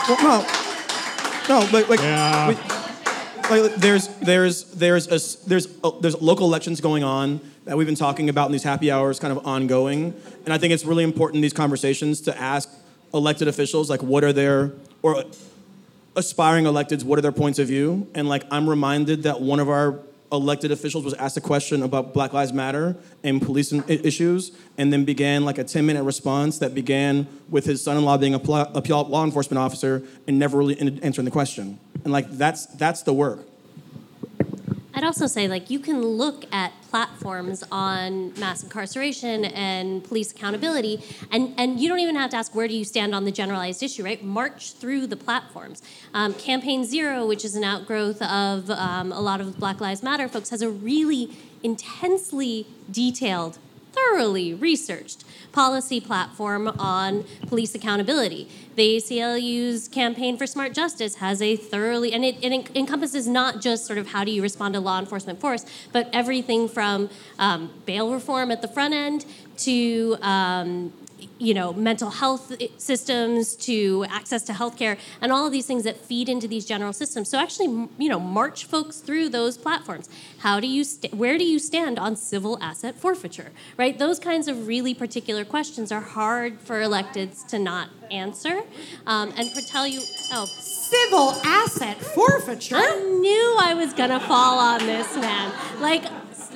well, 0.08 0.46
no, 1.50 1.60
no, 1.62 1.68
but 1.72 1.90
like, 1.90 2.00
Yeah. 2.00 2.50
we- 2.50 2.56
like 3.50 3.76
there's 3.76 4.08
there's 4.20 4.64
there's 4.72 5.08
a, 5.10 5.16
s- 5.16 5.36
there's 5.36 5.68
a, 5.84 5.92
there's 6.00 6.22
local 6.22 6.46
elections 6.48 6.80
going 6.80 7.04
on 7.04 7.42
that 7.66 7.78
we've 7.78 7.88
been 7.88 7.96
talking 7.96 8.30
about 8.30 8.46
in 8.46 8.52
these 8.54 8.64
happy 8.64 8.90
hours, 8.90 9.20
kind 9.20 9.36
of 9.38 9.46
ongoing, 9.46 10.14
and 10.46 10.54
I 10.54 10.58
think 10.58 10.72
it's 10.74 10.86
really 10.86 11.04
important 11.04 11.36
in 11.38 11.42
these 11.42 11.52
conversations 11.54 12.22
to 12.22 12.38
ask 12.40 12.70
elected 13.14 13.48
officials 13.50 13.90
like 13.90 14.02
what 14.02 14.24
are 14.24 14.32
their 14.32 14.72
or 15.02 15.26
aspiring 16.16 16.64
electeds, 16.66 17.04
what 17.04 17.20
are 17.20 17.22
their 17.22 17.32
points 17.34 17.60
of 17.60 17.68
view? 17.68 18.08
And 18.16 18.30
like, 18.30 18.44
I'm 18.52 18.70
reminded 18.70 19.24
that 19.24 19.42
one 19.42 19.60
of 19.60 19.68
our 19.70 20.00
elected 20.32 20.72
officials 20.72 21.04
was 21.04 21.14
asked 21.16 21.38
a 21.38 21.42
question 21.42 21.84
about 21.84 22.14
Black 22.14 22.34
Lives 22.34 22.54
Matter 22.54 22.96
and 23.24 23.42
police 23.42 23.74
issues, 23.88 24.52
and 24.78 24.92
then 24.92 25.06
began 25.06 25.46
like 25.46 25.58
a 25.58 25.64
10 25.64 25.86
minute 25.86 26.04
response 26.04 26.60
that 26.60 26.74
began 26.74 27.28
with 27.50 27.66
his 27.66 27.84
son 27.84 27.98
in 27.98 28.06
law 28.06 28.18
being 28.18 28.34
a, 28.34 28.40
pl- 28.40 28.72
a 28.74 29.04
law 29.04 29.24
enforcement 29.24 29.60
officer 29.60 30.04
and 30.28 30.40
never 30.40 30.58
really 30.58 30.76
in- 30.76 31.00
answering 31.04 31.26
the 31.26 31.32
question. 31.32 31.80
And 32.04 32.14
like, 32.14 32.30
that's, 32.32 32.66
that's 32.68 33.04
the 33.04 33.14
work. 33.14 33.40
I'd 35.02 35.08
also 35.08 35.26
say, 35.26 35.48
like, 35.48 35.72
you 35.72 35.80
can 35.80 36.04
look 36.04 36.46
at 36.54 36.74
platforms 36.92 37.64
on 37.72 38.40
mass 38.40 38.62
incarceration 38.62 39.46
and 39.46 40.04
police 40.04 40.32
accountability, 40.32 41.04
and, 41.32 41.56
and 41.58 41.80
you 41.80 41.90
don't 41.90 42.02
even 42.02 42.16
have 42.16 42.30
to 42.30 42.38
ask 42.38 42.54
where 42.54 42.68
do 42.68 42.76
you 42.76 42.86
stand 42.86 43.16
on 43.16 43.26
the 43.26 43.32
generalized 43.32 43.82
issue, 43.82 44.04
right? 44.04 44.24
March 44.24 44.74
through 44.74 45.08
the 45.08 45.16
platforms. 45.16 45.82
Um, 46.14 46.36
Campaign 46.36 46.86
Zero, 46.86 47.26
which 47.26 47.44
is 47.44 47.56
an 47.56 47.64
outgrowth 47.64 48.22
of 48.22 48.70
um, 48.70 49.12
a 49.12 49.20
lot 49.20 49.42
of 49.42 49.58
Black 49.58 49.82
Lives 49.82 50.04
Matter 50.04 50.28
folks, 50.28 50.52
has 50.52 50.62
a 50.62 50.70
really 50.70 51.36
intensely 51.64 52.68
detailed 52.92 53.58
thoroughly 53.94 54.54
researched 54.54 55.24
policy 55.52 56.00
platform 56.00 56.68
on 56.68 57.26
police 57.48 57.76
accountability. 57.76 58.50
The 58.76 58.98
ACLU's 58.98 59.88
Campaign 59.88 60.38
for 60.38 60.48
Smart 60.48 60.74
Justice 60.74 61.16
has 61.16 61.42
a 61.42 61.56
thoroughly, 61.56 62.14
and 62.14 62.24
it, 62.24 62.38
it 62.42 62.54
encompasses 62.76 63.28
not 63.28 63.62
just 63.62 63.86
sort 63.86 64.00
of 64.00 64.08
how 64.08 64.24
do 64.24 64.32
you 64.32 64.42
respond 64.42 64.74
to 64.76 64.80
law 64.80 65.00
enforcement 65.00 65.42
force, 65.42 65.66
but 65.92 66.10
everything 66.14 66.70
from 66.70 67.10
um, 67.38 67.72
bail 67.86 68.14
reform 68.14 68.50
at 68.52 68.62
the 68.62 68.68
front 68.68 68.94
end 68.94 69.26
to 69.58 70.18
um, 70.22 70.94
you 71.38 71.54
know, 71.54 71.74
mental 71.74 72.10
health 72.10 72.54
systems 72.78 73.56
to 73.56 74.06
access 74.10 74.44
to 74.44 74.54
healthcare 74.54 74.98
and 75.22 75.32
all 75.32 75.46
of 75.46 75.52
these 75.52 75.66
things 75.66 75.84
that 75.84 75.98
feed 75.98 76.30
into 76.30 76.48
these 76.48 76.66
general 76.66 76.94
systems. 76.94 77.30
So 77.30 77.38
actually, 77.38 77.88
you 77.98 78.10
know, 78.10 78.20
march 78.20 78.66
folks 78.66 78.98
through 78.98 79.30
those 79.30 79.58
platforms. 79.58 80.10
How 80.40 80.60
do 80.60 80.68
you, 80.68 80.84
st- 80.84 81.14
where 81.14 81.38
do 81.38 81.44
you 81.44 81.60
stand 81.60 82.00
on 82.00 82.16
civil 82.16 82.58
asset 82.62 82.98
forfeiture, 82.98 83.52
right? 83.78 83.98
Those 83.98 84.20
kinds 84.20 84.48
of 84.48 84.68
really 84.68 84.94
particular 84.94 85.46
questions 85.46 85.92
are 85.92 86.02
hard 86.02 86.60
for 86.60 86.82
electeds 86.82 87.46
to 87.48 87.60
not 87.60 87.90
answer. 88.10 88.62
Um, 89.06 89.34
and 89.38 89.50
to 89.56 89.66
tell 89.68 89.88
you, 89.88 90.02
oh. 90.34 90.46
Civil 90.46 91.32
asset 91.46 91.98
forfeiture? 91.98 92.76
I 92.76 92.96
knew 93.22 93.58
I 93.60 93.74
was 93.74 93.94
gonna 93.94 94.20
fall 94.20 94.60
on 94.60 94.86
this, 94.86 95.16
man. 95.16 95.54
Like, 95.80 96.04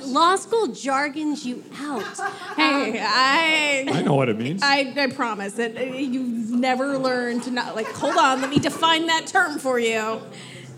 law 0.06 0.36
school 0.36 0.68
jargons 0.68 1.44
you 1.46 1.64
out. 1.78 2.04
Hey, 2.56 2.98
I 3.02 3.84
I 3.92 4.02
know 4.02 4.14
what 4.14 4.30
it 4.30 4.38
means. 4.38 4.62
I, 4.62 4.92
I 4.96 5.08
promise 5.08 5.54
that 5.54 5.76
you've 6.00 6.50
never 6.50 6.96
learned 6.96 7.42
to 7.42 7.50
not 7.50 7.76
like. 7.76 7.86
Hold 7.86 8.16
on, 8.16 8.40
let 8.40 8.48
me 8.48 8.58
define 8.58 9.06
that 9.08 9.26
term 9.26 9.58
for 9.58 9.78
you. 9.78 10.22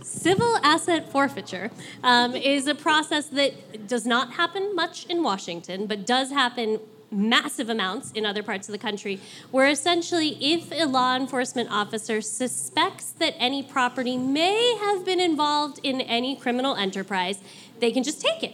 Civil 0.02 0.56
asset 0.64 1.12
forfeiture 1.12 1.70
um, 2.02 2.34
is 2.34 2.66
a 2.66 2.74
process 2.74 3.26
that 3.26 3.86
does 3.86 4.04
not 4.04 4.32
happen 4.32 4.74
much 4.74 5.06
in 5.06 5.22
Washington, 5.22 5.86
but 5.86 6.04
does 6.04 6.30
happen 6.30 6.80
massive 7.10 7.68
amounts 7.68 8.10
in 8.12 8.26
other 8.26 8.42
parts 8.42 8.68
of 8.68 8.72
the 8.72 8.78
country, 8.78 9.20
where 9.50 9.68
essentially, 9.68 10.36
if 10.40 10.72
a 10.72 10.84
law 10.84 11.16
enforcement 11.16 11.70
officer 11.70 12.20
suspects 12.20 13.12
that 13.12 13.34
any 13.38 13.62
property 13.62 14.16
may 14.16 14.76
have 14.80 15.04
been 15.04 15.20
involved 15.20 15.78
in 15.82 16.00
any 16.00 16.34
criminal 16.34 16.74
enterprise, 16.74 17.40
they 17.78 17.92
can 17.92 18.02
just 18.02 18.20
take 18.20 18.42
it 18.42 18.52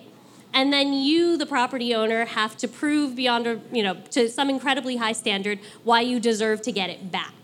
and 0.55 0.73
then 0.73 0.93
you 0.93 1.37
the 1.37 1.45
property 1.45 1.95
owner 1.95 2.25
have 2.25 2.57
to 2.59 2.69
prove 2.69 3.15
beyond 3.17 3.47
a 3.47 3.61
you 3.73 3.83
know 3.83 3.95
to 4.13 4.29
some 4.29 4.49
incredibly 4.49 4.97
high 4.97 5.13
standard 5.13 5.59
why 5.83 6.01
you 6.01 6.19
deserve 6.19 6.63
to 6.63 6.73
get 6.73 6.89
it 6.89 7.11
back. 7.13 7.35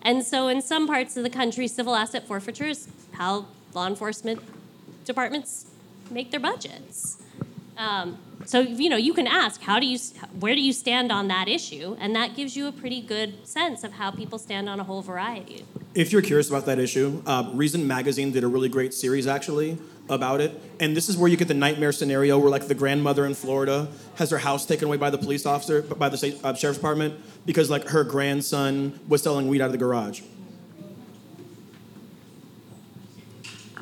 And 0.00 0.24
so 0.24 0.46
in 0.46 0.62
some 0.62 0.86
parts 0.86 1.16
of 1.16 1.24
the 1.24 1.30
country 1.30 1.66
civil 1.66 1.96
asset 1.96 2.26
forfeiture 2.26 2.68
is 2.68 2.88
how 3.12 3.46
law 3.74 3.88
enforcement 3.88 4.40
departments 5.04 5.66
make 6.10 6.30
their 6.30 6.40
budgets. 6.40 7.22
Um, 7.76 8.18
so 8.44 8.60
you 8.60 8.88
know 8.88 8.96
you 8.96 9.12
can 9.12 9.26
ask 9.26 9.60
how 9.62 9.80
do 9.80 9.86
you 9.86 9.98
where 10.38 10.54
do 10.54 10.62
you 10.62 10.72
stand 10.72 11.10
on 11.10 11.26
that 11.28 11.48
issue? 11.48 11.96
And 11.98 12.14
that 12.14 12.36
gives 12.36 12.56
you 12.56 12.68
a 12.68 12.72
pretty 12.72 13.00
good 13.00 13.46
sense 13.46 13.82
of 13.82 13.94
how 13.94 14.12
people 14.12 14.38
stand 14.38 14.68
on 14.68 14.78
a 14.78 14.84
whole 14.84 15.02
variety. 15.02 15.64
If 15.94 16.12
you're 16.12 16.22
curious 16.22 16.48
about 16.48 16.66
that 16.66 16.78
issue 16.78 17.22
uh, 17.26 17.50
reason 17.52 17.88
magazine 17.88 18.30
did 18.30 18.44
a 18.44 18.48
really 18.48 18.68
great 18.68 18.94
series 18.94 19.26
actually 19.26 19.78
about 20.08 20.40
it. 20.40 20.60
And 20.80 20.96
this 20.96 21.08
is 21.08 21.16
where 21.16 21.28
you 21.28 21.36
get 21.36 21.48
the 21.48 21.54
nightmare 21.54 21.92
scenario 21.92 22.38
where, 22.38 22.50
like, 22.50 22.68
the 22.68 22.74
grandmother 22.74 23.26
in 23.26 23.34
Florida 23.34 23.88
has 24.16 24.30
her 24.30 24.38
house 24.38 24.66
taken 24.66 24.86
away 24.86 24.96
by 24.96 25.10
the 25.10 25.18
police 25.18 25.46
officer, 25.46 25.82
by 25.82 26.08
the 26.08 26.16
state, 26.16 26.38
uh, 26.44 26.54
sheriff's 26.54 26.78
department, 26.78 27.14
because, 27.44 27.70
like, 27.70 27.88
her 27.88 28.04
grandson 28.04 28.98
was 29.08 29.22
selling 29.22 29.48
weed 29.48 29.60
out 29.60 29.66
of 29.66 29.72
the 29.72 29.78
garage. 29.78 30.22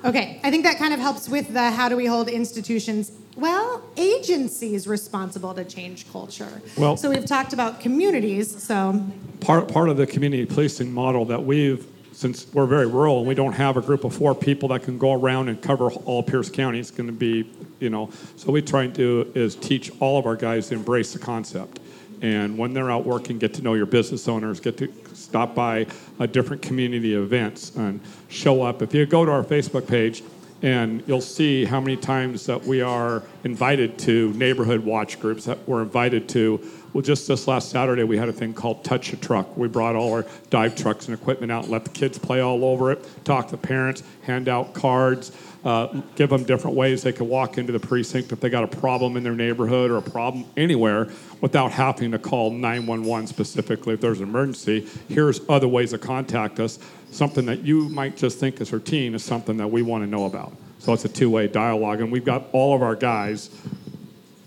Okay, 0.05 0.39
I 0.45 0.51
think 0.51 0.65
that 0.65 0.77
kind 0.77 0.93
of 0.93 1.01
helps 1.01 1.29
with 1.31 1.53
the 1.55 1.71
how 1.71 1.89
do 1.89 1.97
we 1.97 2.05
hold 2.05 2.29
institutions, 2.29 3.11
well, 3.37 3.83
agencies 3.97 4.87
responsible 4.87 5.55
to 5.55 5.65
change 5.65 6.11
culture. 6.13 6.61
Well, 6.77 6.99
so 6.99 7.09
we've 7.09 7.25
talked 7.25 7.55
about 7.55 7.81
communities, 7.81 8.63
so. 8.63 9.03
Part, 9.41 9.69
part 9.69 9.89
of 9.89 9.97
the 9.97 10.07
community 10.07 10.45
policing 10.45 10.93
model 10.93 11.25
that 11.27 11.45
we've 11.45 11.87
since 12.15 12.47
we're 12.55 12.66
very 12.66 12.86
rural 12.86 13.19
and 13.19 13.27
we 13.27 13.35
don't 13.35 13.53
have 13.53 13.77
a 13.77 13.81
group 13.81 14.05
of 14.05 14.15
four 14.15 14.35
people 14.35 14.69
that 14.69 14.82
can 14.85 14.99
go 14.99 15.12
around 15.12 15.49
and 15.49 15.61
cover 15.61 15.91
all 15.91 16.23
Pierce 16.23 16.49
County, 16.49 16.78
it's 16.78 16.91
going 16.91 17.09
to 17.09 17.12
be, 17.12 17.51
you 17.81 17.91
know, 17.91 18.11
so 18.36 18.53
we 18.53 18.62
try 18.62 18.85
and 18.85 18.93
do 18.93 19.31
is 19.35 19.57
teach 19.57 19.91
all 20.01 20.19
of 20.19 20.27
our 20.27 20.36
guys 20.36 20.69
to 20.69 20.74
embrace 20.74 21.12
the 21.12 21.19
concept. 21.19 21.81
And 22.23 22.57
when 22.57 22.73
they're 22.73 22.91
out 22.91 23.05
working, 23.05 23.39
get 23.39 23.53
to 23.55 23.62
know 23.62 23.74
your 23.74 23.86
business 23.86 24.28
owners, 24.28 24.61
get 24.61 24.78
to 24.78 24.91
stop 25.12 25.55
by 25.55 25.86
a 26.20 26.27
different 26.27 26.62
community 26.62 27.15
events 27.15 27.74
and 27.77 28.01
show 28.28 28.62
up. 28.62 28.81
If 28.81 28.95
you 28.95 29.05
go 29.05 29.24
to 29.24 29.32
our 29.32 29.43
Facebook 29.43 29.86
page, 29.86 30.23
and 30.62 31.03
you'll 31.07 31.20
see 31.20 31.66
how 31.66 31.78
many 31.78 31.95
times 31.95 32.47
that 32.47 32.65
we 32.65 32.81
are 32.81 33.23
invited 33.45 33.99
to 33.99 34.32
neighborhood 34.32 34.81
watch 34.81 35.20
groups 35.20 35.45
that 35.45 35.69
we're 35.69 35.82
invited 35.82 36.27
to 36.31 36.59
well, 36.95 37.03
just 37.03 37.27
this 37.27 37.49
last 37.49 37.71
Saturday, 37.71 38.05
we 38.05 38.16
had 38.16 38.29
a 38.29 38.33
thing 38.33 38.55
called 38.55 38.85
Touch 38.85 39.12
a 39.12 39.16
Truck. 39.16 39.57
We 39.57 39.66
brought 39.66 39.97
all 39.97 40.12
our 40.12 40.25
dive 40.49 40.77
trucks 40.77 41.09
and 41.09 41.15
equipment 41.19 41.51
out, 41.51 41.65
and 41.65 41.73
let 41.73 41.83
the 41.83 41.91
kids 41.91 42.19
play 42.19 42.41
all 42.41 42.65
over 42.65 42.93
it, 42.93 43.05
talk 43.25 43.49
to 43.49 43.57
parents, 43.57 44.05
hand 44.23 44.49
out 44.49 44.75
cards, 44.75 45.33
uh, 45.65 45.89
give 46.15 46.31
them 46.31 46.45
different 46.45 46.77
ways 46.77 47.03
they 47.03 47.12
can 47.12 47.29
walk 47.29 47.59
into 47.59 47.73
the 47.73 47.81
precinct 47.81 48.31
if 48.31 48.39
they 48.39 48.49
got 48.49 48.62
a 48.62 48.69
problem 48.69 49.16
in 49.16 49.25
their 49.25 49.35
neighborhood 49.35 49.91
or 49.91 49.97
a 49.97 50.03
problem 50.03 50.45
anywhere 50.57 51.09
without 51.41 51.73
having 51.73 52.12
to 52.12 52.19
call 52.19 52.51
911 52.53 53.27
specifically 53.27 53.95
if 53.95 54.01
there's 54.01 54.21
an 54.21 54.29
emergency. 54.29 54.87
Here's 55.09 55.41
other 55.49 55.66
ways 55.66 55.91
to 55.91 55.99
contact 55.99 56.61
us. 56.61 56.79
Something 57.11 57.47
that 57.47 57.65
you 57.65 57.89
might 57.89 58.16
just 58.16 58.39
think 58.39 58.61
is 58.61 58.73
routine 58.73 59.16
is 59.16 59.25
something 59.25 59.57
that 59.57 59.69
we 59.69 59.83
want 59.83 60.05
to 60.05 60.07
know 60.09 60.27
about. 60.27 60.53
So 60.79 60.93
it's 60.93 61.05
a 61.05 61.09
two 61.09 61.31
way 61.31 61.49
dialogue, 61.49 62.01
and 62.01 62.12
we've 62.12 62.25
got 62.25 62.45
all 62.53 62.77
of 62.77 62.83
our 62.83 62.95
guys, 62.95 63.51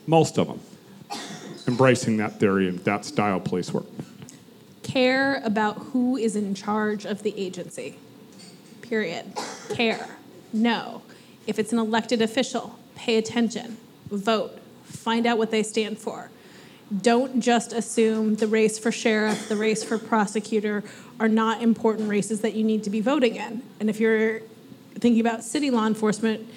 most 0.06 0.38
of 0.38 0.48
them, 0.48 0.61
embracing 1.68 2.18
that 2.18 2.39
theory 2.39 2.68
and 2.68 2.80
that 2.80 3.06
style 3.06 3.39
police 3.39 3.73
work. 3.73 3.85
Care 4.84 5.41
about 5.44 5.77
who 5.77 6.15
is 6.18 6.35
in 6.35 6.56
charge 6.56 7.06
of 7.06 7.23
the 7.23 7.38
agency. 7.38 7.98
Period. 8.81 9.26
Care. 9.69 10.18
No. 10.53 11.02
If 11.45 11.60
it's 11.60 11.73
an 11.73 11.80
elected 11.80 12.22
official, 12.22 12.80
pay 12.95 13.18
attention, 13.18 13.77
vote, 14.10 14.57
find 14.85 15.26
out 15.26 15.38
what 15.38 15.52
they 15.52 15.64
stand 15.64 15.98
for. 15.98 16.30
Don't 17.02 17.41
just 17.41 17.73
assume 17.73 18.35
the 18.35 18.48
race 18.48 18.80
for 18.80 18.91
sheriff, 18.94 19.49
the 19.49 19.57
race 19.57 19.84
for 19.84 19.98
prosecutor 19.98 20.85
are 21.19 21.27
not 21.27 21.61
important 21.61 22.10
races 22.10 22.41
that 22.41 22.53
you 22.53 22.64
need 22.64 22.84
to 22.85 22.89
be 22.89 23.02
voting 23.02 23.35
in. 23.35 23.61
And 23.81 23.89
if 23.89 23.99
you're 23.99 24.39
thinking 24.95 25.19
about 25.19 25.44
city 25.44 25.69
law 25.69 25.85
enforcement, 25.85 26.48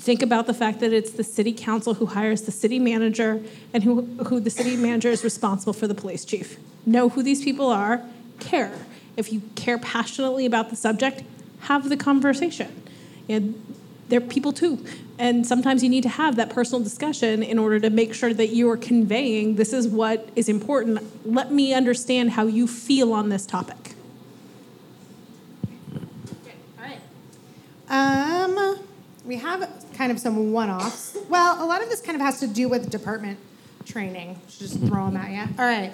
think 0.00 0.22
about 0.22 0.46
the 0.46 0.54
fact 0.54 0.80
that 0.80 0.92
it's 0.92 1.10
the 1.10 1.24
city 1.24 1.52
council 1.52 1.94
who 1.94 2.06
hires 2.06 2.42
the 2.42 2.52
city 2.52 2.78
manager 2.78 3.42
and 3.74 3.84
who, 3.84 4.02
who 4.26 4.40
the 4.40 4.50
city 4.50 4.76
manager 4.76 5.10
is 5.10 5.22
responsible 5.22 5.74
for 5.74 5.86
the 5.86 5.94
police 5.94 6.24
chief. 6.24 6.58
Know 6.86 7.10
who 7.10 7.22
these 7.22 7.44
people 7.44 7.68
are, 7.68 8.02
care. 8.38 8.72
If 9.16 9.32
you 9.32 9.42
care 9.54 9.78
passionately 9.78 10.46
about 10.46 10.70
the 10.70 10.76
subject, 10.76 11.22
have 11.60 11.88
the 11.88 11.96
conversation. 11.96 12.82
And 13.28 13.62
they're 14.08 14.20
people 14.20 14.52
too. 14.52 14.84
And 15.18 15.46
sometimes 15.46 15.82
you 15.82 15.90
need 15.90 16.02
to 16.04 16.08
have 16.08 16.36
that 16.36 16.48
personal 16.48 16.82
discussion 16.82 17.42
in 17.42 17.58
order 17.58 17.78
to 17.80 17.90
make 17.90 18.14
sure 18.14 18.32
that 18.32 18.48
you 18.48 18.70
are 18.70 18.78
conveying 18.78 19.56
this 19.56 19.72
is 19.74 19.86
what 19.86 20.30
is 20.34 20.48
important. 20.48 21.00
Let 21.26 21.52
me 21.52 21.74
understand 21.74 22.30
how 22.30 22.46
you 22.46 22.66
feel 22.66 23.12
on 23.12 23.28
this 23.28 23.44
topic. 23.44 23.94
All 26.78 26.84
right. 26.84 27.00
Um, 27.90 28.78
we 29.26 29.36
have 29.36 29.68
kind 30.00 30.10
of 30.10 30.18
some 30.18 30.50
one-offs. 30.50 31.18
Well, 31.28 31.62
a 31.62 31.66
lot 31.66 31.82
of 31.82 31.90
this 31.90 32.00
kind 32.00 32.16
of 32.16 32.22
has 32.22 32.40
to 32.40 32.46
do 32.46 32.70
with 32.70 32.88
department 32.88 33.38
training. 33.84 34.40
Just 34.48 34.78
throw 34.78 35.04
them 35.04 35.18
at 35.18 35.30
you. 35.30 35.54
All 35.58 35.66
right. 35.66 35.92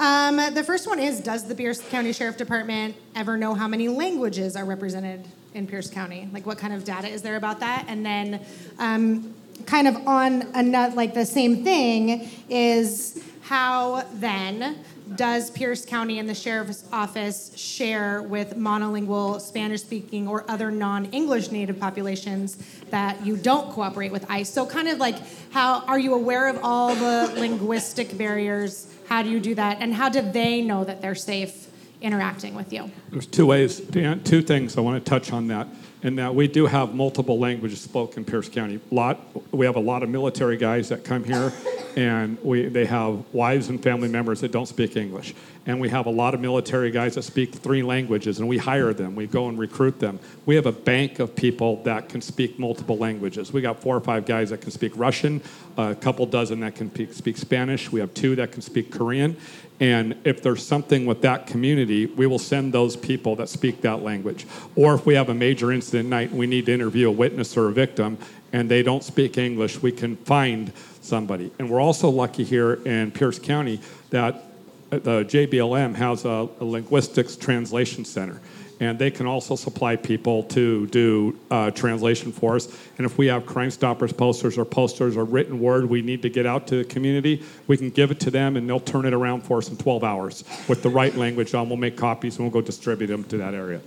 Um, 0.00 0.52
the 0.52 0.64
first 0.64 0.88
one 0.88 0.98
is 0.98 1.20
Does 1.20 1.46
the 1.46 1.54
Pierce 1.54 1.80
County 1.80 2.12
Sheriff 2.12 2.36
Department 2.36 2.96
ever 3.14 3.36
know 3.36 3.54
how 3.54 3.68
many 3.68 3.86
languages 3.86 4.56
are 4.56 4.64
represented 4.64 5.28
in 5.54 5.68
Pierce 5.68 5.88
County? 5.88 6.28
Like, 6.32 6.44
what 6.44 6.58
kind 6.58 6.74
of 6.74 6.82
data 6.82 7.06
is 7.06 7.22
there 7.22 7.36
about 7.36 7.60
that? 7.60 7.84
And 7.86 8.04
then, 8.04 8.44
um, 8.80 9.32
kind 9.64 9.86
of 9.86 9.94
on 10.08 10.42
another, 10.56 10.96
like 10.96 11.14
the 11.14 11.24
same 11.24 11.62
thing, 11.62 12.28
is 12.48 13.22
how 13.42 14.04
then 14.14 14.84
does 15.14 15.50
Pierce 15.50 15.84
County 15.84 16.18
and 16.18 16.28
the 16.28 16.34
Sheriff's 16.34 16.84
Office 16.92 17.56
share 17.56 18.22
with 18.22 18.56
monolingual, 18.56 19.40
Spanish 19.40 19.82
speaking, 19.82 20.26
or 20.26 20.44
other 20.50 20.70
non 20.70 21.06
English 21.06 21.50
native 21.50 21.78
populations 21.78 22.56
that 22.90 23.24
you 23.24 23.36
don't 23.36 23.70
cooperate 23.70 24.10
with 24.10 24.28
ICE? 24.30 24.48
So, 24.48 24.66
kind 24.66 24.88
of 24.88 24.98
like, 24.98 25.16
how 25.52 25.84
are 25.86 25.98
you 25.98 26.14
aware 26.14 26.48
of 26.48 26.58
all 26.62 26.94
the 26.94 27.32
linguistic 27.36 28.18
barriers? 28.18 28.92
How 29.08 29.22
do 29.22 29.30
you 29.30 29.38
do 29.38 29.54
that? 29.54 29.78
And 29.80 29.94
how 29.94 30.08
do 30.08 30.20
they 30.20 30.60
know 30.62 30.84
that 30.84 31.00
they're 31.00 31.14
safe 31.14 31.70
interacting 32.00 32.54
with 32.54 32.72
you? 32.72 32.90
There's 33.10 33.26
two 33.26 33.46
ways, 33.46 33.80
two 33.80 34.42
things 34.42 34.76
I 34.76 34.80
want 34.80 35.02
to 35.04 35.08
touch 35.08 35.32
on 35.32 35.46
that. 35.48 35.68
And 36.06 36.20
that 36.20 36.36
we 36.36 36.46
do 36.46 36.66
have 36.66 36.94
multiple 36.94 37.36
languages 37.36 37.80
spoken 37.80 38.20
in 38.20 38.24
Pierce 38.26 38.48
County. 38.48 38.78
Lot, 38.92 39.18
we 39.50 39.66
have 39.66 39.74
a 39.74 39.80
lot 39.80 40.04
of 40.04 40.08
military 40.08 40.56
guys 40.56 40.88
that 40.90 41.02
come 41.02 41.24
here, 41.24 41.52
and 41.96 42.38
we, 42.44 42.68
they 42.68 42.84
have 42.84 43.24
wives 43.32 43.70
and 43.70 43.82
family 43.82 44.06
members 44.06 44.40
that 44.42 44.52
don't 44.52 44.66
speak 44.66 44.96
English. 44.96 45.34
And 45.66 45.80
we 45.80 45.88
have 45.88 46.06
a 46.06 46.10
lot 46.10 46.32
of 46.32 46.38
military 46.38 46.92
guys 46.92 47.16
that 47.16 47.22
speak 47.22 47.52
three 47.52 47.82
languages, 47.82 48.38
and 48.38 48.46
we 48.46 48.56
hire 48.56 48.92
them. 48.94 49.16
We 49.16 49.26
go 49.26 49.48
and 49.48 49.58
recruit 49.58 49.98
them. 49.98 50.20
We 50.44 50.54
have 50.54 50.66
a 50.66 50.70
bank 50.70 51.18
of 51.18 51.34
people 51.34 51.82
that 51.82 52.08
can 52.08 52.20
speak 52.20 52.56
multiple 52.56 52.96
languages. 52.96 53.52
We 53.52 53.60
got 53.60 53.80
four 53.80 53.96
or 53.96 54.00
five 54.00 54.26
guys 54.26 54.50
that 54.50 54.60
can 54.60 54.70
speak 54.70 54.92
Russian, 54.94 55.42
a 55.76 55.96
couple 55.96 56.24
dozen 56.26 56.60
that 56.60 56.76
can 56.76 57.12
speak 57.12 57.36
Spanish. 57.36 57.90
We 57.90 57.98
have 57.98 58.14
two 58.14 58.36
that 58.36 58.52
can 58.52 58.62
speak 58.62 58.92
Korean. 58.92 59.36
And 59.78 60.16
if 60.24 60.42
there's 60.42 60.66
something 60.66 61.04
with 61.04 61.20
that 61.22 61.46
community, 61.46 62.06
we 62.06 62.26
will 62.26 62.38
send 62.38 62.72
those 62.72 62.96
people 62.96 63.36
that 63.36 63.48
speak 63.48 63.82
that 63.82 64.02
language. 64.02 64.46
Or 64.74 64.94
if 64.94 65.04
we 65.04 65.14
have 65.14 65.28
a 65.28 65.34
major 65.34 65.70
incident 65.70 66.08
night 66.08 66.32
we 66.32 66.46
need 66.46 66.66
to 66.66 66.72
interview 66.72 67.08
a 67.08 67.12
witness 67.12 67.56
or 67.56 67.68
a 67.68 67.72
victim 67.72 68.18
and 68.52 68.70
they 68.70 68.82
don't 68.82 69.04
speak 69.04 69.36
English, 69.36 69.82
we 69.82 69.92
can 69.92 70.16
find 70.16 70.72
somebody. 71.02 71.50
And 71.58 71.68
we're 71.68 71.80
also 71.80 72.08
lucky 72.08 72.44
here 72.44 72.74
in 72.86 73.10
Pierce 73.10 73.38
County 73.38 73.80
that 74.10 74.44
the 74.90 75.24
JBLM 75.24 75.94
has 75.96 76.24
a, 76.24 76.48
a 76.60 76.64
linguistics 76.64 77.36
translation 77.36 78.04
center 78.04 78.40
and 78.80 78.98
they 78.98 79.10
can 79.10 79.26
also 79.26 79.56
supply 79.56 79.96
people 79.96 80.42
to 80.44 80.86
do 80.88 81.38
uh, 81.50 81.70
translation 81.70 82.32
for 82.32 82.56
us. 82.56 82.66
And 82.98 83.06
if 83.06 83.16
we 83.16 83.26
have 83.26 83.46
Crime 83.46 83.70
Stoppers 83.70 84.12
posters 84.12 84.58
or 84.58 84.64
posters 84.64 85.16
or 85.16 85.24
written 85.24 85.60
word 85.60 85.86
we 85.86 86.02
need 86.02 86.22
to 86.22 86.28
get 86.28 86.46
out 86.46 86.66
to 86.68 86.76
the 86.76 86.84
community, 86.84 87.42
we 87.66 87.76
can 87.76 87.90
give 87.90 88.10
it 88.10 88.20
to 88.20 88.30
them 88.30 88.56
and 88.56 88.68
they'll 88.68 88.80
turn 88.80 89.06
it 89.06 89.14
around 89.14 89.42
for 89.42 89.58
us 89.58 89.68
in 89.68 89.76
12 89.76 90.04
hours 90.04 90.44
with 90.68 90.82
the 90.82 90.90
right 90.90 91.14
language 91.16 91.54
on. 91.54 91.68
We'll 91.68 91.78
make 91.78 91.96
copies 91.96 92.36
and 92.36 92.44
we'll 92.44 92.52
go 92.52 92.64
distribute 92.64 93.08
them 93.08 93.24
to 93.24 93.38
that 93.38 93.54
area. 93.54 93.80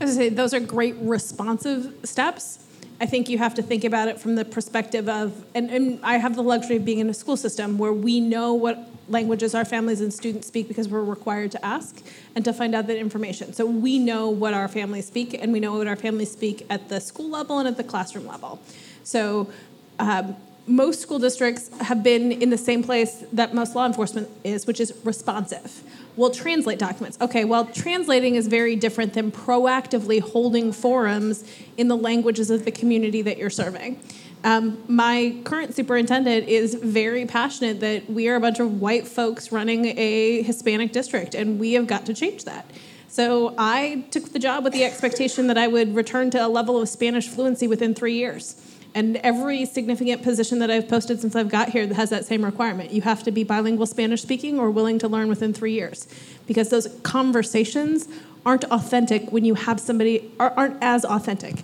I 0.00 0.04
was 0.04 0.14
say 0.14 0.28
those 0.28 0.52
are 0.52 0.60
great 0.60 0.94
responsive 0.98 1.94
steps. 2.04 2.64
I 3.00 3.06
think 3.06 3.28
you 3.28 3.38
have 3.38 3.54
to 3.54 3.62
think 3.62 3.84
about 3.84 4.08
it 4.08 4.20
from 4.20 4.36
the 4.36 4.44
perspective 4.44 5.08
of, 5.08 5.44
and, 5.54 5.70
and 5.70 6.00
I 6.02 6.16
have 6.16 6.34
the 6.34 6.42
luxury 6.42 6.76
of 6.76 6.84
being 6.84 6.98
in 6.98 7.10
a 7.10 7.14
school 7.14 7.36
system 7.36 7.76
where 7.78 7.92
we 7.92 8.20
know 8.20 8.54
what 8.54 8.88
languages 9.08 9.54
our 9.54 9.64
families 9.64 10.00
and 10.00 10.12
students 10.12 10.46
speak 10.46 10.68
because 10.68 10.88
we're 10.88 11.04
required 11.04 11.52
to 11.52 11.64
ask 11.64 12.02
and 12.34 12.44
to 12.44 12.52
find 12.52 12.74
out 12.74 12.86
that 12.86 12.96
information. 12.96 13.52
So 13.52 13.66
we 13.66 13.98
know 13.98 14.28
what 14.28 14.54
our 14.54 14.68
families 14.68 15.06
speak, 15.06 15.34
and 15.34 15.52
we 15.52 15.60
know 15.60 15.78
what 15.78 15.86
our 15.86 15.96
families 15.96 16.30
speak 16.30 16.66
at 16.68 16.88
the 16.88 17.00
school 17.00 17.30
level 17.30 17.58
and 17.58 17.68
at 17.68 17.76
the 17.76 17.84
classroom 17.84 18.26
level. 18.26 18.60
So 19.04 19.50
um, 19.98 20.36
most 20.66 21.00
school 21.00 21.18
districts 21.18 21.70
have 21.80 22.02
been 22.02 22.32
in 22.32 22.50
the 22.50 22.58
same 22.58 22.82
place 22.82 23.24
that 23.32 23.54
most 23.54 23.76
law 23.76 23.86
enforcement 23.86 24.28
is, 24.42 24.66
which 24.66 24.80
is 24.80 24.92
responsive. 25.04 25.82
We'll 26.16 26.30
translate 26.30 26.78
documents. 26.78 27.18
Okay, 27.20 27.44
well, 27.44 27.66
translating 27.66 28.34
is 28.34 28.48
very 28.48 28.74
different 28.74 29.12
than 29.12 29.30
proactively 29.30 30.20
holding 30.20 30.72
forums 30.72 31.44
in 31.76 31.88
the 31.88 31.96
languages 31.96 32.50
of 32.50 32.64
the 32.64 32.72
community 32.72 33.22
that 33.22 33.38
you're 33.38 33.50
serving. 33.50 34.00
Um, 34.44 34.82
my 34.86 35.36
current 35.44 35.74
superintendent 35.74 36.48
is 36.48 36.74
very 36.74 37.26
passionate 37.26 37.80
that 37.80 38.08
we 38.08 38.28
are 38.28 38.36
a 38.36 38.40
bunch 38.40 38.60
of 38.60 38.80
white 38.80 39.08
folks 39.08 39.50
running 39.50 39.86
a 39.98 40.42
Hispanic 40.42 40.92
district, 40.92 41.34
and 41.34 41.58
we 41.58 41.72
have 41.72 41.86
got 41.86 42.06
to 42.06 42.14
change 42.14 42.44
that. 42.44 42.70
So 43.08 43.54
I 43.56 44.04
took 44.10 44.32
the 44.32 44.38
job 44.38 44.62
with 44.62 44.72
the 44.72 44.84
expectation 44.84 45.46
that 45.46 45.56
I 45.56 45.68
would 45.68 45.94
return 45.94 46.30
to 46.32 46.46
a 46.46 46.48
level 46.48 46.80
of 46.80 46.88
Spanish 46.88 47.28
fluency 47.28 47.66
within 47.66 47.94
three 47.94 48.14
years. 48.14 48.56
And 48.94 49.16
every 49.18 49.66
significant 49.66 50.22
position 50.22 50.58
that 50.60 50.70
I've 50.70 50.88
posted 50.88 51.20
since 51.20 51.36
I've 51.36 51.50
got 51.50 51.68
here 51.68 51.92
has 51.92 52.08
that 52.10 52.24
same 52.24 52.44
requirement. 52.44 52.92
You 52.92 53.02
have 53.02 53.22
to 53.24 53.30
be 53.30 53.44
bilingual 53.44 53.84
Spanish 53.84 54.22
speaking 54.22 54.58
or 54.58 54.70
willing 54.70 54.98
to 55.00 55.08
learn 55.08 55.28
within 55.28 55.52
three 55.52 55.72
years. 55.72 56.08
Because 56.46 56.70
those 56.70 56.88
conversations 57.02 58.08
aren't 58.46 58.64
authentic 58.64 59.30
when 59.32 59.44
you 59.44 59.54
have 59.54 59.80
somebody, 59.80 60.30
aren't 60.40 60.82
as 60.82 61.04
authentic. 61.04 61.56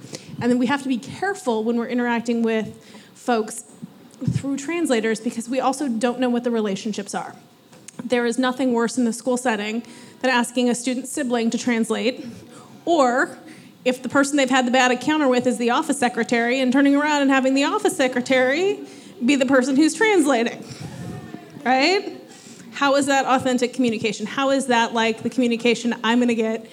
And 0.43 0.51
then 0.51 0.59
we 0.59 0.67
have 0.67 0.83
to 0.83 0.89
be 0.89 0.99
careful 0.99 1.63
when 1.63 1.77
we're 1.77 1.87
interacting 1.87 2.43
with 2.43 2.85
folks 3.15 3.63
through 4.33 4.57
translators 4.57 5.21
because 5.21 5.49
we 5.49 5.61
also 5.61 5.89
don't 5.89 6.19
know 6.19 6.29
what 6.29 6.43
the 6.43 6.51
relationships 6.51 7.15
are. 7.15 7.37
There 8.03 8.27
is 8.27 8.41
nothing 8.41 8.73
worse 8.73 8.99
in 8.99 9.05
the 9.05 9.13
school 9.13 9.37
setting 9.37 9.85
than 10.21 10.31
asking 10.31 10.69
a 10.69 10.75
student 10.75 11.07
sibling 11.07 11.51
to 11.51 11.59
translate 11.59 12.27
or 12.85 13.39
if 13.85 14.03
the 14.03 14.09
person 14.09 14.37
they've 14.37 14.51
had 14.51 14.67
the 14.67 14.73
bad 14.73 14.91
encounter 14.91 15.29
with 15.29 15.47
is 15.47 15.59
the 15.59 15.71
office 15.71 16.01
secretary 16.01 16.59
and 16.59 16.73
turning 16.73 16.97
around 16.97 17.23
and 17.23 17.31
having 17.31 17.55
the 17.55 17.65
office 17.65 17.97
secretary 17.97 18.81
be 19.25 19.37
the 19.37 19.47
person 19.47 19.77
who's 19.77 19.95
translating, 19.95 20.65
right? 21.65 22.21
How 22.73 22.97
is 22.97 23.07
that 23.07 23.27
authentic 23.27 23.75
communication? 23.75 24.27
How 24.27 24.51
is 24.51 24.67
that 24.67 24.93
like 24.93 25.23
the 25.23 25.31
communication 25.31 25.95
I'm 26.03 26.19
going 26.19 26.29
to 26.29 26.35
get 26.35 26.67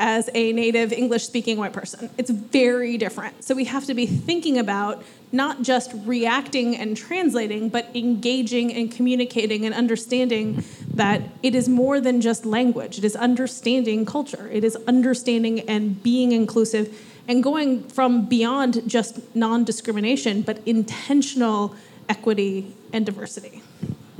as 0.00 0.30
a 0.34 0.52
native 0.52 0.92
English 0.92 1.24
speaking 1.24 1.58
white 1.58 1.72
person? 1.72 2.10
It's 2.18 2.30
very 2.30 2.96
different. 2.96 3.44
So 3.44 3.54
we 3.54 3.66
have 3.66 3.84
to 3.84 3.94
be 3.94 4.06
thinking 4.06 4.58
about 4.58 5.04
not 5.30 5.62
just 5.62 5.92
reacting 6.04 6.76
and 6.76 6.96
translating, 6.96 7.68
but 7.68 7.94
engaging 7.94 8.72
and 8.72 8.90
communicating 8.90 9.64
and 9.64 9.74
understanding 9.74 10.64
that 10.94 11.22
it 11.42 11.54
is 11.54 11.68
more 11.68 12.00
than 12.00 12.20
just 12.20 12.44
language. 12.44 12.98
It 12.98 13.04
is 13.04 13.14
understanding 13.14 14.04
culture, 14.04 14.48
it 14.50 14.64
is 14.64 14.76
understanding 14.88 15.60
and 15.60 16.02
being 16.02 16.32
inclusive 16.32 16.98
and 17.28 17.44
going 17.44 17.86
from 17.88 18.24
beyond 18.26 18.88
just 18.88 19.36
non 19.36 19.62
discrimination, 19.62 20.42
but 20.42 20.58
intentional 20.66 21.76
equity 22.08 22.74
and 22.92 23.06
diversity. 23.06 23.62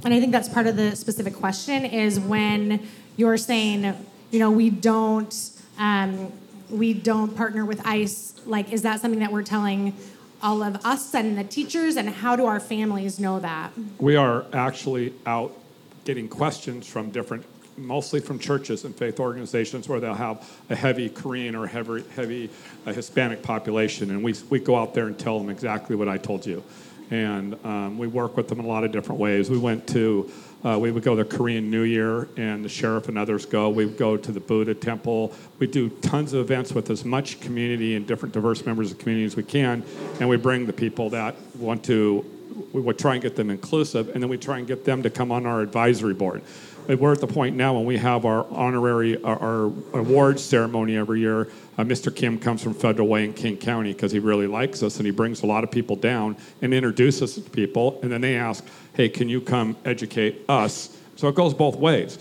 And 0.05 0.15
I 0.15 0.21
think 0.21 0.31
that's 0.31 0.49
part 0.49 0.67
of 0.67 0.77
the 0.77 0.95
specific 0.95 1.35
question 1.35 1.85
is 1.85 2.21
when 2.21 2.87
you're 3.17 3.37
saying, 3.37 4.07
you 4.31 4.39
know, 4.39 4.51
we 4.51 4.71
don't 4.71 5.33
um, 5.81 6.33
we 6.69 6.93
don't 6.93 7.35
partner 7.35 7.65
with 7.65 7.85
ICE. 7.85 8.35
Like, 8.47 8.73
is 8.73 8.83
that 8.83 9.01
something 9.01 9.21
that 9.21 9.33
we're 9.33 9.43
telling 9.43 9.97
all 10.43 10.63
of 10.63 10.77
us 10.85 11.15
and 11.15 11.37
the 11.37 11.45
teachers, 11.45 11.97
and 11.97 12.09
how 12.09 12.37
do 12.37 12.47
our 12.47 12.61
families 12.61 13.19
know 13.19 13.41
that? 13.41 13.73
We 13.99 14.17
are 14.17 14.45
actually 14.53 15.15
out 15.27 15.57
getting 16.05 16.29
questions 16.29 16.87
from 16.87 17.11
different, 17.11 17.45
mostly 17.77 18.21
from 18.21 18.39
churches 18.39 18.85
and 18.85 18.95
faith 18.95 19.21
organizations 19.21 19.89
where 19.89 20.01
they'll 20.01 20.15
have 20.15 20.49
a 20.71 20.77
heavy 20.77 21.09
Korean 21.09 21.55
or 21.55 21.67
heavy, 21.67 22.05
heavy 22.15 22.51
uh, 22.87 22.93
Hispanic 22.93 23.43
population, 23.43 24.11
and 24.11 24.23
we, 24.23 24.35
we 24.49 24.61
go 24.61 24.77
out 24.77 24.95
there 24.95 25.07
and 25.07 25.19
tell 25.19 25.39
them 25.39 25.49
exactly 25.49 25.97
what 25.97 26.09
I 26.09 26.19
told 26.19 26.47
you. 26.47 26.63
And 27.11 27.57
um, 27.65 27.99
we 27.99 28.07
work 28.07 28.37
with 28.37 28.49
them 28.49 28.61
in 28.61 28.65
a 28.65 28.69
lot 28.69 28.85
of 28.85 28.93
different 28.93 29.21
ways. 29.21 29.51
We 29.51 29.59
went 29.59 29.89
to 29.89 30.31
uh, 30.65 30.79
we 30.79 30.91
would 30.91 31.03
go 31.03 31.17
to 31.17 31.25
Korean 31.25 31.71
New 31.71 31.83
Year, 31.83 32.29
and 32.37 32.65
the 32.65 32.69
sheriff 32.69 33.09
and 33.09 33.17
others 33.17 33.47
go. 33.47 33.71
We 33.71 33.87
would 33.87 33.97
go 33.97 34.17
to 34.17 34.33
the 34.33 34.41
Buddha 34.41 34.75
temple. 34.75 35.33
We 35.59 35.67
do 35.67 35.89
tons 35.89 36.33
of 36.33 36.41
events 36.41 36.73
with 36.73 36.91
as 36.91 37.05
much 37.05 37.41
community 37.41 37.97
and 37.97 38.07
different 38.07 38.35
diverse 38.35 38.65
members 38.67 38.91
of 38.91 38.99
the 38.99 39.03
community 39.03 39.27
as 39.27 39.37
we 39.37 39.43
can, 39.43 39.83
and 40.21 40.29
we 40.29 40.37
bring 40.37 40.67
the 40.67 40.73
people 40.73 41.11
that 41.11 41.35
want 41.57 41.85
to. 41.85 42.25
We 42.73 42.81
would 42.81 42.99
try 42.99 43.15
and 43.15 43.23
get 43.23 43.37
them 43.37 43.49
inclusive, 43.49 44.11
and 44.11 44.23
then 44.23 44.29
we 44.29 44.37
try 44.37 44.59
and 44.59 44.67
get 44.67 44.85
them 44.85 45.03
to 45.03 45.11
come 45.11 45.33
on 45.33 45.47
our 45.47 45.61
advisory 45.61 46.15
board. 46.15 46.43
We're 46.89 47.13
at 47.13 47.21
the 47.21 47.27
point 47.27 47.57
now 47.57 47.75
when 47.75 47.85
we 47.85 47.99
have 47.99 48.25
our 48.25 48.47
honorary, 48.51 49.23
our, 49.23 49.39
our 49.39 49.65
awards 49.93 50.43
ceremony 50.43 50.97
every 50.97 51.21
year. 51.21 51.49
Uh, 51.79 51.85
Mr. 51.85 52.15
Kim 52.15 52.39
comes 52.39 52.63
from 52.63 52.75
Federal 52.75 53.07
Way 53.07 53.25
in 53.25 53.33
King 53.33 53.57
County 53.57 53.93
because 53.93 54.11
he 54.11 54.19
really 54.19 54.49
likes 54.49 54.83
us, 54.83 54.97
and 54.97 55.07
he 55.07 55.13
brings 55.13 55.43
a 55.43 55.47
lot 55.47 55.63
of 55.63 55.71
people 55.71 55.95
down 55.95 56.37
and 56.63 56.75
introduces 56.75 57.39
us 57.39 57.45
to 57.45 57.51
people, 57.51 58.01
and 58.03 58.11
then 58.11 58.21
they 58.21 58.35
ask 58.35 58.67
hey, 58.95 59.09
can 59.09 59.29
you 59.29 59.41
come 59.41 59.77
educate 59.85 60.45
us? 60.49 60.97
So 61.17 61.29
it 61.29 61.35
goes 61.35 61.55
both 61.55 61.77
ways. 61.77 62.19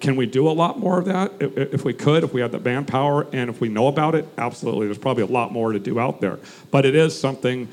Can 0.00 0.16
we 0.16 0.26
do 0.26 0.48
a 0.48 0.52
lot 0.52 0.78
more 0.78 0.98
of 0.98 1.06
that? 1.06 1.32
If 1.40 1.84
we 1.84 1.94
could, 1.94 2.22
if 2.22 2.34
we 2.34 2.40
had 2.40 2.52
the 2.52 2.60
manpower, 2.60 3.26
and 3.32 3.48
if 3.48 3.60
we 3.60 3.68
know 3.68 3.86
about 3.86 4.14
it, 4.14 4.26
absolutely. 4.36 4.86
There's 4.86 4.98
probably 4.98 5.22
a 5.22 5.26
lot 5.26 5.52
more 5.52 5.72
to 5.72 5.78
do 5.78 5.98
out 5.98 6.20
there. 6.20 6.38
But 6.70 6.84
it 6.84 6.94
is 6.94 7.18
something, 7.18 7.66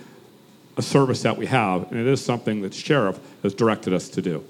a 0.78 0.82
service 0.82 1.22
that 1.24 1.38
we 1.38 1.46
have, 1.48 1.92
and 1.92 2.00
it 2.00 2.08
is 2.08 2.24
something 2.24 2.62
that 2.62 2.74
sheriff 2.74 3.20
has 3.44 3.54
directed 3.54 3.94
us 3.94 4.08
to 4.10 4.22
do. 4.22 4.44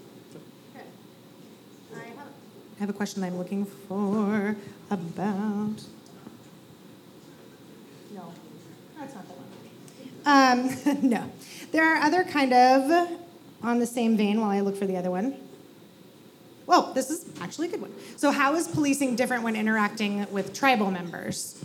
I 1.95 2.79
have 2.79 2.89
a 2.89 2.93
question 2.93 3.23
I'm 3.23 3.39
looking 3.39 3.65
for 3.65 4.55
about. 4.91 5.81
No, 8.13 8.33
that's 8.99 9.15
not 9.15 9.25
the 9.27 9.33
one. 9.33 10.99
Um, 10.99 11.01
no, 11.09 11.31
there 11.71 11.91
are 11.91 12.03
other 12.03 12.23
kind 12.23 12.53
of 12.53 13.26
on 13.61 13.79
the 13.79 13.87
same 13.87 14.17
vein 14.17 14.39
while 14.39 14.49
I 14.49 14.59
look 14.61 14.75
for 14.75 14.85
the 14.85 14.97
other 14.97 15.11
one. 15.11 15.35
Well, 16.65 16.91
this 16.93 17.09
is 17.09 17.25
actually 17.41 17.69
a 17.69 17.71
good 17.71 17.81
one. 17.81 17.93
So, 18.17 18.29
how 18.29 18.55
is 18.55 18.67
policing 18.67 19.15
different 19.15 19.43
when 19.43 19.55
interacting 19.55 20.29
with 20.31 20.53
tribal 20.53 20.91
members? 20.91 21.63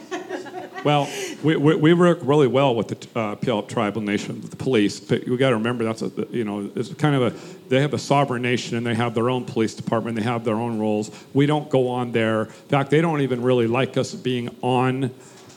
well, 0.84 1.08
we, 1.42 1.56
we, 1.56 1.74
we, 1.74 1.94
work 1.94 2.18
really 2.22 2.46
well 2.46 2.74
with 2.74 2.88
the 2.88 3.18
uh, 3.18 3.36
Puyallup 3.36 3.68
Tribal 3.68 4.02
Nation, 4.02 4.40
the 4.42 4.56
police. 4.56 5.00
But 5.00 5.26
we 5.26 5.36
got 5.36 5.50
to 5.50 5.56
remember 5.56 5.84
that's 5.84 6.02
a 6.02 6.10
you 6.30 6.44
know 6.44 6.70
it's 6.74 6.92
kind 6.94 7.14
of 7.14 7.22
a 7.22 7.68
they 7.68 7.80
have 7.80 7.94
a 7.94 7.98
sovereign 7.98 8.42
nation 8.42 8.76
and 8.76 8.86
they 8.86 8.94
have 8.94 9.14
their 9.14 9.30
own 9.30 9.44
police 9.44 9.74
department. 9.74 10.16
They 10.16 10.22
have 10.22 10.44
their 10.44 10.56
own 10.56 10.78
roles. 10.78 11.10
We 11.32 11.46
don't 11.46 11.70
go 11.70 11.88
on 11.88 12.12
there. 12.12 12.42
In 12.42 12.48
fact, 12.68 12.90
they 12.90 13.00
don't 13.00 13.22
even 13.22 13.42
really 13.42 13.66
like 13.66 13.96
us 13.96 14.14
being 14.14 14.54
on 14.60 15.10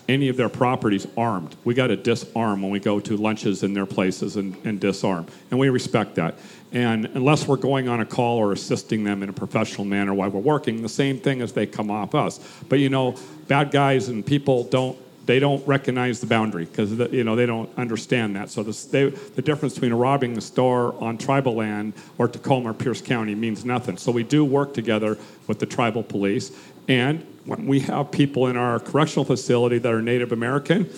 any 0.08 0.30
of 0.30 0.38
their 0.38 0.50
properties 0.50 1.08
armed. 1.18 1.56
We 1.64 1.74
got 1.74 1.88
to 1.88 1.96
disarm 1.96 2.62
when 2.62 2.72
we 2.72 2.80
go 2.80 3.00
to 3.00 3.18
lunches 3.18 3.64
in 3.64 3.74
their 3.74 3.86
places 3.86 4.36
and, 4.36 4.56
and 4.66 4.80
disarm. 4.80 5.26
And 5.52 5.60
we 5.60 5.70
respect 5.70 6.16
that. 6.16 6.36
And 6.72 7.06
unless 7.14 7.48
we're 7.48 7.56
going 7.58 7.88
on 7.88 8.02
a 8.02 8.06
call 8.06 8.38
or 8.38 8.52
assisting 8.52 9.04
them 9.04 9.24
in 9.24 9.30
a 9.30 9.34
professional 9.34 9.86
manner 9.86 10.14
while 10.14 10.30
we're 10.30 10.42
working, 10.42 10.82
the 10.82 10.90
same 10.90 11.20
thing 11.20 11.42
as 11.42 11.54
they 11.54 11.66
come 11.66 11.90
off 11.90 12.14
us. 12.14 12.40
But 12.68 12.80
you 12.80 12.90
know, 12.90 13.16
bad 13.48 13.72
guys 13.72 14.10
and 14.10 14.26
people 14.26 14.66
don't 14.66 14.98
they 15.26 15.40
don't 15.40 15.66
recognize 15.68 16.20
the 16.20 16.28
boundary 16.28 16.66
because 16.66 16.92
you 17.12 17.24
know 17.24 17.36
they 17.36 17.46
don't 17.46 17.70
understand 17.78 18.36
that. 18.36 18.50
So 18.50 18.64
the, 18.64 18.88
they, 18.92 19.10
the 19.10 19.42
difference 19.42 19.74
between 19.74 19.94
robbing 19.94 20.38
a 20.38 20.42
store 20.42 20.94
on 21.02 21.18
tribal 21.18 21.56
land 21.56 21.94
or 22.18 22.28
Tacoma 22.28 22.72
or 22.72 22.74
Pierce 22.74 23.02
County 23.02 23.34
means 23.36 23.66
nothing. 23.66 23.98
So 23.98 24.12
we 24.12 24.24
do 24.24 24.46
work 24.46 24.74
together 24.74 25.18
with 25.48 25.60
the 25.60 25.66
tribal 25.66 26.04
police, 26.04 26.52
and 26.88 27.26
when 27.46 27.68
we 27.68 27.80
have 27.82 28.12
people 28.12 28.48
in 28.48 28.58
our 28.58 28.80
correctional 28.80 29.26
facility 29.26 29.78
that 29.78 29.94
are 29.94 30.02
Native 30.02 30.32
American, 30.32 30.90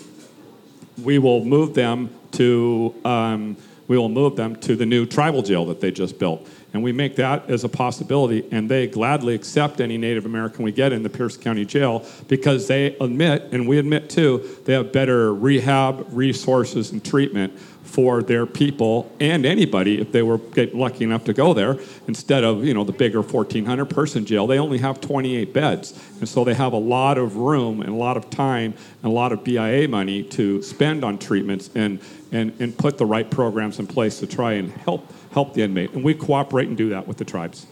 we 1.03 1.19
will 1.19 1.43
move 1.43 1.73
them 1.73 2.09
to 2.31 2.95
um, 3.05 3.57
we 3.87 3.97
will 3.97 4.09
move 4.09 4.35
them 4.35 4.55
to 4.57 4.75
the 4.75 4.85
new 4.85 5.05
tribal 5.05 5.41
jail 5.41 5.65
that 5.65 5.79
they 5.79 5.91
just 5.91 6.19
built. 6.19 6.45
And 6.73 6.83
we 6.83 6.91
make 6.91 7.15
that 7.15 7.49
as 7.49 7.63
a 7.63 7.69
possibility, 7.69 8.45
and 8.51 8.69
they 8.69 8.85
gladly 8.85 9.33
accept 9.33 9.79
any 9.79 9.97
Native 9.97 10.25
American 10.25 10.65
we 10.65 10.73
get 10.73 10.91
in 10.91 11.03
the 11.03 11.09
Pierce 11.09 11.37
County 11.37 11.63
Jail 11.63 12.05
because 12.27 12.67
they 12.67 12.97
admit, 12.97 13.47
and 13.53 13.67
we 13.67 13.77
admit 13.77 14.09
too, 14.09 14.45
they 14.65 14.73
have 14.73 14.91
better 14.91 15.33
rehab, 15.33 16.05
resources, 16.11 16.91
and 16.91 17.03
treatment 17.03 17.57
for 17.87 18.21
their 18.21 18.45
people 18.45 19.11
and 19.19 19.45
anybody 19.45 19.99
if 19.99 20.11
they 20.11 20.21
were 20.21 20.39
lucky 20.73 21.03
enough 21.03 21.23
to 21.23 21.33
go 21.33 21.53
there 21.53 21.77
instead 22.07 22.43
of 22.43 22.63
you 22.63 22.73
know 22.73 22.83
the 22.83 22.91
bigger 22.91 23.21
1400 23.21 23.85
person 23.85 24.25
jail 24.25 24.45
they 24.45 24.59
only 24.59 24.77
have 24.77 24.99
28 25.01 25.53
beds 25.53 25.99
and 26.19 26.27
so 26.27 26.43
they 26.43 26.53
have 26.53 26.73
a 26.73 26.77
lot 26.77 27.17
of 27.17 27.37
room 27.37 27.81
and 27.81 27.89
a 27.89 27.95
lot 27.95 28.17
of 28.17 28.29
time 28.29 28.73
and 29.01 29.11
a 29.11 29.13
lot 29.13 29.31
of 29.31 29.43
bia 29.43 29.87
money 29.87 30.21
to 30.21 30.61
spend 30.61 31.03
on 31.03 31.17
treatments 31.17 31.69
and 31.75 31.99
and, 32.31 32.53
and 32.59 32.77
put 32.77 32.97
the 32.97 33.05
right 33.05 33.29
programs 33.29 33.79
in 33.79 33.87
place 33.87 34.19
to 34.19 34.27
try 34.27 34.53
and 34.53 34.71
help 34.71 35.11
help 35.31 35.53
the 35.53 35.61
inmate. 35.61 35.93
And 35.93 36.03
we 36.03 36.13
cooperate 36.13 36.67
and 36.67 36.77
do 36.77 36.89
that 36.89 37.07
with 37.07 37.17
the 37.17 37.25
tribes. 37.25 37.67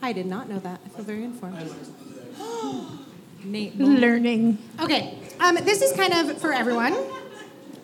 I 0.00 0.12
did 0.12 0.26
not 0.26 0.48
know 0.48 0.58
that. 0.58 0.80
I 0.84 0.88
feel 0.88 1.04
very 1.04 1.24
informed. 1.24 1.72
Nate, 3.44 3.76
learning. 3.78 4.58
Okay, 4.80 5.18
um, 5.40 5.56
this 5.56 5.82
is 5.82 5.96
kind 5.96 6.12
of 6.12 6.40
for 6.40 6.52
everyone. 6.52 6.96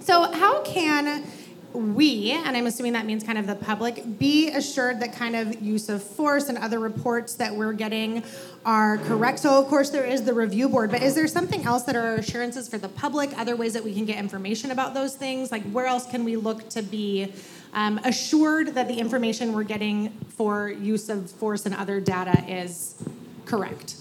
So, 0.00 0.30
how 0.32 0.62
can 0.62 1.24
we, 1.72 2.32
and 2.32 2.56
I'm 2.56 2.66
assuming 2.66 2.94
that 2.94 3.06
means 3.06 3.22
kind 3.22 3.38
of 3.38 3.46
the 3.46 3.54
public, 3.54 4.18
be 4.18 4.48
assured 4.48 5.00
that 5.00 5.12
kind 5.12 5.36
of 5.36 5.60
use 5.60 5.88
of 5.88 6.02
force 6.02 6.48
and 6.48 6.56
other 6.58 6.78
reports 6.78 7.34
that 7.34 7.54
we're 7.54 7.72
getting 7.72 8.22
are 8.64 8.98
correct. 8.98 9.38
So, 9.40 9.60
of 9.60 9.68
course, 9.68 9.90
there 9.90 10.04
is 10.04 10.24
the 10.24 10.32
review 10.32 10.68
board, 10.68 10.90
but 10.90 11.02
is 11.02 11.14
there 11.14 11.26
something 11.26 11.64
else 11.64 11.84
that 11.84 11.96
are 11.96 12.14
assurances 12.14 12.68
for 12.68 12.78
the 12.78 12.88
public, 12.88 13.36
other 13.38 13.56
ways 13.56 13.74
that 13.74 13.84
we 13.84 13.94
can 13.94 14.04
get 14.04 14.18
information 14.18 14.70
about 14.70 14.94
those 14.94 15.14
things? 15.14 15.52
Like, 15.52 15.62
where 15.70 15.86
else 15.86 16.06
can 16.06 16.24
we 16.24 16.36
look 16.36 16.68
to 16.70 16.82
be 16.82 17.32
um, 17.74 17.98
assured 18.04 18.74
that 18.74 18.88
the 18.88 18.98
information 18.98 19.52
we're 19.52 19.62
getting 19.62 20.10
for 20.36 20.70
use 20.70 21.08
of 21.08 21.30
force 21.30 21.66
and 21.66 21.74
other 21.74 22.00
data 22.00 22.44
is 22.48 22.94
correct? 23.44 23.96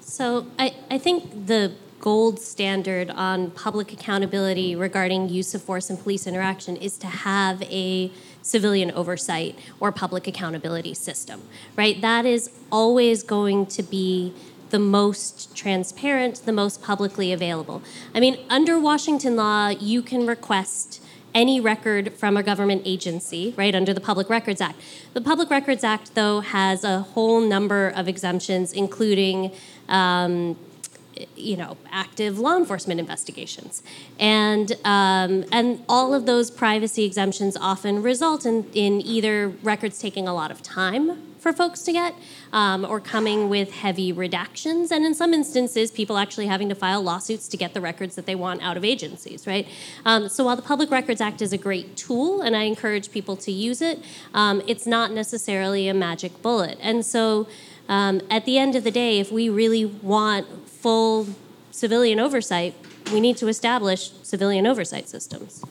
So, 0.00 0.46
I, 0.58 0.74
I 0.90 0.98
think 0.98 1.46
the 1.46 1.72
gold 2.00 2.38
standard 2.38 3.10
on 3.10 3.50
public 3.50 3.92
accountability 3.92 4.76
regarding 4.76 5.28
use 5.28 5.54
of 5.54 5.62
force 5.62 5.90
and 5.90 6.00
police 6.00 6.26
interaction 6.26 6.76
is 6.76 6.96
to 6.98 7.06
have 7.06 7.62
a 7.62 8.10
civilian 8.42 8.90
oversight 8.92 9.58
or 9.80 9.92
public 9.92 10.26
accountability 10.26 10.94
system, 10.94 11.42
right? 11.76 12.00
That 12.00 12.24
is 12.24 12.50
always 12.70 13.22
going 13.22 13.66
to 13.66 13.82
be 13.82 14.32
the 14.70 14.78
most 14.78 15.56
transparent, 15.56 16.44
the 16.44 16.52
most 16.52 16.82
publicly 16.82 17.32
available. 17.32 17.82
I 18.14 18.20
mean, 18.20 18.38
under 18.48 18.78
Washington 18.78 19.36
law, 19.36 19.68
you 19.68 20.02
can 20.02 20.26
request 20.26 21.02
any 21.34 21.60
record 21.60 22.12
from 22.14 22.36
a 22.36 22.42
government 22.42 22.82
agency, 22.84 23.54
right, 23.56 23.74
under 23.74 23.92
the 23.92 24.00
Public 24.00 24.28
Records 24.30 24.60
Act. 24.60 24.80
The 25.14 25.20
Public 25.20 25.50
Records 25.50 25.84
Act, 25.84 26.14
though, 26.14 26.40
has 26.40 26.84
a 26.84 27.00
whole 27.00 27.40
number 27.40 27.88
of 27.88 28.08
exemptions, 28.08 28.72
including 28.72 29.52
um, 29.88 30.56
you 31.36 31.56
know, 31.56 31.76
active 31.90 32.38
law 32.38 32.56
enforcement 32.56 33.00
investigations. 33.00 33.82
And, 34.18 34.72
um, 34.84 35.44
and 35.52 35.82
all 35.88 36.14
of 36.14 36.26
those 36.26 36.50
privacy 36.50 37.04
exemptions 37.04 37.56
often 37.56 38.02
result 38.02 38.46
in, 38.46 38.64
in 38.74 39.00
either 39.00 39.48
records 39.62 39.98
taking 39.98 40.28
a 40.28 40.34
lot 40.34 40.50
of 40.50 40.62
time 40.62 41.28
for 41.38 41.52
folks 41.52 41.82
to 41.82 41.92
get 41.92 42.14
um, 42.52 42.84
or 42.84 43.00
coming 43.00 43.48
with 43.48 43.72
heavy 43.72 44.12
redactions. 44.12 44.90
And 44.90 45.04
in 45.04 45.14
some 45.14 45.32
instances, 45.32 45.90
people 45.90 46.18
actually 46.18 46.46
having 46.46 46.68
to 46.68 46.74
file 46.74 47.02
lawsuits 47.02 47.48
to 47.48 47.56
get 47.56 47.74
the 47.74 47.80
records 47.80 48.16
that 48.16 48.26
they 48.26 48.34
want 48.34 48.62
out 48.62 48.76
of 48.76 48.84
agencies, 48.84 49.46
right? 49.46 49.66
Um, 50.04 50.28
so 50.28 50.44
while 50.44 50.56
the 50.56 50.62
Public 50.62 50.90
Records 50.90 51.20
Act 51.20 51.40
is 51.42 51.52
a 51.52 51.58
great 51.58 51.96
tool 51.96 52.42
and 52.42 52.56
I 52.56 52.62
encourage 52.62 53.10
people 53.10 53.36
to 53.36 53.52
use 53.52 53.80
it, 53.80 54.02
um, 54.34 54.62
it's 54.66 54.86
not 54.86 55.12
necessarily 55.12 55.88
a 55.88 55.94
magic 55.94 56.42
bullet. 56.42 56.78
And 56.80 57.04
so 57.04 57.48
um, 57.88 58.20
at 58.30 58.44
the 58.44 58.58
end 58.58 58.74
of 58.74 58.84
the 58.84 58.90
day, 58.90 59.18
if 59.18 59.32
we 59.32 59.48
really 59.48 59.86
want 59.86 60.67
full 60.88 61.26
civilian 61.70 62.18
oversight, 62.18 62.74
we 63.12 63.20
need 63.20 63.36
to 63.36 63.46
establish 63.46 64.10
civilian 64.22 64.66
oversight 64.66 65.06
systems. 65.06 65.62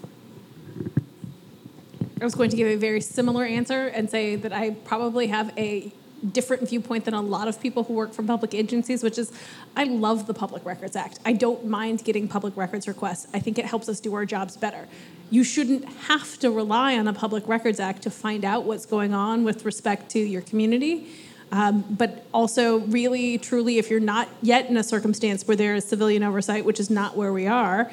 I 2.22 2.23
was 2.23 2.35
going 2.35 2.52
to 2.52 2.56
give 2.56 2.68
a 2.68 2.76
very 2.76 3.02
similar 3.02 3.44
answer 3.44 3.88
and 3.88 4.07
say 4.11 4.35
that 4.35 4.53
I 4.53 4.76
probably 4.91 5.26
have 5.26 5.52
a 5.57 5.91
different 6.31 6.69
viewpoint 6.69 7.06
than 7.06 7.15
a 7.15 7.22
lot 7.22 7.48
of 7.48 7.60
people 7.60 7.84
who 7.85 7.94
work 7.94 8.14
for 8.14 8.22
public 8.22 8.53
agencies, 8.53 9.02
which 9.02 9.18
is 9.18 9.31
I 9.76 9.85
love 9.85 10.27
the 10.27 10.35
Public 10.35 10.64
Records 10.64 10.95
Act. 10.95 11.18
I 11.26 11.34
don't 11.34 11.65
mind 11.65 12.03
getting 12.03 12.27
public 12.27 12.56
records 12.56 12.88
requests. 12.88 13.26
I 13.34 13.39
think 13.39 13.57
it 13.57 13.65
helps 13.65 13.89
us 13.89 13.99
do 13.99 14.14
our 14.14 14.26
jobs 14.26 14.56
better. 14.56 14.88
You 15.31 15.44
shouldn't 15.44 15.85
have 16.11 16.38
to 16.39 16.52
rely 16.52 16.95
on 16.95 17.06
the 17.06 17.14
Public 17.14 17.48
Records 17.48 17.80
Act 17.80 18.03
to 18.03 18.11
find 18.11 18.45
out 18.45 18.65
what's 18.65 18.85
going 18.85 19.15
on 19.15 19.44
with 19.44 19.65
respect 19.65 20.11
to 20.11 20.19
your 20.19 20.44
community. 20.44 21.07
Um, 21.52 21.86
but 21.90 22.26
also, 22.34 22.80
really, 22.80 23.38
truly, 23.38 23.78
if 23.78 23.90
you're 23.90 23.99
not 23.99 24.28
yet 24.41 24.69
in 24.69 24.76
a 24.76 24.84
circumstance 24.84 25.48
where 25.48 25.56
there 25.56 25.76
is 25.76 25.86
civilian 25.86 26.24
oversight, 26.24 26.65
which 26.65 26.80
is 26.80 26.90
not 26.90 27.15
where 27.15 27.32
we 27.32 27.48
are, 27.48 27.91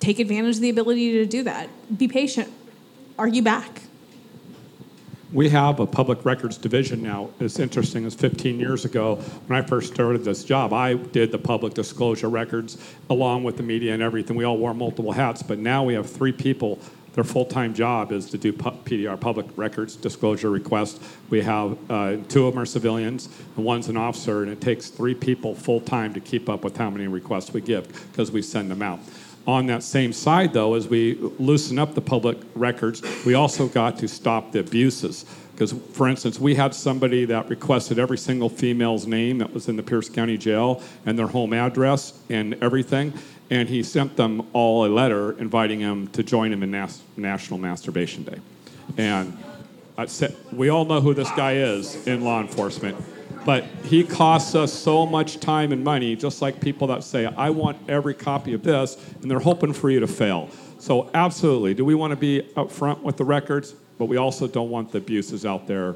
take 0.00 0.18
advantage 0.18 0.56
of 0.56 0.62
the 0.62 0.70
ability 0.70 1.12
to 1.12 1.26
do 1.26 1.42
that. 1.42 1.68
Be 1.96 2.08
patient. 2.08 2.50
Argue 3.18 3.42
back. 3.42 3.82
We 5.32 5.48
have 5.48 5.80
a 5.80 5.86
public 5.86 6.24
records 6.24 6.56
division 6.56 7.02
now. 7.02 7.30
It's 7.40 7.58
interesting, 7.58 8.06
as 8.06 8.14
15 8.14 8.60
years 8.60 8.84
ago, 8.84 9.16
when 9.46 9.58
I 9.58 9.66
first 9.66 9.92
started 9.92 10.24
this 10.24 10.44
job, 10.44 10.72
I 10.72 10.94
did 10.94 11.32
the 11.32 11.38
public 11.38 11.74
disclosure 11.74 12.28
records 12.28 12.78
along 13.10 13.42
with 13.42 13.56
the 13.56 13.64
media 13.64 13.94
and 13.94 14.02
everything. 14.02 14.36
We 14.36 14.44
all 14.44 14.56
wore 14.56 14.74
multiple 14.74 15.10
hats, 15.10 15.42
but 15.42 15.58
now 15.58 15.82
we 15.82 15.94
have 15.94 16.08
three 16.08 16.30
people 16.30 16.78
their 17.14 17.24
full-time 17.24 17.74
job 17.74 18.12
is 18.12 18.28
to 18.30 18.38
do 18.38 18.52
PDR, 18.52 19.18
public 19.18 19.46
records 19.56 19.96
disclosure 19.96 20.50
requests. 20.50 21.00
We 21.30 21.40
have 21.42 21.78
uh, 21.90 22.16
two 22.28 22.46
of 22.46 22.54
them 22.54 22.62
are 22.62 22.66
civilians, 22.66 23.28
and 23.56 23.64
one's 23.64 23.88
an 23.88 23.96
officer, 23.96 24.42
and 24.42 24.50
it 24.50 24.60
takes 24.60 24.88
three 24.88 25.14
people 25.14 25.54
full-time 25.54 26.12
to 26.14 26.20
keep 26.20 26.48
up 26.48 26.64
with 26.64 26.76
how 26.76 26.90
many 26.90 27.06
requests 27.06 27.52
we 27.52 27.60
give 27.60 27.88
because 28.10 28.32
we 28.32 28.42
send 28.42 28.70
them 28.70 28.82
out. 28.82 28.98
On 29.46 29.66
that 29.66 29.82
same 29.82 30.12
side, 30.12 30.52
though, 30.54 30.74
as 30.74 30.88
we 30.88 31.14
loosen 31.38 31.78
up 31.78 31.94
the 31.94 32.00
public 32.00 32.38
records, 32.54 33.02
we 33.24 33.34
also 33.34 33.68
got 33.68 33.98
to 33.98 34.08
stop 34.08 34.52
the 34.52 34.60
abuses. 34.60 35.26
Because, 35.52 35.72
for 35.92 36.08
instance, 36.08 36.40
we 36.40 36.56
had 36.56 36.74
somebody 36.74 37.26
that 37.26 37.48
requested 37.48 37.98
every 37.98 38.18
single 38.18 38.48
female's 38.48 39.06
name 39.06 39.38
that 39.38 39.54
was 39.54 39.68
in 39.68 39.76
the 39.76 39.84
Pierce 39.84 40.08
County 40.08 40.36
Jail 40.36 40.82
and 41.06 41.16
their 41.16 41.28
home 41.28 41.52
address 41.52 42.18
and 42.28 42.54
everything 42.60 43.12
and 43.50 43.68
he 43.68 43.82
sent 43.82 44.16
them 44.16 44.46
all 44.52 44.86
a 44.86 44.88
letter 44.88 45.32
inviting 45.38 45.80
them 45.80 46.08
to 46.08 46.22
join 46.22 46.52
him 46.52 46.62
in 46.62 46.70
Nas- 46.70 47.02
National 47.16 47.58
Masturbation 47.58 48.24
Day. 48.24 48.38
And 48.96 49.36
said, 50.06 50.34
we 50.52 50.68
all 50.68 50.84
know 50.84 51.00
who 51.00 51.14
this 51.14 51.30
guy 51.32 51.56
is 51.56 52.06
in 52.06 52.22
law 52.22 52.40
enforcement, 52.40 52.96
but 53.44 53.64
he 53.84 54.02
costs 54.02 54.54
us 54.54 54.72
so 54.72 55.06
much 55.06 55.38
time 55.38 55.72
and 55.72 55.84
money, 55.84 56.16
just 56.16 56.42
like 56.42 56.60
people 56.60 56.88
that 56.88 57.04
say, 57.04 57.26
I 57.26 57.50
want 57.50 57.78
every 57.88 58.14
copy 58.14 58.54
of 58.54 58.62
this, 58.62 58.96
and 59.22 59.30
they're 59.30 59.38
hoping 59.38 59.72
for 59.72 59.90
you 59.90 60.00
to 60.00 60.06
fail. 60.06 60.50
So, 60.78 61.10
absolutely, 61.14 61.74
do 61.74 61.84
we 61.84 61.94
want 61.94 62.10
to 62.10 62.16
be 62.16 62.42
upfront 62.56 63.02
with 63.02 63.16
the 63.16 63.24
records? 63.24 63.74
But 63.98 64.06
we 64.06 64.16
also 64.16 64.48
don't 64.48 64.70
want 64.70 64.90
the 64.90 64.98
abuses 64.98 65.46
out 65.46 65.66
there 65.66 65.94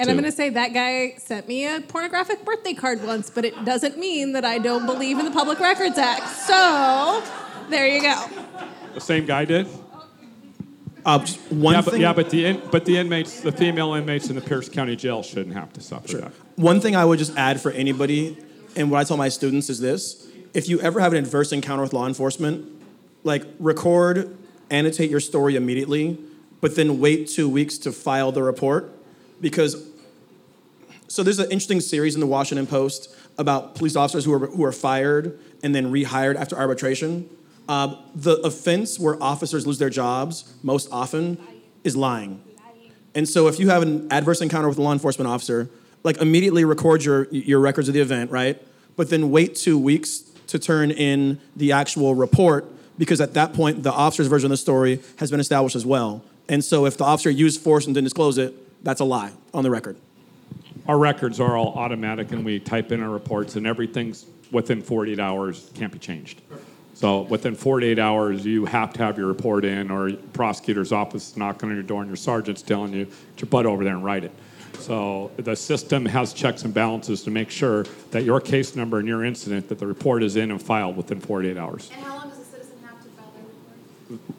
and 0.00 0.08
I'm 0.10 0.16
going 0.16 0.24
to 0.24 0.32
say 0.32 0.48
that 0.48 0.72
guy 0.72 1.14
sent 1.18 1.46
me 1.46 1.66
a 1.66 1.80
pornographic 1.82 2.44
birthday 2.44 2.72
card 2.72 3.04
once, 3.04 3.28
but 3.28 3.44
it 3.44 3.64
doesn't 3.64 3.98
mean 3.98 4.32
that 4.32 4.44
I 4.44 4.58
don't 4.58 4.86
believe 4.86 5.18
in 5.18 5.26
the 5.26 5.30
Public 5.30 5.60
Records 5.60 5.98
Act. 5.98 6.26
So, 6.28 7.22
there 7.68 7.86
you 7.86 8.00
go. 8.00 8.26
The 8.94 9.00
same 9.00 9.26
guy 9.26 9.44
did? 9.44 9.68
Uh, 11.04 11.18
one 11.50 11.74
yeah, 11.74 11.80
but, 11.80 11.90
thing. 11.92 12.00
yeah, 12.00 12.12
but 12.12 12.30
the 12.30 12.46
in, 12.46 12.62
but 12.70 12.84
the 12.84 12.96
inmates, 12.98 13.40
the 13.40 13.52
female 13.52 13.94
inmates 13.94 14.28
in 14.28 14.36
the 14.36 14.42
Pierce 14.42 14.68
County 14.68 14.96
Jail 14.96 15.22
shouldn't 15.22 15.54
have 15.54 15.72
to 15.74 15.80
suffer 15.80 16.08
Sure. 16.08 16.20
that. 16.20 16.32
One 16.56 16.80
thing 16.80 16.94
I 16.94 17.04
would 17.04 17.18
just 17.18 17.36
add 17.36 17.60
for 17.60 17.70
anybody, 17.70 18.36
and 18.76 18.90
what 18.90 18.98
I 18.98 19.04
tell 19.04 19.16
my 19.16 19.30
students 19.30 19.70
is 19.70 19.80
this: 19.80 20.28
if 20.52 20.68
you 20.68 20.78
ever 20.80 21.00
have 21.00 21.12
an 21.12 21.18
adverse 21.24 21.52
encounter 21.52 21.82
with 21.82 21.94
law 21.94 22.06
enforcement, 22.06 22.66
like 23.24 23.44
record, 23.58 24.36
annotate 24.70 25.08
your 25.10 25.20
story 25.20 25.56
immediately, 25.56 26.18
but 26.60 26.76
then 26.76 27.00
wait 27.00 27.28
two 27.28 27.48
weeks 27.48 27.78
to 27.78 27.92
file 27.92 28.30
the 28.30 28.42
report, 28.42 28.92
because 29.40 29.89
So 31.10 31.24
there's 31.24 31.40
an 31.40 31.46
interesting 31.46 31.80
series 31.80 32.14
in 32.14 32.20
the 32.20 32.26
Washington 32.28 32.68
Post 32.68 33.12
about 33.36 33.74
police 33.74 33.96
officers 33.96 34.24
who 34.24 34.32
are 34.32 34.46
who 34.46 34.62
are 34.62 34.70
fired 34.70 35.40
and 35.60 35.74
then 35.74 35.90
rehired 35.90 36.36
after 36.36 36.56
arbitration. 36.56 37.28
Uh, 37.68 37.96
the 38.14 38.36
offense 38.42 38.96
where 38.96 39.20
officers 39.20 39.66
lose 39.66 39.78
their 39.78 39.90
jobs 39.90 40.54
most 40.62 40.88
often 40.92 41.36
is 41.82 41.96
lying. 41.96 42.40
And 43.16 43.28
so 43.28 43.48
if 43.48 43.58
you 43.58 43.70
have 43.70 43.82
an 43.82 44.06
adverse 44.12 44.40
encounter 44.40 44.68
with 44.68 44.78
a 44.78 44.82
law 44.82 44.92
enforcement 44.92 45.28
officer, 45.28 45.68
like 46.04 46.18
immediately 46.18 46.64
record 46.64 47.02
your 47.02 47.26
your 47.32 47.58
records 47.58 47.88
of 47.88 47.94
the 47.94 48.00
event, 48.00 48.30
right? 48.30 48.62
But 48.94 49.10
then 49.10 49.32
wait 49.32 49.56
two 49.56 49.76
weeks 49.78 50.20
to 50.46 50.60
turn 50.60 50.92
in 50.92 51.40
the 51.56 51.72
actual 51.72 52.14
report 52.14 52.66
because 52.98 53.20
at 53.20 53.34
that 53.34 53.52
point 53.52 53.82
the 53.82 53.92
officer's 53.92 54.28
version 54.28 54.46
of 54.46 54.50
the 54.50 54.58
story 54.58 55.00
has 55.16 55.28
been 55.28 55.40
established 55.40 55.74
as 55.74 55.84
well. 55.84 56.22
And 56.48 56.64
so 56.64 56.86
if 56.86 56.96
the 56.96 57.04
officer 57.04 57.30
used 57.30 57.60
force 57.62 57.86
and 57.86 57.96
didn't 57.96 58.06
disclose 58.06 58.38
it, 58.38 58.54
that's 58.84 59.00
a 59.00 59.04
lie 59.04 59.32
on 59.52 59.64
the 59.64 59.70
record. 59.70 59.96
Our 60.90 60.98
records 60.98 61.38
are 61.38 61.56
all 61.56 61.68
automatic, 61.74 62.32
and 62.32 62.44
we 62.44 62.58
type 62.58 62.90
in 62.90 63.00
our 63.00 63.10
reports, 63.10 63.54
and 63.54 63.64
everything's 63.64 64.26
within 64.50 64.82
48 64.82 65.20
hours, 65.20 65.70
can't 65.74 65.92
be 65.92 66.00
changed. 66.00 66.42
So 66.94 67.20
within 67.20 67.54
48 67.54 68.00
hours, 68.00 68.44
you 68.44 68.64
have 68.64 68.92
to 68.94 69.04
have 69.04 69.16
your 69.16 69.28
report 69.28 69.64
in, 69.64 69.88
or 69.88 70.10
prosecutor's 70.32 70.90
office 70.90 71.30
is 71.30 71.36
knocking 71.36 71.68
on 71.68 71.76
your 71.76 71.84
door, 71.84 72.00
and 72.02 72.10
your 72.10 72.16
sergeant's 72.16 72.60
telling 72.60 72.92
you, 72.92 73.04
get 73.04 73.42
your 73.42 73.48
butt 73.50 73.66
over 73.66 73.84
there 73.84 73.94
and 73.94 74.04
write 74.04 74.24
it. 74.24 74.32
So 74.80 75.30
the 75.36 75.54
system 75.54 76.06
has 76.06 76.32
checks 76.32 76.64
and 76.64 76.74
balances 76.74 77.22
to 77.22 77.30
make 77.30 77.50
sure 77.50 77.84
that 78.10 78.24
your 78.24 78.40
case 78.40 78.74
number 78.74 78.98
and 78.98 79.06
your 79.06 79.24
incident, 79.24 79.68
that 79.68 79.78
the 79.78 79.86
report 79.86 80.24
is 80.24 80.34
in 80.34 80.50
and 80.50 80.60
filed 80.60 80.96
within 80.96 81.20
48 81.20 81.56
hours, 81.56 81.88
And 81.94 82.02
how 82.02 82.16
long 82.16 82.30
does 82.30 82.40
a 82.40 82.44
citizen 82.46 82.74
have 82.84 83.00
to 83.00 83.08
file 83.10 83.30
their 83.36 83.44
report? 84.18 84.36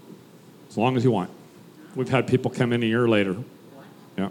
as 0.70 0.78
long 0.78 0.98
as 0.98 1.06
you 1.06 1.12
want. 1.12 1.30
We've 1.96 2.10
had 2.10 2.28
people 2.28 2.52
come 2.52 2.74
in 2.74 2.84
a 2.84 2.88
year 2.88 3.08
later. 3.08 3.38
Yeah. 4.18 4.28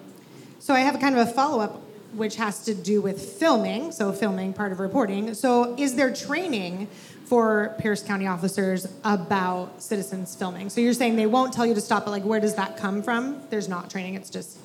So 0.59 0.75
I 0.75 0.81
have 0.81 1.01
kind 1.01 1.17
of 1.17 1.27
a 1.27 1.31
follow 1.33 1.61
up, 1.61 1.81
which 2.15 2.37
has 2.37 2.65
to 2.65 2.74
do 2.74 3.01
with 3.01 3.20
filming. 3.20 3.93
So 3.93 4.12
filming 4.12 4.53
part 4.53 4.73
of 4.73 4.81
reporting. 4.81 5.35
So 5.35 5.74
is 5.77 5.95
there 5.95 6.12
training 6.12 6.89
for 7.27 7.77
Pierce 7.78 8.03
County 8.03 8.27
officers 8.27 8.87
about 9.05 9.82
citizens 9.82 10.35
filming? 10.35 10.69
So 10.70 10.81
you're 10.81 10.95
saying 10.95 11.16
they 11.16 11.27
won't 11.27 11.53
tell 11.53 11.66
you 11.66 11.74
to 11.74 11.81
stop, 11.81 12.05
but 12.05 12.11
like 12.11 12.24
where 12.24 12.41
does 12.41 12.55
that 12.57 12.77
come 12.77 13.03
from? 13.03 13.41
There's 13.51 13.69
not 13.69 13.91
training. 13.91 14.15
It's 14.15 14.31
just 14.31 14.59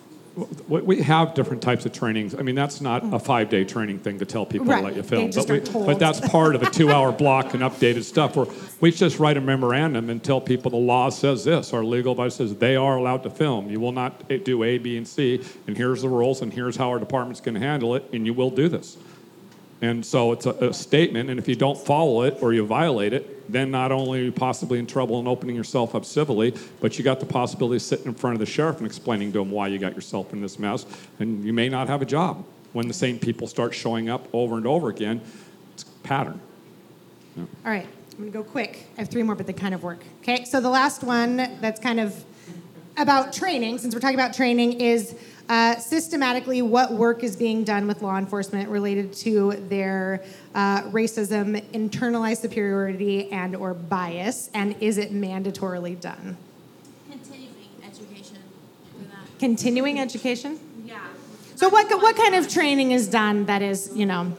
We- 0.68 0.82
We 0.82 1.02
have 1.02 1.34
different 1.34 1.62
types 1.62 1.86
of 1.86 1.94
trainings. 1.94 2.36
I 2.36 2.42
mean, 2.42 2.56
that's 2.56 2.82
not 2.82 3.04
a 3.14 3.20
five-day 3.20 3.64
training 3.66 4.00
thing 4.00 4.20
to 4.20 4.26
tell 4.26 4.46
people 4.46 4.68
Right. 4.68 4.80
to 4.82 4.86
let 4.88 4.96
you 4.96 5.04
film. 5.04 5.32
but, 5.34 5.50
we, 5.50 5.60
but 5.86 6.00
that's 6.00 6.20
part 6.20 6.56
of 6.56 6.64
a 6.64 6.70
two-hour 6.70 7.12
block 7.14 7.54
and 7.54 7.64
updated 7.64 8.04
stuff. 8.04 8.36
Where 8.36 8.48
we 8.82 8.92
just 8.92 9.20
write 9.20 9.38
a 9.38 9.42
memorandum 9.42 10.10
and 10.10 10.22
tell 10.24 10.42
people 10.42 10.72
the 10.72 10.78
law 10.78 11.10
says 11.10 11.44
this. 11.46 11.74
Our 11.74 11.84
legal 11.84 12.12
advice 12.12 12.36
says 12.36 12.56
they 12.56 12.76
are 12.76 12.98
allowed 12.98 13.24
to 13.24 13.30
film. 13.30 13.70
You 13.70 13.80
will 13.80 13.92
not 13.94 14.28
do 14.44 14.64
A, 14.64 14.78
B, 14.78 14.98
and 14.98 15.08
C. 15.08 15.40
And 15.68 15.78
here's 15.78 16.02
the 16.02 16.10
rules, 16.10 16.42
and 16.42 16.52
here's 16.54 16.76
how 16.76 16.90
our 16.90 17.00
department's 17.00 17.40
going 17.42 17.56
to 17.56 17.62
handle 17.62 17.96
it, 17.96 18.06
and 18.12 18.26
you 18.26 18.34
will 18.34 18.50
do 18.50 18.68
this. 18.68 18.98
And 19.82 20.06
so 20.06 20.32
it's 20.32 20.46
a, 20.46 20.52
a 20.52 20.74
statement, 20.74 21.30
and 21.30 21.38
if 21.38 21.48
you 21.48 21.56
don't 21.56 21.78
follow 21.78 22.24
it 22.24 22.38
or 22.42 22.54
you 22.54 22.66
violate 22.66 23.14
it, 23.14 23.52
then 23.52 23.72
not 23.72 23.92
only 23.92 24.22
are 24.22 24.24
you 24.24 24.32
possibly 24.32 24.80
in 24.80 24.88
trouble 24.88 25.20
and 25.20 25.28
opening 25.28 25.56
yourself 25.56 25.94
up 25.94 26.06
civilly, 26.06 26.56
but 26.80 26.98
you 26.98 27.04
got 27.04 27.20
the 27.20 27.26
possibility 27.26 27.76
of 27.76 27.82
sitting 27.82 28.08
in 28.08 28.14
front 28.14 28.36
of 28.36 28.40
the 28.40 28.46
sheriff 28.46 28.78
and 28.78 28.86
explaining 28.86 29.32
to 29.34 29.40
him 29.40 29.52
why 29.52 29.68
you 29.68 29.78
got 29.78 29.94
yourself 29.94 30.34
in 30.34 30.42
this 30.42 30.58
mess, 30.58 30.86
and 31.20 31.44
you 31.44 31.54
may 31.54 31.70
not 31.70 31.88
have 31.88 32.02
a 32.02 32.06
job 32.06 32.44
when 32.74 32.88
the 32.88 32.94
same 32.94 33.20
people 33.20 33.48
start 33.48 33.74
showing 33.74 34.10
up 34.10 34.28
over 34.34 34.58
and 34.58 34.66
over 34.66 34.90
again. 34.90 35.22
It's 35.74 35.84
a 35.84 36.08
pattern. 36.08 36.40
All 37.38 37.46
right, 37.66 37.86
I'm 38.14 38.18
gonna 38.18 38.32
go 38.32 38.44
quick. 38.44 38.88
I 38.98 39.02
have 39.02 39.10
three 39.10 39.24
more, 39.24 39.36
but 39.36 39.46
they 39.46 39.54
kind 39.54 39.76
of 39.76 39.84
work. 39.84 40.00
Okay, 40.22 40.46
so 40.46 40.62
the 40.62 40.70
last 40.70 41.04
one 41.04 41.36
that's 41.60 41.82
kind 41.82 42.00
of 42.00 42.24
about 42.98 43.34
training, 43.34 43.78
since 43.78 43.94
we're 43.94 44.00
talking 44.00 44.16
about 44.16 44.34
training, 44.34 44.80
is 44.80 45.16
uh, 45.48 45.78
systematically 45.78 46.62
what 46.62 46.94
work 46.94 47.24
is 47.24 47.36
being 47.36 47.64
done 47.64 47.88
with 47.88 48.02
law 48.02 48.18
enforcement 48.18 48.70
related 48.70 49.14
to 49.14 49.52
their 49.70 50.24
uh, 50.56 50.82
racism, 50.84 51.62
internalized 51.72 52.42
superiority, 52.42 53.32
and 53.32 53.56
or 53.56 53.74
bias, 53.74 54.50
and 54.54 54.76
is 54.80 54.98
it 54.98 55.14
mandatorily 55.14 56.00
done? 56.00 56.38
Continuing 57.10 57.70
education. 57.84 58.38
Continuing 59.40 60.00
education. 60.00 60.60
Yeah. 60.84 61.00
So 61.56 61.70
what 61.70 61.90
what 62.02 62.16
kind 62.16 62.36
of 62.36 62.50
training 62.50 62.92
is 62.92 63.08
done 63.08 63.46
that 63.46 63.62
is 63.62 63.92
you 63.96 64.06
know 64.06 64.34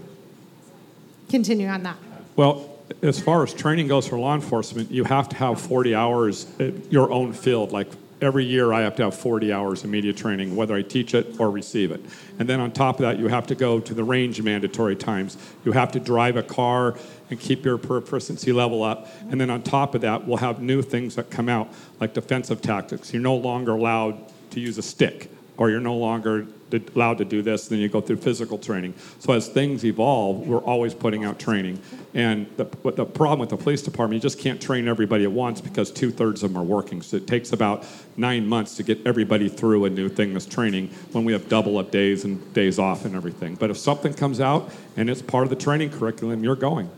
continue 1.28 1.68
on 1.68 1.84
that? 1.84 1.96
Well, 2.34 2.76
as 3.02 3.20
far 3.20 3.42
as 3.42 3.54
training 3.54 3.88
goes 3.88 4.08
for 4.08 4.18
law 4.18 4.34
enforcement, 4.34 4.90
you 4.90 5.04
have 5.04 5.28
to 5.30 5.36
have 5.36 5.60
40 5.60 5.94
hours 5.94 6.46
at 6.60 6.92
your 6.92 7.10
own 7.10 7.32
field. 7.32 7.72
Like 7.72 7.88
every 8.20 8.44
year, 8.44 8.72
I 8.72 8.80
have 8.82 8.96
to 8.96 9.04
have 9.04 9.14
40 9.14 9.52
hours 9.52 9.84
of 9.84 9.90
media 9.90 10.12
training, 10.12 10.56
whether 10.56 10.74
I 10.74 10.82
teach 10.82 11.14
it 11.14 11.38
or 11.38 11.50
receive 11.50 11.90
it. 11.90 12.00
And 12.38 12.48
then 12.48 12.60
on 12.60 12.72
top 12.72 12.96
of 12.96 13.02
that, 13.02 13.18
you 13.18 13.28
have 13.28 13.46
to 13.48 13.54
go 13.54 13.80
to 13.80 13.94
the 13.94 14.04
range 14.04 14.40
mandatory 14.40 14.96
times. 14.96 15.36
You 15.64 15.72
have 15.72 15.92
to 15.92 16.00
drive 16.00 16.36
a 16.36 16.42
car 16.42 16.96
and 17.30 17.38
keep 17.38 17.64
your 17.64 17.78
proficiency 17.78 18.52
level 18.52 18.82
up. 18.82 19.08
And 19.30 19.40
then 19.40 19.50
on 19.50 19.62
top 19.62 19.94
of 19.94 20.00
that, 20.02 20.26
we'll 20.26 20.38
have 20.38 20.60
new 20.60 20.82
things 20.82 21.16
that 21.16 21.30
come 21.30 21.48
out, 21.48 21.68
like 22.00 22.14
defensive 22.14 22.62
tactics. 22.62 23.12
You're 23.12 23.22
no 23.22 23.36
longer 23.36 23.72
allowed 23.72 24.32
to 24.50 24.60
use 24.60 24.78
a 24.78 24.82
stick, 24.82 25.30
or 25.56 25.70
you're 25.70 25.80
no 25.80 25.96
longer 25.96 26.46
allowed 26.72 27.18
to 27.18 27.24
do 27.24 27.42
this, 27.42 27.68
then 27.68 27.78
you 27.78 27.88
go 27.88 28.00
through 28.00 28.16
physical 28.16 28.58
training. 28.58 28.94
So 29.18 29.32
as 29.32 29.48
things 29.48 29.84
evolve, 29.84 30.46
we're 30.46 30.58
always 30.58 30.94
putting 30.94 31.24
out 31.24 31.38
training. 31.38 31.80
And 32.14 32.46
the, 32.56 32.64
the 32.92 33.04
problem 33.04 33.40
with 33.40 33.50
the 33.50 33.56
police 33.56 33.82
department, 33.82 34.22
you 34.22 34.28
just 34.28 34.38
can't 34.38 34.60
train 34.60 34.88
everybody 34.88 35.24
at 35.24 35.32
once 35.32 35.60
because 35.60 35.90
two 35.90 36.10
thirds 36.10 36.42
of 36.42 36.52
them 36.52 36.60
are 36.60 36.64
working. 36.64 37.02
So 37.02 37.16
it 37.18 37.26
takes 37.26 37.52
about 37.52 37.84
nine 38.16 38.46
months 38.46 38.76
to 38.76 38.82
get 38.82 39.06
everybody 39.06 39.48
through 39.48 39.84
a 39.84 39.90
new 39.90 40.08
thing 40.08 40.32
that's 40.32 40.46
training 40.46 40.88
when 41.12 41.24
we 41.24 41.32
have 41.32 41.48
double 41.48 41.78
up 41.78 41.90
days 41.90 42.24
and 42.24 42.52
days 42.54 42.78
off 42.78 43.04
and 43.04 43.14
everything. 43.14 43.54
But 43.54 43.70
if 43.70 43.78
something 43.78 44.14
comes 44.14 44.40
out 44.40 44.72
and 44.96 45.08
it's 45.08 45.22
part 45.22 45.44
of 45.44 45.50
the 45.50 45.56
training 45.56 45.90
curriculum, 45.90 46.42
you're 46.42 46.56
going. 46.56 46.90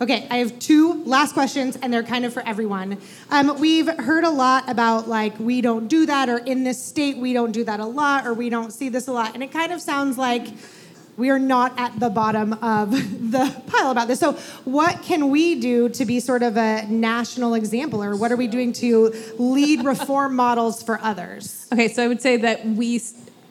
Okay, 0.00 0.28
I 0.30 0.36
have 0.36 0.56
two 0.60 1.02
last 1.04 1.32
questions, 1.32 1.76
and 1.82 1.92
they're 1.92 2.04
kind 2.04 2.24
of 2.24 2.32
for 2.32 2.46
everyone. 2.46 2.98
Um, 3.30 3.58
we've 3.58 3.88
heard 3.88 4.22
a 4.22 4.30
lot 4.30 4.70
about 4.70 5.08
like 5.08 5.36
we 5.40 5.60
don't 5.60 5.88
do 5.88 6.06
that, 6.06 6.28
or 6.28 6.38
in 6.38 6.62
this 6.62 6.80
state 6.80 7.16
we 7.16 7.32
don't 7.32 7.50
do 7.50 7.64
that 7.64 7.80
a 7.80 7.84
lot, 7.84 8.24
or 8.24 8.32
we 8.32 8.48
don't 8.48 8.72
see 8.72 8.90
this 8.90 9.08
a 9.08 9.12
lot, 9.12 9.34
and 9.34 9.42
it 9.42 9.50
kind 9.50 9.72
of 9.72 9.80
sounds 9.80 10.16
like 10.16 10.46
we 11.16 11.30
are 11.30 11.38
not 11.40 11.76
at 11.80 11.98
the 11.98 12.10
bottom 12.10 12.52
of 12.52 12.92
the 13.32 13.62
pile 13.66 13.90
about 13.90 14.06
this. 14.06 14.20
So, 14.20 14.34
what 14.64 15.02
can 15.02 15.30
we 15.30 15.56
do 15.58 15.88
to 15.88 16.04
be 16.04 16.20
sort 16.20 16.44
of 16.44 16.56
a 16.56 16.86
national 16.86 17.54
example, 17.54 18.00
or 18.00 18.14
what 18.14 18.30
are 18.30 18.36
we 18.36 18.46
doing 18.46 18.72
to 18.74 19.12
lead 19.36 19.84
reform 19.84 20.36
models 20.36 20.80
for 20.80 21.00
others? 21.02 21.66
Okay, 21.72 21.88
so 21.88 22.04
I 22.04 22.06
would 22.06 22.22
say 22.22 22.36
that 22.36 22.64
we 22.64 23.02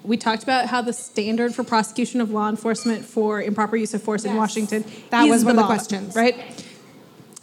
we 0.08 0.16
talked 0.18 0.42
about 0.42 0.68
how 0.68 0.82
the 0.82 0.94
standard 0.94 1.54
for 1.54 1.64
prosecution 1.64 2.22
of 2.22 2.32
law 2.32 2.50
enforcement 2.50 3.06
for 3.06 3.42
improper 3.42 3.76
use 3.76 3.94
of 3.94 4.02
force 4.02 4.24
in 4.24 4.36
Washington 4.36 4.86
That 5.10 5.26
was 5.26 5.44
one 5.44 5.60
of 5.60 5.62
the 5.62 5.66
questions. 5.66 6.16
right? 6.16 6.66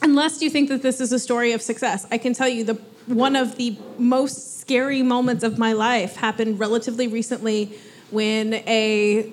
Unless 0.01 0.41
you 0.41 0.49
think 0.49 0.69
that 0.69 0.81
this 0.81 0.99
is 0.99 1.11
a 1.13 1.19
story 1.19 1.51
of 1.53 1.61
success, 1.61 2.05
I 2.11 2.17
can 2.17 2.33
tell 2.33 2.49
you 2.49 2.63
the 2.63 2.73
one 3.05 3.35
of 3.35 3.55
the 3.57 3.77
most 3.99 4.59
scary 4.59 5.03
moments 5.03 5.43
of 5.43 5.59
my 5.59 5.73
life 5.73 6.15
happened 6.15 6.59
relatively 6.59 7.07
recently 7.07 7.77
when 8.09 8.55
a 8.55 9.31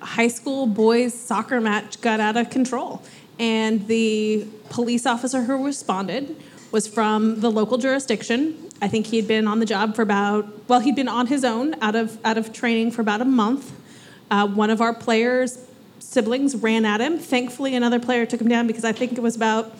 high 0.00 0.28
school 0.28 0.66
boys 0.66 1.14
soccer 1.14 1.60
match 1.60 2.00
got 2.00 2.18
out 2.18 2.36
of 2.36 2.50
control, 2.50 3.02
and 3.38 3.86
the 3.86 4.46
police 4.68 5.06
officer 5.06 5.42
who 5.42 5.64
responded 5.64 6.36
was 6.72 6.88
from 6.88 7.40
the 7.40 7.50
local 7.50 7.78
jurisdiction. 7.78 8.63
I 8.82 8.88
think 8.88 9.06
he'd 9.06 9.28
been 9.28 9.46
on 9.46 9.60
the 9.60 9.66
job 9.66 9.94
for 9.94 10.02
about 10.02 10.68
well, 10.68 10.80
he'd 10.80 10.96
been 10.96 11.08
on 11.08 11.26
his 11.26 11.44
own 11.44 11.74
out 11.82 11.94
of 11.94 12.18
out 12.24 12.38
of 12.38 12.52
training 12.52 12.90
for 12.90 13.02
about 13.02 13.20
a 13.20 13.24
month. 13.24 13.72
Uh, 14.30 14.46
one 14.46 14.70
of 14.70 14.80
our 14.80 14.94
players' 14.94 15.58
siblings 15.98 16.56
ran 16.56 16.84
at 16.84 17.00
him. 17.00 17.18
Thankfully, 17.18 17.74
another 17.74 18.00
player 18.00 18.26
took 18.26 18.40
him 18.40 18.48
down 18.48 18.66
because 18.66 18.84
I 18.84 18.92
think 18.92 19.12
it 19.12 19.20
was 19.20 19.36
about 19.36 19.74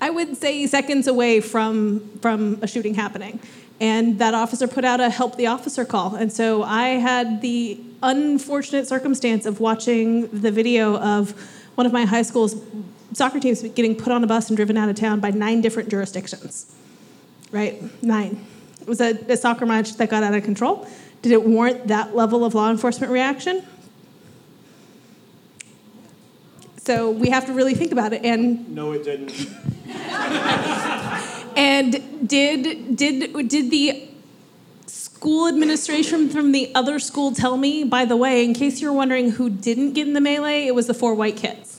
I 0.00 0.10
would 0.10 0.36
say 0.36 0.66
seconds 0.66 1.06
away 1.06 1.40
from 1.40 2.00
from 2.20 2.58
a 2.62 2.66
shooting 2.66 2.94
happening. 2.94 3.40
And 3.80 4.18
that 4.20 4.34
officer 4.34 4.68
put 4.68 4.84
out 4.84 5.00
a 5.00 5.10
help 5.10 5.36
the 5.36 5.48
officer 5.48 5.84
call. 5.84 6.14
And 6.14 6.32
so 6.32 6.62
I 6.62 6.90
had 6.90 7.40
the 7.40 7.80
unfortunate 8.02 8.86
circumstance 8.86 9.46
of 9.46 9.60
watching 9.60 10.28
the 10.28 10.52
video 10.52 10.96
of 10.98 11.32
one 11.74 11.86
of 11.86 11.92
my 11.92 12.04
high 12.04 12.22
school's 12.22 12.54
soccer 13.12 13.40
teams 13.40 13.62
getting 13.62 13.96
put 13.96 14.12
on 14.12 14.22
a 14.22 14.26
bus 14.26 14.48
and 14.48 14.56
driven 14.56 14.76
out 14.76 14.88
of 14.88 14.96
town 14.96 15.20
by 15.20 15.30
nine 15.30 15.60
different 15.60 15.88
jurisdictions. 15.88 16.72
Right? 17.54 17.80
Nine. 18.02 18.44
It 18.80 18.88
was 18.88 19.00
a, 19.00 19.12
a 19.28 19.36
soccer 19.36 19.64
match 19.64 19.94
that 19.94 20.10
got 20.10 20.24
out 20.24 20.34
of 20.34 20.42
control. 20.42 20.88
Did 21.22 21.30
it 21.30 21.44
warrant 21.44 21.86
that 21.86 22.16
level 22.16 22.44
of 22.44 22.52
law 22.52 22.68
enforcement 22.68 23.12
reaction? 23.12 23.64
So 26.78 27.12
we 27.12 27.30
have 27.30 27.46
to 27.46 27.52
really 27.52 27.74
think 27.74 27.92
about 27.92 28.12
it. 28.12 28.24
And 28.24 28.74
No, 28.74 28.90
it 28.90 29.04
didn't. 29.04 29.30
and 31.56 32.28
did 32.28 32.96
did 32.96 33.48
did 33.48 33.70
the 33.70 34.08
school 34.86 35.46
administration 35.46 36.28
from 36.28 36.50
the 36.50 36.74
other 36.74 36.98
school 36.98 37.30
tell 37.30 37.56
me? 37.56 37.84
By 37.84 38.04
the 38.04 38.16
way, 38.16 38.44
in 38.44 38.52
case 38.52 38.82
you're 38.82 38.92
wondering 38.92 39.30
who 39.30 39.48
didn't 39.48 39.92
get 39.92 40.08
in 40.08 40.12
the 40.12 40.20
melee, 40.20 40.66
it 40.66 40.74
was 40.74 40.88
the 40.88 40.94
four 40.94 41.14
white 41.14 41.36
kids. 41.36 41.73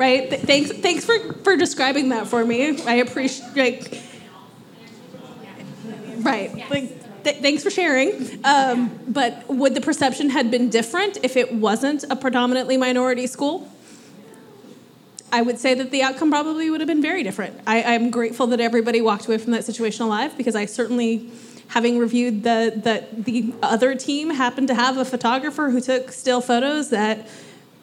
Right? 0.00 0.30
Th- 0.30 0.40
thanks. 0.40 0.72
Thanks 0.72 1.04
for 1.04 1.34
for 1.44 1.58
describing 1.58 2.08
that 2.08 2.26
for 2.26 2.42
me. 2.42 2.82
I 2.84 2.94
appreciate. 2.94 3.54
Like, 3.54 4.02
right. 6.22 6.70
Like 6.70 7.22
Th- 7.24 7.36
thanks 7.36 7.62
for 7.62 7.68
sharing. 7.68 8.40
Um, 8.42 8.98
but 9.06 9.46
would 9.46 9.74
the 9.74 9.82
perception 9.82 10.30
had 10.30 10.50
been 10.50 10.70
different 10.70 11.18
if 11.22 11.36
it 11.36 11.52
wasn't 11.52 12.04
a 12.08 12.16
predominantly 12.16 12.78
minority 12.78 13.26
school? 13.26 13.68
I 15.30 15.42
would 15.42 15.58
say 15.58 15.74
that 15.74 15.90
the 15.90 16.02
outcome 16.02 16.30
probably 16.30 16.70
would 16.70 16.80
have 16.80 16.88
been 16.88 17.02
very 17.02 17.22
different. 17.22 17.60
I, 17.66 17.82
I'm 17.82 18.10
grateful 18.10 18.46
that 18.48 18.60
everybody 18.60 19.02
walked 19.02 19.26
away 19.26 19.36
from 19.36 19.52
that 19.52 19.64
situation 19.66 20.06
alive 20.06 20.34
because 20.34 20.56
I 20.56 20.64
certainly, 20.64 21.30
having 21.68 21.98
reviewed 21.98 22.42
the, 22.42 22.72
the 22.74 23.22
the 23.22 23.54
other 23.62 23.94
team, 23.94 24.30
happened 24.30 24.68
to 24.68 24.74
have 24.74 24.96
a 24.96 25.04
photographer 25.04 25.68
who 25.68 25.80
took 25.82 26.10
still 26.10 26.40
photos 26.40 26.88
that 26.88 27.28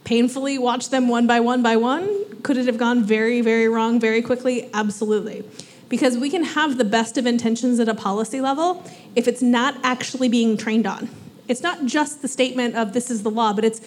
painfully 0.07 0.57
watch 0.57 0.87
them 0.89 1.09
one 1.09 1.27
by 1.27 1.37
one 1.41 1.61
by 1.61 1.75
one. 1.75 2.07
Could 2.41 2.55
it 2.55 2.65
have 2.67 2.77
gone 2.77 3.03
very, 3.03 3.41
very 3.41 3.67
wrong 3.67 3.99
very 3.99 4.21
quickly? 4.21 4.69
Absolutely. 4.73 5.43
Because 5.89 6.17
we 6.17 6.29
can 6.29 6.45
have 6.45 6.77
the 6.77 6.85
best 6.85 7.17
of 7.17 7.25
intentions 7.25 7.77
at 7.81 7.89
a 7.89 7.93
policy 7.93 8.39
level 8.39 8.85
if 9.15 9.27
it's 9.27 9.41
not 9.41 9.75
actually 9.83 10.29
being 10.29 10.55
trained 10.55 10.87
on. 10.87 11.09
It's 11.49 11.61
not 11.61 11.85
just 11.85 12.21
the 12.21 12.29
statement 12.29 12.77
of 12.77 12.93
this 12.93 13.11
is 13.11 13.23
the 13.23 13.29
law, 13.29 13.51
but 13.51 13.65
it's 13.65 13.81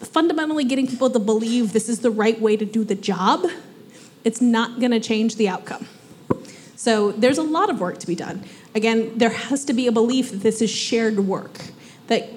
fundamentally 0.00 0.64
getting 0.64 0.86
people 0.86 1.10
to 1.10 1.18
believe 1.18 1.74
this 1.74 1.90
is 1.90 2.00
the 2.00 2.10
right 2.10 2.40
way 2.40 2.56
to 2.56 2.64
do 2.64 2.82
the 2.82 2.94
job. 2.94 3.44
It's 4.24 4.40
not 4.40 4.80
going 4.80 4.92
to 4.92 5.00
change 5.00 5.36
the 5.36 5.46
outcome. 5.46 5.88
So 6.76 7.12
there's 7.12 7.38
a 7.38 7.42
lot 7.42 7.68
of 7.68 7.80
work 7.80 7.98
to 7.98 8.06
be 8.06 8.14
done. 8.14 8.44
Again, 8.74 9.18
there 9.18 9.28
has 9.28 9.66
to 9.66 9.74
be 9.74 9.86
a 9.86 9.92
belief 9.92 10.30
that 10.30 10.40
this 10.40 10.62
is 10.62 10.70
shared 10.70 11.20
work, 11.20 11.58
that 12.06 12.30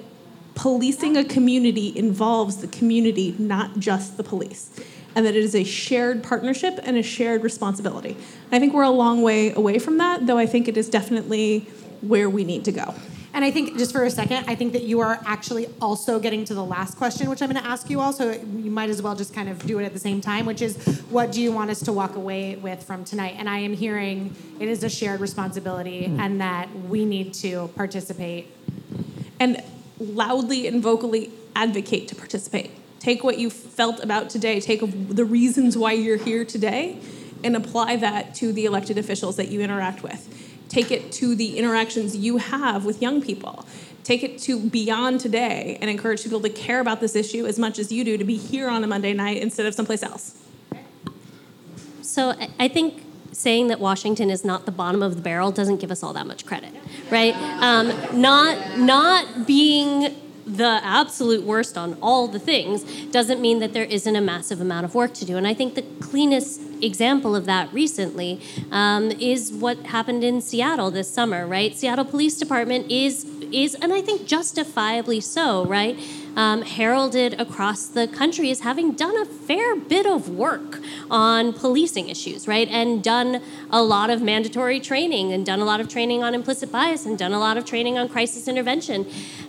policing 0.54 1.16
a 1.16 1.24
community 1.24 1.96
involves 1.96 2.58
the 2.58 2.68
community, 2.68 3.34
not 3.38 3.78
just 3.78 4.16
the 4.16 4.24
police, 4.24 4.70
and 5.14 5.26
that 5.26 5.34
it 5.34 5.42
is 5.42 5.54
a 5.54 5.64
shared 5.64 6.22
partnership 6.22 6.78
and 6.82 6.96
a 6.96 7.02
shared 7.02 7.42
responsibility. 7.42 8.16
I 8.52 8.58
think 8.58 8.74
we're 8.74 8.82
a 8.82 8.90
long 8.90 9.22
way 9.22 9.52
away 9.52 9.78
from 9.78 9.98
that, 9.98 10.26
though 10.26 10.38
I 10.38 10.46
think 10.46 10.68
it 10.68 10.76
is 10.76 10.88
definitely 10.88 11.60
where 12.00 12.30
we 12.30 12.44
need 12.44 12.64
to 12.64 12.72
go. 12.72 12.94
And 13.32 13.44
I 13.44 13.52
think, 13.52 13.78
just 13.78 13.92
for 13.92 14.02
a 14.02 14.10
second, 14.10 14.44
I 14.48 14.56
think 14.56 14.72
that 14.72 14.82
you 14.82 15.00
are 15.00 15.20
actually 15.24 15.68
also 15.80 16.18
getting 16.18 16.44
to 16.46 16.54
the 16.54 16.64
last 16.64 16.96
question, 16.96 17.30
which 17.30 17.40
I'm 17.40 17.50
going 17.50 17.62
to 17.62 17.68
ask 17.68 17.88
you 17.88 18.00
all. 18.00 18.12
So 18.12 18.32
you 18.32 18.72
might 18.72 18.90
as 18.90 19.00
well 19.02 19.14
just 19.14 19.32
kind 19.32 19.48
of 19.48 19.64
do 19.64 19.78
it 19.78 19.84
at 19.84 19.92
the 19.92 20.00
same 20.00 20.20
time, 20.20 20.46
which 20.46 20.60
is 20.60 20.76
what 21.10 21.30
do 21.30 21.40
you 21.40 21.52
want 21.52 21.70
us 21.70 21.80
to 21.84 21.92
walk 21.92 22.16
away 22.16 22.56
with 22.56 22.82
from 22.82 23.04
tonight? 23.04 23.36
And 23.38 23.48
I 23.48 23.58
am 23.58 23.72
hearing 23.72 24.34
it 24.58 24.68
is 24.68 24.82
a 24.82 24.90
shared 24.90 25.20
responsibility 25.20 26.08
mm. 26.08 26.18
and 26.18 26.40
that 26.40 26.74
we 26.88 27.04
need 27.04 27.32
to 27.34 27.68
participate. 27.76 28.48
and 29.38 29.62
loudly 30.00 30.66
and 30.66 30.82
vocally 30.82 31.30
advocate 31.54 32.08
to 32.08 32.14
participate. 32.14 32.70
Take 32.98 33.22
what 33.22 33.38
you 33.38 33.50
felt 33.50 34.02
about 34.02 34.30
today, 34.30 34.60
take 34.60 34.80
the 35.08 35.24
reasons 35.24 35.76
why 35.76 35.92
you're 35.92 36.16
here 36.16 36.44
today, 36.44 36.98
and 37.44 37.56
apply 37.56 37.96
that 37.96 38.34
to 38.36 38.52
the 38.52 38.64
elected 38.64 38.98
officials 38.98 39.36
that 39.36 39.48
you 39.48 39.60
interact 39.60 40.02
with. 40.02 40.28
Take 40.68 40.90
it 40.90 41.10
to 41.12 41.34
the 41.34 41.58
interactions 41.58 42.16
you 42.16 42.36
have 42.36 42.84
with 42.84 43.00
young 43.02 43.22
people. 43.22 43.66
Take 44.04 44.22
it 44.22 44.38
to 44.40 44.58
beyond 44.58 45.20
today 45.20 45.78
and 45.80 45.90
encourage 45.90 46.22
people 46.22 46.40
to 46.40 46.48
care 46.48 46.80
about 46.80 47.00
this 47.00 47.14
issue 47.14 47.46
as 47.46 47.58
much 47.58 47.78
as 47.78 47.90
you 47.92 48.04
do 48.04 48.16
to 48.16 48.24
be 48.24 48.36
here 48.36 48.68
on 48.68 48.82
a 48.84 48.86
Monday 48.86 49.12
night 49.12 49.38
instead 49.38 49.66
of 49.66 49.74
someplace 49.74 50.02
else. 50.02 50.34
So 52.02 52.34
I- 52.58 52.68
think 52.68 53.02
saying 53.32 53.68
that 53.68 53.80
Washington 53.80 54.30
is 54.30 54.44
not 54.44 54.66
the 54.66 54.72
bottom 54.72 55.02
of 55.02 55.16
the 55.16 55.22
barrel 55.22 55.50
doesn't 55.52 55.80
give 55.80 55.90
us 55.90 56.02
all 56.02 56.12
that 56.12 56.26
much 56.26 56.46
credit, 56.46 56.72
right? 57.10 57.34
Um, 57.62 57.92
not 58.20 58.78
not 58.78 59.46
being 59.46 60.14
the 60.46 60.80
absolute 60.82 61.44
worst 61.44 61.78
on 61.78 61.96
all 62.02 62.26
the 62.26 62.38
things 62.38 62.82
doesn't 63.12 63.40
mean 63.40 63.60
that 63.60 63.72
there 63.72 63.84
isn't 63.84 64.16
a 64.16 64.20
massive 64.20 64.60
amount 64.60 64.84
of 64.84 64.94
work 64.94 65.14
to 65.14 65.24
do. 65.24 65.36
And 65.36 65.46
I 65.46 65.54
think 65.54 65.74
the 65.74 65.82
cleanest 66.00 66.60
example 66.82 67.36
of 67.36 67.46
that 67.46 67.72
recently 67.72 68.40
um, 68.70 69.10
is 69.12 69.52
what 69.52 69.78
happened 69.86 70.24
in 70.24 70.40
Seattle 70.40 70.90
this 70.90 71.12
summer, 71.12 71.46
right? 71.46 71.76
Seattle 71.76 72.04
Police 72.04 72.36
Department 72.36 72.90
is 72.90 73.26
is, 73.52 73.74
and 73.74 73.92
I 73.92 74.00
think 74.00 74.26
justifiably 74.26 75.20
so, 75.20 75.64
right? 75.64 75.98
Um, 76.36 76.62
heralded 76.62 77.40
across 77.40 77.86
the 77.86 78.06
country 78.06 78.50
as 78.50 78.60
having 78.60 78.92
done 78.92 79.16
a 79.16 79.24
fair 79.24 79.76
bit 79.76 80.06
of 80.06 80.28
work 80.28 80.80
on 81.10 81.52
policing 81.52 82.08
issues, 82.08 82.46
right? 82.46 82.68
And 82.68 83.02
done 83.02 83.42
a 83.70 83.82
lot 83.82 84.10
of 84.10 84.22
mandatory 84.22 84.80
training, 84.80 85.32
and 85.32 85.44
done 85.44 85.60
a 85.60 85.64
lot 85.64 85.80
of 85.80 85.88
training 85.88 86.22
on 86.22 86.34
implicit 86.34 86.70
bias, 86.70 87.06
and 87.06 87.18
done 87.18 87.32
a 87.32 87.38
lot 87.40 87.56
of 87.56 87.64
training 87.64 87.98
on 87.98 88.08
crisis 88.08 88.46
intervention, 88.46 89.06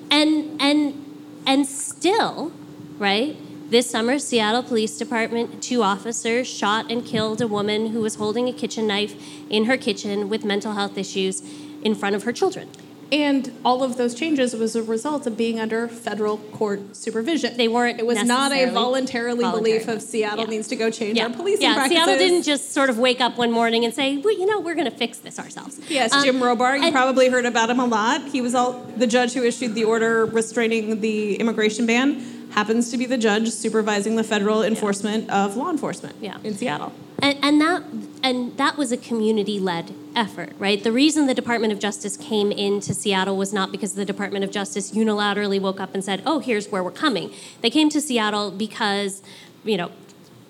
and 0.09 0.61
and 0.61 1.05
and 1.45 1.67
still, 1.67 2.51
right? 2.97 3.37
This 3.71 3.89
summer, 3.89 4.19
Seattle 4.19 4.63
Police 4.63 4.97
Department, 4.97 5.63
two 5.63 5.81
officers 5.81 6.45
shot 6.45 6.91
and 6.91 7.05
killed 7.05 7.39
a 7.39 7.47
woman 7.47 7.91
who 7.91 8.01
was 8.01 8.15
holding 8.15 8.49
a 8.49 8.53
kitchen 8.53 8.85
knife 8.85 9.15
in 9.49 9.63
her 9.63 9.77
kitchen 9.77 10.27
with 10.27 10.43
mental 10.43 10.73
health 10.73 10.97
issues 10.97 11.41
in 11.81 11.95
front 11.95 12.13
of 12.13 12.23
her 12.23 12.33
children. 12.33 12.69
And 13.11 13.51
all 13.65 13.83
of 13.83 13.97
those 13.97 14.15
changes 14.15 14.55
was 14.55 14.73
a 14.73 14.81
result 14.81 15.27
of 15.27 15.35
being 15.35 15.59
under 15.59 15.89
federal 15.89 16.37
court 16.37 16.95
supervision. 16.95 17.57
They 17.57 17.67
weren't. 17.67 17.99
It 17.99 18.05
was 18.05 18.23
not 18.23 18.53
a 18.53 18.69
voluntarily 18.71 19.43
belief 19.43 19.89
of 19.89 20.01
Seattle 20.01 20.45
Yeah. 20.45 20.49
needs 20.49 20.69
to 20.69 20.77
go 20.77 20.89
change 20.89 21.17
Yeah, 21.17 21.25
our 21.25 21.29
policing 21.33 21.61
yeah. 21.63 21.73
practices. 21.73 22.03
Seattle 22.05 22.17
didn't 22.17 22.43
just 22.43 22.71
sort 22.71 22.89
of 22.89 22.97
wake 22.97 23.19
up 23.19 23.37
one 23.37 23.51
morning 23.51 23.83
and 23.83 23.93
say, 23.93 24.15
well, 24.15 24.33
you 24.33 24.45
know, 24.45 24.61
we're 24.61 24.75
going 24.75 24.89
to 24.89 24.95
fix 24.95 25.17
this 25.17 25.39
ourselves. 25.39 25.77
Yes, 25.89 26.13
Um, 26.13 26.23
Jim 26.23 26.39
Robart. 26.39 26.81
You 26.85 26.91
probably 26.91 27.27
heard 27.27 27.45
about 27.45 27.69
him 27.69 27.81
a 27.81 27.85
lot. 27.85 28.21
He 28.29 28.39
was 28.39 28.55
all 28.55 28.85
the 28.95 29.07
judge 29.07 29.33
who 29.33 29.43
issued 29.43 29.75
the 29.75 29.83
order 29.83 30.25
restraining 30.25 31.01
the 31.01 31.35
immigration 31.35 31.85
ban. 31.85 32.23
Happens 32.51 32.91
to 32.91 32.97
be 32.97 33.05
the 33.05 33.17
judge 33.17 33.49
supervising 33.49 34.15
the 34.15 34.23
federal 34.23 34.63
enforcement 34.63 35.29
of 35.29 35.57
law 35.57 35.69
enforcement 35.69 36.15
Yeah. 36.21 36.37
in 36.45 36.55
Seattle. 36.55 36.93
And, 37.21 37.37
and 37.41 37.61
that 37.61 37.83
and 38.23 38.55
that 38.57 38.77
was 38.77 38.91
a 38.91 38.97
community-led 38.97 39.93
effort, 40.15 40.53
right? 40.59 40.83
The 40.83 40.91
reason 40.91 41.25
the 41.25 41.33
Department 41.33 41.73
of 41.73 41.79
Justice 41.79 42.17
came 42.17 42.51
into 42.51 42.93
Seattle 42.93 43.37
was 43.37 43.53
not 43.53 43.71
because 43.71 43.93
the 43.93 44.05
Department 44.05 44.43
of 44.43 44.51
Justice 44.51 44.91
unilaterally 44.91 45.59
woke 45.59 45.79
up 45.79 45.93
and 45.93 46.03
said, 46.03 46.21
"Oh, 46.25 46.39
here's 46.39 46.69
where 46.69 46.83
we're 46.83 46.91
coming." 46.91 47.31
They 47.61 47.69
came 47.69 47.89
to 47.89 48.01
Seattle 48.01 48.51
because, 48.51 49.21
you 49.63 49.77
know, 49.77 49.91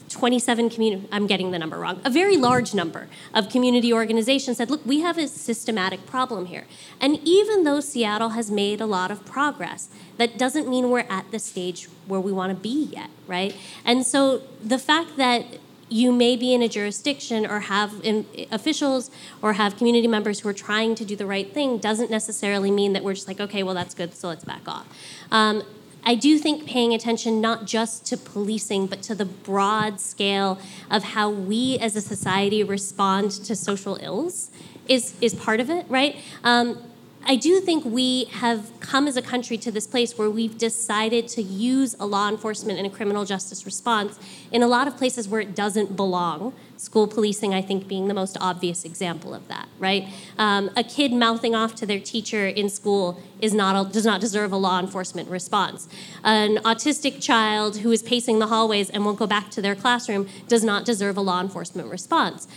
27 0.09 0.69
community 0.69 1.07
I'm 1.11 1.25
getting 1.25 1.51
the 1.51 1.59
number 1.59 1.77
wrong. 1.77 2.01
A 2.03 2.09
very 2.09 2.35
large 2.35 2.73
number 2.73 3.07
of 3.33 3.49
community 3.49 3.93
organizations 3.93 4.57
said, 4.57 4.69
"Look, 4.69 4.85
we 4.85 4.99
have 4.99 5.17
a 5.17 5.27
systematic 5.27 6.05
problem 6.05 6.47
here." 6.47 6.67
And 6.99 7.19
even 7.23 7.63
though 7.63 7.79
Seattle 7.79 8.29
has 8.29 8.51
made 8.51 8.81
a 8.81 8.85
lot 8.85 9.09
of 9.09 9.25
progress, 9.25 9.88
that 10.17 10.38
doesn't 10.38 10.67
mean 10.67 10.89
we're 10.89 11.05
at 11.09 11.31
the 11.31 11.39
stage 11.39 11.88
where 12.07 12.19
we 12.19 12.31
want 12.31 12.51
to 12.51 12.55
be 12.55 12.89
yet, 12.91 13.09
right? 13.27 13.55
And 13.85 14.05
so 14.05 14.41
the 14.63 14.77
fact 14.77 15.15
that 15.17 15.45
you 15.91 16.11
may 16.11 16.35
be 16.38 16.53
in 16.53 16.61
a 16.61 16.69
jurisdiction 16.69 17.45
or 17.45 17.59
have 17.59 17.99
in, 18.03 18.26
officials 18.51 19.11
or 19.41 19.53
have 19.53 19.77
community 19.77 20.07
members 20.07 20.39
who 20.39 20.49
are 20.49 20.53
trying 20.53 20.95
to 20.95 21.03
do 21.03 21.15
the 21.15 21.26
right 21.26 21.53
thing 21.53 21.77
doesn't 21.77 22.09
necessarily 22.09 22.72
mean 22.72 22.93
that 22.93 23.03
we're 23.03 23.13
just 23.13 23.27
like, 23.27 23.39
okay, 23.39 23.61
well, 23.61 23.76
that's 23.76 23.93
good, 23.93 24.13
so 24.13 24.30
let's 24.30 24.45
back 24.45 24.68
off. 24.68 24.88
Um, 25.31 25.63
I 26.03 26.15
do 26.15 26.39
think 26.39 26.65
paying 26.65 26.93
attention 26.93 27.41
not 27.41 27.65
just 27.65 28.05
to 28.07 28.18
policing, 28.18 28.88
but 28.88 29.03
to 29.03 29.13
the 29.13 29.26
broad 29.26 29.99
scale 29.99 30.59
of 30.89 31.03
how 31.03 31.30
we 31.30 31.77
as 31.80 31.95
a 31.95 32.01
society 32.01 32.63
respond 32.63 33.31
to 33.31 33.55
social 33.55 33.97
ills 34.01 34.49
is, 34.88 35.13
is 35.22 35.35
part 35.35 35.59
of 35.59 35.69
it, 35.69 35.85
right? 35.89 36.15
Um, 36.43 36.81
I 37.23 37.35
do 37.35 37.60
think 37.60 37.85
we 37.85 38.26
have 38.26 38.72
come 38.80 39.07
as 39.07 39.15
a 39.15 39.22
country 39.22 39.57
to 39.60 39.72
this 39.72 39.85
place 39.85 40.18
where 40.18 40.30
we've 40.30 40.57
decided 40.57 41.27
to 41.30 41.41
use 41.41 41.95
a 41.99 42.06
law 42.06 42.27
enforcement 42.27 42.80
and 42.80 42.88
a 42.88 42.89
criminal 42.89 43.26
justice 43.26 43.65
response 43.65 44.19
in 44.52 44.64
a 44.64 44.68
lot 44.68 44.88
of 44.88 44.98
places 44.98 45.27
where 45.27 45.39
it 45.39 45.56
doesn't 45.56 45.95
belong. 45.95 46.53
School 46.77 47.07
policing, 47.07 47.53
I 47.53 47.61
think, 47.61 47.88
being 47.88 48.07
the 48.07 48.15
most 48.15 48.38
obvious 48.41 48.85
example 48.85 49.35
of 49.35 49.48
that, 49.49 49.69
right? 49.77 50.07
Um, 50.39 50.72
a 50.76 50.84
kid 50.84 51.14
mouthing 51.14 51.53
off 51.53 51.76
to 51.76 51.85
their 51.85 51.99
teacher 51.99 52.48
in 52.48 52.69
school 52.69 53.22
is 53.39 53.53
not 53.53 53.91
does 53.91 54.06
not 54.06 54.19
deserve 54.19 54.52
a 54.52 54.57
law 54.57 54.80
enforcement 54.80 55.30
response. 55.30 55.88
An 56.23 56.57
autistic 56.57 57.22
child 57.22 57.77
who 57.77 57.91
is 57.91 58.02
pacing 58.02 58.39
the 58.39 58.48
hallways 58.48 58.89
and 58.89 59.06
won't 59.06 59.19
go 59.19 59.27
back 59.27 59.52
to 59.52 59.61
their 59.61 59.76
classroom 59.76 60.27
does 60.48 60.64
not 60.64 60.85
deserve 60.85 61.18
a 61.18 61.22
law 61.22 61.39
enforcement 61.39 61.89
response 61.89 62.48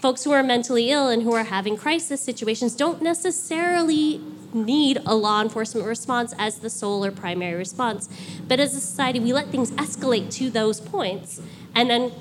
folks 0.00 0.24
who 0.24 0.32
are 0.32 0.42
mentally 0.42 0.90
ill 0.90 1.08
and 1.08 1.22
who 1.22 1.34
are 1.34 1.44
having 1.44 1.76
crisis 1.76 2.20
situations 2.20 2.74
don't 2.74 3.02
necessarily 3.02 4.20
need 4.52 5.00
a 5.06 5.14
law 5.14 5.40
enforcement 5.42 5.86
response 5.86 6.34
as 6.38 6.58
the 6.58 6.70
sole 6.70 7.04
or 7.04 7.10
primary 7.10 7.54
response. 7.54 8.08
But 8.48 8.60
as 8.60 8.74
a 8.74 8.80
society, 8.80 9.20
we 9.20 9.32
let 9.32 9.48
things 9.48 9.70
escalate 9.72 10.32
to 10.34 10.50
those 10.50 10.80
points 10.80 11.40
and 11.74 11.90
then 11.90 12.12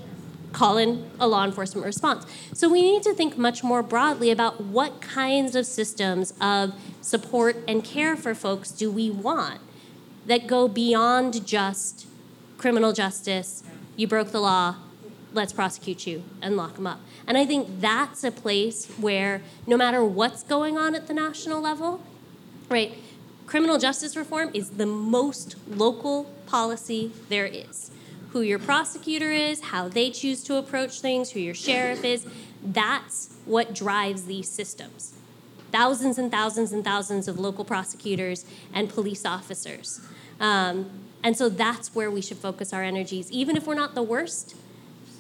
call 0.52 0.78
in 0.78 1.10
a 1.20 1.28
law 1.28 1.46
enforcement 1.46 1.86
response. 1.86 2.26
So 2.54 2.70
we 2.70 2.82
need 2.82 3.04
to 3.04 3.14
think 3.14 3.38
much 3.38 3.64
more 3.64 3.84
broadly 3.84 4.32
about 4.32 4.62
what 4.62 5.02
kinds 5.02 5.56
of 5.56 5.66
systems 5.66 6.34
of 6.42 6.74
support 7.02 7.58
and 7.68 7.84
care 7.84 8.16
for 8.16 8.34
folks 8.34 8.72
do 8.72 8.92
we 8.92 9.10
want 9.10 9.62
that 10.26 10.48
go 10.48 10.68
beyond 10.68 11.46
just 11.46 12.08
criminal 12.58 12.94
justice, 12.94 13.64
you 13.96 14.08
broke 14.08 14.32
the 14.32 14.40
law, 14.40 14.76
let's 15.34 15.54
prosecute 15.54 16.06
you 16.06 16.24
and 16.42 16.58
lock 16.58 16.76
them 16.76 16.88
up. 16.88 17.00
And 17.30 17.38
I 17.38 17.46
think 17.46 17.80
that's 17.80 18.24
a 18.24 18.32
place 18.32 18.88
where 18.98 19.42
no 19.66 19.78
matter 19.78 20.04
what's 20.04 20.44
going 20.44 20.78
on 20.78 20.96
at 20.96 21.08
the 21.08 21.14
national 21.14 21.62
level, 21.62 22.02
right, 22.70 22.94
criminal 23.46 23.78
justice 23.78 24.18
reform 24.18 24.50
is 24.54 24.72
the 24.72 24.88
most 24.88 25.56
local 25.68 26.24
policy 26.48 27.12
there 27.30 27.46
is. 27.46 27.92
Who 28.32 28.42
your 28.42 28.60
prosecutor 28.60 29.32
is, 29.32 29.62
how 29.62 29.88
they 29.88 30.10
choose 30.10 30.44
to 30.46 30.56
approach 30.56 31.02
things, 31.02 31.32
who 31.32 31.40
your 31.40 31.54
sheriff 31.54 32.04
is, 32.04 32.26
that's 32.64 33.30
what 33.46 33.76
drives 33.76 34.26
these 34.26 34.50
systems. 34.50 35.14
thousands 35.72 36.18
and 36.18 36.32
thousands 36.32 36.72
and 36.72 36.84
thousands 36.84 37.28
of 37.28 37.40
local 37.40 37.64
prosecutors 37.64 38.46
and 38.74 38.90
police 38.90 39.26
officers. 39.26 40.02
Um, 40.40 40.90
and 41.24 41.38
so 41.38 41.50
that's 41.50 41.94
where 41.94 42.10
we 42.10 42.22
should 42.22 42.38
focus 42.38 42.74
our 42.74 42.84
energies. 42.84 43.32
Even 43.32 43.58
if 43.58 43.68
we're 43.68 43.76
not 43.76 43.94
the 43.94 44.04
worst, 44.04 44.56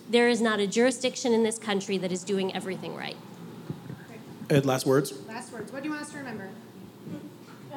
there 0.09 0.27
is 0.27 0.41
not 0.41 0.59
a 0.59 0.67
jurisdiction 0.67 1.33
in 1.33 1.43
this 1.43 1.59
country 1.59 1.97
that 1.99 2.11
is 2.11 2.23
doing 2.23 2.53
everything 2.55 2.95
right. 2.95 3.15
Ed, 4.49 4.65
last 4.65 4.85
words. 4.85 5.13
Last 5.27 5.53
words. 5.53 5.71
What 5.71 5.83
do 5.83 5.89
you 5.89 5.93
want 5.93 6.05
us 6.05 6.11
to 6.11 6.17
remember? 6.17 6.49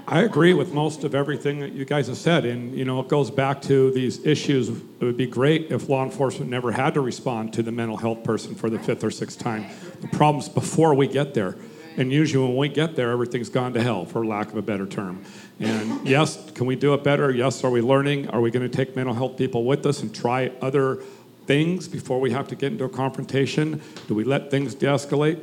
I 0.09 0.23
agree 0.23 0.53
with 0.53 0.73
most 0.73 1.05
of 1.05 1.15
everything 1.15 1.61
that 1.61 1.73
you 1.73 1.85
guys 1.85 2.09
have 2.09 2.17
said, 2.17 2.45
and 2.45 2.77
you 2.77 2.85
know 2.85 2.99
it 3.01 3.09
goes 3.09 3.31
back 3.31 3.63
to 3.63 3.93
these 3.93 4.25
issues. 4.27 4.69
It 4.69 5.01
would 5.01 5.17
be 5.17 5.27
great 5.27 5.71
if 5.71 5.89
law 5.89 6.03
enforcement 6.03 6.51
never 6.51 6.73
had 6.73 6.95
to 6.95 7.01
respond 7.01 7.53
to 7.55 7.63
the 7.63 7.71
mental 7.71 7.97
health 7.97 8.25
person 8.25 8.55
for 8.55 8.69
the 8.69 8.79
fifth 8.79 9.05
or 9.05 9.11
sixth 9.11 9.39
time. 9.39 9.67
The 10.01 10.09
problems 10.09 10.49
before 10.49 10.95
we 10.95 11.07
get 11.07 11.35
there, 11.35 11.57
and 11.97 12.13
usually 12.13 12.45
when 12.45 12.57
we 12.57 12.69
get 12.69 12.97
there, 12.97 13.11
everything's 13.11 13.49
gone 13.49 13.75
to 13.75 13.83
hell, 13.83 14.05
for 14.05 14.27
lack 14.27 14.49
of 14.49 14.57
a 14.57 14.63
better 14.63 14.87
term. 14.87 15.23
And 15.61 16.07
yes, 16.09 16.51
can 16.53 16.67
we 16.67 16.75
do 16.75 16.95
it 16.95 17.05
better? 17.05 17.31
Yes, 17.31 17.63
are 17.63 17.71
we 17.71 17.81
learning? 17.81 18.29
Are 18.31 18.41
we 18.41 18.51
going 18.51 18.69
to 18.69 18.77
take 18.77 18.97
mental 18.97 19.15
health 19.15 19.37
people 19.37 19.65
with 19.65 19.87
us 19.87 20.03
and 20.03 20.13
try 20.13 20.51
other 20.61 21.03
things 21.47 21.89
before 21.89 22.21
we 22.21 22.31
have 22.31 22.49
to 22.49 22.55
get 22.55 22.73
into 22.73 22.85
a 22.85 22.89
confrontation? 22.89 23.81
Do 24.09 24.15
we 24.15 24.25
let 24.25 24.51
things 24.51 24.75
de-escalate? 24.75 25.41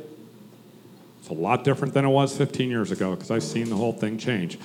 It's 1.20 1.28
a 1.28 1.34
lot 1.34 1.64
different 1.64 1.94
than 1.94 2.04
it 2.04 2.08
was 2.08 2.36
15 2.36 2.70
years 2.70 2.90
ago 2.90 3.14
because 3.14 3.30
I've 3.30 3.42
seen 3.42 3.68
the 3.68 3.76
whole 3.76 3.92
thing 3.92 4.18
change. 4.18 4.58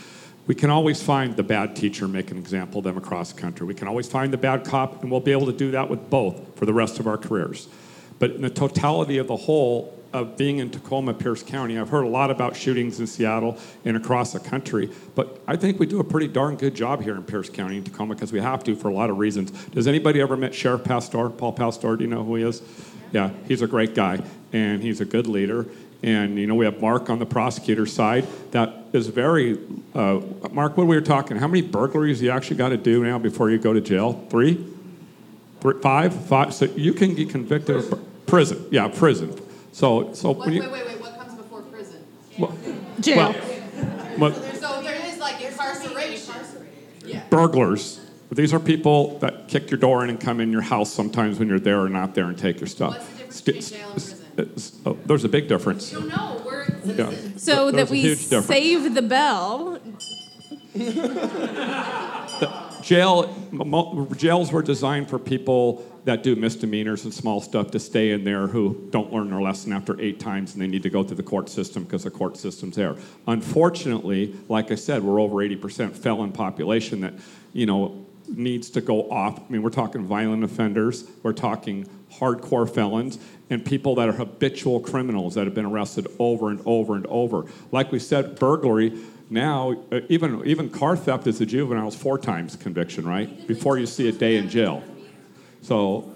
We 0.48 0.56
can 0.56 0.70
always 0.70 1.02
find 1.02 1.36
the 1.36 1.44
bad 1.44 1.76
teacher, 1.76 2.08
make 2.08 2.30
an 2.30 2.38
example 2.38 2.78
of 2.78 2.84
them 2.84 2.98
across 2.98 3.34
the 3.34 3.42
country. 3.42 3.66
We 3.66 3.74
can 3.74 3.88
always 3.88 4.08
find 4.08 4.32
the 4.32 4.38
bad 4.38 4.64
cop, 4.64 5.02
and 5.02 5.12
we'll 5.12 5.20
be 5.20 5.32
able 5.32 5.48
to 5.48 5.54
do 5.54 5.72
that 5.72 5.90
with 5.90 6.10
both 6.10 6.56
for 6.56 6.66
the 6.66 6.74
rest 6.74 7.00
of 7.00 7.08
our 7.08 7.18
careers. 7.18 7.68
But 8.20 8.32
in 8.32 8.42
the 8.42 8.50
totality 8.50 9.18
of 9.18 9.28
the 9.28 9.36
whole 9.36 10.00
of 10.16 10.38
being 10.38 10.60
in 10.60 10.70
Tacoma, 10.70 11.14
Pierce 11.14 11.44
County, 11.44 11.78
I've 11.78 11.90
heard 11.90 12.06
a 12.06 12.10
lot 12.10 12.32
about 12.32 12.56
shootings 12.56 13.02
in 13.02 13.06
Seattle 13.08 13.58
and 13.84 13.98
across 13.98 14.32
the 14.32 14.40
country, 14.40 14.90
but 15.14 15.42
I 15.46 15.58
think 15.58 15.78
we 15.78 15.86
do 15.86 16.00
a 16.00 16.06
pretty 16.06 16.30
darn 16.30 16.56
good 16.56 16.74
job 16.74 17.04
here 17.04 17.16
in 17.16 17.24
Pierce 17.24 17.50
County 17.50 17.76
and 17.76 17.86
Tacoma 17.86 18.16
because 18.16 18.32
we 18.32 18.40
have 18.40 18.64
to 18.64 18.78
for 18.78 18.88
a 18.88 18.94
lot 18.94 19.10
of 19.10 19.18
reasons. 19.18 19.52
Does 19.68 19.88
anybody 19.88 20.22
ever 20.22 20.38
met 20.38 20.56
Sheriff 20.56 20.86
Pastor, 20.86 21.30
Paul 21.30 21.52
Pastor? 21.52 21.98
Do 21.98 22.06
you 22.06 22.10
know 22.10 22.24
who 22.24 22.36
he 22.36 22.44
is? 22.44 22.62
Yeah, 23.12 23.32
he's 23.46 23.62
a 23.62 23.68
great 23.68 23.94
guy, 23.94 24.22
and 24.54 24.82
he's 24.82 25.02
a 25.02 25.06
good 25.06 25.28
leader. 25.28 25.66
And 26.02 26.40
you 26.40 26.48
know, 26.48 26.56
we 26.56 26.64
have 26.64 26.80
Mark 26.80 27.10
on 27.10 27.20
the 27.20 27.26
prosecutor 27.26 27.86
side 27.86 28.26
that 28.52 28.86
is 28.94 29.08
very. 29.08 29.60
Uh, 29.94 30.22
Mark, 30.52 30.78
what 30.78 30.88
we 30.88 30.96
were 30.96 31.02
talking? 31.02 31.36
How 31.36 31.48
many 31.48 31.62
burglaries 31.62 32.22
you 32.22 32.32
actually 32.32 32.56
got 32.56 32.70
to 32.70 32.78
do 32.78 33.04
now 33.04 33.20
before 33.20 33.50
you 33.50 33.58
go 33.58 33.74
to 33.74 33.82
jail? 33.82 34.26
Three, 34.30 34.66
Three 35.60 35.82
five, 35.82 36.14
five. 36.28 36.54
So 36.54 36.66
you 36.66 36.94
can 36.94 37.16
get 37.16 37.30
convicted 37.30 37.76
of 37.76 38.28
prison. 38.28 38.66
Yeah, 38.72 38.88
prison. 38.88 39.38
So, 39.76 40.14
so 40.14 40.30
What, 40.30 40.46
when 40.46 40.54
you, 40.54 40.62
wait, 40.62 40.72
wait, 40.72 40.88
wait. 40.88 41.02
What 41.02 41.18
comes 41.20 41.34
before 41.34 41.62
prison? 41.64 42.02
Jail. 43.02 43.36
but 44.18 44.34
So 44.56 44.82
there 44.82 45.06
is 45.06 45.18
like 45.18 45.42
incarceration. 45.42 46.34
Yeah. 47.04 47.24
burglars. 47.30 48.00
These 48.32 48.54
are 48.54 48.60
people 48.60 49.20
that 49.20 49.50
kick 49.50 49.70
your 49.70 49.78
door 49.78 50.06
in 50.06 50.10
and 50.10 50.18
come 50.18 50.40
in 50.40 50.54
your 50.54 50.62
house 50.62 50.94
sometimes 50.94 51.40
when 51.40 51.50
you're 51.50 51.60
there 51.60 51.82
or 51.82 51.90
not 51.90 52.16
there 52.16 52.24
and 52.28 52.38
take 52.38 52.62
your 52.62 52.68
stuff. 52.68 52.94
What's 52.94 53.42
the 53.42 53.52
difference 53.52 53.68
between 53.68 53.80
jail 53.80 53.92
and 54.38 54.56
prison? 54.56 54.82
Oh, 54.86 54.98
there's 55.06 55.26
a 55.26 55.30
big 55.30 55.50
difference. 55.50 55.92
No, 55.92 56.00
no, 56.00 56.42
we're 56.46 56.66
Yeah. 56.86 57.12
So 57.36 57.70
There's 57.70 57.90
that 57.90 57.92
we 57.92 58.16
save 58.16 58.96
the 58.96 59.02
bell. 59.02 59.80
Jail, 62.82 63.36
mo- 63.52 64.08
jails 64.16 64.54
were 64.54 64.62
designed 64.62 65.10
for 65.10 65.20
people 65.20 65.84
that 66.06 66.22
do 66.22 66.36
misdemeanors 66.36 67.04
and 67.04 67.14
small 67.14 67.42
stuff 67.42 67.72
to 67.72 67.80
stay 67.80 68.12
in 68.12 68.24
there 68.24 68.48
who 68.48 68.88
don't 68.92 69.12
learn 69.12 69.32
their 69.32 69.42
lesson 69.42 69.74
after 69.74 70.00
eight 70.00 70.20
times 70.20 70.54
and 70.54 70.62
they 70.62 70.68
need 70.68 70.84
to 70.84 70.90
go 70.90 71.04
through 71.04 71.18
the 71.18 71.24
court 71.24 71.50
system 71.50 71.84
because 71.84 72.04
the 72.04 72.12
court 72.12 72.38
system's 72.38 72.76
there. 72.76 72.96
Unfortunately, 73.28 74.36
like 74.48 74.72
I 74.72 74.76
said, 74.76 75.04
we're 75.04 75.20
over 75.20 75.38
80% 75.38 75.96
felon 75.96 76.32
population 76.32 77.02
that, 77.02 77.16
you 77.54 77.66
know, 77.66 78.06
needs 78.28 78.70
to 78.72 78.82
go 78.82 79.10
off. 79.12 79.40
I 79.40 79.44
mean, 79.52 79.64
we're 79.64 79.70
talking 79.72 80.06
violent 80.06 80.44
offenders, 80.44 81.10
we're 81.24 81.34
talking 81.34 81.88
hardcore 82.14 82.70
felons, 82.72 83.20
and 83.50 83.66
people 83.66 83.96
that 83.96 84.08
are 84.08 84.14
habitual 84.14 84.80
criminals 84.80 85.36
that 85.36 85.46
have 85.46 85.56
been 85.56 85.66
arrested 85.66 86.08
over 86.20 86.50
and 86.50 86.62
over 86.66 86.96
and 86.96 87.06
over. 87.08 87.46
Like 87.72 87.92
we 87.92 88.00
said, 88.00 88.38
burglary. 88.40 88.98
Now, 89.30 89.84
uh, 89.92 90.02
even 90.08 90.46
even 90.46 90.70
car 90.70 90.96
theft 90.96 91.26
as 91.26 91.42
a 91.42 91.48
juvenile 91.48 91.88
is 91.88 91.96
four 91.96 92.20
times 92.20 92.56
conviction, 92.56 93.08
right? 93.08 93.48
Before 93.48 93.78
you 93.80 93.88
see 93.88 94.08
a 94.08 94.12
day 94.12 94.38
in 94.38 94.50
jail. 94.50 94.84
So, 95.66 96.12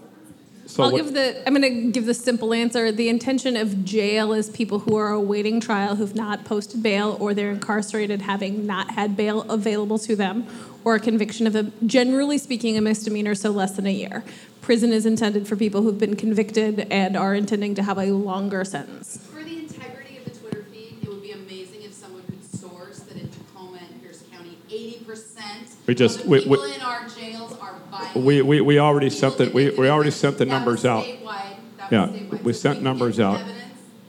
so 0.67 0.83
I'll 0.83 0.91
what- 0.91 1.03
give 1.03 1.13
the. 1.15 1.47
I'm 1.47 1.55
going 1.55 1.85
to 1.85 1.91
give 1.91 2.05
the 2.05 2.13
simple 2.13 2.53
answer. 2.53 2.91
The 2.91 3.09
intention 3.09 3.57
of 3.57 3.83
jail 3.83 4.31
is 4.31 4.47
people 4.49 4.79
who 4.79 4.95
are 4.95 5.09
awaiting 5.09 5.59
trial 5.59 5.95
who've 5.95 6.13
not 6.13 6.45
posted 6.45 6.83
bail, 6.83 7.17
or 7.19 7.33
they're 7.33 7.49
incarcerated 7.51 8.21
having 8.21 8.67
not 8.67 8.91
had 8.91 9.17
bail 9.17 9.41
available 9.49 9.97
to 9.99 10.15
them, 10.15 10.45
or 10.83 10.93
a 10.95 10.99
conviction 10.99 11.47
of 11.47 11.55
a, 11.55 11.63
generally 11.85 12.37
speaking, 12.37 12.77
a 12.77 12.81
misdemeanor, 12.81 13.33
so 13.33 13.49
less 13.49 13.71
than 13.71 13.87
a 13.87 13.91
year. 13.91 14.23
Prison 14.61 14.93
is 14.93 15.07
intended 15.07 15.47
for 15.47 15.55
people 15.55 15.81
who've 15.81 15.97
been 15.97 16.15
convicted 16.15 16.81
and 16.91 17.17
are 17.17 17.33
intending 17.33 17.73
to 17.73 17.81
have 17.81 17.97
a 17.97 18.11
longer 18.11 18.63
sentence. 18.63 19.17
For 19.17 19.43
the 19.43 19.57
integrity 19.57 20.17
of 20.19 20.25
the 20.25 20.39
Twitter 20.39 20.63
feed, 20.71 20.97
it 21.01 21.09
would 21.09 21.23
be 21.23 21.31
amazing 21.31 21.81
if 21.81 21.93
someone 21.93 22.21
could 22.27 22.43
source 22.59 22.99
that 22.99 23.17
in 23.17 23.27
Tacoma 23.29 23.79
and 23.79 23.99
Pierce 24.03 24.21
County, 24.31 24.59
80% 24.69 25.71
We 25.87 25.95
just- 25.95 26.17
of 26.19 26.23
the 26.25 26.29
we- 26.29 26.39
people 26.41 26.61
we- 26.61 26.75
in 26.75 26.81
our 26.81 27.07
jails 27.09 27.53
are 27.53 27.57
violent. 27.57 27.78
We, 28.15 28.41
we, 28.41 28.61
we 28.61 28.79
already 28.79 29.09
sent 29.09 29.37
the 29.37 29.49
we, 29.53 29.69
we 29.71 29.89
already 29.89 30.11
sent 30.11 30.37
the 30.37 30.45
numbers 30.45 30.85
out. 30.85 31.05
Yeah, 31.91 32.11
we 32.43 32.53
sent 32.53 32.81
numbers 32.83 33.19
out. 33.19 33.41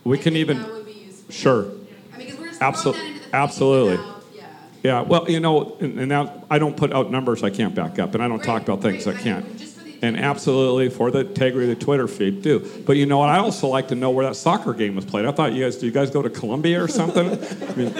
We 0.04 0.18
can 0.18 0.36
even 0.36 0.58
that 0.58 0.70
would 0.72 0.86
be 0.86 0.92
useful. 0.92 1.32
sure. 1.32 1.66
I 2.14 2.18
mean, 2.18 2.28
'cause 2.30 2.38
we're 2.38 2.48
just 2.48 2.60
Absol- 2.60 2.82
throwing 2.94 2.96
that 2.98 3.06
into 3.06 3.18
the 3.18 3.24
feed 3.24 3.34
absolutely. 3.34 4.04
yeah. 4.34 4.44
Yeah, 4.82 5.00
well, 5.02 5.30
you 5.30 5.40
know, 5.40 5.76
and, 5.80 5.98
and 5.98 6.08
now 6.08 6.44
I 6.50 6.58
don't 6.58 6.76
put 6.76 6.92
out 6.92 7.10
numbers 7.10 7.42
I 7.42 7.50
can't 7.50 7.74
back 7.74 7.98
up, 7.98 8.14
and 8.14 8.22
I 8.22 8.28
don't 8.28 8.42
talk 8.42 8.62
about 8.62 8.82
things 8.82 9.06
I 9.06 9.14
can't. 9.14 9.56
just 9.58 9.76
for 9.78 9.84
the 9.84 9.98
And 10.02 10.18
absolutely 10.18 10.88
for 10.90 11.10
the 11.10 11.20
integrity 11.20 11.70
of 11.70 11.78
the 11.78 11.84
Twitter 11.84 12.06
feed 12.08 12.42
too. 12.42 12.82
But 12.86 12.96
you 12.96 13.06
know 13.06 13.18
what? 13.18 13.28
I 13.30 13.38
also 13.38 13.66
like 13.68 13.88
to 13.88 13.94
know 13.94 14.10
where 14.10 14.26
that 14.26 14.36
soccer 14.36 14.72
game 14.74 14.94
was 14.96 15.04
played. 15.04 15.24
I 15.26 15.32
thought 15.32 15.52
you 15.52 15.64
guys, 15.64 15.76
do 15.76 15.86
you 15.86 15.92
guys 15.92 16.10
go 16.10 16.20
to 16.22 16.30
Columbia 16.30 16.82
or 16.82 16.88
something? 16.88 17.26
I 17.30 17.74
mean, 17.76 17.94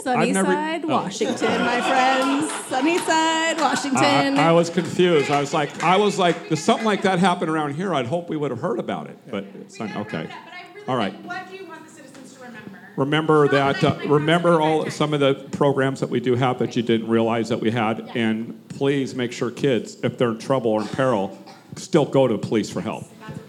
that, 0.00 0.16
I've 0.16 0.28
never- 0.30 0.52
Sunnyside, 0.52 0.84
oh. 0.84 0.88
Washington, 0.88 1.60
my 1.60 1.80
friends. 1.80 2.52
Sunnyside, 2.66 3.60
Washington. 3.60 4.38
I, 4.38 4.48
I 4.48 4.52
was 4.52 4.70
confused. 4.70 5.30
I 5.30 5.40
was 5.40 5.52
like, 5.54 5.82
I 5.82 5.96
was 5.96 6.18
like, 6.18 6.36
if 6.50 6.58
something 6.58 6.86
like 6.86 7.02
that 7.02 7.18
happened 7.18 7.50
around 7.50 7.74
here, 7.74 7.94
I'd 7.94 8.06
hope 8.06 8.28
we 8.28 8.36
would 8.36 8.50
have 8.50 8.60
heard 8.60 8.78
about 8.78 9.08
it. 9.08 9.18
But 9.30 9.44
it's 9.60 9.78
not, 9.78 9.94
okay. 9.96 10.28
But 10.28 10.30
I 10.32 10.74
really 10.74 10.86
All 10.88 10.96
right. 10.96 11.12
like, 11.12 11.26
what 11.26 11.50
do 11.50 11.56
you 11.56 11.68
want 11.68 11.84
the 11.86 11.90
citizens 11.92 12.34
to 12.34 12.44
remember? 12.44 12.78
Remember 12.96 13.48
that. 13.48 13.84
Uh, 13.84 13.98
remember 14.06 14.60
all 14.60 14.90
some 14.90 15.14
of 15.14 15.20
the 15.20 15.34
programs 15.52 16.00
that 16.00 16.10
we 16.10 16.20
do 16.20 16.34
have 16.34 16.58
that 16.58 16.74
you 16.76 16.82
didn't 16.82 17.08
realize 17.08 17.48
that 17.50 17.60
we 17.60 17.70
had, 17.70 18.10
and 18.16 18.58
please 18.68 19.14
make 19.14 19.32
sure 19.32 19.50
kids, 19.50 19.96
if 20.02 20.18
they're 20.18 20.30
in 20.30 20.38
trouble 20.38 20.70
or 20.70 20.82
in 20.82 20.88
peril, 20.88 21.38
still 21.76 22.04
go 22.04 22.26
to 22.26 22.36
police 22.38 22.68
for 22.70 22.80
help. 22.80 23.04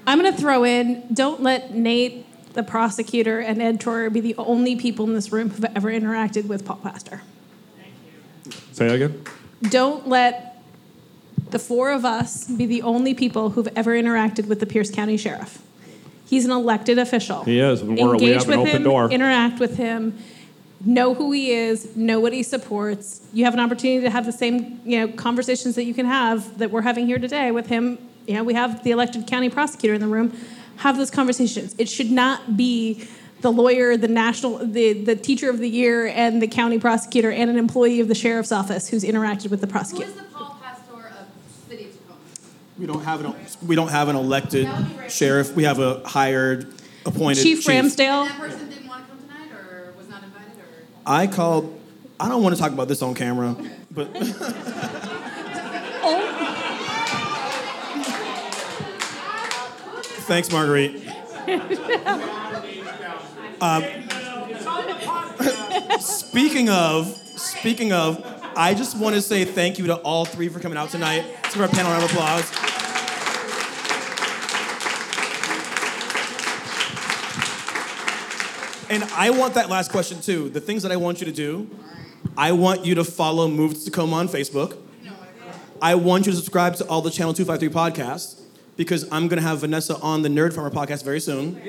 I'm 0.05 0.19
going 0.19 0.31
to 0.33 0.37
throw 0.39 0.63
in 0.65 1.03
don't 1.13 1.41
let 1.41 1.73
Nate, 1.73 2.25
the 2.53 2.63
prosecutor, 2.63 3.39
and 3.39 3.61
Ed 3.61 3.79
Troyer 3.79 4.11
be 4.11 4.19
the 4.21 4.35
only 4.37 4.75
people 4.75 5.05
in 5.05 5.13
this 5.13 5.31
room 5.31 5.49
who've 5.49 5.65
ever 5.75 5.89
interacted 5.91 6.45
with 6.47 6.65
Paul 6.65 6.77
Pastor. 6.77 7.21
Say 8.71 8.87
that 8.87 8.95
again. 8.95 9.23
Don't 9.63 10.07
let 10.07 10.61
the 11.51 11.59
four 11.59 11.91
of 11.91 12.05
us 12.05 12.45
be 12.47 12.65
the 12.65 12.81
only 12.81 13.13
people 13.13 13.51
who've 13.51 13.69
ever 13.75 13.91
interacted 13.91 14.47
with 14.47 14.59
the 14.59 14.65
Pierce 14.65 14.91
County 14.91 15.17
Sheriff. 15.17 15.61
He's 16.25 16.45
an 16.45 16.51
elected 16.51 16.97
official. 16.97 17.43
He 17.43 17.59
is, 17.59 17.83
we're- 17.83 17.95
we 17.95 18.01
Engage 18.11 18.33
have 18.39 18.49
an 18.49 18.49
with 18.49 18.59
open 18.69 18.75
him, 18.77 18.83
door. 18.83 19.09
Interact 19.11 19.59
with 19.59 19.77
him. 19.77 20.17
Know 20.85 21.13
who 21.13 21.31
he 21.31 21.51
is. 21.51 21.95
Know 21.95 22.19
what 22.19 22.33
he 22.33 22.43
supports. 22.43 23.21
You 23.33 23.45
have 23.45 23.53
an 23.53 23.59
opportunity 23.59 24.01
to 24.01 24.09
have 24.09 24.25
the 24.25 24.31
same, 24.31 24.81
you 24.83 24.99
know, 24.99 25.07
conversations 25.13 25.75
that 25.75 25.85
you 25.85 25.93
can 25.93 26.05
have 26.05 26.57
that 26.57 26.71
we're 26.71 26.81
having 26.81 27.05
here 27.05 27.19
today 27.19 27.51
with 27.51 27.67
him. 27.67 27.97
You 28.27 28.35
know, 28.35 28.43
we 28.43 28.53
have 28.53 28.83
the 28.83 28.91
elected 28.91 29.27
county 29.27 29.49
prosecutor 29.49 29.93
in 29.93 30.01
the 30.01 30.07
room. 30.07 30.33
Have 30.83 30.97
those 30.97 31.09
conversations. 31.09 31.73
It 31.77 31.87
should 31.87 32.11
not 32.11 32.57
be 32.57 33.07
the 33.39 33.49
lawyer, 33.49 33.95
the 33.95 34.09
national, 34.09 34.57
the, 34.57 34.91
the 34.91 35.15
teacher 35.15 35.49
of 35.49 35.59
the 35.59 35.69
year, 35.69 36.07
and 36.07 36.41
the 36.41 36.47
county 36.47 36.77
prosecutor, 36.77 37.31
and 37.31 37.49
an 37.49 37.57
employee 37.57 38.01
of 38.01 38.09
the 38.09 38.15
sheriff's 38.15 38.51
office 38.51 38.89
who's 38.89 39.05
interacted 39.05 39.49
with 39.49 39.61
the 39.61 39.67
Who 39.67 39.71
prosecutor. 39.71 40.09
is 40.09 40.15
the 40.17 40.23
Paul 40.23 40.59
Pastor 40.61 41.07
of 41.07 41.27
City 41.69 41.85
of 41.85 41.91
Tacoma? 41.93 42.19
We 42.77 42.85
don't 42.85 43.01
have 43.01 43.23
an 43.23 43.33
we 43.65 43.75
don't 43.77 43.91
have 43.91 44.09
an 44.09 44.17
elected 44.17 44.69
sheriff. 45.07 45.55
We 45.55 45.63
have 45.63 45.79
a 45.79 46.05
hired, 46.05 46.73
appointed 47.05 47.41
Chief 47.43 47.65
Ramsdell. 47.65 48.27
That 48.27 48.37
person 48.37 48.67
didn't 48.69 48.85
want 48.89 49.05
to 49.05 49.09
come 49.09 49.21
tonight 49.21 49.51
or 49.57 49.93
was 49.97 50.09
not 50.09 50.21
invited 50.21 50.51
or? 50.57 50.65
I 51.05 51.27
called. 51.27 51.79
I 52.19 52.27
don't 52.27 52.43
want 52.43 52.55
to 52.55 52.61
talk 52.61 52.73
about 52.73 52.89
this 52.89 53.01
on 53.01 53.15
camera, 53.15 53.55
but 53.89 54.09
oh, 56.03 56.42
thanks, 60.23 60.51
Marguerite. 60.51 61.01
Um, 63.61 63.83
speaking 66.01 66.69
of, 66.69 67.07
speaking 67.37 67.93
of, 67.93 68.21
I 68.57 68.73
just 68.73 68.97
want 68.97 69.15
to 69.15 69.21
say 69.21 69.45
thank 69.45 69.79
you 69.79 69.87
to 69.87 69.95
all 69.95 70.25
three 70.25 70.49
for 70.49 70.59
coming 70.59 70.77
out 70.77 70.89
tonight. 70.89 71.23
Let's 71.43 71.55
give 71.55 71.61
our 71.61 71.69
panel 71.69 71.91
round 71.91 72.03
of 72.03 72.11
applause. 72.11 72.43
And 78.89 79.03
I 79.13 79.29
want 79.29 79.53
that 79.53 79.69
last 79.69 79.91
question 79.91 80.19
too. 80.19 80.49
The 80.49 80.59
things 80.59 80.83
that 80.83 80.91
I 80.91 80.97
want 80.97 81.21
you 81.21 81.25
to 81.25 81.31
do, 81.31 81.69
I 82.37 82.51
want 82.51 82.85
you 82.85 82.95
to 82.95 83.05
follow 83.05 83.47
Move 83.47 83.75
to 83.75 83.85
Tacoma 83.85 84.17
on 84.17 84.27
Facebook. 84.27 84.77
I 85.81 85.95
want 85.95 86.25
you 86.25 86.33
to 86.33 86.35
subscribe 86.35 86.75
to 86.75 86.87
all 86.87 87.01
the 87.01 87.11
Channel 87.11 87.33
253 87.33 87.73
podcasts 87.73 88.42
because 88.75 89.03
I'm 89.11 89.27
going 89.27 89.41
to 89.41 89.47
have 89.47 89.59
Vanessa 89.59 89.97
on 89.99 90.21
the 90.21 90.29
Nerd 90.29 90.53
Farmer 90.53 90.69
podcast 90.71 91.03
very 91.03 91.19
soon. 91.19 91.61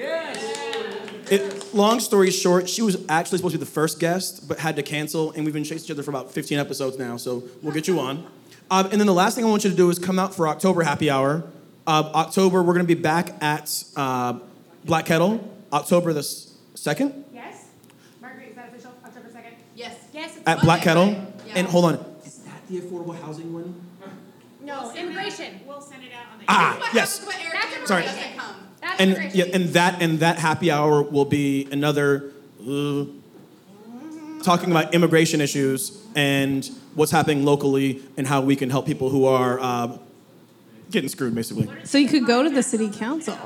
It, 1.30 1.74
long 1.74 2.00
story 2.00 2.30
short, 2.30 2.68
she 2.68 2.82
was 2.82 2.98
actually 3.08 3.38
supposed 3.38 3.54
to 3.54 3.58
be 3.58 3.64
the 3.64 3.70
first 3.70 3.98
guest, 3.98 4.46
but 4.46 4.58
had 4.58 4.76
to 4.76 4.82
cancel, 4.82 5.32
and 5.32 5.44
we've 5.44 5.54
been 5.54 5.64
chasing 5.64 5.84
each 5.86 5.90
other 5.90 6.02
for 6.02 6.10
about 6.10 6.30
15 6.32 6.58
episodes 6.58 6.98
now, 6.98 7.16
so 7.16 7.42
we'll 7.62 7.72
get 7.72 7.88
you 7.88 7.98
on. 7.98 8.26
Um, 8.70 8.86
and 8.90 9.00
then 9.00 9.06
the 9.06 9.14
last 9.14 9.34
thing 9.34 9.44
I 9.44 9.48
want 9.48 9.64
you 9.64 9.70
to 9.70 9.76
do 9.76 9.88
is 9.90 9.98
come 9.98 10.18
out 10.18 10.34
for 10.34 10.48
October 10.48 10.82
Happy 10.82 11.10
Hour. 11.10 11.44
Uh, 11.86 12.10
October, 12.14 12.62
we're 12.62 12.74
going 12.74 12.86
to 12.86 12.94
be 12.94 13.00
back 13.00 13.42
at 13.42 13.84
uh, 13.96 14.38
Black 14.84 15.06
Kettle, 15.06 15.50
October 15.72 16.12
the 16.12 16.20
2nd 16.20 17.24
Yes? 17.32 17.68
Marguerite, 18.20 18.50
is 18.50 18.56
that 18.56 18.68
official? 18.68 18.92
October 19.04 19.28
2nd? 19.28 19.52
Yes. 19.74 19.96
Yes. 20.12 20.36
it's 20.36 20.46
at 20.46 20.60
Black 20.60 20.82
Kettle. 20.82 21.06
right? 21.12 21.26
And 21.54 21.66
hold 21.66 21.86
on, 21.86 21.94
is 22.24 22.36
that 22.38 22.66
the 22.68 22.80
affordable 22.80 23.18
housing 23.22 23.52
one? 23.52 23.80
No, 24.62 24.94
immigration. 24.94 25.60
Ah, 26.48 26.90
yes. 26.92 27.18
That's 27.18 27.88
Sorry. 27.88 28.04
immigration. 28.04 28.30
And 28.98 29.34
yeah, 29.34 29.44
and 29.52 29.68
that 29.70 30.00
and 30.00 30.20
that 30.20 30.38
happy 30.38 30.70
hour 30.70 31.02
will 31.02 31.24
be 31.24 31.66
another 31.72 32.32
uh, 32.60 33.04
talking 34.42 34.70
about 34.70 34.94
immigration 34.94 35.40
issues 35.40 36.00
and 36.14 36.68
what's 36.94 37.10
happening 37.10 37.44
locally 37.44 38.02
and 38.16 38.26
how 38.26 38.40
we 38.40 38.54
can 38.56 38.70
help 38.70 38.86
people 38.86 39.08
who 39.10 39.24
are 39.26 39.58
uh, 39.58 39.98
getting 40.90 41.08
screwed, 41.08 41.34
basically. 41.34 41.68
So 41.84 41.98
you 41.98 42.08
could 42.08 42.26
go 42.26 42.42
to 42.42 42.50
the 42.50 42.62
city 42.62 42.88
council. 42.88 43.36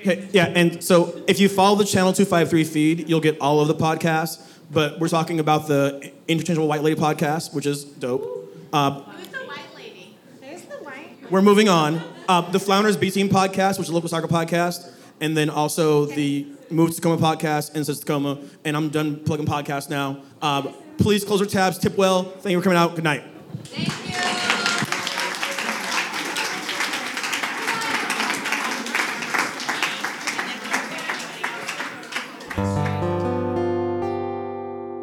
Okay, 0.00 0.28
yeah, 0.32 0.46
and 0.54 0.82
so 0.84 1.22
if 1.26 1.40
you 1.40 1.48
follow 1.48 1.76
the 1.76 1.84
Channel 1.84 2.12
253 2.12 2.64
feed, 2.64 3.08
you'll 3.08 3.20
get 3.20 3.40
all 3.40 3.60
of 3.60 3.68
the 3.68 3.74
podcasts. 3.74 4.44
But 4.70 5.00
we're 5.00 5.08
talking 5.08 5.40
about 5.40 5.66
the 5.66 6.12
Interchangeable 6.28 6.68
White 6.68 6.82
Lady 6.82 7.00
podcast, 7.00 7.54
which 7.54 7.64
is 7.64 7.84
dope. 7.84 8.54
Uh, 8.72 9.00
Who's 9.00 9.26
the 9.28 9.38
white 9.38 9.60
lady? 9.74 10.16
There's 10.40 10.62
the 10.62 10.76
white. 10.76 11.30
we're 11.30 11.40
moving 11.40 11.68
on. 11.70 12.02
Uh, 12.28 12.42
the 12.50 12.60
Flounders 12.60 12.96
B 12.96 13.10
Team 13.10 13.28
podcast, 13.28 13.78
which 13.78 13.86
is 13.86 13.90
a 13.90 13.94
local 13.94 14.08
soccer 14.08 14.28
podcast, 14.28 14.92
and 15.20 15.36
then 15.36 15.48
also 15.50 16.04
the 16.04 16.46
Move 16.70 16.90
to 16.90 16.96
Tacoma 16.96 17.16
podcast 17.16 17.74
and 17.74 17.86
Says 17.86 18.00
Tacoma. 18.00 18.38
And 18.64 18.76
I'm 18.76 18.90
done 18.90 19.24
plugging 19.24 19.46
podcasts 19.46 19.88
now. 19.88 20.22
Uh, 20.42 20.70
please 20.98 21.24
close 21.24 21.40
your 21.40 21.48
tabs. 21.48 21.78
Tip 21.78 21.96
well. 21.96 22.24
Thank 22.24 22.52
you 22.52 22.58
for 22.60 22.64
coming 22.64 22.78
out. 22.78 22.94
Good 22.94 23.04
night. 23.04 23.24
Thank 23.64 23.88
you. 24.06 24.08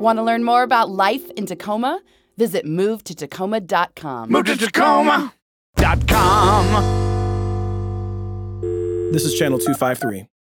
Want 0.06 0.20
to 0.20 0.24
learn 0.24 0.44
more 0.44 0.62
about 0.62 0.92
life 0.92 1.32
in 1.32 1.48
Tacoma? 1.48 2.00
Visit 2.38 2.64
movetotacoma.com. 2.66 4.30
Move 4.30 4.46
to 4.46 4.56
Tacoma.com. 4.56 5.32
This 9.12 9.24
is 9.24 9.38
Channel 9.38 9.60
253. 9.60 10.28